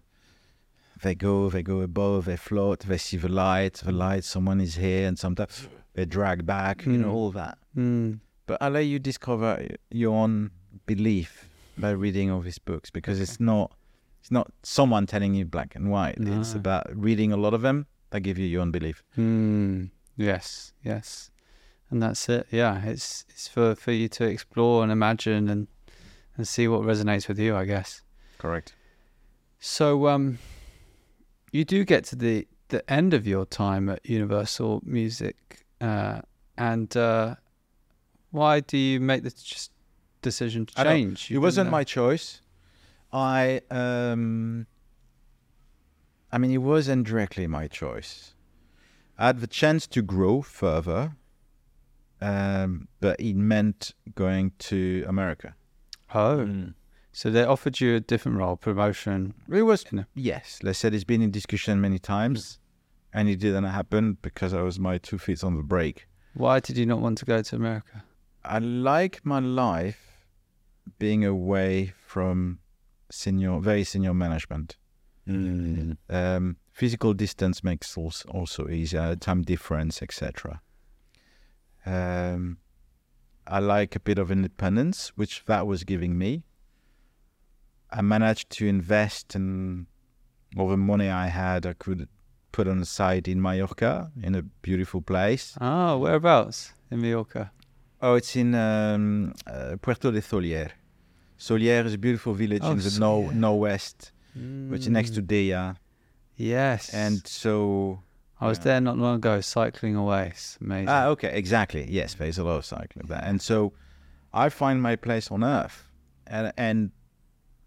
they 1.02 1.14
go, 1.14 1.50
they 1.50 1.62
go 1.62 1.80
above, 1.80 2.24
they 2.26 2.36
float, 2.36 2.80
they 2.80 2.98
see 2.98 3.16
the 3.16 3.28
light, 3.28 3.74
the 3.84 3.92
light, 3.92 4.24
someone 4.24 4.60
is 4.60 4.76
here, 4.76 5.06
and 5.08 5.18
sometimes 5.18 5.68
they're 5.94 6.06
dragged 6.06 6.46
back, 6.46 6.86
you 6.86 6.98
know, 6.98 7.08
Mm. 7.08 7.14
all 7.14 7.30
that. 7.32 7.58
Mm. 7.76 8.20
But 8.46 8.58
I 8.60 8.68
let 8.68 8.86
you 8.86 8.98
discover 8.98 9.66
your 9.90 10.14
own 10.14 10.50
belief 10.86 11.48
by 11.78 11.90
reading 11.90 12.30
all 12.30 12.42
his 12.42 12.58
books 12.58 12.90
because 12.90 13.20
it's 13.20 13.40
not, 13.40 13.72
it's 14.20 14.30
not 14.30 14.50
someone 14.62 15.06
telling 15.06 15.34
you 15.34 15.44
black 15.44 15.74
and 15.74 15.90
white. 15.90 16.16
It's 16.18 16.54
about 16.54 16.86
reading 16.94 17.32
a 17.32 17.36
lot 17.36 17.54
of 17.54 17.62
them 17.62 17.86
that 18.10 18.20
give 18.20 18.38
you 18.38 18.46
your 18.46 18.62
own 18.62 18.70
belief. 18.70 19.02
Mm. 19.18 19.90
Yes, 20.16 20.72
yes, 20.84 21.30
and 21.90 22.00
that's 22.02 22.28
it. 22.28 22.46
Yeah, 22.50 22.84
it's 22.84 23.24
it's 23.28 23.48
for 23.48 23.74
for 23.74 23.90
you 23.90 24.08
to 24.10 24.24
explore 24.24 24.82
and 24.84 24.92
imagine 24.92 25.48
and 25.48 25.66
and 26.36 26.46
see 26.46 26.68
what 26.68 26.82
resonates 26.82 27.26
with 27.26 27.38
you. 27.38 27.56
I 27.56 27.64
guess. 27.64 28.02
Correct. 28.38 28.74
So, 29.58 30.06
um, 30.08 30.38
you 31.50 31.64
do 31.64 31.84
get 31.84 32.04
to 32.04 32.16
the 32.16 32.46
the 32.68 32.88
end 32.90 33.14
of 33.14 33.26
your 33.26 33.44
time 33.46 33.88
at 33.88 34.06
Universal 34.06 34.82
Music, 34.84 35.64
uh, 35.80 36.20
and 36.56 36.96
uh, 36.96 37.34
why 38.30 38.60
do 38.60 38.78
you 38.78 39.00
make 39.00 39.24
the 39.24 39.30
just 39.30 39.72
decision 40.30 40.66
to 40.66 40.74
change? 40.84 41.30
it 41.30 41.38
wasn't 41.38 41.66
been 41.66 41.72
my 41.78 41.84
choice. 41.84 42.26
I 43.12 43.60
um 43.70 44.66
I 46.32 46.38
mean 46.38 46.50
it 46.50 46.62
wasn't 46.74 47.06
directly 47.06 47.46
my 47.46 47.66
choice. 47.68 48.34
I 49.16 49.26
had 49.26 49.38
the 49.40 49.46
chance 49.60 49.86
to 49.94 50.02
grow 50.02 50.42
further, 50.42 51.00
um, 52.20 52.88
but 53.00 53.20
it 53.20 53.36
meant 53.36 53.92
going 54.14 54.52
to 54.70 55.04
America. 55.06 55.54
Oh, 56.12 56.38
Mm. 56.46 56.74
so 57.12 57.30
they 57.30 57.44
offered 57.44 57.80
you 57.80 57.94
a 57.96 58.00
different 58.00 58.38
role, 58.38 58.56
promotion. 58.56 59.34
It 59.48 59.62
was 59.62 59.84
You 59.90 59.98
know. 59.98 60.04
yes, 60.14 60.58
they 60.62 60.72
said 60.72 60.94
it's 60.94 61.04
been 61.04 61.22
in 61.22 61.30
discussion 61.30 61.80
many 61.80 61.98
times, 62.00 62.58
and 63.12 63.28
it 63.28 63.38
didn't 63.38 63.64
happen 63.80 64.18
because 64.22 64.52
I 64.52 64.62
was 64.62 64.78
my 64.80 64.98
two 64.98 65.18
feet 65.18 65.44
on 65.44 65.56
the 65.56 65.62
brake. 65.62 66.08
Why 66.34 66.58
did 66.60 66.76
you 66.76 66.86
not 66.86 67.00
want 67.00 67.18
to 67.18 67.24
go 67.24 67.40
to 67.42 67.56
America? 67.56 68.02
I 68.44 68.58
like 68.58 69.24
my 69.24 69.38
life 69.38 70.13
being 70.98 71.24
away 71.24 71.92
from 72.06 72.58
senior, 73.10 73.58
very 73.60 73.84
senior 73.84 74.14
management. 74.14 74.76
Mm. 75.28 75.96
Um, 76.10 76.56
physical 76.72 77.14
distance 77.14 77.64
makes 77.64 77.96
also, 77.96 78.28
also 78.28 78.68
easier, 78.68 79.16
time 79.16 79.42
difference, 79.42 80.02
etc. 80.02 80.60
Um, 81.86 82.58
I 83.46 83.58
like 83.58 83.94
a 83.96 84.00
bit 84.00 84.18
of 84.18 84.30
independence, 84.30 85.12
which 85.16 85.44
that 85.46 85.66
was 85.66 85.84
giving 85.84 86.16
me. 86.16 86.44
I 87.90 88.02
managed 88.02 88.50
to 88.50 88.66
invest 88.66 89.34
in 89.34 89.86
all 90.56 90.68
the 90.68 90.76
money 90.76 91.08
I 91.08 91.28
had. 91.28 91.66
I 91.66 91.74
could 91.74 92.08
put 92.52 92.68
on 92.68 92.78
the 92.78 92.86
side 92.86 93.28
in 93.28 93.40
Mallorca, 93.40 94.10
in 94.22 94.34
a 94.34 94.42
beautiful 94.42 95.00
place. 95.00 95.56
Oh, 95.60 95.98
whereabouts 95.98 96.72
in 96.90 97.02
Mallorca? 97.02 97.52
Oh, 98.06 98.16
it's 98.16 98.36
in 98.36 98.54
um, 98.54 99.32
uh, 99.46 99.76
Puerto 99.80 100.10
de 100.10 100.20
Sóller. 100.20 100.70
Sóller 101.38 101.86
is 101.86 101.94
a 101.94 101.98
beautiful 101.98 102.34
village 102.34 102.60
Oh, 102.62 102.72
in 102.72 102.78
the 102.78 102.90
no 103.00 103.28
Sóller. 103.28 103.34
northwest, 103.34 104.12
which 104.68 104.82
is 104.82 104.88
next 104.90 105.14
to 105.14 105.22
Mm, 105.22 105.26
Deya. 105.26 105.76
Yes, 106.36 106.92
And 106.92 107.26
so 107.26 108.02
I 108.38 108.48
was 108.48 108.58
yeah. 108.58 108.64
there 108.64 108.80
not 108.82 108.98
long 108.98 109.14
ago, 109.16 109.40
cycling 109.40 109.96
away. 109.96 110.28
It's 110.34 110.58
amazing. 110.60 110.90
Ah, 110.90 111.06
okay, 111.06 111.30
exactly. 111.34 111.86
Yes, 111.90 112.12
there's 112.12 112.36
a 112.36 112.44
lot 112.44 112.58
of 112.58 112.66
cycling 112.66 113.06
there, 113.08 113.22
and 113.24 113.40
so 113.40 113.72
I 114.34 114.50
find 114.50 114.82
my 114.82 114.96
place 114.96 115.30
on 115.30 115.42
Earth, 115.42 115.88
and 116.26 116.52
and 116.58 116.90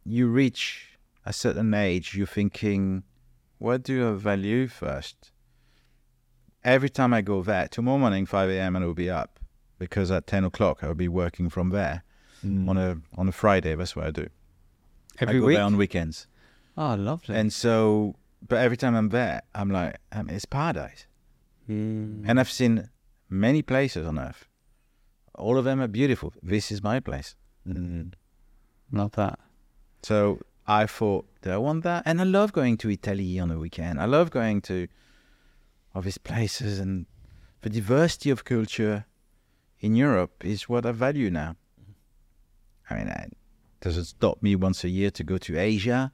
you 0.06 0.28
reach 0.28 1.00
a 1.26 1.34
certain 1.34 1.74
age, 1.74 2.14
you're 2.16 2.28
thinking, 2.28 3.04
what 3.58 3.82
do 3.82 4.08
I 4.08 4.12
value 4.14 4.68
first? 4.68 5.32
Every 6.64 6.90
time 6.90 7.12
I 7.12 7.22
go 7.22 7.42
there, 7.42 7.68
tomorrow 7.68 7.98
morning, 7.98 8.28
five 8.28 8.52
a.m., 8.52 8.76
and 8.76 8.86
I'll 8.86 8.94
be 8.94 9.10
up 9.10 9.37
because 9.80 10.12
at 10.12 10.28
ten 10.28 10.44
o'clock 10.44 10.80
I'll 10.84 10.94
be 10.94 11.08
working 11.08 11.50
from 11.50 11.70
there 11.70 12.04
Mm. 12.46 12.70
on 12.70 12.78
a 12.78 12.98
on 13.18 13.28
a 13.28 13.32
Friday. 13.32 13.74
That's 13.76 13.96
what 13.96 14.06
I 14.06 14.12
do. 14.12 14.28
Every 15.20 15.38
I 15.38 15.40
go 15.40 15.46
week. 15.48 15.56
there 15.58 15.66
on 15.66 15.76
weekends, 15.76 16.28
Oh, 16.78 16.94
lovely. 16.96 17.36
and 17.36 17.52
so. 17.52 18.16
But 18.48 18.58
every 18.60 18.78
time 18.78 18.96
I'm 18.96 19.10
there, 19.10 19.42
I'm 19.56 19.72
like, 19.72 19.98
I 20.12 20.22
mean, 20.22 20.36
it's 20.36 20.46
paradise. 20.46 21.08
Mm. 21.68 22.24
And 22.28 22.40
I've 22.40 22.52
seen 22.52 22.90
many 23.28 23.64
places 23.64 24.06
on 24.06 24.20
earth. 24.20 24.48
All 25.34 25.58
of 25.58 25.66
them 25.66 25.82
are 25.82 25.88
beautiful. 25.88 26.32
This 26.44 26.72
is 26.72 26.84
my 26.84 27.00
place. 27.00 27.36
Mm. 27.68 28.14
love 28.92 29.14
that. 29.14 29.40
So 30.04 30.40
I 30.68 30.86
thought, 30.86 31.26
do 31.42 31.50
I 31.50 31.58
want 31.58 31.84
that? 31.84 32.04
And 32.06 32.22
I 32.22 32.24
love 32.26 32.54
going 32.54 32.78
to 32.78 32.90
Italy 32.92 33.40
on 33.40 33.50
a 33.50 33.58
weekend. 33.58 34.00
I 34.00 34.06
love 34.06 34.30
going 34.30 34.62
to 34.70 34.88
all 35.96 36.04
these 36.04 36.20
places 36.20 36.78
and 36.80 37.08
the 37.62 37.70
diversity 37.72 38.30
of 38.30 38.46
culture 38.46 39.06
in 39.80 39.96
Europe 39.96 40.44
is 40.44 40.68
what 40.68 40.86
I 40.86 40.92
value 40.92 41.30
now. 41.30 41.56
I 42.90 42.96
mean, 42.96 43.08
it 43.08 43.34
doesn't 43.82 44.06
stop 44.06 44.42
me 44.42 44.56
once 44.56 44.84
a 44.84 44.90
year 44.90 45.12
to 45.12 45.24
go 45.24 45.38
to 45.38 45.58
Asia 45.58 46.12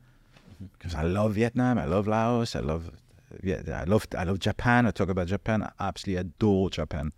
because 0.77 0.95
I 0.95 1.03
love 1.03 1.33
Vietnam. 1.33 1.77
I 1.77 1.85
love 1.85 2.07
Laos. 2.07 2.55
I 2.55 2.59
love, 2.59 2.91
yeah, 3.41 3.61
I 3.73 3.83
love, 3.83 4.07
I 4.17 4.23
love 4.23 4.39
Japan. 4.39 4.85
I 4.85 4.91
talk 4.91 5.09
about 5.09 5.27
Japan. 5.27 5.63
I 5.63 5.71
absolutely 5.79 6.21
adore 6.21 6.69
Japan. 6.69 7.13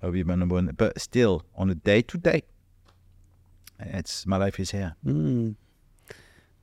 That'll 0.00 0.12
be 0.12 0.24
my 0.24 0.34
number 0.34 0.54
one. 0.54 0.74
But 0.76 1.00
still, 1.00 1.44
on 1.56 1.70
a 1.70 1.74
day 1.74 2.02
to 2.02 2.18
day, 2.18 2.42
it's 3.78 4.26
my 4.26 4.36
life 4.36 4.60
is 4.60 4.70
here. 4.70 4.96
Mm. 5.04 5.56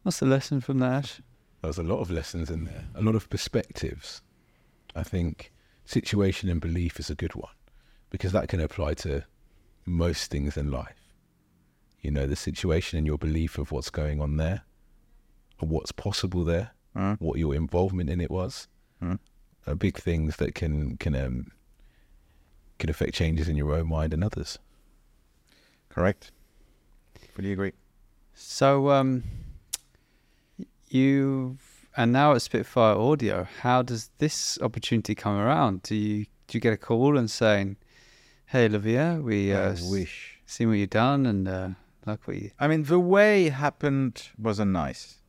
What's 0.04 0.20
the 0.20 0.26
lesson 0.26 0.62
from 0.62 0.80
that? 0.80 1.20
There's 1.62 1.80
a 1.80 1.84
lot 1.84 1.99
of 1.99 2.12
lessons 2.12 2.49
in 2.49 2.66
there, 2.66 2.86
a 2.95 3.02
lot 3.02 3.16
of 3.16 3.30
perspectives. 3.30 4.22
I 4.95 5.04
think 5.04 5.52
situation 5.86 6.49
and 6.49 6.62
belief 6.62 6.99
is 6.99 7.10
a 7.10 7.16
good 7.16 7.36
one 7.36 7.52
because 8.09 8.31
that 8.31 8.47
can 8.47 8.59
apply 8.59 8.93
to 8.95 9.23
most 9.85 10.29
things 10.31 10.57
in 10.57 10.71
life. 10.71 10.95
You 12.01 12.11
know, 12.11 12.27
the 12.27 12.35
situation 12.35 12.97
and 12.97 13.05
your 13.07 13.17
belief 13.17 13.57
of 13.57 13.71
what's 13.71 13.89
going 13.89 14.21
on 14.21 14.38
there, 14.38 14.61
or 15.59 15.67
what's 15.67 15.91
possible 15.91 16.43
there, 16.43 16.71
Uh, 16.95 17.15
what 17.19 17.38
your 17.38 17.53
involvement 17.55 18.09
in 18.09 18.19
it 18.21 18.31
was, 18.31 18.67
Mm. 19.01 19.19
are 19.67 19.75
big 19.75 19.97
things 19.97 20.38
that 20.38 20.55
can 20.55 20.97
can 20.97 21.15
um, 21.15 21.51
can 22.79 22.89
affect 22.89 23.13
changes 23.13 23.47
in 23.49 23.55
your 23.57 23.73
own 23.73 23.88
mind 23.88 24.13
and 24.13 24.23
others. 24.23 24.59
correct. 25.89 26.31
Fully 27.34 27.51
agree. 27.51 27.73
So, 28.35 28.91
um, 28.91 29.23
you 30.89 31.57
and 31.95 32.11
now 32.11 32.34
at 32.34 32.41
Spitfire 32.43 32.95
Audio, 32.95 33.47
how 33.61 33.81
does 33.81 34.09
this 34.19 34.59
opportunity 34.61 35.15
come 35.15 35.35
around? 35.35 35.81
Do 35.84 35.95
you 35.95 36.25
do 36.47 36.57
you 36.57 36.59
get 36.61 36.73
a 36.73 36.77
call 36.77 37.17
and 37.17 37.29
saying, 37.29 37.77
"Hey, 38.48 38.65
Olivier, 38.65 39.19
we 39.19 39.53
uh, 39.53 39.76
wish. 39.90 40.40
seen 40.45 40.69
what 40.69 40.78
you've 40.78 40.90
done 40.90 41.26
and 41.26 41.48
uh, 41.48 41.69
like 42.06 42.28
what 42.28 42.38
you." 42.38 42.52
I 42.60 42.68
mean, 42.68 42.84
the 42.84 42.99
way 42.99 43.48
it 43.48 43.53
happened 43.53 44.30
wasn't 44.38 44.72
nice. 44.72 45.22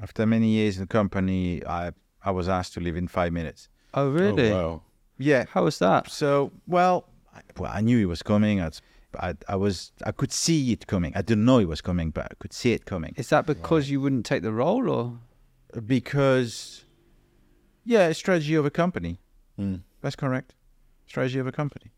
After 0.00 0.26
many 0.26 0.48
years 0.48 0.76
in 0.76 0.82
the 0.82 0.86
company, 0.86 1.64
I 1.66 1.92
I 2.22 2.30
was 2.30 2.48
asked 2.48 2.74
to 2.74 2.80
leave 2.80 2.96
in 2.96 3.08
five 3.08 3.32
minutes. 3.32 3.68
Oh, 3.94 4.10
really? 4.10 4.50
Oh, 4.52 4.56
wow. 4.56 4.82
Yeah. 5.18 5.44
How 5.50 5.64
was 5.64 5.78
that? 5.78 6.10
So, 6.10 6.52
well, 6.66 7.08
I, 7.34 7.40
well, 7.56 7.72
I 7.74 7.80
knew 7.80 7.98
it 7.98 8.06
was 8.06 8.22
coming. 8.22 8.60
I, 8.60 8.70
I, 9.18 9.34
I 9.48 9.56
was, 9.56 9.92
I 10.04 10.12
could 10.12 10.32
see 10.32 10.72
it 10.72 10.86
coming. 10.86 11.12
I 11.16 11.22
didn't 11.22 11.44
know 11.44 11.58
it 11.58 11.68
was 11.68 11.80
coming, 11.80 12.10
but 12.10 12.24
I 12.30 12.34
could 12.38 12.52
see 12.52 12.72
it 12.72 12.84
coming 12.84 13.14
Is 13.16 13.28
that 13.30 13.46
because 13.46 13.90
you 13.90 14.00
wouldn't 14.00 14.26
take 14.26 14.42
the 14.42 14.52
role, 14.52 14.88
or 14.90 15.18
because, 15.86 16.84
yeah, 17.84 18.12
strategy 18.12 18.54
of 18.54 18.66
a 18.66 18.70
company. 18.70 19.20
Mm. 19.58 19.80
That's 20.02 20.16
correct. 20.16 20.54
Strategy 21.06 21.38
of 21.38 21.46
a 21.46 21.52
company, 21.52 21.90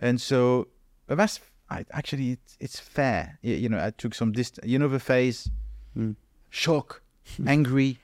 and 0.00 0.20
so, 0.20 0.68
but 1.06 1.16
that's 1.18 1.40
I, 1.70 1.84
actually 1.92 2.32
it's, 2.32 2.56
it's 2.60 2.80
fair. 2.80 3.38
You, 3.42 3.54
you 3.54 3.68
know, 3.68 3.78
I 3.84 3.90
took 3.90 4.14
some 4.14 4.32
distance. 4.32 4.66
You 4.66 4.78
know, 4.78 4.88
the 4.88 5.00
phase, 5.00 5.50
Mm. 5.96 6.16
shock, 6.50 7.02
angry, 7.46 7.98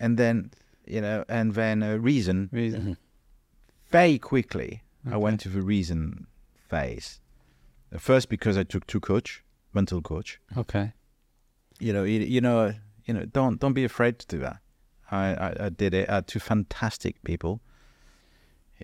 and 0.00 0.18
then 0.18 0.50
you 0.86 1.00
know, 1.00 1.24
and 1.28 1.54
then 1.54 1.82
uh, 1.82 1.96
reason. 1.96 2.48
reason? 2.52 2.96
very 3.90 4.18
quickly 4.18 4.82
I 5.10 5.16
went 5.16 5.40
to 5.40 5.48
the 5.48 5.60
reason 5.62 6.26
phase. 6.68 7.20
Uh, 7.94 7.98
First 7.98 8.28
because 8.28 8.56
I 8.56 8.62
took 8.64 8.86
two 8.86 9.00
coach, 9.00 9.42
mental 9.74 10.00
coach. 10.00 10.40
Okay. 10.56 10.92
You 11.78 11.92
know, 11.92 12.04
you, 12.04 12.20
you 12.20 12.40
know, 12.40 12.72
you 13.04 13.12
know, 13.14 13.24
don't 13.26 13.58
don't 13.60 13.74
be 13.74 13.84
afraid 13.84 14.18
to 14.20 14.26
do 14.26 14.38
that. 14.38 14.58
I, 15.10 15.34
I, 15.34 15.56
I 15.66 15.68
did 15.68 15.92
it. 15.94 16.08
I 16.08 16.14
had 16.16 16.26
two 16.26 16.38
fantastic 16.40 17.22
people, 17.24 17.60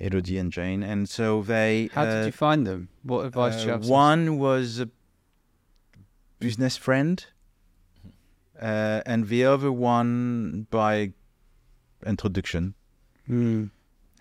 Elodie 0.01 0.39
and 0.39 0.53
Jane, 0.53 0.83
and 0.83 1.09
so 1.09 1.43
they. 1.43 1.91
How 1.93 2.03
uh, 2.03 2.15
did 2.15 2.27
you 2.27 2.33
find 2.33 2.67
them? 2.67 2.89
What 3.03 3.27
advice 3.27 3.57
did 3.57 3.67
you 3.67 3.73
uh, 3.73 3.79
have? 3.79 3.89
one 3.89 4.39
was 4.39 4.81
a 4.81 4.89
business 6.39 6.77
friend, 6.77 7.25
uh, 8.61 9.03
and 9.07 9.29
the 9.29 9.45
other 9.45 9.73
one 9.73 10.67
by 10.71 11.13
introduction. 12.07 12.75
Mm. 13.29 13.71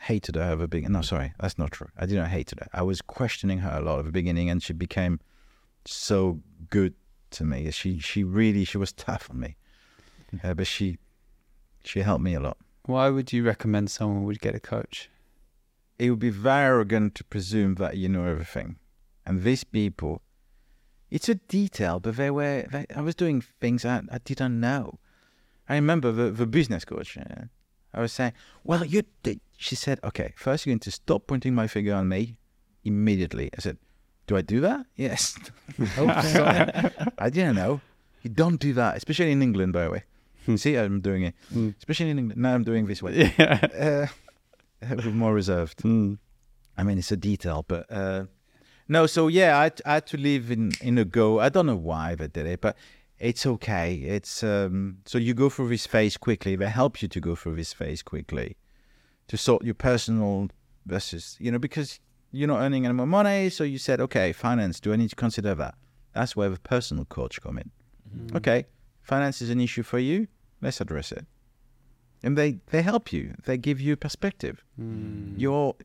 hated 0.01 0.35
her 0.35 0.41
at 0.41 0.59
the 0.59 0.67
beginning. 0.67 0.91
No, 0.91 1.01
sorry, 1.01 1.33
that's 1.39 1.57
not 1.57 1.71
true. 1.71 1.87
I 1.97 2.05
didn't 2.05 2.25
hate 2.25 2.51
her. 2.51 2.67
I 2.73 2.81
was 2.81 3.01
questioning 3.01 3.59
her 3.59 3.77
a 3.77 3.81
lot 3.81 3.99
at 3.99 4.05
the 4.05 4.11
beginning, 4.11 4.49
and 4.49 4.61
she 4.61 4.73
became 4.73 5.21
so 5.85 6.41
good 6.69 6.93
to 7.31 7.45
me. 7.45 7.71
She 7.71 7.99
she 7.99 8.23
really 8.23 8.65
she 8.65 8.77
was 8.77 8.91
tough 8.91 9.29
on 9.29 9.39
me, 9.39 9.55
uh, 10.43 10.53
but 10.53 10.67
she 10.67 10.97
she 11.83 12.01
helped 12.01 12.23
me 12.23 12.33
a 12.33 12.39
lot. 12.39 12.57
Why 12.85 13.09
would 13.09 13.33
you 13.33 13.43
recommend 13.43 13.91
someone 13.91 14.23
would 14.23 14.39
get 14.39 14.55
a 14.55 14.59
coach? 14.59 15.09
It 15.99 16.09
would 16.09 16.19
be 16.19 16.29
very 16.29 16.65
arrogant 16.65 17.15
to 17.15 17.23
presume 17.23 17.75
that 17.75 17.97
you 17.97 18.07
know 18.07 18.25
everything, 18.25 18.77
and 19.25 19.43
these 19.43 19.63
people, 19.63 20.21
it's 21.09 21.27
a 21.29 21.35
detail, 21.35 21.99
but 21.99 22.17
they 22.17 22.29
were. 22.29 22.65
They, 22.71 22.85
I 22.95 23.01
was 23.01 23.15
doing 23.15 23.41
things 23.59 23.83
I, 23.85 24.01
I 24.11 24.19
didn't 24.19 24.59
know. 24.59 24.99
I 25.67 25.75
remember 25.75 26.11
the 26.11 26.29
the 26.31 26.45
business 26.45 26.85
coach. 26.85 27.17
Uh, 27.17 27.45
I 27.93 28.01
was 28.01 28.13
saying, 28.13 28.33
"Well, 28.63 28.85
you." 28.85 29.03
Did. 29.23 29.39
She 29.57 29.75
said, 29.75 29.99
"Okay, 30.03 30.33
first 30.35 30.65
you're 30.65 30.73
going 30.73 30.79
to 30.81 30.91
stop 30.91 31.25
pointing 31.25 31.55
my 31.55 31.67
finger 31.67 31.95
on 31.95 32.07
me 32.09 32.37
immediately." 32.83 33.49
I 33.57 33.61
said, 33.61 33.77
"Do 34.27 34.37
I 34.37 34.41
do 34.41 34.61
that?" 34.61 34.85
Yes. 34.95 35.37
I 37.17 37.29
didn't 37.29 37.55
know. 37.55 37.81
You 38.21 38.29
don't 38.29 38.59
do 38.59 38.73
that, 38.73 38.97
especially 38.97 39.31
in 39.31 39.41
England, 39.41 39.73
by 39.73 39.83
the 39.85 39.89
way. 39.91 40.03
See, 40.57 40.75
I'm 40.77 41.01
doing 41.01 41.23
it. 41.23 41.35
Hmm. 41.51 41.69
Especially 41.77 42.09
in 42.09 42.19
England. 42.19 42.41
Now 42.41 42.53
I'm 42.53 42.63
doing 42.63 42.85
this 42.87 43.01
way. 43.01 43.33
Yeah. 43.39 44.07
Uh, 44.07 44.07
more 45.05 45.33
reserved. 45.33 45.79
Mm. 45.79 46.17
I 46.77 46.83
mean, 46.83 46.97
it's 46.97 47.11
a 47.11 47.17
detail, 47.17 47.65
but 47.67 47.91
uh, 47.91 48.25
no. 48.87 49.07
So 49.07 49.27
yeah, 49.27 49.57
I, 49.57 49.71
I 49.85 49.95
had 49.95 50.07
to 50.07 50.17
live 50.17 50.51
in 50.51 50.71
in 50.81 50.97
a 50.97 51.05
go. 51.05 51.39
I 51.39 51.49
don't 51.49 51.65
know 51.65 51.75
why 51.75 52.15
they 52.15 52.27
did 52.27 52.45
it, 52.45 52.61
but 52.61 52.77
it's 53.19 53.45
okay. 53.45 53.95
It's 53.95 54.43
um, 54.43 54.99
so 55.05 55.17
you 55.17 55.33
go 55.33 55.49
through 55.49 55.69
this 55.69 55.87
phase 55.87 56.17
quickly. 56.17 56.55
They 56.55 56.69
help 56.69 57.01
you 57.01 57.07
to 57.07 57.19
go 57.19 57.35
through 57.35 57.55
this 57.55 57.73
phase 57.73 58.03
quickly, 58.03 58.57
to 59.27 59.37
sort 59.37 59.63
your 59.63 59.73
personal 59.73 60.49
versus 60.85 61.35
you 61.39 61.51
know 61.51 61.59
because 61.59 61.99
you're 62.31 62.47
not 62.47 62.59
earning 62.59 62.85
any 62.85 62.93
more 62.93 63.07
money. 63.07 63.49
So 63.49 63.63
you 63.63 63.77
said, 63.79 63.99
okay, 64.01 64.33
finance. 64.33 64.79
Do 64.79 64.93
I 64.93 64.97
need 64.97 65.09
to 65.09 65.15
consider 65.15 65.55
that? 65.55 65.75
That's 66.13 66.35
where 66.35 66.49
the 66.49 66.59
personal 66.59 67.05
coach 67.05 67.41
come 67.41 67.57
in. 67.57 67.71
Okay, 68.35 68.65
finance 69.01 69.41
is 69.41 69.49
an 69.49 69.59
issue 69.59 69.83
for 69.83 69.99
you. 69.99 70.27
Let's 70.61 70.81
address 70.81 71.11
it. 71.11 71.25
And 72.23 72.37
they, 72.37 72.59
they 72.71 72.81
help 72.81 73.13
you. 73.13 73.35
They 73.45 73.57
give 73.57 73.79
you 73.79 73.95
perspective 73.95 74.63
Mm. 74.79 75.33
you're 75.37 75.75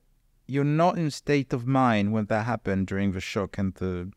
you're 0.47 0.65
not 0.65 0.99
in 0.99 1.11
state 1.11 1.53
of 1.55 1.67
mind 1.67 2.13
when 2.13 2.27
that 2.27 2.45
happened 2.45 2.87
during 2.87 3.13
the 3.13 3.21
shock 3.21 3.57
and 3.57 3.75
the 3.77 4.11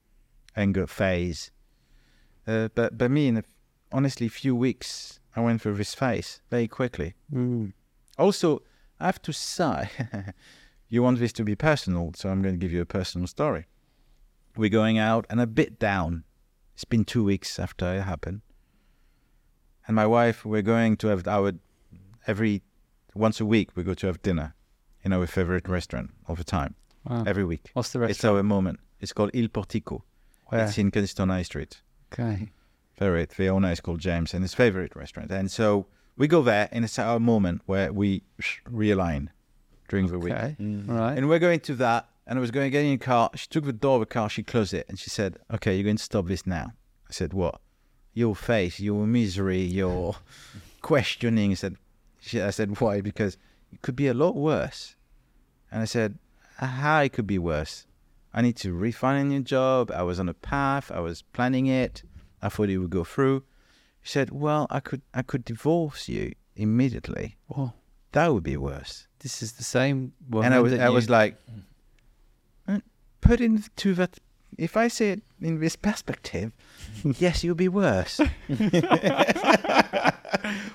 anger 0.55 0.85
phase. 0.87 1.51
Uh, 2.45 2.67
but 2.75 2.97
but 2.97 3.09
me 3.09 3.27
in 3.27 3.37
a, 3.37 3.43
honestly 3.91 4.27
few 4.27 4.53
weeks 4.55 5.19
I 5.35 5.41
went 5.41 5.61
through 5.61 5.75
this 5.75 5.93
phase 5.93 6.41
very 6.49 6.67
quickly. 6.67 7.13
Mm. 7.33 7.73
Also, 8.17 8.61
I 8.99 9.05
have 9.05 9.21
to 9.23 9.33
say, 9.33 9.89
you 10.89 11.03
want 11.03 11.19
this 11.19 11.33
to 11.33 11.43
be 11.43 11.55
personal, 11.55 12.11
so 12.15 12.29
I'm 12.29 12.41
going 12.41 12.55
to 12.55 12.59
give 12.59 12.71
you 12.71 12.81
a 12.81 12.85
personal 12.85 13.27
story. 13.27 13.65
We're 14.55 14.69
going 14.69 14.97
out 14.97 15.25
and 15.29 15.41
a 15.41 15.47
bit 15.47 15.77
down. 15.79 16.23
It's 16.73 16.85
been 16.85 17.03
two 17.03 17.23
weeks 17.23 17.59
after 17.59 17.93
it 17.93 18.03
happened, 18.03 18.41
and 19.87 19.95
my 19.95 20.05
wife 20.05 20.45
we're 20.45 20.61
going 20.61 20.97
to 20.97 21.07
have 21.07 21.27
our 21.27 21.53
every 22.27 22.61
once 23.13 23.39
a 23.39 23.45
week 23.45 23.69
we 23.75 23.83
go 23.83 23.93
to 23.93 24.07
have 24.07 24.21
dinner 24.21 24.53
in 25.03 25.13
our 25.13 25.27
favorite 25.27 25.67
restaurant 25.67 26.11
all 26.27 26.35
the 26.35 26.43
time 26.43 26.75
Wow. 27.07 27.23
every 27.27 27.45
week. 27.45 27.69
What's 27.73 27.91
the 27.91 27.99
restaurant? 27.99 28.11
It's 28.17 28.25
our 28.25 28.43
moment. 28.43 28.79
It's 28.99 29.13
called 29.13 29.31
Il 29.33 29.47
Portico. 29.49 30.03
Where? 30.47 30.65
It's 30.65 30.77
in 30.77 30.91
Kensington 30.91 31.29
High 31.29 31.43
Street. 31.43 31.81
Okay. 32.11 32.49
Favorite. 32.97 33.31
The 33.37 33.47
owner 33.49 33.71
is 33.71 33.79
called 33.81 33.99
James, 33.99 34.33
and 34.33 34.43
his 34.43 34.53
favorite 34.53 34.95
restaurant. 34.95 35.31
And 35.31 35.51
so 35.51 35.85
we 36.17 36.27
go 36.27 36.41
there, 36.41 36.69
and 36.71 36.83
it's 36.85 36.97
our 36.97 37.19
moment 37.19 37.61
where 37.65 37.91
we 37.93 38.23
realign 38.71 39.27
during 39.89 40.07
the 40.07 40.17
week. 40.19 40.33
Okay. 40.33 40.55
Mm. 40.59 40.89
All 40.89 40.95
right. 40.95 41.17
And 41.17 41.27
we're 41.29 41.39
going 41.39 41.59
to 41.61 41.75
that, 41.75 42.07
and 42.25 42.39
I 42.39 42.41
was 42.41 42.51
going 42.51 42.65
to 42.65 42.69
get 42.71 42.85
in 42.85 42.93
a 42.93 42.97
car. 42.97 43.29
She 43.35 43.47
took 43.47 43.65
the 43.65 43.73
door 43.73 43.95
of 43.95 43.99
the 44.01 44.05
car, 44.07 44.29
she 44.29 44.43
closed 44.43 44.73
it, 44.73 44.85
and 44.89 44.97
she 44.97 45.09
said, 45.09 45.37
"Okay, 45.53 45.75
you're 45.75 45.83
going 45.83 45.97
to 45.97 46.03
stop 46.03 46.25
this 46.27 46.47
now." 46.47 46.73
I 47.09 47.11
said, 47.13 47.33
"What? 47.33 47.59
Your 48.13 48.35
face, 48.35 48.79
your 48.79 49.05
misery, 49.05 49.61
your 49.61 50.15
questioning." 50.81 51.51
I 51.51 51.55
said, 51.55 51.75
she, 52.25 52.41
"I 52.41 52.49
said 52.51 52.79
why? 52.81 53.01
Because 53.01 53.37
it 53.71 53.81
could 53.81 53.95
be 53.95 54.07
a 54.07 54.13
lot 54.13 54.35
worse." 54.35 54.95
And 55.71 55.81
I 55.81 55.85
said, 55.85 56.17
"How 56.57 57.01
it 57.01 57.13
could 57.13 57.27
be 57.27 57.39
worse? 57.39 57.85
I 58.33 58.41
need 58.41 58.57
to 58.57 58.73
refine 58.73 59.21
a 59.21 59.23
new 59.23 59.41
job. 59.41 59.91
I 59.91 60.03
was 60.03 60.19
on 60.19 60.27
a 60.29 60.33
path. 60.33 60.91
I 60.91 60.99
was 60.99 61.21
planning 61.21 61.67
it. 61.67 62.03
I 62.41 62.49
thought 62.49 62.69
it 62.69 62.77
would 62.77 62.89
go 62.89 63.03
through." 63.03 63.43
She 64.01 64.11
said, 64.11 64.29
"Well, 64.31 64.67
I 64.69 64.79
could, 64.79 65.01
I 65.13 65.21
could 65.21 65.43
divorce 65.45 66.07
you 66.09 66.33
immediately. 66.55 67.37
Whoa. 67.47 67.73
That 68.11 68.33
would 68.33 68.43
be 68.43 68.57
worse." 68.57 69.07
This 69.19 69.41
is 69.41 69.53
the 69.53 69.63
same 69.63 70.13
woman 70.29 70.45
and 70.45 70.53
I 70.53 70.59
was, 70.59 70.73
I 70.73 70.87
you- 70.87 70.93
was 70.93 71.09
like, 71.09 71.37
"Uh, 72.67 72.79
put 73.21 73.41
into 73.41 73.93
that. 73.95 74.19
If 74.57 74.77
I 74.77 74.87
see 74.87 75.09
it 75.09 75.21
in 75.41 75.59
this 75.59 75.75
perspective, 75.75 76.51
yes, 77.03 77.43
you'll 77.43 77.55
be 77.55 77.67
worse. 77.67 78.19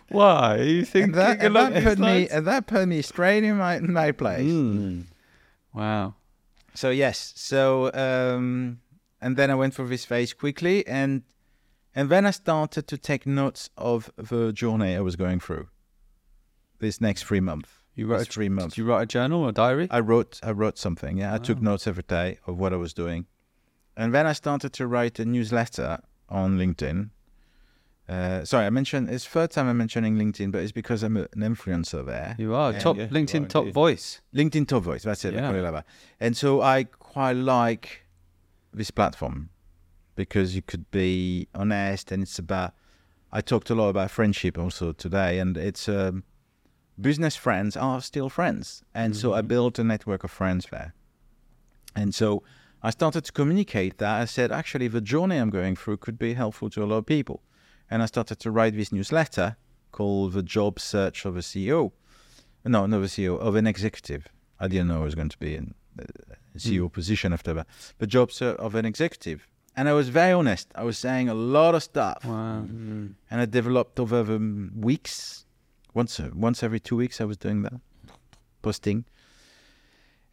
Why? 0.09 0.59
Are 0.59 0.63
you 0.63 0.85
thinking 0.85 1.13
that, 1.13 1.41
and 1.41 1.55
that 1.57 1.83
put 1.83 1.99
me, 1.99 2.29
and 2.29 2.47
that 2.47 2.67
put 2.67 2.89
me 2.89 3.03
straight 3.03 3.45
in 3.45 3.57
my 3.57 3.77
in 3.77 3.93
my 3.93 4.13
place. 4.13 4.41
Mm. 4.43 5.05
Wow. 5.73 6.15
So 6.75 6.91
yes, 6.91 7.33
so 7.37 7.91
um, 7.95 8.81
and 9.21 9.37
then 9.37 9.51
I 9.51 9.55
went 9.55 9.75
through 9.75 9.89
this 9.89 10.05
phase 10.05 10.33
quickly, 10.33 10.87
and 10.87 11.23
and 11.95 12.09
then 12.09 12.27
I 12.27 12.31
started 12.31 12.87
to 12.89 12.99
take 12.99 13.27
notes 13.27 13.71
of 13.77 14.11
the 14.17 14.53
journey 14.53 14.97
I 14.97 15.01
was 15.01 15.17
going 15.17 15.41
through. 15.41 15.69
This 16.79 17.01
next 17.01 17.25
three 17.25 17.41
months. 17.41 17.69
You 17.95 18.07
wrote. 18.07 18.29
three 18.29 18.49
months. 18.49 18.75
Did 18.77 18.83
you 18.83 18.89
write 18.89 19.03
a 19.03 19.07
journal 19.07 19.43
or 19.43 19.53
diary? 19.53 19.89
I 19.91 20.01
wrote 20.01 20.41
I 20.43 20.53
wrote 20.53 20.79
something. 20.79 21.19
Yeah, 21.19 21.35
I 21.35 21.39
took 21.39 21.61
notes 21.61 21.87
every 21.87 22.05
day 22.05 22.39
of 22.47 22.59
what 22.59 22.73
I 22.73 22.77
was 22.77 22.95
doing, 22.95 23.27
and 23.97 24.15
then 24.15 24.27
I 24.27 24.33
started 24.33 24.73
to 24.75 24.87
write 24.87 25.19
a 25.19 25.25
newsletter 25.25 26.01
on 26.29 26.59
LinkedIn. 26.59 27.11
Uh, 28.09 28.45
sorry, 28.45 28.67
I 28.67 28.71
mentioned 28.71 29.09
it's 29.09 29.25
third 29.27 29.53
time 29.53 29.69
I'm 29.69 29.79
mentioning 29.79 30.17
LinkedIn, 30.17 30.51
but 30.51 30.63
it's 30.63 30.73
because 30.73 31.03
I'm 31.05 31.17
a- 31.17 31.29
an 31.33 31.41
influencer 31.43 32.05
there. 32.05 32.35
you 32.39 32.55
are 32.55 32.73
Yeah, 32.73 32.79
top 32.81 32.97
yeah, 32.97 33.07
LinkedIn 33.07 33.45
are 33.45 33.49
top 33.49 33.63
indeed. 33.63 33.75
voice. 33.75 34.21
LinkedIn 34.35 34.67
Top 34.67 34.83
Voice, 34.83 35.05
that's 35.05 35.25
it. 35.25 35.35
Yeah. 35.35 35.45
I 35.45 35.51
call 35.53 35.61
it 35.61 35.63
like 35.63 35.73
that. 35.73 35.87
And 36.19 36.37
so 36.37 36.61
I 36.61 36.85
quite 36.85 37.37
like 37.37 38.07
this 38.75 38.91
platform 38.91 39.51
because 40.17 40.57
you 40.57 40.63
could 40.63 40.91
be 40.91 41.47
honest, 41.55 42.11
and 42.13 42.23
it's 42.23 42.39
about. 42.39 42.75
I 43.33 43.41
talked 43.41 43.71
a 43.71 43.77
lot 43.77 43.91
about 43.91 44.11
friendship 44.11 44.59
also 44.59 44.93
today, 44.93 45.39
and 45.39 45.57
it's 45.57 45.89
um, 45.89 46.25
business 47.01 47.37
friends 47.37 47.77
are 47.77 48.01
still 48.01 48.29
friends, 48.29 48.83
and 48.93 49.17
so 49.17 49.35
I 49.35 49.41
Mhm. 49.43 49.49
built 49.49 49.79
a 49.79 49.85
network 49.85 50.25
of 50.25 50.33
friends 50.33 50.67
there. 50.73 50.95
And 51.95 52.13
so 52.13 52.43
I 52.83 52.91
started 52.91 53.25
to 53.25 53.33
communicate 53.33 53.99
that. 53.99 54.21
I 54.21 54.25
said, 54.25 54.51
actually, 54.51 54.89
the 54.89 55.01
journey 55.03 55.37
I'm 55.37 55.51
going 55.51 55.77
through 55.77 55.99
could 55.99 56.19
be 56.19 56.35
helpful 56.35 56.71
to 56.71 56.83
a 56.83 56.87
lot 56.87 56.97
of 56.99 57.07
people, 57.07 57.43
and 57.91 58.03
I 58.03 58.07
started 58.07 58.39
to 58.41 58.51
write 58.51 58.75
this 58.75 58.91
newsletter 58.93 59.57
called 59.93 60.33
"The 60.33 60.43
Job 60.43 60.81
Search 60.81 61.25
of 61.27 61.37
a 61.37 61.41
CEO." 61.43 61.93
No, 62.65 62.87
not 62.87 62.99
a 63.03 63.09
CEO 63.09 63.39
of 63.39 63.55
an 63.57 63.67
executive. 63.67 64.29
I 64.59 64.69
didn't 64.69 64.89
know 64.89 65.01
I 65.01 65.05
was 65.05 65.15
going 65.15 65.31
to 65.31 65.39
be 65.39 65.55
in 65.57 65.75
a 65.99 66.59
CEO 66.59 66.91
position 66.93 67.33
after 67.33 67.55
that. 67.55 67.67
The 67.99 68.07
job 68.07 68.31
search 68.33 68.59
of 68.59 68.75
an 68.75 68.85
executive, 68.85 69.47
and 69.77 69.89
I 69.89 69.93
was 69.95 70.09
very 70.11 70.33
honest. 70.33 70.69
I 70.75 70.85
was 70.85 70.99
saying 70.99 71.29
a 71.29 71.35
lot 71.35 71.75
of 71.75 71.83
stuff, 71.83 72.25
Wow. 72.25 72.63
Mm. 72.63 73.15
and 73.31 73.41
I 73.41 73.47
developed 73.47 73.99
over 74.01 74.23
the 74.23 74.71
weeks. 74.75 75.45
Once, 75.95 76.21
uh, 76.21 76.31
once 76.35 76.63
every 76.63 76.81
two 76.81 76.97
weeks, 76.97 77.21
I 77.21 77.25
was 77.25 77.37
doing 77.37 77.63
that. 77.63 77.75
posting. 78.63 79.05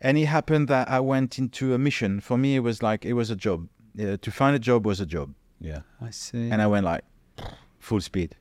And 0.02 0.18
it 0.18 0.26
happened 0.26 0.68
that 0.68 0.90
I 0.90 0.99
went 0.99 1.40
into 1.40 1.74
a 1.74 1.78
mission. 1.78 2.19
For 2.22 2.38
me, 2.38 2.56
it 2.56 2.60
was 2.60 2.84
like 2.84 3.06
it 3.06 3.14
was 3.14 3.30
a 3.32 3.36
job. 3.36 3.68
Uh, 3.99 4.18
to 4.22 4.32
find 4.32 4.56
a 4.56 4.60
job 4.60 4.86
was 4.86 4.99
a 4.99 5.06
job, 5.07 5.34
Yeah. 5.60 5.82
I 5.99 6.11
see. 6.11 6.49
and 6.52 6.61
I 6.61 6.68
went 6.68 6.86
like 6.86 7.03
full 7.80 7.99
speed. 8.02 8.36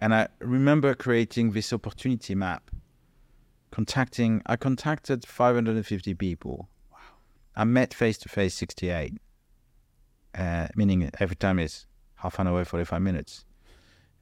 And 0.00 0.12
I 0.14 0.26
remember 0.40 0.94
creating 0.94 1.52
this 1.52 1.72
opportunity 1.72 2.34
map, 2.34 2.70
contacting. 3.70 4.42
I 4.46 4.56
contacted 4.56 5.24
550 5.26 6.14
people. 6.14 6.68
Wow. 6.90 6.98
I 7.54 7.64
met 7.64 7.94
face 7.94 8.18
to 8.18 8.28
face 8.28 8.54
68, 8.54 9.14
uh, 10.34 10.68
meaning 10.74 11.08
every 11.20 11.36
time 11.36 11.58
is 11.60 11.86
half 12.16 12.38
an 12.40 12.48
hour, 12.48 12.64
45 12.64 13.00
minutes. 13.00 13.44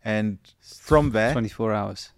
And 0.04 0.38
from 0.60 1.10
there, 1.10 1.32
24 1.32 1.72
hours 1.72 2.12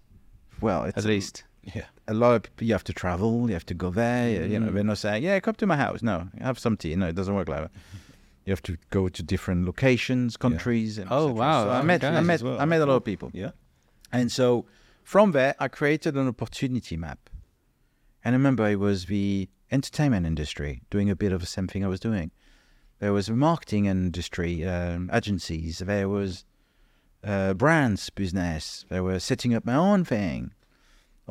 well, 0.59 0.83
it's 0.83 0.97
at 0.97 1.05
least. 1.05 1.43
Yeah. 1.63 1.85
a 2.07 2.13
lot 2.13 2.35
of 2.35 2.43
people, 2.43 2.67
you 2.67 2.73
have 2.73 2.83
to 2.85 2.93
travel, 2.93 3.47
you 3.47 3.53
have 3.53 3.65
to 3.67 3.73
go 3.75 3.89
there. 3.91 4.29
you- 4.29 4.53
You 4.53 4.59
know, 4.59 4.69
Mm. 4.69 4.73
they're 4.73 4.83
not 4.83 4.97
saying, 4.97 5.23
yeah, 5.23 5.39
come 5.39 5.55
to 5.55 5.67
my 5.67 5.77
house. 5.77 6.01
No, 6.01 6.27
have 6.39 6.57
some 6.59 6.75
tea. 6.75 6.95
No, 6.95 7.07
it 7.07 7.15
doesn't 7.15 7.35
work 7.35 7.47
like 7.49 7.61
that. 7.63 7.71
You 8.45 8.51
have 8.51 8.63
to 8.63 8.77
go 8.89 9.07
to 9.07 9.21
different 9.23 9.65
locations, 9.67 10.35
countries. 10.35 10.97
And 10.97 11.07
Oh, 11.11 11.27
wow, 11.31 11.65
So 11.65 11.69
I 11.69 11.81
met. 11.83 12.03
I 12.03 12.21
met, 12.21 12.41
well. 12.41 12.59
I 12.59 12.65
met 12.65 12.81
a 12.81 12.85
lot 12.87 12.95
of 12.95 13.03
people. 13.05 13.29
Yeah. 13.33 13.51
And 14.11 14.31
so 14.31 14.65
from 15.03 15.31
there, 15.31 15.53
I 15.59 15.67
created 15.67 16.15
an 16.17 16.27
opportunity 16.27 16.97
map. 16.97 17.29
And 18.25 18.33
I 18.33 18.37
remember 18.37 18.67
it 18.67 18.79
was 18.79 19.05
the 19.05 19.47
entertainment 19.71 20.25
industry 20.25 20.81
doing 20.89 21.09
a 21.11 21.15
bit 21.15 21.31
of 21.31 21.39
the 21.39 21.45
same 21.45 21.67
thing 21.67 21.85
I 21.85 21.87
was 21.87 21.99
doing. 21.99 22.31
There 22.99 23.13
was 23.13 23.29
a 23.29 23.33
marketing 23.35 23.85
industry, 23.85 24.65
um, 24.65 25.09
agencies. 25.13 25.77
There 25.77 26.09
was 26.09 26.43
uh, 27.23 27.53
brands 27.53 28.09
business. 28.09 28.85
They 28.89 28.99
were 29.01 29.19
setting 29.19 29.53
up 29.53 29.65
my 29.65 29.75
own 29.75 30.03
thing, 30.03 30.51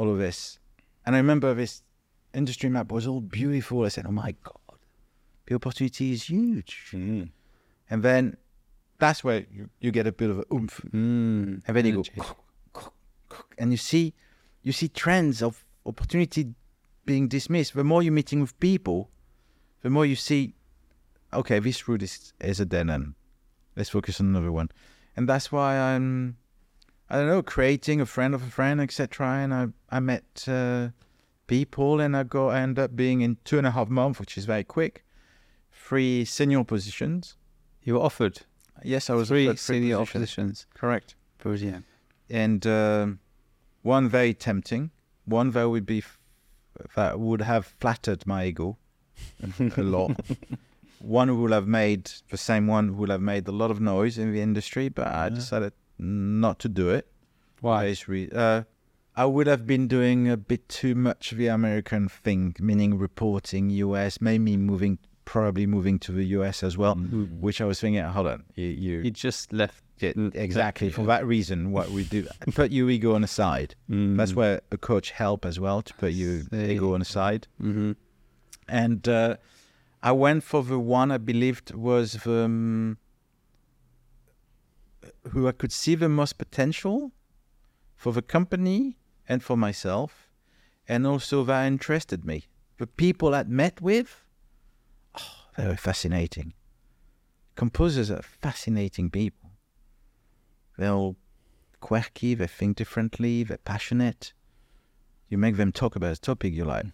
all 0.01 0.11
of 0.11 0.19
this. 0.19 0.59
And 1.05 1.15
I 1.15 1.19
remember 1.19 1.53
this 1.53 1.83
industry 2.33 2.71
map 2.71 2.91
was 2.91 3.07
all 3.07 3.21
beautiful. 3.21 3.85
I 3.85 3.89
said, 3.89 4.07
oh 4.07 4.13
my 4.13 4.35
God, 4.43 4.79
the 5.47 5.55
opportunity 5.57 6.13
is 6.13 6.25
huge. 6.25 6.93
Mm. 6.93 7.29
And 7.91 8.03
then 8.03 8.39
that's 8.99 9.23
where 9.23 9.45
you, 9.53 9.69
you 9.79 9.91
get 9.91 10.07
a 10.07 10.13
bit 10.13 10.31
of 10.31 10.39
a 10.39 10.45
oomph. 10.55 10.81
Mm, 10.87 11.63
And 11.67 11.77
then 11.77 11.85
you 11.85 12.03
go, 12.03 12.05
and 13.59 13.71
you 13.73 13.77
see, 13.77 14.15
you 14.63 14.73
see 14.73 14.89
trends 14.89 15.43
of 15.43 15.65
opportunity 15.85 16.55
being 17.05 17.29
dismissed. 17.29 17.75
The 17.75 17.85
more 17.85 18.03
you're 18.03 18.13
meeting 18.13 18.41
with 18.41 18.59
people, 18.59 19.11
the 19.83 19.91
more 19.91 20.07
you 20.07 20.17
see, 20.17 20.55
okay, 21.35 21.59
this 21.59 21.87
route 21.87 22.03
is, 22.03 22.33
is 22.41 22.59
a 22.59 22.65
dead 22.65 22.89
end. 22.89 23.15
Let's 23.77 23.91
focus 23.91 24.19
on 24.21 24.29
another 24.29 24.53
one. 24.53 24.71
And 25.15 25.29
that's 25.29 25.53
why 25.53 25.77
I'm, 25.77 26.39
I 27.11 27.17
don't 27.17 27.27
know, 27.27 27.43
creating 27.43 28.01
a 28.01 28.07
friend 28.07 28.35
of 28.35 28.43
a 28.43 28.51
friend, 28.51 28.81
etc. 28.81 29.27
And 29.43 29.53
I, 29.53 29.67
I 29.91 29.99
met 30.01 30.45
uh, 30.47 30.89
people, 31.49 32.01
and 32.01 32.17
I 32.17 32.23
go, 32.23 32.51
I 32.51 32.61
end 32.61 32.79
up 32.79 32.95
being 32.95 33.21
in 33.21 33.37
two 33.45 33.59
and 33.59 33.67
a 33.67 33.73
half 33.73 33.89
months, 33.89 34.21
which 34.21 34.39
is 34.39 34.45
very 34.45 34.63
quick, 34.65 35.05
three 35.73 36.25
senior 36.25 36.63
positions. 36.65 37.37
You 37.83 37.95
were 37.95 38.01
offered 38.01 38.41
Yes, 38.85 39.11
I 39.11 39.15
was 39.15 39.29
three 39.29 39.47
offered 39.49 39.59
senior 39.59 39.97
positions. 39.99 40.13
positions. 40.13 40.67
Correct. 40.75 41.15
Brilliant. 41.39 41.85
and 42.29 42.67
um 42.67 43.19
one 43.83 44.09
very 44.09 44.35
tempting, 44.35 44.91
one 45.25 45.51
that 45.53 45.65
would 45.69 45.87
be 45.87 45.99
f- 45.99 46.19
that 46.95 47.19
would 47.19 47.41
have 47.43 47.65
flattered 47.81 48.27
my 48.27 48.45
ego 48.47 48.77
a 49.77 49.83
lot. 49.83 50.13
one 51.01 51.41
would 51.41 51.51
have 51.53 51.67
made 51.67 52.11
the 52.31 52.37
same 52.37 52.67
one 52.67 52.97
would 52.99 53.09
have 53.09 53.23
made 53.23 53.49
a 53.49 53.53
lot 53.53 53.71
of 53.71 53.81
noise 53.81 54.19
in 54.19 54.33
the 54.33 54.41
industry, 54.41 54.89
but 54.89 55.07
I 55.09 55.25
Yeah. 55.25 55.31
decided 55.35 55.73
not 56.01 56.59
to 56.61 56.69
do 56.69 56.89
it. 56.91 57.07
Why? 57.61 57.95
Uh, 58.33 58.63
I 59.17 59.25
would 59.27 59.47
have 59.47 59.67
been 59.67 59.87
doing 59.87 60.29
a 60.29 60.37
bit 60.37 60.69
too 60.69 60.95
much 60.95 61.33
the 61.33 61.49
American 61.49 62.09
thing, 62.09 62.57
meaning 62.59 62.97
reporting 62.99 63.69
US, 63.71 64.21
maybe 64.21 64.57
moving, 64.57 64.99
probably 65.27 65.67
moving 65.67 65.99
to 66.01 66.13
the 66.13 66.25
US 66.39 66.63
as 66.63 66.79
well. 66.79 66.95
Mm. 66.95 67.41
Which 67.41 67.61
I 67.61 67.65
was 67.67 67.81
thinking, 67.81 68.03
hold 68.03 68.29
on, 68.29 68.45
you, 68.55 68.67
you, 68.69 69.01
You 69.03 69.11
just 69.11 69.53
left. 69.53 69.83
yeah, 69.99 70.13
Mm, 70.13 70.35
exactly 70.35 70.89
for 70.91 71.05
that 71.07 71.27
reason. 71.27 71.73
What 71.73 71.91
we 71.91 72.05
do, 72.05 72.27
put 72.55 72.71
your 72.73 72.89
ego 72.89 73.15
on 73.15 73.21
the 73.21 73.29
side. 73.29 73.75
That's 73.89 74.33
Mm. 74.33 74.37
where 74.37 74.61
a 74.73 74.79
coach 74.79 75.11
help 75.11 75.45
as 75.45 75.61
well 75.61 75.83
to 75.83 75.93
put 75.95 76.13
your 76.13 76.41
see. 76.45 76.73
ego 76.73 76.95
on 76.95 77.01
the 77.01 77.05
side. 77.19 77.47
hmm 77.61 77.93
And 78.69 79.07
uh, 79.09 79.37
I 80.03 80.13
went 80.13 80.45
for 80.45 80.63
the 80.63 80.79
one 80.79 81.11
I 81.11 81.19
believed 81.19 81.75
was 81.75 82.13
the 82.25 82.45
um, 82.45 82.97
who 85.29 85.47
I 85.47 85.53
could 85.53 85.73
see 85.73 85.95
the 85.95 86.09
most 86.09 86.39
potential 86.39 87.13
for 87.97 88.13
the 88.13 88.23
company 88.23 88.99
and 89.29 89.43
for 89.43 89.57
myself, 89.57 90.31
and 90.89 91.07
also 91.07 91.45
that 91.45 91.67
interested 91.67 92.25
me. 92.25 92.47
The 92.79 92.87
people 92.87 93.35
I'd 93.35 93.49
met 93.49 93.81
with, 93.81 94.25
oh, 95.19 95.47
they 95.57 95.67
were 95.67 95.77
fascinating. 95.77 96.55
Composers 97.55 98.11
are 98.11 98.23
fascinating 98.23 99.11
people. 99.11 99.51
They're 100.79 100.93
all 100.93 101.17
quirky, 101.81 102.35
they 102.35 102.47
think 102.47 102.77
differently, 102.77 103.43
they're 103.43 103.59
passionate. 103.59 104.33
You 105.29 105.39
make 105.39 105.57
them 105.57 105.73
talk 105.73 105.95
about 105.95 106.17
a 106.17 106.21
topic, 106.21 106.55
you're 106.55 106.67
like, 106.67 106.87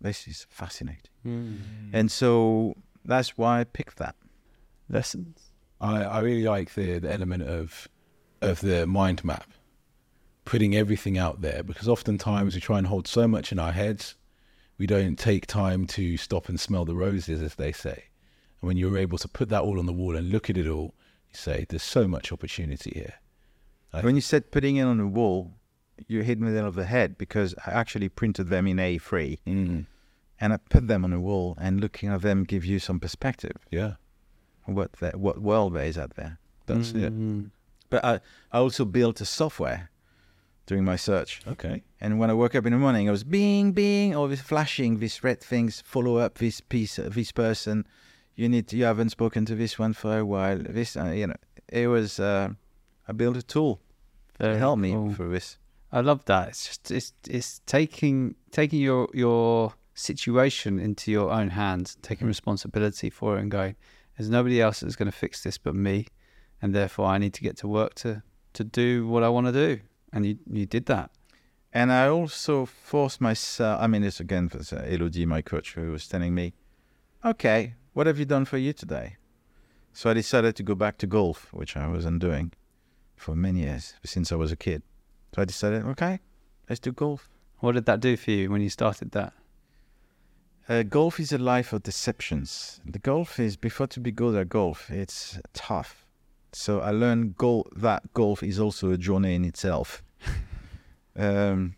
this 0.00 0.26
is 0.26 0.46
fascinating. 0.48 1.10
Mm. 1.26 1.58
And 1.92 2.10
so 2.10 2.74
that's 3.04 3.36
why 3.36 3.60
I 3.60 3.64
picked 3.64 3.98
that. 3.98 4.16
Lessons. 4.88 5.49
I, 5.80 6.02
I 6.02 6.20
really 6.20 6.42
like 6.44 6.74
the, 6.74 6.98
the 6.98 7.12
element 7.12 7.42
of 7.44 7.88
of 8.42 8.60
the 8.60 8.86
mind 8.86 9.24
map, 9.24 9.50
putting 10.44 10.74
everything 10.74 11.18
out 11.18 11.40
there 11.42 11.62
because 11.62 11.88
oftentimes 11.88 12.54
we 12.54 12.60
try 12.60 12.78
and 12.78 12.86
hold 12.86 13.06
so 13.06 13.28
much 13.28 13.52
in 13.52 13.58
our 13.58 13.72
heads, 13.72 14.14
we 14.78 14.86
don't 14.86 15.18
take 15.18 15.46
time 15.46 15.86
to 15.88 16.16
stop 16.16 16.48
and 16.48 16.58
smell 16.58 16.84
the 16.86 16.94
roses, 16.96 17.42
as 17.42 17.54
they 17.56 17.70
say. 17.72 18.04
And 18.60 18.66
when 18.68 18.76
you're 18.76 18.96
able 18.98 19.18
to 19.18 19.28
put 19.28 19.48
that 19.50 19.62
all 19.62 19.78
on 19.78 19.86
the 19.86 19.92
wall 19.92 20.16
and 20.16 20.30
look 20.30 20.48
at 20.50 20.56
it 20.56 20.66
all, 20.66 20.94
you 21.28 21.34
say, 21.34 21.66
"There's 21.68 21.82
so 21.82 22.08
much 22.08 22.32
opportunity 22.32 22.92
here." 22.94 23.14
I- 23.92 24.00
When 24.02 24.14
you 24.14 24.20
said 24.22 24.50
putting 24.50 24.76
it 24.76 24.82
on 24.84 24.98
the 24.98 25.06
wall, 25.06 25.52
you 26.08 26.22
hit 26.22 26.40
me 26.40 26.56
on 26.58 26.72
the 26.74 26.86
head 26.86 27.18
because 27.18 27.54
I 27.66 27.72
actually 27.72 28.08
printed 28.08 28.48
them 28.48 28.66
in 28.66 28.78
A3 28.78 29.38
Mm. 29.46 29.86
and 30.40 30.52
I 30.52 30.56
put 30.56 30.88
them 30.88 31.04
on 31.04 31.10
the 31.10 31.20
wall 31.20 31.56
and 31.60 31.80
looking 31.80 32.08
at 32.08 32.22
them 32.22 32.44
give 32.44 32.64
you 32.64 32.78
some 32.78 32.98
perspective 32.98 33.56
Yeah, 33.70 33.84
of 33.84 33.96
what 34.74 34.92
the, 34.94 35.10
what 35.12 35.40
world 35.40 35.74
there 35.74 35.84
is 35.84 35.98
out 35.98 36.14
there. 36.16 36.38
that's 36.66 36.90
it. 36.92 37.12
Mhm. 37.12 37.50
But 37.88 38.04
I, 38.04 38.20
I 38.52 38.58
also 38.58 38.84
built 38.84 39.20
a 39.20 39.24
software 39.24 39.90
during 40.66 40.84
my 40.84 40.96
search. 40.96 41.40
Okay. 41.48 41.82
And 42.00 42.18
when 42.20 42.30
I 42.30 42.34
woke 42.34 42.54
up 42.54 42.64
in 42.66 42.72
the 42.72 42.78
morning, 42.78 43.08
I 43.08 43.10
was 43.10 43.24
bing, 43.24 43.72
bing, 43.72 44.14
all 44.14 44.28
this 44.28 44.40
flashing, 44.40 44.98
these 45.00 45.24
red 45.24 45.40
things, 45.40 45.82
follow 45.84 46.18
up 46.18 46.38
this 46.38 46.60
piece, 46.60 46.96
this 46.96 47.32
person. 47.32 47.84
You 48.36 48.48
need 48.48 48.68
to, 48.68 48.76
you 48.76 48.84
haven't 48.84 49.10
spoken 49.10 49.44
to 49.46 49.54
this 49.56 49.78
one 49.78 49.92
for 49.92 50.18
a 50.18 50.24
while. 50.24 50.58
This, 50.58 50.96
uh, 50.96 51.06
you 51.06 51.26
know, 51.26 51.34
it 51.68 51.88
was, 51.88 52.20
uh, 52.20 52.50
I 53.08 53.12
built 53.12 53.36
a 53.36 53.42
tool 53.42 53.80
to 54.38 54.44
Very 54.46 54.58
help 54.58 54.78
me 54.78 54.92
cool. 54.92 55.12
through 55.14 55.32
this. 55.32 55.58
I 55.92 56.00
love 56.02 56.24
that. 56.26 56.50
It's 56.50 56.66
just 56.68 56.90
it's 56.92 57.12
it's 57.28 57.60
taking 57.66 58.36
taking 58.52 58.78
your 58.78 59.08
your 59.12 59.74
situation 59.94 60.78
into 60.78 61.10
your 61.10 61.32
own 61.32 61.50
hands, 61.50 61.96
taking 62.00 62.28
responsibility 62.28 63.10
for 63.10 63.36
it, 63.36 63.40
and 63.40 63.50
going. 63.50 63.74
There's 64.20 64.28
nobody 64.28 64.60
else 64.60 64.80
that's 64.80 64.96
going 64.96 65.10
to 65.10 65.16
fix 65.16 65.42
this 65.42 65.56
but 65.56 65.74
me, 65.74 66.06
and 66.60 66.74
therefore 66.74 67.06
I 67.06 67.16
need 67.16 67.32
to 67.32 67.40
get 67.40 67.56
to 67.60 67.66
work 67.66 67.94
to 68.04 68.22
to 68.52 68.64
do 68.64 69.08
what 69.08 69.22
I 69.22 69.30
want 69.30 69.46
to 69.46 69.52
do. 69.52 69.80
And 70.12 70.26
you 70.26 70.36
you 70.46 70.66
did 70.66 70.84
that. 70.86 71.10
And 71.72 71.90
I 71.90 72.08
also 72.08 72.66
forced 72.66 73.22
myself, 73.22 73.80
I 73.80 73.86
mean, 73.86 74.04
it's 74.04 74.20
again, 74.20 74.50
for 74.50 74.58
Elodie, 74.84 75.24
my 75.24 75.40
coach, 75.40 75.72
who 75.72 75.90
was 75.90 76.06
telling 76.06 76.34
me, 76.34 76.52
okay, 77.24 77.76
what 77.94 78.06
have 78.06 78.18
you 78.18 78.26
done 78.26 78.44
for 78.44 78.58
you 78.58 78.74
today? 78.74 79.16
So 79.94 80.10
I 80.10 80.12
decided 80.12 80.54
to 80.56 80.62
go 80.62 80.74
back 80.74 80.98
to 80.98 81.06
golf, 81.06 81.50
which 81.54 81.74
I 81.74 81.88
wasn't 81.88 82.20
doing 82.20 82.52
for 83.16 83.34
many 83.34 83.60
years, 83.60 83.94
since 84.04 84.30
I 84.30 84.36
was 84.36 84.52
a 84.52 84.56
kid. 84.56 84.82
So 85.34 85.40
I 85.40 85.46
decided, 85.46 85.86
okay, 85.86 86.20
let's 86.68 86.80
do 86.80 86.92
golf. 86.92 87.30
What 87.60 87.72
did 87.72 87.86
that 87.86 88.00
do 88.00 88.18
for 88.18 88.32
you 88.32 88.50
when 88.50 88.60
you 88.60 88.68
started 88.68 89.12
that? 89.12 89.32
Uh, 90.70 90.84
golf 90.84 91.18
is 91.18 91.32
a 91.32 91.38
life 91.38 91.72
of 91.72 91.82
deceptions. 91.82 92.80
The 92.86 93.00
golf 93.00 93.40
is, 93.40 93.56
before 93.56 93.88
to 93.88 93.98
be 93.98 94.12
good 94.12 94.36
at 94.36 94.48
golf, 94.48 94.88
it's 94.88 95.36
tough. 95.52 96.06
So 96.52 96.78
I 96.80 96.92
learned 96.92 97.36
gol- 97.36 97.66
that 97.74 98.14
golf 98.14 98.40
is 98.44 98.60
also 98.60 98.92
a 98.92 98.96
journey 98.96 99.34
in 99.34 99.44
itself. 99.44 100.04
um, 101.16 101.74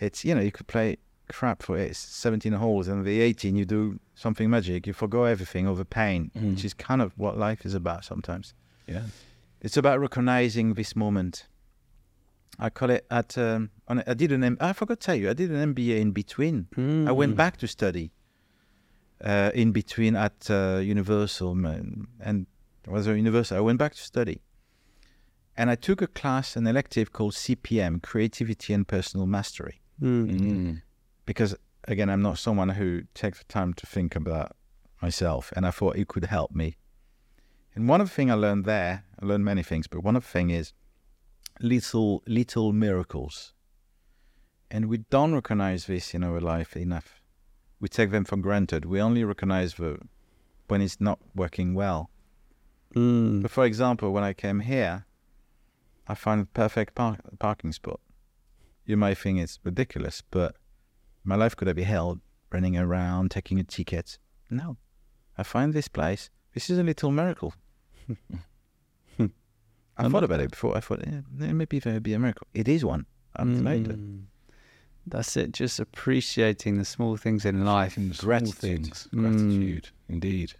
it's, 0.00 0.24
you 0.24 0.34
know, 0.34 0.40
you 0.40 0.50
could 0.50 0.66
play 0.66 0.96
crap 1.28 1.62
for 1.62 1.78
it, 1.78 1.94
17 1.94 2.54
holes, 2.54 2.88
and 2.88 3.04
the 3.04 3.20
18, 3.20 3.54
you 3.54 3.64
do 3.64 4.00
something 4.16 4.50
magic. 4.50 4.88
You 4.88 4.94
forgo 4.94 5.22
everything 5.22 5.68
over 5.68 5.84
pain, 5.84 6.32
Mm. 6.36 6.50
which 6.54 6.64
is 6.64 6.74
kind 6.74 7.00
of 7.00 7.16
what 7.16 7.38
life 7.38 7.64
is 7.64 7.74
about 7.74 8.04
sometimes. 8.04 8.52
Yeah. 8.88 9.02
It's 9.60 9.76
about 9.76 10.00
recognizing 10.00 10.74
this 10.74 10.96
moment. 10.96 11.46
I 12.58 12.70
call 12.70 12.90
it 12.90 13.06
at, 13.10 13.38
um, 13.38 13.70
on, 13.86 14.02
I 14.06 14.14
did 14.14 14.32
an, 14.32 14.42
M- 14.42 14.56
I 14.60 14.72
forgot 14.72 14.98
to 15.00 15.06
tell 15.06 15.14
you, 15.14 15.30
I 15.30 15.32
did 15.32 15.50
an 15.50 15.74
MBA 15.74 15.98
in 16.00 16.10
between. 16.12 16.66
I 16.76 17.12
went 17.12 17.34
Mm. 17.34 17.36
back 17.36 17.56
to 17.58 17.68
study 17.68 18.10
uh, 19.24 19.50
in 19.54 19.72
between 19.72 20.16
at 20.16 20.50
uh, 20.50 20.78
Universal, 20.82 21.54
man, 21.54 22.06
and 22.20 22.46
it 22.84 22.90
was 22.90 23.06
a 23.06 23.16
Universal. 23.16 23.56
I 23.56 23.60
went 23.60 23.78
back 23.78 23.94
to 23.94 24.00
study, 24.02 24.40
and 25.56 25.70
I 25.70 25.74
took 25.76 26.02
a 26.02 26.06
class, 26.06 26.56
an 26.56 26.66
elective 26.66 27.12
called 27.12 27.34
CPM, 27.34 28.02
Creativity 28.02 28.72
and 28.74 28.86
Personal 28.86 29.26
Mastery, 29.26 29.80
Mm. 30.00 30.30
Mm. 30.30 30.82
because 31.26 31.56
again, 31.88 32.08
I'm 32.10 32.22
not 32.22 32.38
someone 32.38 32.68
who 32.70 33.02
takes 33.14 33.38
the 33.38 33.44
time 33.44 33.72
to 33.74 33.86
think 33.86 34.14
about 34.16 34.54
myself, 35.02 35.52
and 35.56 35.66
I 35.66 35.70
thought 35.70 35.96
it 35.96 36.08
could 36.08 36.24
help 36.26 36.52
me. 36.54 36.76
And 37.74 37.88
one 37.88 38.00
of 38.00 38.08
the 38.08 38.14
things 38.14 38.30
I 38.30 38.34
learned 38.34 38.64
there, 38.64 39.04
I 39.20 39.26
learned 39.26 39.44
many 39.44 39.62
things, 39.62 39.86
but 39.86 40.02
one 40.02 40.16
of 40.16 40.22
the 40.24 40.28
things 40.28 40.52
is 40.52 40.72
little 41.60 42.22
little 42.26 42.72
miracles. 42.72 43.52
And 44.70 44.86
we 44.86 44.98
don't 44.98 45.34
recognize 45.34 45.86
this 45.86 46.14
in 46.14 46.22
our 46.22 46.40
life 46.40 46.76
enough. 46.76 47.22
We 47.80 47.88
take 47.88 48.10
them 48.10 48.24
for 48.24 48.36
granted. 48.36 48.84
We 48.84 49.00
only 49.00 49.24
recognize 49.24 49.74
the 49.74 49.98
when 50.66 50.82
it's 50.82 51.00
not 51.00 51.18
working 51.34 51.74
well. 51.74 52.10
Mm. 52.94 53.42
But 53.42 53.50
for 53.50 53.64
example, 53.64 54.12
when 54.12 54.24
I 54.24 54.32
came 54.32 54.60
here, 54.60 55.06
I 56.06 56.14
found 56.14 56.42
a 56.42 56.46
perfect 56.46 56.94
park, 56.94 57.20
parking 57.38 57.72
spot. 57.72 58.00
You 58.84 58.96
might 58.96 59.18
think 59.18 59.38
it's 59.38 59.58
ridiculous, 59.64 60.22
but 60.30 60.56
my 61.24 61.36
life 61.36 61.54
could 61.56 61.68
have 61.68 61.76
been 61.76 61.84
held 61.84 62.20
running 62.50 62.76
around, 62.76 63.30
taking 63.30 63.58
a 63.58 63.64
ticket. 63.64 64.18
No, 64.50 64.78
I 65.36 65.42
find 65.42 65.72
this 65.72 65.88
place. 65.88 66.30
This 66.54 66.70
is 66.70 66.78
a 66.78 66.82
little 66.82 67.10
miracle. 67.10 67.54
I 69.98 70.08
thought 70.08 70.24
about 70.24 70.40
it 70.40 70.50
before. 70.50 70.76
I 70.76 70.80
thought 70.80 71.00
eh, 71.06 71.20
maybe 71.52 71.78
there 71.78 71.94
would 71.94 72.02
be 72.02 72.14
a 72.14 72.18
miracle. 72.18 72.46
It 72.54 72.68
is 72.68 72.84
one. 72.84 73.06
I've 73.36 73.46
made 73.46 73.88
it. 73.88 73.98
Mm. 73.98 74.22
That's 75.06 75.36
it. 75.36 75.52
Just 75.52 75.80
appreciating 75.80 76.78
the 76.78 76.84
small 76.84 77.16
things 77.16 77.44
in 77.44 77.64
life. 77.64 77.96
And 77.96 78.16
Gratitude. 78.16 78.54
things. 78.58 79.08
Mm. 79.12 79.20
Gratitude, 79.20 79.90
indeed. 80.08 80.52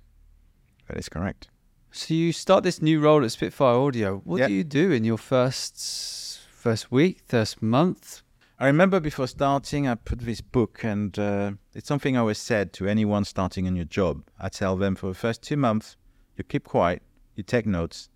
That 0.88 0.96
is 0.96 1.08
correct. 1.08 1.48
So 1.92 2.14
you 2.14 2.32
start 2.32 2.64
this 2.64 2.80
new 2.82 3.00
role 3.00 3.24
at 3.24 3.32
Spitfire 3.32 3.76
Audio. 3.76 4.18
What 4.24 4.38
Yeah. 4.40 4.48
do 4.48 4.54
you 4.54 4.64
do 4.64 4.90
in 4.92 5.04
your 5.04 5.18
first 5.18 6.40
first 6.50 6.90
week, 6.90 7.20
first 7.26 7.62
month? 7.62 8.22
I 8.60 8.66
remember 8.66 8.98
before 9.00 9.28
starting, 9.28 9.86
I 9.86 9.94
put 9.94 10.18
this 10.20 10.40
book, 10.40 10.82
and 10.82 11.16
uh, 11.18 11.52
it's 11.74 11.86
something 11.86 12.16
I 12.16 12.20
always 12.20 12.38
said 12.38 12.72
to 12.74 12.88
anyone 12.88 13.24
starting 13.24 13.68
a 13.68 13.70
new 13.70 13.84
job. 13.84 14.24
I 14.40 14.48
tell 14.48 14.76
them 14.76 14.96
for 14.96 15.06
the 15.08 15.14
first 15.14 15.42
two 15.42 15.56
months, 15.56 15.96
you 16.36 16.42
keep 16.42 16.64
quiet, 16.64 17.02
you 17.36 17.44
take 17.44 17.66
notes, 17.66 18.08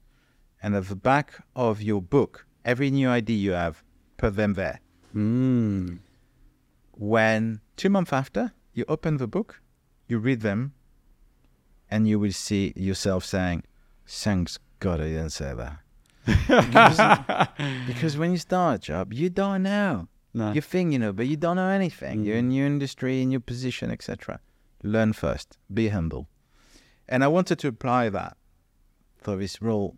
and 0.62 0.74
at 0.74 0.88
the 0.88 0.96
back 0.96 1.44
of 1.56 1.82
your 1.82 2.00
book, 2.00 2.46
every 2.64 2.90
new 2.90 3.08
idea 3.08 3.36
you 3.36 3.52
have, 3.52 3.82
put 4.16 4.36
them 4.36 4.54
there. 4.54 4.80
Mm. 5.14 5.98
When 6.92 7.60
two 7.76 7.90
months 7.90 8.12
after, 8.12 8.52
you 8.72 8.84
open 8.88 9.16
the 9.16 9.26
book, 9.26 9.60
you 10.06 10.18
read 10.18 10.40
them, 10.40 10.74
and 11.90 12.08
you 12.08 12.18
will 12.18 12.32
see 12.32 12.72
yourself 12.76 13.24
saying, 13.24 13.64
Thanks 14.06 14.58
God 14.78 15.00
I 15.00 15.04
didn't 15.04 15.30
say 15.30 15.54
that. 15.54 15.78
because, 16.26 17.48
because 17.86 18.16
when 18.16 18.32
you 18.32 18.38
start 18.38 18.76
a 18.76 18.78
job, 18.78 19.12
you 19.12 19.28
don't 19.30 19.64
know. 19.64 20.08
No. 20.34 20.52
You 20.52 20.60
think 20.60 20.92
you 20.92 20.98
know, 20.98 21.12
but 21.12 21.26
you 21.26 21.36
don't 21.36 21.56
know 21.56 21.68
anything. 21.68 22.24
You're 22.24 22.36
in 22.36 22.50
your 22.50 22.66
industry, 22.66 23.20
in 23.20 23.30
your 23.30 23.40
position, 23.40 23.90
etc. 23.90 24.40
Learn 24.82 25.12
first. 25.12 25.58
Be 25.72 25.88
humble. 25.88 26.28
And 27.08 27.22
I 27.22 27.28
wanted 27.28 27.58
to 27.60 27.68
apply 27.68 28.08
that 28.08 28.36
for 29.18 29.36
this 29.36 29.60
role. 29.60 29.96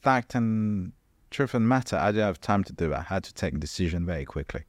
Fact 0.00 0.34
and 0.34 0.92
truth 1.30 1.54
and 1.54 1.68
matter. 1.68 1.96
I 1.96 2.12
didn't 2.12 2.26
have 2.26 2.40
time 2.40 2.64
to 2.64 2.72
do. 2.72 2.92
it. 2.92 2.96
I 2.98 3.02
had 3.02 3.24
to 3.24 3.34
take 3.34 3.54
a 3.54 3.58
decision 3.58 4.06
very 4.06 4.24
quickly 4.24 4.62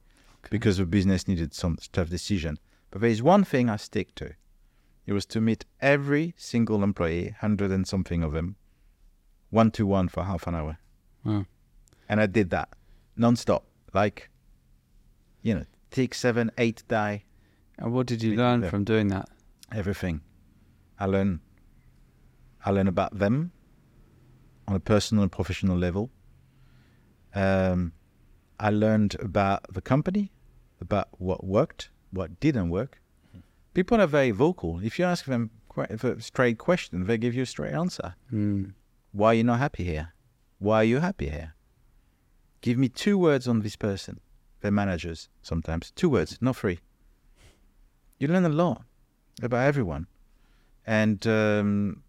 because 0.50 0.78
the 0.78 0.86
business 0.86 1.28
needed 1.28 1.54
some 1.54 1.78
tough 1.92 2.08
decision. 2.10 2.58
But 2.90 3.00
there 3.00 3.10
is 3.10 3.22
one 3.22 3.44
thing 3.44 3.68
I 3.70 3.76
stick 3.76 4.14
to. 4.16 4.34
It 5.06 5.12
was 5.12 5.26
to 5.26 5.40
meet 5.40 5.64
every 5.80 6.34
single 6.36 6.82
employee, 6.82 7.34
hundred 7.40 7.70
and 7.70 7.86
something 7.86 8.22
of 8.22 8.32
them, 8.32 8.56
one 9.50 9.70
to 9.72 9.86
one 9.86 10.08
for 10.08 10.24
half 10.24 10.46
an 10.46 10.54
hour. 10.54 10.78
Wow. 11.24 11.46
And 12.08 12.20
I 12.20 12.26
did 12.26 12.50
that 12.50 12.68
non-stop, 13.16 13.64
like, 13.94 14.30
you 15.42 15.54
know, 15.54 15.64
take 15.90 16.14
seven, 16.14 16.50
eight 16.58 16.82
die, 16.88 17.24
And 17.78 17.92
what 17.92 18.06
did 18.06 18.22
you 18.22 18.34
learn 18.36 18.60
there. 18.62 18.70
from 18.70 18.84
doing 18.84 19.08
that? 19.08 19.28
everything. 19.72 20.20
I 20.98 21.06
learn, 21.06 21.40
I 22.64 22.70
learn 22.70 22.88
about 22.88 23.16
them 23.18 23.52
on 24.70 24.76
a 24.76 24.80
personal 24.80 25.22
and 25.22 25.32
professional 25.32 25.76
level. 25.76 26.10
Um, 27.34 27.92
I 28.60 28.70
learned 28.70 29.16
about 29.20 29.66
the 29.74 29.80
company, 29.80 30.30
about 30.80 31.08
what 31.18 31.44
worked, 31.44 31.90
what 32.12 32.38
didn't 32.38 32.70
work. 32.70 33.00
People 33.74 34.00
are 34.00 34.06
very 34.06 34.30
vocal. 34.30 34.78
If 34.80 34.98
you 34.98 35.04
ask 35.04 35.24
them 35.24 35.50
a 35.76 36.20
straight 36.20 36.58
question, 36.58 37.06
they 37.06 37.18
give 37.18 37.34
you 37.34 37.42
a 37.42 37.46
straight 37.46 37.74
answer. 37.74 38.14
Mm. 38.32 38.74
Why 39.12 39.28
are 39.28 39.34
you 39.34 39.44
not 39.44 39.58
happy 39.58 39.84
here? 39.84 40.12
Why 40.58 40.76
are 40.82 40.84
you 40.84 40.98
happy 41.00 41.28
here? 41.28 41.54
Give 42.60 42.78
me 42.78 42.88
two 42.88 43.18
words 43.18 43.48
on 43.48 43.60
this 43.60 43.74
person. 43.74 44.20
They're 44.60 44.70
managers 44.70 45.28
sometimes. 45.42 45.90
Two 45.96 46.10
words, 46.10 46.38
not 46.40 46.56
three. 46.56 46.78
You 48.18 48.28
learn 48.28 48.44
a 48.44 48.50
lot 48.50 48.82
about 49.42 49.66
everyone. 49.66 50.06
And 50.86 51.26
um, 51.26 52.02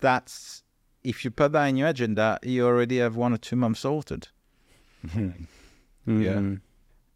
that's, 0.00 0.63
if 1.04 1.24
you 1.24 1.30
put 1.30 1.52
that 1.52 1.66
in 1.66 1.76
your 1.76 1.88
agenda, 1.88 2.38
you 2.42 2.66
already 2.66 2.98
have 2.98 3.14
one 3.14 3.32
or 3.32 3.38
two 3.38 3.56
months 3.56 3.80
sorted. 3.80 4.28
Yeah. 5.14 5.32
Mm. 6.06 6.60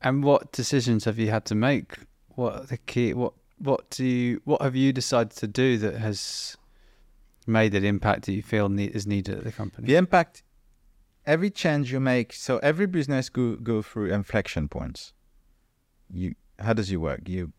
And 0.01 0.25
what 0.25 0.53
decisions 0.53 1.05
have 1.07 1.19
you 1.19 1.31
had 1.31 1.45
to 1.47 1.55
make? 1.55 1.97
What 2.37 2.55
are 2.55 2.67
the 2.67 2.79
key? 2.79 3.13
What 3.15 3.33
what 3.59 3.91
do 3.91 4.07
you, 4.07 4.41
what 4.45 4.63
have 4.63 4.77
you 4.77 4.93
decided 4.93 5.33
to 5.39 5.47
do 5.47 5.79
that 5.79 5.97
has 5.97 6.57
made 7.47 7.75
an 7.75 7.85
impact 7.85 8.27
that 8.27 8.33
you 8.33 8.43
feel 8.43 8.69
need, 8.69 8.95
is 8.95 9.07
needed 9.07 9.39
at 9.39 9.45
the 9.45 9.53
company? 9.53 9.87
The 9.87 9.97
impact, 9.97 10.43
every 11.27 11.51
change 11.51 11.93
you 11.93 12.01
make, 12.01 12.33
so 12.33 12.59
every 12.59 12.87
business 12.87 13.29
go, 13.29 13.57
go 13.57 13.83
through 13.83 14.13
inflection 14.13 14.69
points. 14.69 15.13
You, 16.13 16.35
how 16.59 16.73
does 16.73 16.91
it 16.91 16.97
work? 16.99 17.29
You, 17.29 17.53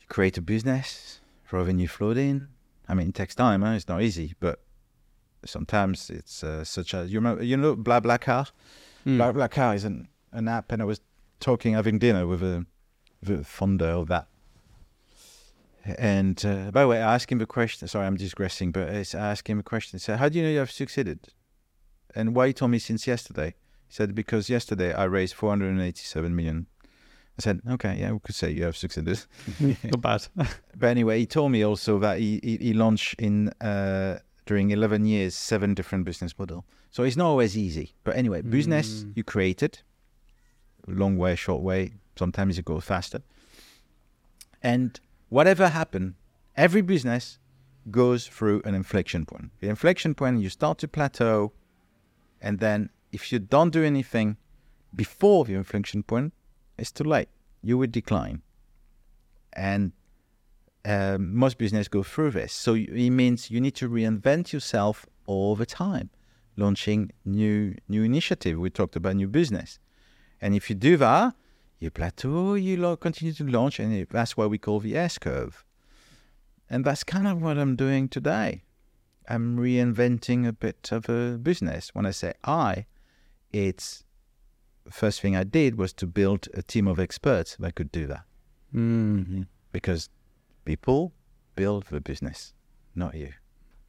you 0.00 0.06
create 0.08 0.36
a 0.36 0.42
business, 0.42 1.20
revenue 1.50 1.88
flowed 1.88 2.18
in. 2.18 2.48
I 2.88 2.94
mean, 2.94 3.08
it 3.08 3.14
takes 3.14 3.34
time. 3.34 3.62
Huh? 3.62 3.72
It's 3.72 3.88
not 3.88 4.02
easy, 4.02 4.34
but 4.40 4.60
sometimes 5.44 6.10
it's 6.10 6.44
uh, 6.44 6.64
such 6.64 6.94
as 6.94 7.12
you 7.12 7.18
remember, 7.18 7.42
you 7.42 7.56
know, 7.56 7.76
BlaBlaCar. 7.76 8.50
Mm. 9.06 9.16
BlaBlaCar 9.16 9.74
is 9.74 9.84
an, 9.84 10.08
an 10.32 10.48
app, 10.48 10.72
and 10.72 10.82
I 10.82 10.84
was 10.84 11.00
talking, 11.40 11.74
having 11.74 11.98
dinner 11.98 12.26
with 12.26 12.42
a, 12.42 12.66
the 13.22 13.44
founder 13.44 13.86
of 13.86 14.08
that. 14.08 14.26
And 15.84 16.44
uh, 16.44 16.70
by 16.70 16.82
the 16.82 16.88
way, 16.88 17.02
I 17.02 17.14
asked 17.14 17.32
him 17.32 17.38
the 17.38 17.46
question. 17.46 17.88
Sorry, 17.88 18.06
I'm 18.06 18.16
digressing, 18.16 18.70
but 18.72 18.90
I 18.90 19.04
asked 19.14 19.48
him 19.48 19.58
a 19.58 19.62
question. 19.62 19.96
I 19.96 19.98
said, 19.98 20.18
"How 20.18 20.28
do 20.28 20.38
you 20.38 20.44
know 20.44 20.50
you 20.50 20.58
have 20.58 20.70
succeeded?" 20.70 21.28
And 22.14 22.34
why 22.34 22.48
he 22.48 22.52
told 22.52 22.70
me 22.70 22.78
since 22.78 23.06
yesterday. 23.06 23.54
He 23.88 23.94
said, 23.94 24.14
"Because 24.14 24.50
yesterday 24.50 24.92
I 24.92 25.04
raised 25.04 25.34
487 25.34 26.36
million." 26.36 26.66
I 27.38 27.42
said, 27.42 27.62
"Okay, 27.66 27.96
yeah, 27.98 28.12
we 28.12 28.18
could 28.18 28.34
say 28.34 28.50
you 28.50 28.64
have 28.64 28.76
succeeded." 28.76 29.24
Not 29.60 30.00
bad. 30.00 30.26
But 30.76 30.88
anyway, 30.88 31.18
he 31.18 31.26
told 31.26 31.50
me 31.50 31.62
also 31.64 31.98
that 32.00 32.18
he 32.18 32.40
he, 32.42 32.58
he 32.58 32.72
launched 32.74 33.14
in 33.18 33.48
uh, 33.60 34.18
during 34.50 34.72
11 34.72 35.04
years 35.04 35.36
seven 35.36 35.74
different 35.74 36.04
business 36.04 36.36
model. 36.36 36.64
So 36.90 37.04
it's 37.04 37.16
not 37.16 37.28
always 37.28 37.56
easy. 37.56 37.94
But 38.02 38.16
anyway, 38.16 38.42
business 38.42 39.04
mm. 39.04 39.12
you 39.14 39.22
create 39.22 39.62
it, 39.62 39.84
long 40.88 41.16
way, 41.16 41.36
short 41.36 41.62
way. 41.62 41.92
Sometimes 42.16 42.58
it 42.58 42.64
goes 42.64 42.82
faster. 42.82 43.22
And 44.60 44.98
whatever 45.28 45.68
happened, 45.68 46.14
every 46.56 46.82
business 46.82 47.38
goes 47.92 48.26
through 48.26 48.62
an 48.64 48.74
inflection 48.74 49.24
point. 49.24 49.52
The 49.60 49.68
inflection 49.68 50.16
point, 50.16 50.42
you 50.42 50.48
start 50.48 50.78
to 50.78 50.88
plateau, 50.88 51.52
and 52.40 52.58
then 52.58 52.90
if 53.12 53.30
you 53.30 53.38
don't 53.38 53.70
do 53.70 53.84
anything 53.84 54.36
before 54.96 55.44
the 55.44 55.54
inflection 55.54 56.02
point, 56.02 56.32
it's 56.76 56.90
too 56.90 57.04
late. 57.04 57.28
You 57.62 57.78
will 57.78 57.92
decline. 58.00 58.42
And 59.52 59.92
um, 60.84 61.34
most 61.34 61.58
business 61.58 61.88
go 61.88 62.02
through 62.02 62.30
this. 62.32 62.52
So 62.52 62.74
it 62.74 63.10
means 63.10 63.50
you 63.50 63.60
need 63.60 63.74
to 63.76 63.88
reinvent 63.88 64.52
yourself 64.52 65.06
all 65.26 65.54
the 65.56 65.66
time, 65.66 66.10
launching 66.56 67.10
new 67.24 67.74
new 67.88 68.02
initiative. 68.02 68.58
We 68.58 68.70
talked 68.70 68.96
about 68.96 69.16
new 69.16 69.28
business, 69.28 69.78
and 70.40 70.54
if 70.54 70.70
you 70.70 70.76
do 70.76 70.96
that, 70.96 71.34
you 71.78 71.90
plateau, 71.90 72.54
you 72.54 72.76
lo- 72.76 72.96
continue 72.96 73.32
to 73.34 73.44
launch, 73.44 73.78
and 73.80 73.92
it, 73.92 74.10
that's 74.10 74.36
what 74.36 74.50
we 74.50 74.58
call 74.58 74.80
the 74.80 74.96
S 74.96 75.18
curve. 75.18 75.64
And 76.68 76.84
that's 76.84 77.02
kind 77.04 77.26
of 77.26 77.42
what 77.42 77.58
I'm 77.58 77.74
doing 77.76 78.08
today. 78.08 78.62
I'm 79.28 79.58
reinventing 79.58 80.46
a 80.46 80.52
bit 80.52 80.90
of 80.92 81.08
a 81.08 81.36
business. 81.38 81.90
When 81.94 82.06
I 82.06 82.10
say 82.12 82.32
I, 82.44 82.86
it's 83.52 84.04
first 84.90 85.20
thing 85.20 85.36
I 85.36 85.44
did 85.44 85.76
was 85.76 85.92
to 85.94 86.06
build 86.06 86.48
a 86.54 86.62
team 86.62 86.86
of 86.88 86.98
experts 86.98 87.56
that 87.60 87.74
could 87.74 87.92
do 87.92 88.06
that 88.06 88.24
Mm. 88.74 89.46
because 89.72 90.08
people 90.70 91.12
build 91.56 91.84
the 91.90 92.00
business, 92.00 92.54
not 92.94 93.12
you. 93.16 93.32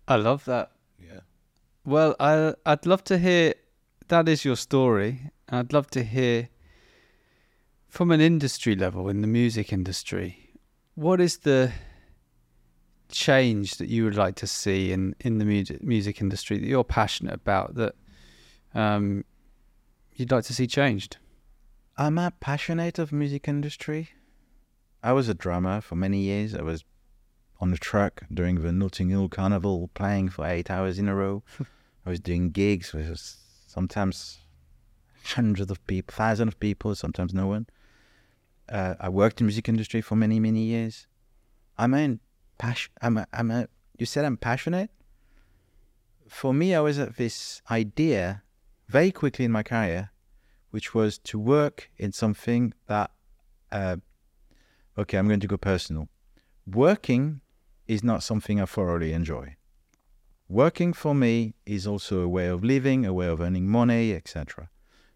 I 0.07 0.15
love 0.15 0.45
that. 0.45 0.71
Yeah. 0.99 1.21
Well, 1.85 2.15
I 2.19 2.55
I'd 2.65 2.85
love 2.85 3.03
to 3.05 3.17
hear. 3.17 3.53
That 4.07 4.27
is 4.27 4.43
your 4.43 4.57
story. 4.57 5.31
I'd 5.47 5.73
love 5.73 5.87
to 5.91 6.03
hear 6.03 6.49
from 7.87 8.11
an 8.11 8.19
industry 8.19 8.75
level 8.75 9.09
in 9.09 9.21
the 9.21 9.27
music 9.27 9.71
industry. 9.71 10.29
What 10.95 11.21
is 11.21 11.37
the 11.39 11.71
change 13.09 13.77
that 13.77 13.89
you 13.89 14.03
would 14.05 14.15
like 14.15 14.35
to 14.37 14.47
see 14.47 14.91
in 14.91 15.15
in 15.19 15.37
the 15.37 15.45
music 15.45 15.83
music 15.83 16.19
industry 16.19 16.57
that 16.57 16.67
you're 16.67 16.83
passionate 17.01 17.35
about 17.35 17.75
that 17.75 17.93
um, 18.73 19.23
you'd 20.15 20.31
like 20.31 20.45
to 20.45 20.53
see 20.53 20.65
changed? 20.65 21.17
I'm 21.95 22.17
a 22.17 22.31
passionate 22.39 22.97
of 22.97 23.11
music 23.11 23.47
industry. 23.47 24.09
I 25.03 25.13
was 25.13 25.27
a 25.27 25.33
drummer 25.33 25.81
for 25.81 25.95
many 25.95 26.19
years. 26.19 26.53
I 26.53 26.61
was 26.61 26.83
on 27.59 27.71
the 27.71 27.77
truck 27.77 28.23
during 28.31 28.61
the 28.61 28.71
Notting 28.71 29.09
Hill 29.09 29.29
Carnival, 29.29 29.89
playing 29.95 30.29
for 30.29 30.45
eight 30.45 30.69
hours 30.69 30.99
in 30.99 31.07
a 31.07 31.15
row. 31.15 31.43
I 32.05 32.09
was 32.09 32.19
doing 32.19 32.51
gigs 32.51 32.93
with 32.93 33.19
sometimes 33.67 34.39
hundreds 35.23 35.71
of 35.71 35.85
people, 35.87 36.13
thousands 36.13 36.53
of 36.53 36.59
people, 36.59 36.93
sometimes 36.93 37.33
no 37.33 37.47
one. 37.47 37.65
Uh, 38.69 38.95
I 38.99 39.09
worked 39.09 39.41
in 39.41 39.47
music 39.47 39.67
industry 39.67 40.01
for 40.01 40.15
many, 40.15 40.39
many 40.39 40.63
years. 40.63 41.07
I'm 41.77 41.95
a 41.95 42.17
passion. 42.59 42.91
I'm 43.01 43.17
a, 43.17 43.27
I'm 43.33 43.49
a. 43.49 43.67
You 43.97 44.05
said 44.05 44.23
I'm 44.23 44.37
passionate. 44.37 44.91
For 46.27 46.53
me, 46.53 46.75
I 46.75 46.79
was 46.79 46.99
at 46.99 47.17
this 47.17 47.61
idea 47.71 48.43
very 48.87 49.11
quickly 49.11 49.45
in 49.45 49.51
my 49.51 49.63
career, 49.63 50.11
which 50.69 50.93
was 50.93 51.17
to 51.19 51.39
work 51.39 51.89
in 51.97 52.11
something 52.11 52.75
that. 52.85 53.09
Uh, 53.71 53.97
okay, 54.97 55.17
I'm 55.17 55.27
going 55.27 55.39
to 55.39 55.47
go 55.47 55.57
personal. 55.57 56.09
Working 56.65 57.41
is 57.87 58.03
not 58.03 58.23
something 58.23 58.61
I 58.61 58.65
thoroughly 58.65 59.13
enjoy. 59.13 59.55
Working 60.47 60.93
for 60.93 61.15
me 61.15 61.53
is 61.65 61.87
also 61.87 62.21
a 62.21 62.27
way 62.27 62.47
of 62.47 62.63
living, 62.63 63.05
a 63.05 63.13
way 63.13 63.27
of 63.27 63.39
earning 63.39 63.67
money, 63.67 64.13
etc. 64.13 64.69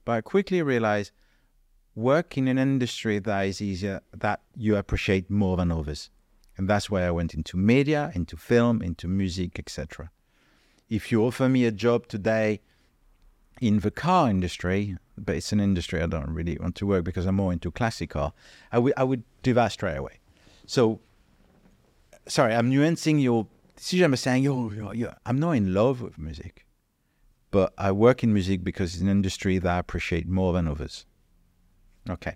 But 0.06 0.12
I 0.14 0.22
quickly 0.22 0.62
realized 0.62 1.12
work 1.94 2.38
in 2.38 2.48
an 2.48 2.58
industry 2.58 3.20
that 3.20 3.42
is 3.42 3.62
easier, 3.62 4.02
that 4.14 4.42
you 4.56 4.76
appreciate 4.76 5.30
more 5.30 5.58
than 5.58 5.72
others. 5.72 6.10
And 6.58 6.70
that's 6.70 6.90
why 6.90 7.04
I 7.04 7.12
went 7.12 7.34
into 7.34 7.58
media, 7.58 8.12
into 8.16 8.38
film, 8.38 8.82
into 8.82 9.08
music, 9.08 9.60
etc. 9.60 10.10
If 10.90 11.12
you 11.12 11.26
offer 11.26 11.50
me 11.50 11.66
a 11.66 11.72
job 11.72 12.08
today 12.08 12.62
in 13.62 13.80
the 13.80 13.92
car 13.92 14.30
industry, 14.30 14.98
but 15.18 15.36
it's 15.36 15.52
an 15.52 15.60
industry 15.60 16.02
I 16.02 16.08
don't 16.08 16.30
really 16.30 16.58
want 16.60 16.76
to 16.76 16.86
work 16.86 17.04
because 17.04 17.26
I'm 17.26 17.36
more 17.36 17.54
into 17.54 17.72
classic 17.72 18.12
car, 18.12 18.34
I 18.72 18.80
would 18.80 18.94
I 18.98 19.04
would 19.04 19.24
do 19.44 19.54
that 19.54 19.72
straight 19.72 19.98
away. 19.98 20.20
So, 20.66 21.00
sorry, 22.28 22.54
I'm 22.54 22.72
nuancing 22.72 23.22
your 23.22 23.48
decision 23.76 24.12
by 24.12 24.18
saying, 24.18 24.44
yo, 24.44 24.72
yo, 24.72 24.92
yo, 24.92 25.14
I'm 25.26 25.40
not 25.40 25.52
in 25.52 25.74
love 25.74 26.02
with 26.02 26.18
music, 26.18 26.66
but 27.52 27.74
I 27.78 27.92
work 27.92 28.24
in 28.24 28.34
music 28.34 28.64
because 28.64 28.94
it's 28.94 29.02
an 29.02 29.10
industry 29.10 29.58
that 29.60 29.72
I 29.72 29.80
appreciate 29.80 30.28
more 30.28 30.54
than 30.54 30.68
others. 30.68 31.06
Okay. 32.10 32.36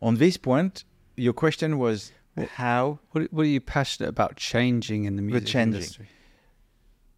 On 0.00 0.16
this 0.16 0.36
point, 0.36 0.84
your 1.16 1.32
question 1.32 1.78
was 1.78 2.12
how 2.54 2.98
What, 3.12 3.32
what 3.32 3.42
are 3.42 3.48
you 3.48 3.60
passionate 3.60 4.08
about 4.08 4.36
changing 4.36 5.04
in 5.04 5.16
the 5.16 5.22
music 5.22 5.46
changing. 5.46 5.80
industry? 5.82 6.08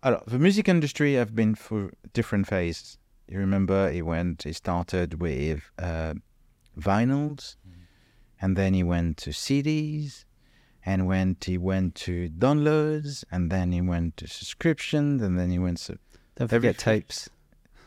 Alors, 0.03 0.23
the 0.27 0.39
music 0.39 0.69
industry 0.69 1.15
have 1.15 1.35
been 1.35 1.55
through 1.55 1.91
different 2.13 2.47
phases. 2.47 2.99
You 3.29 3.39
remember 3.39 3.91
he 3.91 4.03
went, 4.03 4.45
he 4.45 4.53
started 4.53 5.21
with 5.21 5.71
uh, 5.79 6.15
vinyls, 6.79 7.57
and 8.41 8.57
then 8.57 8.75
he 8.75 8.83
went 8.83 9.17
to 9.19 9.31
CDs, 9.31 10.25
and 10.85 11.07
went 11.07 11.45
he 11.45 11.59
went 11.59 11.95
to 11.97 12.29
downloads, 12.29 13.25
and 13.31 13.51
then 13.51 13.73
he 13.73 13.81
went 13.81 14.17
to 14.19 14.29
subscriptions, 14.29 15.23
and 15.23 15.39
then 15.39 15.51
he 15.51 15.59
went 15.59 15.79
to 15.79 15.99
Don't 16.37 16.53
Every 16.53 16.69
forget 16.69 16.79
tapes. 16.79 17.29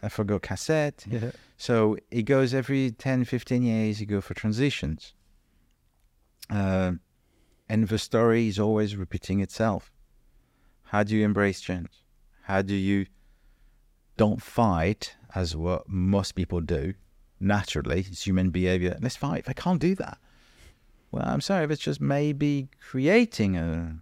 I 0.02 0.10
forgot 0.10 0.42
cassette. 0.42 1.06
Yeah. 1.10 1.32
So 1.58 1.98
it 2.10 2.24
goes 2.24 2.54
every 2.54 2.92
10, 2.92 3.26
15 3.26 3.64
years, 3.64 4.00
you 4.00 4.06
go 4.06 4.22
for 4.22 4.34
transitions. 4.34 5.14
Uh, 6.50 6.94
and 7.68 7.88
the 7.88 8.00
story 8.00 8.48
is 8.48 8.58
always 8.58 8.96
repeating 8.96 9.42
itself. 9.42 9.92
How 10.84 11.04
do 11.04 11.16
you 11.16 11.26
embrace 11.26 11.62
change? 11.62 12.04
How 12.44 12.62
do 12.62 12.74
you 12.74 13.06
don't 14.18 14.42
fight 14.42 15.16
as 15.36 15.56
what 15.56 15.88
most 15.88 16.36
people 16.36 16.62
do 16.62 16.94
naturally? 17.40 18.06
It's 18.10 18.26
human 18.26 18.50
behavior. 18.50 18.98
Let's 19.02 19.16
fight. 19.16 19.46
I 19.48 19.54
can't 19.54 19.80
do 19.80 19.96
that. 19.96 20.18
Well, 21.12 21.24
I'm 21.26 21.42
sorry, 21.42 21.66
but 21.68 21.74
it's 21.74 21.82
just 21.82 22.02
maybe 22.02 22.70
creating 22.80 23.58
a, 23.58 23.98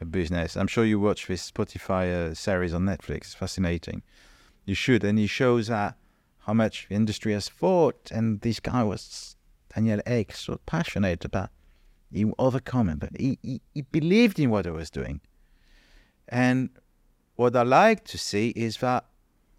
a 0.00 0.04
business. 0.04 0.56
I'm 0.56 0.66
sure 0.66 0.84
you 0.84 0.98
watch 0.98 1.26
this 1.26 1.50
Spotify 1.50 2.12
uh, 2.12 2.34
series 2.34 2.72
on 2.72 2.84
Netflix. 2.84 3.16
It's 3.16 3.34
fascinating. 3.34 4.02
You 4.64 4.74
should. 4.74 5.04
And 5.04 5.18
he 5.18 5.26
shows 5.26 5.68
that 5.68 5.96
how 6.40 6.54
much 6.54 6.86
the 6.88 6.94
industry 6.94 7.32
has 7.34 7.48
fought. 7.48 8.10
And 8.10 8.40
this 8.40 8.60
guy 8.60 8.82
was, 8.82 9.36
Daniel 9.74 10.00
Ek, 10.06 10.32
so 10.32 10.58
passionate 10.64 11.24
about 11.24 11.50
he 12.12 12.24
overcome 12.38 12.88
it, 12.88 12.98
but 13.00 13.10
he, 13.18 13.38
he, 13.42 13.60
he 13.74 13.82
believed 13.82 14.38
in 14.38 14.50
what 14.50 14.64
he 14.64 14.70
was 14.70 14.90
doing. 14.90 15.20
And 16.28 16.70
what 17.36 17.54
I 17.54 17.62
like 17.62 18.04
to 18.04 18.18
see 18.18 18.48
is 18.50 18.78
that 18.78 19.04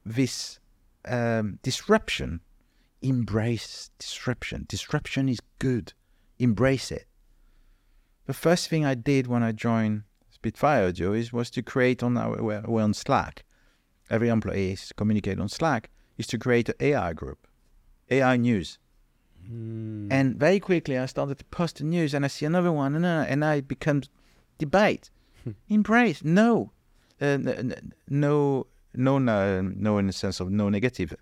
this 0.05 0.58
um, 1.05 1.59
disruption, 1.63 2.41
embrace 3.01 3.91
disruption. 3.99 4.65
Disruption 4.67 5.29
is 5.29 5.39
good. 5.59 5.93
Embrace 6.37 6.91
it. 6.91 7.05
The 8.25 8.33
first 8.33 8.69
thing 8.69 8.85
I 8.85 8.95
did 8.95 9.27
when 9.27 9.43
I 9.43 9.51
joined 9.51 10.03
Spitfire 10.29 10.87
Audio 10.87 11.13
is 11.13 11.33
was 11.33 11.49
to 11.51 11.61
create 11.61 12.03
on 12.03 12.17
our 12.17 12.41
we're, 12.41 12.61
we're 12.61 12.83
on 12.83 12.93
Slack. 12.93 13.43
Every 14.09 14.29
employee 14.29 14.71
is 14.71 14.91
communicate 14.95 15.39
on 15.39 15.49
Slack. 15.49 15.89
Is 16.17 16.27
to 16.27 16.37
create 16.37 16.69
an 16.69 16.75
AI 16.79 17.13
group, 17.13 17.47
AI 18.09 18.35
news. 18.37 18.77
And 20.11 20.35
very 20.35 20.59
quickly, 20.59 20.97
I 20.97 21.05
started 21.05 21.39
to 21.39 21.45
post 21.45 21.77
the 21.77 21.85
news, 21.85 22.13
and 22.13 22.23
I 22.23 22.27
see 22.27 22.45
another 22.45 22.71
one, 22.71 22.93
and, 22.93 23.05
uh, 23.05 23.25
and 23.27 23.43
I 23.43 23.61
become 23.61 24.03
debate, 24.57 25.09
embrace, 25.69 26.23
no, 26.23 26.71
uh, 27.19 27.37
no, 28.09 28.67
no, 28.93 29.19
no, 29.19 29.61
no, 29.61 29.97
in 29.97 30.07
the 30.07 30.13
sense 30.13 30.39
of 30.39 30.49
no 30.49 30.69
negative, 30.69 31.15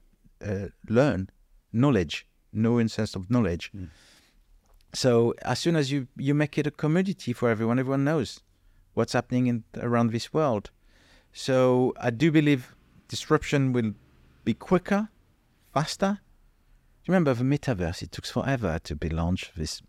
uh, 0.45 0.67
learn, 0.89 1.29
knowledge, 1.73 2.27
no 2.53 2.77
in 2.77 2.87
the 2.87 2.89
sense 2.89 3.15
of 3.15 3.29
knowledge. 3.29 3.71
So 4.93 5.33
as 5.41 5.59
soon 5.59 5.75
as 5.75 5.91
you 5.91 6.07
you 6.17 6.33
make 6.33 6.57
it 6.57 6.65
a 6.65 6.71
commodity 6.71 7.33
for 7.33 7.49
everyone, 7.49 7.77
everyone 7.79 8.03
knows 8.03 8.41
what's 8.93 9.13
happening 9.13 9.47
in 9.47 9.63
around 9.77 10.11
this 10.11 10.33
world. 10.33 10.71
So 11.33 11.93
I 11.99 12.09
do 12.09 12.31
believe 12.31 12.73
disruption 13.07 13.73
will 13.73 13.93
be 14.43 14.53
quicker, 14.53 15.09
faster. 15.73 16.19
Do 17.03 17.11
you 17.11 17.13
remember 17.13 17.33
the 17.33 17.43
metaverse? 17.43 18.01
It 18.01 18.11
took 18.11 18.25
forever 18.25 18.79
to 18.83 18.95
be 18.95 19.09
launched. 19.09 19.55
This 19.55 19.81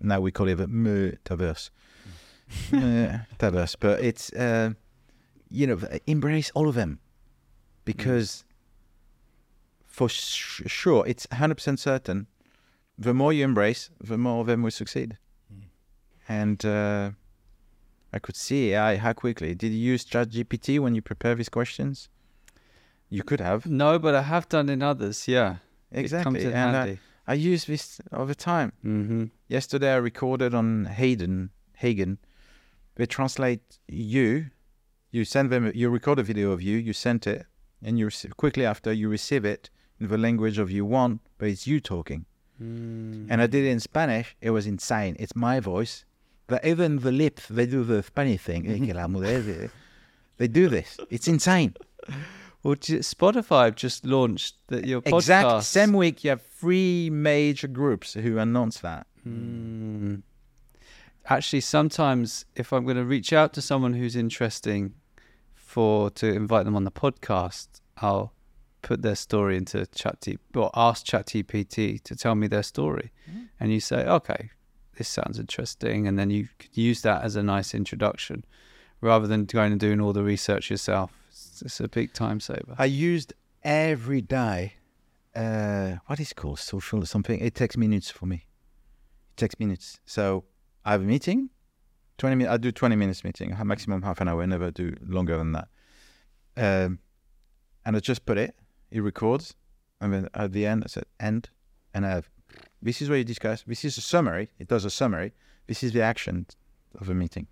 now 0.00 0.20
we 0.20 0.30
call 0.30 0.48
it 0.48 0.56
the 0.56 0.66
metaverse, 0.66 1.70
metaverse. 2.70 3.76
But 3.78 4.00
it's 4.02 4.32
uh, 4.32 4.70
you 5.48 5.66
know 5.68 5.78
embrace 6.06 6.50
all 6.54 6.68
of 6.68 6.74
them 6.74 6.98
because 7.84 8.44
for 9.86 10.08
sh- 10.08 10.62
sure 10.66 11.06
it's 11.06 11.26
hundred 11.32 11.56
percent 11.56 11.80
certain. 11.80 12.26
The 12.96 13.12
more 13.14 13.32
you 13.32 13.44
embrace, 13.44 13.90
the 14.00 14.16
more 14.16 14.40
of 14.40 14.46
them 14.46 14.62
will 14.62 14.70
succeed. 14.70 15.18
And 16.28 16.64
uh, 16.64 17.10
I 18.12 18.18
could 18.20 18.36
see 18.36 18.72
AI 18.72 18.96
how 18.96 19.12
quickly. 19.12 19.54
Did 19.54 19.72
you 19.72 19.92
use 19.92 20.04
ChatGPT 20.04 20.78
when 20.78 20.94
you 20.94 21.02
prepare 21.02 21.34
these 21.34 21.48
questions? 21.48 22.08
You 23.10 23.22
could 23.22 23.40
have 23.40 23.66
No, 23.66 23.98
but 23.98 24.14
I 24.14 24.22
have 24.22 24.48
done 24.48 24.68
in 24.68 24.82
others. 24.82 25.28
Yeah, 25.28 25.56
exactly. 25.90 26.40
It 26.40 26.44
comes 26.44 26.44
in 26.44 26.52
and 26.52 26.76
I, 26.76 26.86
handy. 26.86 26.98
I 27.26 27.34
use 27.34 27.64
this 27.64 28.00
all 28.12 28.26
the 28.26 28.34
time. 28.34 28.72
mm-hmm. 28.84 29.24
Yesterday 29.48 29.92
I 29.92 29.96
recorded 29.96 30.54
on 30.54 30.86
Hayden 30.86 31.50
Hagen. 31.74 32.18
They 32.96 33.06
translate 33.06 33.78
you. 33.88 34.46
You 35.10 35.24
send 35.24 35.50
them. 35.50 35.70
You 35.74 35.90
record 35.90 36.18
a 36.18 36.22
video 36.22 36.52
of 36.52 36.62
you. 36.62 36.76
You 36.78 36.92
send 36.92 37.26
it, 37.26 37.46
and 37.84 37.98
you 37.98 38.06
receive, 38.06 38.36
quickly 38.36 38.64
after 38.64 38.92
you 38.92 39.08
receive 39.08 39.44
it 39.44 39.70
in 40.00 40.08
the 40.08 40.18
language 40.18 40.58
of 40.58 40.70
you 40.70 40.84
want, 40.84 41.20
but 41.38 41.48
it's 41.48 41.66
you 41.66 41.80
talking. 41.80 42.24
Mm. 42.60 43.26
And 43.30 43.42
I 43.42 43.46
did 43.46 43.64
it 43.64 43.70
in 43.70 43.80
Spanish. 43.80 44.36
It 44.40 44.50
was 44.50 44.66
insane. 44.66 45.16
It's 45.18 45.36
my 45.36 45.60
voice. 45.60 46.04
But 46.46 46.64
even 46.64 46.98
the 46.98 47.12
lips, 47.12 47.46
they 47.48 47.66
do 47.66 47.84
the 47.84 48.02
Spanish 48.02 48.40
thing. 48.42 48.66
Eh, 48.68 48.78
que 48.78 49.70
they 50.36 50.48
do 50.48 50.68
this. 50.68 50.98
It's 51.10 51.28
insane. 51.28 51.74
Well, 52.62 52.76
Spotify 52.76 53.74
just 53.74 54.04
launched 54.04 54.56
that 54.68 54.86
your 54.86 55.00
podcast. 55.02 55.18
Exactly. 55.18 55.60
Same 55.62 55.92
week, 55.92 56.24
you 56.24 56.30
have 56.30 56.42
three 56.42 57.10
major 57.10 57.68
groups 57.68 58.14
who 58.14 58.38
announce 58.38 58.80
that. 58.80 59.06
Mm. 59.26 60.22
Actually, 61.26 61.60
sometimes 61.60 62.46
if 62.56 62.72
I'm 62.72 62.84
going 62.84 62.96
to 62.96 63.04
reach 63.04 63.32
out 63.32 63.52
to 63.54 63.62
someone 63.62 63.94
who's 63.94 64.16
interesting 64.16 64.94
for 65.74 66.08
to 66.10 66.26
invite 66.32 66.64
them 66.66 66.76
on 66.76 66.84
the 66.84 66.96
podcast, 67.04 67.66
I'll 67.98 68.32
put 68.82 69.02
their 69.02 69.16
story 69.16 69.56
into 69.56 69.78
ChatGPT 69.78 70.38
or 70.54 70.70
ask 70.88 71.04
ChatGPT 71.04 72.00
to 72.04 72.14
tell 72.14 72.36
me 72.36 72.46
their 72.46 72.62
story, 72.62 73.10
and 73.58 73.72
you 73.72 73.80
say, 73.80 74.00
"Okay, 74.18 74.50
this 74.96 75.08
sounds 75.08 75.36
interesting," 75.44 76.06
and 76.06 76.16
then 76.16 76.30
you 76.30 76.42
could 76.60 76.76
use 76.76 77.02
that 77.02 77.24
as 77.24 77.34
a 77.34 77.42
nice 77.42 77.74
introduction, 77.74 78.44
rather 79.00 79.26
than 79.26 79.46
going 79.46 79.72
and 79.72 79.80
doing 79.80 80.00
all 80.00 80.12
the 80.12 80.22
research 80.22 80.70
yourself. 80.70 81.10
It's, 81.28 81.62
it's 81.62 81.80
a 81.80 81.88
big 81.88 82.12
time 82.12 82.38
saver. 82.38 82.76
I 82.78 82.84
used 82.84 83.32
every 83.64 84.22
day. 84.22 84.74
Uh, 85.34 85.96
what 86.06 86.20
is 86.20 86.30
it 86.30 86.36
called 86.36 86.60
social 86.60 87.02
or 87.02 87.06
something? 87.06 87.40
It 87.40 87.54
takes 87.56 87.76
minutes 87.76 88.10
for 88.12 88.26
me. 88.26 88.46
It 89.32 89.36
takes 89.42 89.58
minutes. 89.58 89.98
So 90.06 90.44
I 90.84 90.92
have 90.92 91.02
a 91.02 91.10
meeting. 91.14 91.50
Twenty 92.18 92.36
minutes. 92.36 92.54
I 92.54 92.56
do 92.58 92.72
twenty 92.72 92.96
minutes 92.96 93.24
meeting. 93.24 93.56
Maximum 93.64 94.02
half 94.02 94.20
an 94.20 94.28
hour. 94.28 94.42
I 94.42 94.46
never 94.46 94.70
do 94.70 94.94
longer 95.06 95.36
than 95.36 95.52
that. 95.52 95.68
Um, 96.56 96.98
and 97.84 97.96
I 97.96 98.00
just 98.00 98.24
put 98.24 98.38
it. 98.38 98.54
It 98.90 99.00
records, 99.00 99.54
and 100.00 100.12
then 100.12 100.28
at 100.34 100.52
the 100.52 100.66
end 100.66 100.84
I 100.84 100.88
said 100.88 101.04
end, 101.18 101.50
and 101.92 102.06
I 102.06 102.10
have 102.10 102.30
This 102.80 103.02
is 103.02 103.08
what 103.08 103.16
you 103.16 103.24
discuss. 103.24 103.62
This 103.66 103.84
is 103.84 103.98
a 103.98 104.00
summary. 104.00 104.50
It 104.58 104.68
does 104.68 104.84
a 104.84 104.90
summary. 104.90 105.32
This 105.66 105.82
is 105.82 105.92
the 105.92 106.02
action 106.02 106.46
of 107.00 107.08
a 107.08 107.14
meeting. 107.14 107.46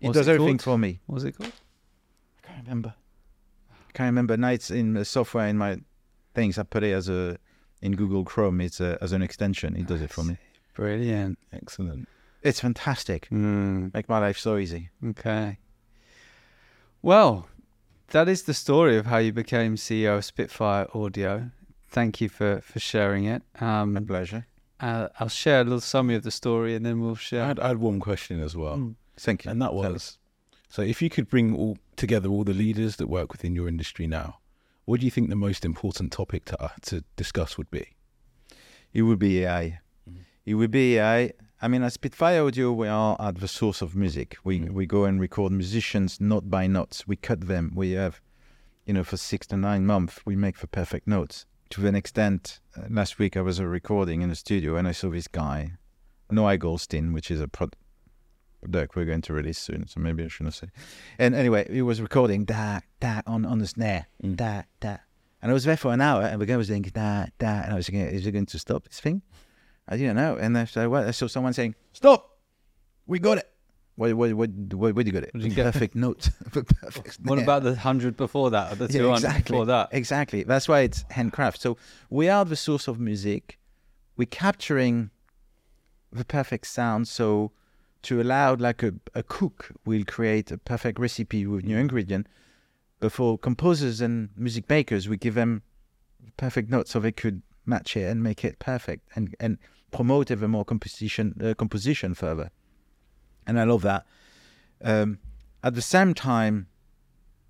It 0.00 0.06
What's 0.06 0.18
does 0.18 0.28
it 0.28 0.32
everything 0.32 0.58
called? 0.58 0.76
for 0.76 0.78
me. 0.78 1.00
What 1.06 1.14
was 1.14 1.24
it 1.24 1.36
called? 1.36 1.52
I 2.42 2.46
can't 2.46 2.62
remember. 2.64 2.94
I 3.70 3.92
can't 3.92 4.08
remember. 4.08 4.36
Now 4.36 4.48
it's 4.48 4.70
in 4.70 4.94
the 4.94 5.04
software 5.04 5.46
in 5.48 5.58
my 5.58 5.78
things. 6.34 6.56
I 6.58 6.62
put 6.62 6.82
it 6.82 6.92
as 6.92 7.08
a 7.08 7.36
in 7.82 7.92
Google 7.96 8.24
Chrome. 8.24 8.60
It's 8.60 8.80
a, 8.80 8.96
as 9.02 9.12
an 9.12 9.22
extension. 9.22 9.76
It 9.76 9.86
does 9.86 10.00
it 10.00 10.10
for 10.10 10.24
me. 10.24 10.38
Brilliant. 10.74 11.38
Excellent. 11.52 12.08
It's 12.42 12.60
fantastic. 12.60 13.28
Mm, 13.30 13.92
Make 13.94 14.08
my 14.08 14.18
life 14.18 14.38
so 14.38 14.56
easy. 14.56 14.90
okay. 15.10 15.58
Well, 17.00 17.48
that 18.08 18.28
is 18.28 18.42
the 18.44 18.54
story 18.54 18.96
of 18.96 19.06
how 19.06 19.18
you 19.18 19.32
became 19.32 19.76
CEO 19.76 20.18
of 20.18 20.24
Spitfire 20.24 20.86
Audio. 20.94 21.50
Thank 21.88 22.20
you 22.20 22.28
for, 22.28 22.60
for 22.60 22.78
sharing 22.78 23.24
it. 23.24 23.42
My 23.60 23.80
Um, 23.82 24.04
pleasure. 24.06 24.46
uh, 24.80 25.08
I'll 25.18 25.28
share 25.28 25.60
a 25.60 25.64
little 25.64 25.80
summary 25.80 26.14
of 26.16 26.22
the 26.22 26.30
story 26.30 26.74
and 26.74 26.84
then 26.86 27.00
we'll 27.00 27.12
I 27.12 27.16
share. 27.16 27.44
had, 27.46 27.58
I 27.60 27.68
had 27.68 27.78
one 27.78 28.00
question 28.00 28.40
as 28.40 28.56
well. 28.56 28.76
Mm. 28.76 28.94
Thank 29.16 29.44
you. 29.44 29.50
And 29.50 29.60
that 29.62 29.74
was 29.74 30.18
so 30.68 30.80
if 30.80 31.02
you 31.02 31.10
could 31.10 31.28
bring 31.28 31.54
all 31.54 31.76
together 31.96 32.30
all 32.30 32.44
the 32.44 32.54
leaders 32.54 32.96
that 32.96 33.06
work 33.06 33.30
within 33.32 33.54
your 33.54 33.68
industry 33.68 34.06
now, 34.06 34.38
what 34.86 35.00
do 35.00 35.04
you 35.06 35.10
think 35.10 35.28
the 35.28 35.36
most 35.36 35.64
important 35.66 36.10
topic 36.12 36.46
to 36.46 36.60
uh, 36.62 36.68
to 36.82 37.04
discuss 37.16 37.58
would 37.58 37.70
be? 37.70 37.88
It 38.94 39.02
would 39.02 39.18
be 39.18 39.44
AI. 39.44 39.80
Mhm. 40.10 40.24
It 40.46 40.54
would 40.54 40.70
be 40.70 40.96
AI. 40.98 41.32
I 41.64 41.68
mean, 41.68 41.82
at 41.84 41.92
Spitfire 41.92 42.42
Audio, 42.44 42.72
we 42.72 42.88
are 42.88 43.16
at 43.20 43.36
the 43.38 43.46
source 43.46 43.82
of 43.82 43.94
music. 43.94 44.36
We 44.42 44.58
Mhm. 44.60 44.72
we 44.72 44.84
go 44.84 45.04
and 45.04 45.20
record 45.20 45.52
musicians 45.52 46.20
note 46.20 46.50
by 46.50 46.66
notes. 46.66 47.06
We 47.06 47.14
cut 47.16 47.42
them. 47.46 47.70
We 47.76 47.92
have, 47.92 48.20
you 48.84 48.92
know, 48.94 49.04
for 49.04 49.16
six 49.16 49.46
to 49.48 49.56
nine 49.56 49.86
months, 49.86 50.20
we 50.26 50.34
make 50.34 50.58
the 50.58 50.66
perfect 50.66 51.06
notes. 51.06 51.46
To 51.70 51.86
an 51.86 51.94
extent, 51.94 52.58
uh, 52.76 52.82
last 52.90 53.18
week 53.20 53.36
I 53.36 53.42
was 53.42 53.60
uh, 53.60 53.64
recording 53.66 54.22
in 54.22 54.28
the 54.28 54.34
studio 54.34 54.76
and 54.76 54.88
I 54.88 54.92
saw 54.92 55.10
this 55.10 55.28
guy, 55.28 55.74
Noah 56.30 56.58
Goldstein, 56.58 57.12
which 57.12 57.30
is 57.30 57.40
a 57.40 57.46
pro- 57.46 57.70
product 58.60 58.96
we're 58.96 59.04
going 59.04 59.22
to 59.22 59.32
release 59.32 59.58
soon. 59.58 59.86
So 59.86 60.00
maybe 60.00 60.24
I 60.24 60.28
shouldn't 60.28 60.54
say. 60.54 60.68
And 61.18 61.32
anyway, 61.34 61.68
he 61.72 61.82
was 61.82 62.00
recording 62.00 62.44
da 62.44 62.80
da 62.98 63.22
on 63.26 63.44
on 63.46 63.58
the 63.60 63.66
snare 63.68 64.06
Mm. 64.22 64.36
da 64.36 64.62
da, 64.80 64.96
and 65.40 65.50
I 65.50 65.54
was 65.54 65.62
there 65.64 65.76
for 65.76 65.92
an 65.92 66.00
hour, 66.00 66.22
and 66.22 66.40
the 66.40 66.46
guy 66.46 66.56
was 66.56 66.66
saying 66.68 66.82
da 66.92 67.26
da, 67.38 67.62
and 67.62 67.72
I 67.72 67.76
was 67.76 67.86
thinking, 67.86 68.06
is 68.06 68.24
he 68.24 68.32
going 68.32 68.46
to 68.46 68.58
stop 68.58 68.82
this 68.88 68.98
thing? 69.00 69.22
I 69.88 69.96
didn't 69.96 70.16
know, 70.16 70.36
and 70.36 70.56
I 70.56 70.64
saw, 70.64 70.92
I 70.94 71.10
saw 71.10 71.26
someone 71.26 71.52
saying, 71.52 71.74
"Stop, 71.92 72.38
we 73.06 73.18
got 73.18 73.38
it." 73.38 73.48
What 73.96 74.14
what 74.14 74.32
what 74.32 74.50
what, 74.50 74.94
what 74.94 75.06
you 75.06 75.12
got 75.12 75.24
it? 75.24 75.32
Did 75.34 75.42
you 75.44 75.50
get? 75.50 75.70
perfect 75.72 75.94
note. 75.94 76.30
perfect 76.52 77.18
What 77.24 77.36
snare. 77.36 77.42
about 77.42 77.62
the 77.62 77.70
100 77.70 78.16
before 78.16 78.50
that 78.50 78.72
or 78.72 78.76
the 78.76 78.88
200 78.88 79.04
Yeah, 79.08 79.12
exactly. 79.14 79.42
before 79.52 79.66
that? 79.66 79.88
Exactly. 79.92 80.42
That's 80.44 80.66
why 80.66 80.80
it's 80.80 81.04
handcraft. 81.10 81.60
So 81.60 81.76
we 82.08 82.28
are 82.28 82.44
the 82.44 82.56
source 82.56 82.88
of 82.88 82.98
music. 82.98 83.58
We're 84.16 84.24
capturing 84.26 85.10
the 86.10 86.24
perfect 86.24 86.66
sound. 86.68 87.06
So 87.06 87.52
to 88.02 88.20
allow 88.20 88.54
like 88.54 88.82
a, 88.82 88.94
a 89.14 89.22
cook 89.22 89.70
will 89.84 90.04
create 90.04 90.50
a 90.50 90.56
perfect 90.58 90.98
recipe 90.98 91.46
with 91.46 91.64
new 91.64 91.76
ingredient. 91.76 92.28
But 92.98 93.12
for 93.12 93.36
composers 93.36 94.00
and 94.00 94.30
music 94.36 94.68
makers, 94.70 95.06
we 95.08 95.16
give 95.18 95.34
them 95.34 95.62
perfect 96.38 96.70
notes 96.70 96.92
so 96.92 97.00
they 97.00 97.12
could 97.12 97.42
match 97.66 97.96
it 97.96 98.04
and 98.04 98.22
make 98.22 98.44
it 98.44 98.58
perfect 98.58 99.08
and, 99.14 99.34
and 99.38 99.58
promote 99.90 100.30
even 100.30 100.50
more 100.50 100.64
composition 100.64 101.34
uh, 101.42 101.54
composition 101.54 102.14
further. 102.14 102.50
And 103.46 103.58
I 103.58 103.64
love 103.64 103.82
that. 103.82 104.06
Um, 104.82 105.18
at 105.62 105.74
the 105.74 105.82
same 105.82 106.14
time, 106.14 106.66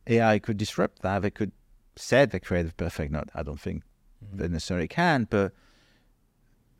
AI 0.07 0.39
could 0.39 0.57
disrupt 0.57 1.03
that. 1.03 1.23
They 1.23 1.31
could 1.31 1.53
set 1.97 2.31
the 2.31 2.41
creative 2.41 2.77
perfect 2.77 3.13
note. 3.13 3.29
I 3.35 3.43
don't 3.43 3.61
think 3.61 3.83
they 4.33 4.49
necessarily 4.49 4.89
can, 4.89 5.27
but 5.31 5.53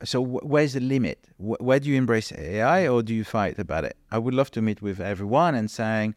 so 0.05 0.25
wh- 0.25 0.45
where's 0.45 0.73
the 0.75 0.81
limit? 0.81 1.27
Wh- 1.37 1.61
where 1.61 1.81
do 1.81 1.89
you 1.89 1.97
embrace 1.97 2.33
AI 2.33 2.89
or 2.89 3.03
do 3.03 3.15
you 3.15 3.25
fight 3.25 3.59
about 3.59 3.85
it? 3.85 3.97
I 4.11 4.19
would 4.19 4.35
love 4.35 4.51
to 4.53 4.63
meet 4.63 4.83
with 4.83 5.01
everyone 5.01 5.55
and 5.55 5.71
saying, 5.71 6.15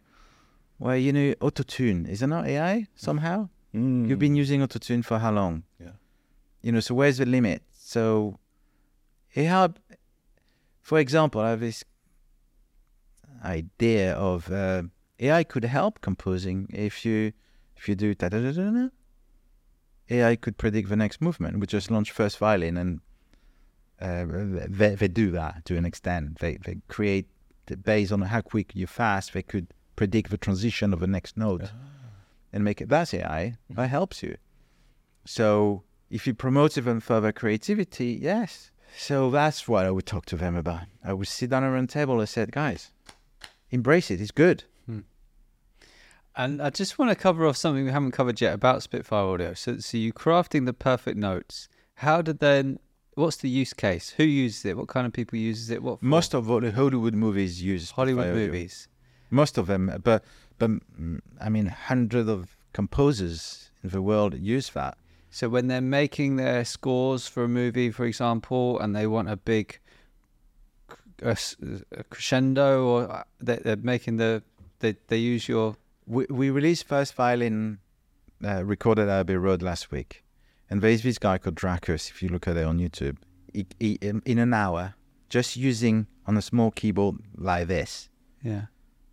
well, 0.80 0.98
you 0.98 1.14
know, 1.14 1.34
auto 1.42 1.64
tune 1.64 2.06
is 2.06 2.22
it 2.22 2.28
not 2.28 2.46
AI 2.48 2.88
somehow? 2.96 3.50
Mm. 3.74 4.08
You've 4.08 4.20
been 4.20 4.36
using 4.36 4.62
auto 4.62 4.80
tune 4.80 5.04
for 5.04 5.20
how 5.20 5.32
long? 5.32 5.64
You 6.66 6.72
know, 6.72 6.80
so 6.80 6.96
where's 6.96 7.20
the 7.20 7.28
limit? 7.28 7.62
So 7.78 8.40
AI, 9.36 9.70
for 10.82 10.98
example, 10.98 11.40
I 11.40 11.52
have 11.52 11.60
this 11.60 11.84
idea 13.44 14.16
of 14.16 14.52
uh, 14.52 14.82
AI 15.20 15.44
could 15.44 15.66
help 15.66 16.02
composing 16.02 16.68
if 16.74 17.06
you 17.06 17.34
if 17.78 17.88
you 17.88 17.94
do 17.94 18.16
da 18.16 18.30
da 18.30 18.40
da 18.40 18.52
da. 18.52 18.88
AI 20.10 20.36
could 20.36 20.58
predict 20.58 20.90
the 20.90 20.96
next 20.96 21.22
movement. 21.22 21.60
We 21.60 21.68
just 21.68 21.92
launched 21.92 22.14
first 22.14 22.40
violin, 22.40 22.78
and 22.78 23.02
uh, 24.02 24.66
they 24.68 24.96
they 24.96 25.08
do 25.08 25.30
that 25.30 25.66
to 25.66 25.78
an 25.78 25.86
extent. 25.86 26.40
They 26.40 26.58
they 26.66 26.78
create 26.88 27.28
based 27.84 28.12
on 28.12 28.22
how 28.24 28.42
quick 28.42 28.76
you 28.76 28.88
fast. 28.88 29.34
They 29.34 29.44
could 29.44 29.68
predict 29.96 30.32
the 30.32 30.38
transition 30.40 30.94
of 30.94 31.00
the 31.00 31.06
next 31.16 31.38
note 31.38 31.70
and 32.52 32.64
make 32.64 32.82
it. 32.82 32.90
That's 32.90 33.14
AI. 33.14 33.58
That 33.70 33.92
helps 33.92 34.24
you. 34.24 34.38
So 35.26 35.84
if 36.16 36.26
you 36.26 36.34
promote 36.34 36.78
even 36.78 37.02
further 37.02 37.34
creativity, 37.34 38.18
yes. 38.22 38.72
So 38.98 39.30
that's 39.30 39.68
what 39.68 39.86
I 39.86 39.92
would 39.92 40.06
talk 40.06 40.26
to 40.28 40.38
them 40.38 40.56
about. 40.56 40.84
I 41.04 41.12
would 41.12 41.28
sit 41.28 41.50
down 41.50 41.66
around 41.66 41.90
the 41.90 41.94
table 41.94 42.20
and 42.20 42.30
said, 42.30 42.54
guys, 42.54 42.92
embrace 43.70 44.10
it. 44.10 44.22
It's 44.22 44.32
good. 44.32 44.64
And 46.38 46.62
I 46.62 46.70
just 46.70 47.00
want 47.00 47.12
to 47.12 47.16
cover 47.16 47.46
off 47.46 47.56
something 47.56 47.86
we 47.86 47.92
haven't 47.92 48.12
covered 48.12 48.42
yet 48.42 48.54
about 48.54 48.84
Spitfire 48.84 49.26
Audio. 49.26 49.54
So, 49.54 49.78
so 49.80 49.98
you 49.98 50.12
crafting 50.12 50.66
the 50.66 50.74
perfect 50.74 51.18
notes. 51.18 51.70
How 51.96 52.22
did 52.22 52.40
then? 52.40 52.80
What's 53.14 53.38
the 53.38 53.48
use 53.48 53.74
case? 53.74 54.10
Who 54.18 54.24
uses 54.24 54.66
it? 54.66 54.76
What 54.76 54.90
kind 54.90 55.08
of 55.08 55.14
people 55.14 55.40
uses 55.40 55.70
it? 55.70 55.82
What 55.82 56.02
for? 56.02 56.06
Most 56.06 56.34
of 56.34 56.50
what 56.50 56.64
the 56.64 56.72
Hollywood 56.74 57.14
movies 57.14 57.62
use 57.62 57.92
Hollywood 57.92 58.26
Spitfire 58.26 58.42
audio. 58.42 58.48
movies. 58.48 58.88
Most 59.30 59.58
of 59.58 59.68
them, 59.68 60.02
but 60.04 60.26
but 60.60 60.72
mm, 60.72 61.22
I 61.40 61.48
mean, 61.48 61.68
hundreds 61.68 62.28
of 62.28 62.58
composers 62.74 63.72
in 63.82 63.92
the 63.92 64.02
world 64.02 64.38
use 64.38 64.70
that. 64.72 64.98
So 65.36 65.50
when 65.50 65.68
they're 65.68 65.82
making 65.82 66.38
their 66.38 66.64
scores 66.64 67.28
for 67.28 67.44
a 67.44 67.50
movie, 67.50 67.92
for 67.92 68.06
example, 68.06 68.80
and 68.80 68.96
they 68.96 69.06
want 69.06 69.30
a 69.30 69.36
big 69.36 69.80
a, 71.22 71.36
a 71.92 72.04
crescendo, 72.06 72.86
or 72.86 73.12
uh, 73.12 73.24
they- 73.42 73.60
they're 73.62 73.76
making 73.76 74.16
the 74.16 74.44
they 74.80 74.96
they 75.10 75.18
use 75.18 75.50
your 75.50 75.76
We 76.08 76.26
we 76.30 76.50
released 76.52 76.88
first 76.88 77.16
violin 77.16 77.80
uh, 78.46 78.64
recorded 78.64 79.10
at 79.10 79.20
Abbey 79.20 79.36
Road 79.36 79.62
last 79.62 79.92
week, 79.92 80.24
and 80.70 80.82
there's 80.82 81.04
this 81.04 81.18
guy 81.18 81.38
called 81.38 81.56
Dracus. 81.56 82.10
If 82.10 82.24
you 82.24 82.30
look 82.30 82.48
at 82.48 82.56
it 82.56 82.64
on 82.64 82.80
YouTube, 82.80 83.18
he, 83.52 83.66
he, 83.78 83.92
in 84.02 84.22
in 84.26 84.40
an 84.40 84.54
hour, 84.54 84.96
just 85.28 85.58
using 85.58 86.08
on 86.26 86.38
a 86.38 86.42
small 86.42 86.72
keyboard 86.72 87.18
like 87.36 87.68
this, 87.68 88.08
yeah. 88.42 88.68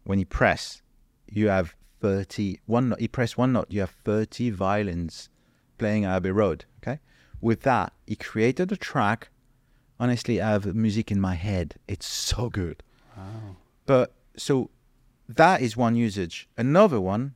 when 0.04 0.20
you 0.20 0.26
press, 0.26 0.82
you 1.26 1.48
have 1.48 1.74
30, 2.00 2.60
one 2.66 2.90
note, 2.90 3.00
you 3.00 3.08
press 3.08 3.36
one 3.36 3.52
note, 3.52 3.66
you 3.70 3.80
have 3.80 3.90
30 4.04 4.50
violins 4.50 5.28
playing 5.82 6.04
Abbey 6.04 6.30
Road, 6.30 6.64
okay? 6.78 7.00
With 7.40 7.62
that, 7.62 7.92
he 8.06 8.14
created 8.14 8.70
a 8.70 8.76
track. 8.76 9.30
Honestly, 9.98 10.40
I 10.40 10.50
have 10.50 10.76
music 10.76 11.10
in 11.10 11.20
my 11.20 11.34
head. 11.34 11.74
It's 11.88 12.06
so 12.06 12.48
good. 12.48 12.84
Wow. 13.16 13.56
But 13.84 14.12
so 14.36 14.70
that 15.28 15.60
is 15.60 15.76
one 15.76 15.96
usage. 15.96 16.48
Another 16.56 17.00
one 17.00 17.34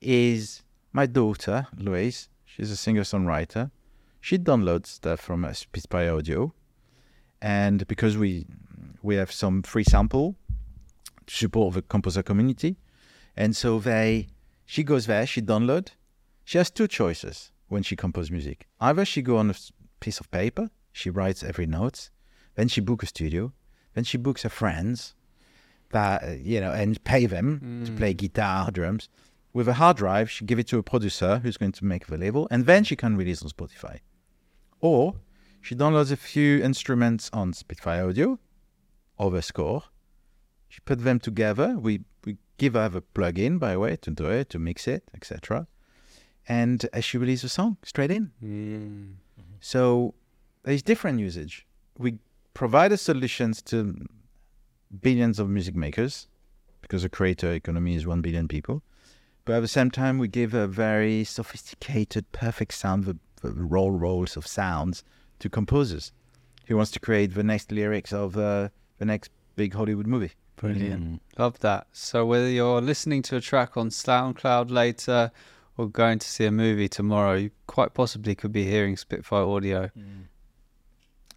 is 0.00 0.62
my 0.94 1.04
daughter, 1.04 1.66
Louise. 1.76 2.30
She's 2.46 2.70
a 2.70 2.76
singer 2.76 3.02
songwriter. 3.02 3.70
She 4.22 4.38
downloads 4.38 4.86
stuff 4.86 5.20
from 5.20 5.46
Spitfire 5.52 6.14
Audio. 6.14 6.54
And 7.42 7.86
because 7.86 8.16
we 8.16 8.46
we 9.02 9.16
have 9.16 9.30
some 9.30 9.62
free 9.62 9.84
sample 9.84 10.36
to 11.26 11.34
support 11.34 11.74
the 11.74 11.82
composer 11.82 12.22
community. 12.22 12.76
And 13.36 13.54
so 13.54 13.78
they 13.78 14.28
she 14.64 14.82
goes 14.84 15.04
there, 15.04 15.26
she 15.26 15.42
downloads. 15.42 15.88
She 16.46 16.56
has 16.56 16.70
two 16.70 16.88
choices 16.88 17.52
when 17.68 17.82
she 17.82 17.96
composes 17.96 18.30
music. 18.30 18.66
Either 18.80 19.04
she 19.04 19.22
go 19.22 19.36
on 19.36 19.50
a 19.50 19.54
piece 20.00 20.20
of 20.20 20.30
paper, 20.30 20.70
she 20.92 21.10
writes 21.10 21.42
every 21.42 21.66
note, 21.66 22.10
then 22.54 22.68
she 22.68 22.80
book 22.80 23.02
a 23.02 23.06
studio, 23.06 23.52
then 23.94 24.04
she 24.04 24.18
books 24.18 24.42
her 24.42 24.48
friends 24.48 25.14
that 25.90 26.22
uh, 26.22 26.32
you 26.32 26.60
know 26.60 26.72
and 26.72 27.02
pay 27.04 27.26
them 27.26 27.82
to 27.84 27.92
play 27.92 28.14
guitar, 28.14 28.70
drums. 28.70 29.08
With 29.52 29.68
a 29.68 29.74
hard 29.74 29.96
drive, 29.96 30.30
she 30.30 30.44
give 30.44 30.58
it 30.58 30.68
to 30.68 30.78
a 30.78 30.82
producer 30.82 31.38
who's 31.38 31.56
going 31.56 31.72
to 31.72 31.84
make 31.84 32.06
the 32.06 32.18
label, 32.18 32.46
and 32.50 32.66
then 32.66 32.84
she 32.84 32.96
can 32.96 33.16
release 33.16 33.42
on 33.42 33.48
Spotify. 33.48 34.00
Or 34.80 35.14
she 35.60 35.74
downloads 35.74 36.12
a 36.12 36.16
few 36.16 36.62
instruments 36.62 37.30
on 37.32 37.52
Spitfire 37.52 38.08
Audio, 38.08 38.38
over 39.18 39.40
score. 39.42 39.84
She 40.68 40.80
put 40.80 41.02
them 41.02 41.18
together. 41.18 41.76
We 41.78 42.00
we 42.24 42.36
give 42.58 42.74
her 42.74 42.88
the 42.88 43.02
plugin 43.02 43.58
by 43.58 43.72
the 43.72 43.78
way 43.80 43.96
to 43.96 44.10
do 44.10 44.26
it, 44.26 44.50
to 44.50 44.58
mix 44.58 44.86
it, 44.86 45.04
etc. 45.14 45.66
And 46.48 46.88
uh, 46.92 47.00
she 47.00 47.18
releases 47.18 47.44
a 47.44 47.48
song 47.50 47.76
straight 47.84 48.10
in. 48.10 48.32
Mm. 48.42 49.14
So 49.60 50.14
there's 50.64 50.82
different 50.82 51.20
usage. 51.20 51.66
We 51.98 52.18
provide 52.54 52.90
the 52.90 52.96
solutions 52.96 53.62
to 53.62 54.06
billions 55.00 55.38
of 55.38 55.48
music 55.48 55.76
makers 55.76 56.26
because 56.80 57.02
the 57.02 57.08
creator 57.08 57.52
economy 57.52 57.94
is 57.94 58.06
1 58.06 58.22
billion 58.22 58.48
people. 58.48 58.82
But 59.44 59.56
at 59.56 59.60
the 59.60 59.68
same 59.68 59.90
time, 59.90 60.18
we 60.18 60.28
give 60.28 60.54
a 60.54 60.66
very 60.66 61.24
sophisticated, 61.24 62.30
perfect 62.32 62.74
sound, 62.74 63.04
the, 63.04 63.16
the 63.42 63.52
roll 63.52 63.90
rolls 63.90 64.36
of 64.36 64.46
sounds 64.46 65.04
to 65.38 65.48
composers 65.48 66.12
who 66.66 66.76
wants 66.76 66.90
to 66.92 67.00
create 67.00 67.34
the 67.34 67.42
next 67.42 67.72
lyrics 67.72 68.12
of 68.12 68.36
uh, 68.36 68.68
the 68.98 69.04
next 69.04 69.30
big 69.56 69.74
Hollywood 69.74 70.06
movie. 70.06 70.32
Brilliant. 70.56 71.02
Mm. 71.02 71.20
Love 71.38 71.58
that. 71.60 71.86
So 71.92 72.26
whether 72.26 72.48
you're 72.48 72.80
listening 72.80 73.22
to 73.22 73.36
a 73.36 73.40
track 73.40 73.76
on 73.76 73.90
SoundCloud 73.90 74.70
later 74.70 75.30
or 75.78 75.88
going 75.88 76.18
to 76.18 76.28
see 76.28 76.44
a 76.44 76.50
movie 76.50 76.88
tomorrow, 76.88 77.34
you 77.34 77.50
quite 77.66 77.94
possibly 77.94 78.34
could 78.34 78.52
be 78.52 78.64
hearing 78.64 78.96
Spitfire 78.96 79.44
audio. 79.44 79.90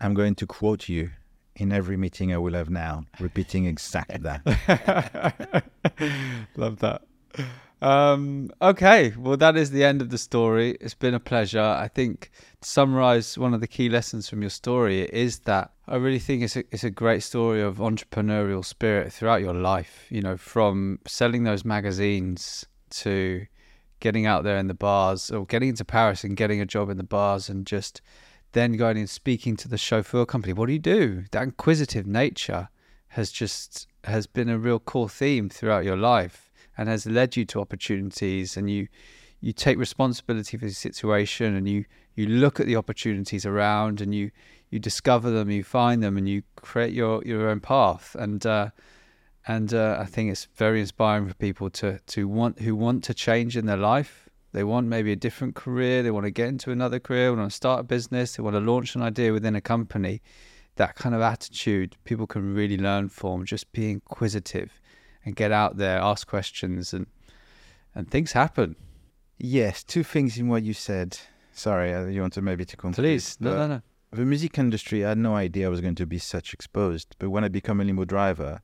I'm 0.01 0.13
going 0.15 0.35
to 0.35 0.47
quote 0.47 0.89
you 0.89 1.11
in 1.55 1.71
every 1.71 1.95
meeting 1.95 2.33
I 2.33 2.37
will 2.37 2.55
have 2.55 2.69
now, 2.69 3.05
repeating 3.19 3.65
exactly 3.65 4.17
that. 4.17 5.63
Love 6.57 6.79
that. 6.79 7.03
Um, 7.81 8.51
okay, 8.61 9.13
well, 9.17 9.37
that 9.37 9.57
is 9.57 9.71
the 9.71 9.83
end 9.83 10.01
of 10.01 10.09
the 10.09 10.17
story. 10.17 10.77
It's 10.81 10.93
been 10.93 11.13
a 11.13 11.19
pleasure. 11.19 11.61
I 11.61 11.87
think 11.87 12.31
to 12.61 12.67
summarize 12.67 13.37
one 13.37 13.53
of 13.53 13.61
the 13.61 13.67
key 13.67 13.89
lessons 13.89 14.29
from 14.29 14.41
your 14.41 14.49
story 14.49 15.01
is 15.01 15.39
that 15.39 15.71
I 15.87 15.95
really 15.95 16.19
think 16.19 16.43
it's 16.43 16.55
a, 16.55 16.63
it's 16.71 16.83
a 16.83 16.91
great 16.91 17.21
story 17.21 17.61
of 17.61 17.77
entrepreneurial 17.77 18.63
spirit 18.63 19.11
throughout 19.13 19.41
your 19.41 19.53
life. 19.53 20.05
You 20.09 20.21
know, 20.21 20.37
from 20.37 20.99
selling 21.07 21.43
those 21.43 21.65
magazines 21.65 22.65
to 22.91 23.45
getting 24.01 24.25
out 24.25 24.43
there 24.43 24.57
in 24.57 24.67
the 24.67 24.73
bars 24.73 25.31
or 25.31 25.45
getting 25.45 25.69
into 25.69 25.85
Paris 25.85 26.25
and 26.25 26.35
getting 26.35 26.59
a 26.59 26.65
job 26.65 26.89
in 26.89 26.97
the 26.97 27.03
bars 27.03 27.47
and 27.47 27.65
just 27.65 28.01
then 28.51 28.73
going 28.73 28.97
and 28.97 29.09
speaking 29.09 29.55
to 29.55 29.69
the 29.69 29.77
chauffeur 29.77 30.25
company. 30.25 30.51
What 30.51 30.65
do 30.65 30.73
you 30.73 30.79
do? 30.79 31.23
That 31.31 31.43
inquisitive 31.43 32.05
nature 32.05 32.67
has 33.09 33.31
just 33.31 33.87
has 34.05 34.27
been 34.27 34.49
a 34.49 34.57
real 34.57 34.79
core 34.79 35.09
theme 35.09 35.49
throughout 35.49 35.85
your 35.85 35.97
life 35.97 36.51
and 36.77 36.89
has 36.89 37.05
led 37.05 37.37
you 37.37 37.45
to 37.45 37.61
opportunities 37.61 38.57
and 38.57 38.69
you 38.69 38.87
you 39.39 39.53
take 39.53 39.77
responsibility 39.77 40.57
for 40.57 40.65
the 40.65 40.73
situation 40.73 41.55
and 41.55 41.67
you 41.67 41.85
you 42.15 42.25
look 42.25 42.59
at 42.59 42.65
the 42.65 42.75
opportunities 42.75 43.45
around 43.45 44.01
and 44.01 44.15
you 44.15 44.31
you 44.69 44.79
discover 44.79 45.29
them 45.29 45.49
you 45.51 45.63
find 45.63 46.01
them 46.01 46.17
and 46.17 46.27
you 46.27 46.41
create 46.55 46.93
your 46.93 47.23
your 47.25 47.49
own 47.49 47.59
path 47.59 48.15
and 48.19 48.45
uh 48.45 48.69
and 49.47 49.73
uh, 49.73 49.97
I 49.99 50.05
think 50.05 50.31
it's 50.31 50.47
very 50.55 50.81
inspiring 50.81 51.27
for 51.27 51.33
people 51.35 51.69
to 51.71 51.99
to 51.99 52.27
want 52.27 52.59
who 52.59 52.75
want 52.75 53.03
to 53.05 53.13
change 53.13 53.57
in 53.57 53.65
their 53.65 53.77
life. 53.77 54.29
They 54.53 54.63
want 54.63 54.87
maybe 54.87 55.11
a 55.11 55.15
different 55.15 55.55
career. 55.55 56.03
They 56.03 56.11
want 56.11 56.25
to 56.25 56.31
get 56.31 56.49
into 56.49 56.71
another 56.71 56.99
career. 56.99 57.31
They 57.31 57.37
want 57.37 57.51
to 57.51 57.55
start 57.55 57.79
a 57.79 57.83
business. 57.83 58.35
They 58.35 58.43
want 58.43 58.55
to 58.55 58.59
launch 58.59 58.95
an 58.95 59.01
idea 59.01 59.31
within 59.31 59.55
a 59.55 59.61
company. 59.61 60.21
That 60.75 60.95
kind 60.95 61.15
of 61.15 61.21
attitude 61.21 61.95
people 62.03 62.27
can 62.27 62.53
really 62.53 62.77
learn 62.77 63.09
from. 63.09 63.45
Just 63.45 63.71
be 63.71 63.91
inquisitive 63.91 64.81
and 65.25 65.35
get 65.35 65.51
out 65.51 65.77
there, 65.77 65.99
ask 65.99 66.27
questions, 66.27 66.93
and 66.93 67.07
and 67.95 68.09
things 68.09 68.31
happen. 68.33 68.75
yes, 69.37 69.83
two 69.83 70.03
things 70.03 70.37
in 70.37 70.47
what 70.47 70.63
you 70.63 70.73
said. 70.73 71.17
Sorry, 71.53 71.93
uh, 71.93 72.05
you 72.05 72.21
want 72.21 72.33
to 72.33 72.41
maybe 72.41 72.65
to 72.65 72.77
conclude. 72.77 73.03
Please, 73.03 73.37
no, 73.39 73.55
no, 73.55 73.67
no. 73.67 73.81
The 74.11 74.25
music 74.25 74.57
industry, 74.57 75.05
I 75.05 75.09
had 75.09 75.17
no 75.17 75.35
idea 75.35 75.65
I 75.67 75.69
was 75.69 75.81
going 75.81 75.95
to 75.95 76.05
be 76.05 76.17
such 76.17 76.53
exposed. 76.53 77.15
But 77.19 77.29
when 77.29 77.43
I 77.43 77.47
became 77.49 77.81
a 77.81 77.83
limo 77.83 78.05
driver, 78.05 78.61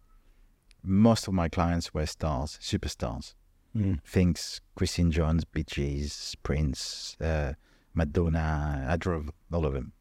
most 0.87 1.27
of 1.27 1.33
my 1.33 1.49
clients 1.49 1.93
were 1.93 2.05
stars, 2.05 2.57
superstars. 2.61 3.33
Mm. 3.75 4.01
things 4.03 4.61
Christine 4.75 5.11
Jones, 5.11 5.43
Bee 5.43 5.63
Gees, 5.63 6.35
Prince, 6.41 7.15
uh, 7.21 7.53
Madonna. 7.93 8.87
I 8.89 8.97
drove 8.97 9.29
all 9.53 9.65
of 9.65 9.73
them, 9.73 9.91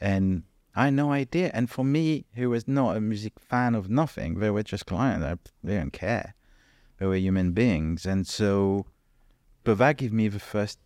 and 0.00 0.44
I 0.76 0.84
had 0.84 0.94
no 0.94 1.10
idea. 1.10 1.50
And 1.52 1.68
for 1.68 1.84
me, 1.84 2.26
who 2.34 2.50
was 2.50 2.68
not 2.68 2.96
a 2.96 3.00
music 3.00 3.32
fan 3.40 3.74
of 3.74 3.90
nothing, 3.90 4.38
they 4.38 4.50
were 4.50 4.62
just 4.62 4.86
clients. 4.86 5.24
I, 5.24 5.36
they 5.64 5.76
don't 5.78 5.92
care. 5.92 6.34
They 6.98 7.06
were 7.06 7.16
human 7.16 7.52
beings, 7.52 8.06
and 8.06 8.24
so, 8.26 8.86
but 9.64 9.78
that 9.78 9.96
gave 9.96 10.12
me 10.12 10.28
the 10.28 10.38
first 10.38 10.78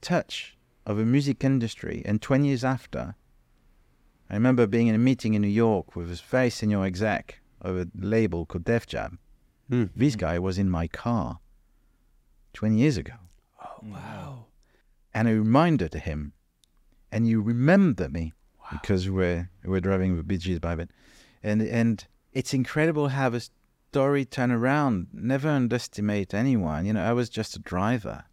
touch 0.00 0.56
of 0.86 0.98
a 0.98 1.04
music 1.04 1.44
industry. 1.44 2.02
And 2.06 2.22
twenty 2.22 2.48
years 2.48 2.64
after, 2.64 3.14
I 4.30 4.34
remember 4.34 4.66
being 4.66 4.86
in 4.86 4.94
a 4.94 4.98
meeting 4.98 5.34
in 5.34 5.42
New 5.42 5.48
York 5.48 5.94
with 5.94 6.08
this 6.08 6.20
very 6.22 6.48
senior 6.48 6.84
exec 6.84 7.39
of 7.60 7.76
a 7.76 7.88
label 7.94 8.46
called 8.46 8.64
Def 8.64 8.86
Jam. 8.86 9.18
Hmm. 9.68 9.84
This 9.94 10.16
guy 10.16 10.38
was 10.38 10.58
in 10.58 10.68
my 10.68 10.88
car 10.88 11.40
20 12.54 12.76
years 12.76 12.96
ago. 12.96 13.14
Oh 13.62 13.84
wow. 13.84 14.46
And 15.14 15.28
I 15.28 15.32
reminded 15.32 15.94
him, 15.94 16.32
and 17.10 17.26
you 17.26 17.40
remember 17.40 18.08
me 18.08 18.32
because 18.70 19.10
we're, 19.10 19.50
we're 19.64 19.80
driving 19.80 20.16
the 20.16 20.22
Bee 20.22 20.38
Gees 20.38 20.60
by 20.60 20.74
then. 20.76 20.90
And, 21.42 21.62
and 21.62 22.06
it's 22.32 22.54
incredible 22.54 23.08
how 23.08 23.30
the 23.30 23.48
story 23.90 24.24
turn 24.24 24.52
around. 24.52 25.08
Never 25.12 25.48
underestimate 25.48 26.34
anyone. 26.34 26.86
You 26.86 26.92
know, 26.92 27.02
I 27.02 27.12
was 27.12 27.28
just 27.28 27.56
a 27.56 27.58
driver. 27.58 28.24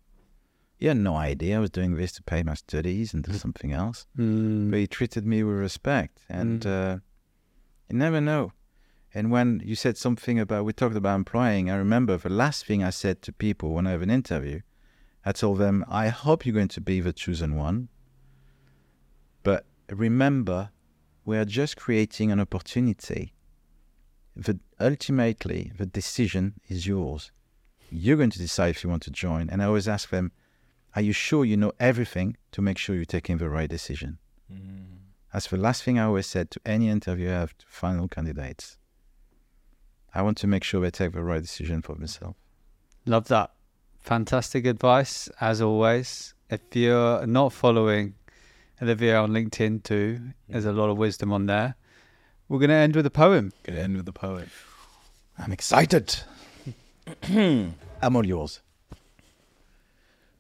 He 0.78 0.86
had 0.86 0.98
no 0.98 1.16
idea 1.16 1.58
I 1.58 1.60
was 1.60 1.72
doing 1.72 1.96
this 1.96 2.12
to 2.14 2.24
pay 2.24 2.44
my 2.44 2.54
studies 2.54 3.14
and 3.14 3.24
do 3.24 3.34
something 3.34 3.74
else. 3.74 4.06
Mm. 4.18 4.70
But 4.70 4.80
he 4.80 4.88
treated 4.88 5.26
me 5.26 5.42
with 5.44 5.58
respect. 5.58 6.20
And 6.30 6.66
uh, 6.66 6.98
you 7.90 7.98
never 7.98 8.22
know. 8.22 8.52
And 9.18 9.32
when 9.32 9.64
you 9.66 9.74
said 9.74 9.98
something 9.98 10.38
about, 10.38 10.64
we 10.64 10.74
talked 10.74 10.96
about 10.96 11.16
employing, 11.16 11.72
I 11.72 11.76
remember 11.78 12.18
the 12.18 12.30
last 12.30 12.68
thing 12.68 12.84
I 12.84 12.92
said 12.92 13.24
to 13.24 13.34
people 13.34 13.72
when 13.72 13.88
I 13.88 13.92
have 13.92 14.04
an 14.04 14.12
interview, 14.12 14.60
I 15.26 15.32
told 15.32 15.58
them, 15.58 15.84
I 15.90 16.10
hope 16.10 16.46
you're 16.46 16.54
going 16.54 16.68
to 16.68 16.82
be 16.82 17.00
the 17.00 17.14
chosen 17.14 17.56
one. 17.56 17.90
But 19.42 19.66
remember, 19.90 20.70
we 21.26 21.36
are 21.36 21.46
just 21.46 21.78
creating 21.78 22.32
an 22.32 22.40
opportunity. 22.40 23.34
The, 24.36 24.60
ultimately, 24.80 25.72
the 25.76 25.88
decision 25.88 26.54
is 26.68 26.86
yours. 26.86 27.32
You're 27.90 28.18
going 28.18 28.30
to 28.30 28.38
decide 28.38 28.76
if 28.76 28.84
you 28.84 28.92
want 28.92 29.02
to 29.02 29.10
join. 29.10 29.50
And 29.50 29.64
I 29.64 29.66
always 29.66 29.88
ask 29.88 30.12
them, 30.12 30.32
are 30.96 31.02
you 31.02 31.12
sure 31.12 31.44
you 31.44 31.58
know 31.58 31.74
everything 31.80 32.38
to 32.52 32.62
make 32.62 32.78
sure 32.78 32.94
you're 32.94 33.06
taking 33.06 33.40
the 33.40 33.50
right 33.50 33.68
decision? 33.68 34.20
Mm. 34.54 34.98
That's 35.34 35.48
the 35.48 35.58
last 35.58 35.82
thing 35.82 35.98
I 35.98 36.04
always 36.04 36.28
said 36.28 36.52
to 36.52 36.62
any 36.68 36.88
interview 36.88 37.30
I 37.30 37.40
have 37.40 37.58
to 37.58 37.66
final 37.68 38.08
candidates. 38.08 38.77
I 40.18 40.24
want 40.24 40.38
to 40.40 40.48
make 40.48 40.64
sure 40.64 40.82
they 40.82 40.90
take 40.90 41.12
the 41.12 41.22
right 41.22 41.44
decision 41.44 41.84
for 41.84 41.94
themselves. 41.94 42.36
Love 43.06 43.28
that. 43.28 43.52
Fantastic 44.00 44.66
advice, 44.66 45.30
as 45.40 45.62
always. 45.62 46.34
If 46.50 46.62
you're 46.74 47.28
not 47.28 47.54
following 47.54 48.16
Olivier 48.82 49.14
on 49.14 49.30
LinkedIn 49.30 49.84
too, 49.84 50.34
there's 50.50 50.66
a 50.66 50.72
lot 50.72 50.90
of 50.90 50.98
wisdom 50.98 51.32
on 51.32 51.46
there. 51.46 51.76
We're 52.50 52.58
going 52.58 52.72
to 52.72 52.76
end 52.76 52.96
with 52.96 53.06
a 53.06 53.12
poem. 53.12 53.52
Gonna 53.62 53.78
end 53.78 53.96
with 53.96 54.08
the 54.08 54.12
poet. 54.12 54.50
I'm 55.38 55.52
excited. 55.52 56.16
I'm 57.30 57.76
all 58.02 58.26
yours. 58.26 58.62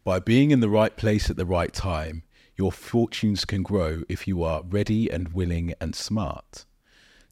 By 0.04 0.20
being 0.20 0.49
in 0.49 0.60
the 0.60 0.70
right 0.70 0.98
place 0.98 1.30
at 1.30 1.38
the 1.38 1.45
right 1.45 1.72
time, 1.72 2.24
your 2.56 2.72
fortunes 2.72 3.45
can 3.45 3.62
grow 3.62 4.02
if 4.10 4.28
you 4.28 4.41
are 4.41 4.64
ready 4.68 5.12
and 5.12 5.34
willing 5.34 5.76
and 5.80 5.94
smart. 5.94 6.66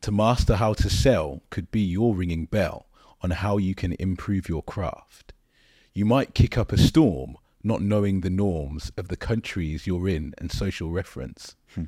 To 0.06 0.12
master 0.12 0.58
how 0.58 0.74
to 0.76 0.88
sell 0.88 1.42
could 1.50 1.72
be 1.72 1.82
your 1.82 2.14
ringing 2.14 2.46
bell 2.46 2.86
on 3.22 3.32
how 3.32 3.58
you 3.58 3.74
can 3.74 3.96
improve 3.98 4.48
your 4.48 4.62
craft. 4.62 5.34
You 5.96 6.06
might 6.06 6.36
kick 6.36 6.60
up 6.60 6.72
a 6.72 6.78
storm 6.78 7.38
not 7.64 7.82
knowing 7.82 8.22
the 8.22 8.30
norms 8.30 8.92
of 8.98 9.08
the 9.08 9.18
countries 9.18 9.88
you're 9.88 10.08
in 10.08 10.36
and 10.38 10.52
social 10.52 10.92
reference. 10.92 11.56
Hmm. 11.74 11.86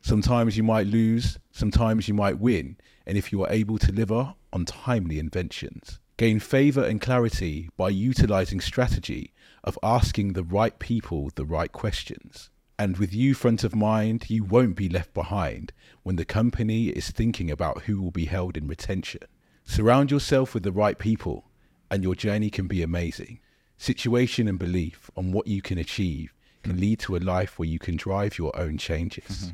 Sometimes 0.00 0.56
you 0.56 0.64
might 0.64 0.88
lose, 0.88 1.38
sometimes 1.52 2.08
you 2.08 2.14
might 2.14 2.40
win, 2.40 2.76
and 3.06 3.16
if 3.16 3.30
you 3.30 3.44
are 3.44 3.52
able 3.52 3.78
to 3.78 3.92
deliver 3.92 4.34
on 4.52 4.64
timely 4.64 5.20
inventions, 5.20 6.00
gain 6.16 6.40
favor 6.40 6.82
and 6.82 7.00
clarity 7.00 7.70
by 7.76 7.90
utilizing 7.90 8.60
strategy 8.60 9.32
of 9.62 9.78
asking 9.80 10.32
the 10.32 10.42
right 10.42 10.76
people 10.80 11.30
the 11.36 11.44
right 11.44 11.70
questions. 11.70 12.50
And 12.80 12.96
with 12.96 13.12
you 13.12 13.34
front 13.34 13.62
of 13.62 13.76
mind, 13.76 14.30
you 14.30 14.42
won't 14.42 14.74
be 14.74 14.88
left 14.88 15.12
behind 15.12 15.74
when 16.02 16.16
the 16.16 16.24
company 16.24 16.86
is 16.86 17.10
thinking 17.10 17.50
about 17.50 17.82
who 17.82 18.00
will 18.00 18.10
be 18.10 18.24
held 18.24 18.56
in 18.56 18.66
retention. 18.66 19.20
Surround 19.66 20.10
yourself 20.10 20.54
with 20.54 20.62
the 20.62 20.72
right 20.72 20.98
people, 20.98 21.44
and 21.90 22.02
your 22.02 22.14
journey 22.14 22.48
can 22.48 22.68
be 22.68 22.82
amazing. 22.82 23.38
Situation 23.76 24.48
and 24.48 24.58
belief 24.58 25.10
on 25.14 25.30
what 25.30 25.46
you 25.46 25.60
can 25.60 25.76
achieve 25.76 26.32
can 26.62 26.80
lead 26.80 27.00
to 27.00 27.16
a 27.16 27.18
life 27.18 27.58
where 27.58 27.68
you 27.68 27.78
can 27.78 27.96
drive 27.96 28.38
your 28.38 28.58
own 28.58 28.78
changes. 28.78 29.52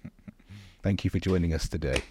Thank 0.82 1.04
you 1.04 1.10
for 1.10 1.20
joining 1.20 1.54
us 1.54 1.70
today. 1.70 2.02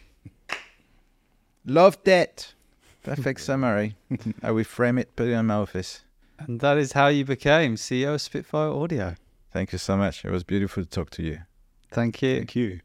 Loved 1.67 2.07
it. 2.07 2.55
Perfect 3.03 3.41
summary. 3.41 3.95
I 4.41 4.49
will 4.49 4.63
frame 4.63 4.97
it, 4.97 5.15
put 5.15 5.27
it 5.27 5.33
in 5.33 5.45
my 5.45 5.53
office. 5.53 6.01
And 6.39 6.61
that 6.61 6.79
is 6.79 6.93
how 6.93 7.09
you 7.09 7.25
became 7.25 7.75
CEO 7.75 8.15
of 8.15 8.21
Spitfire 8.21 8.71
Audio. 8.71 9.15
Thank 9.51 9.71
you 9.73 9.77
so 9.77 9.97
much. 9.97 10.23
It 10.23 10.31
was 10.31 10.43
beautiful 10.43 10.83
to 10.83 10.89
talk 10.89 11.09
to 11.11 11.23
you. 11.23 11.39
Thank 11.91 12.21
you. 12.21 12.37
Thank 12.37 12.55
you. 12.55 12.79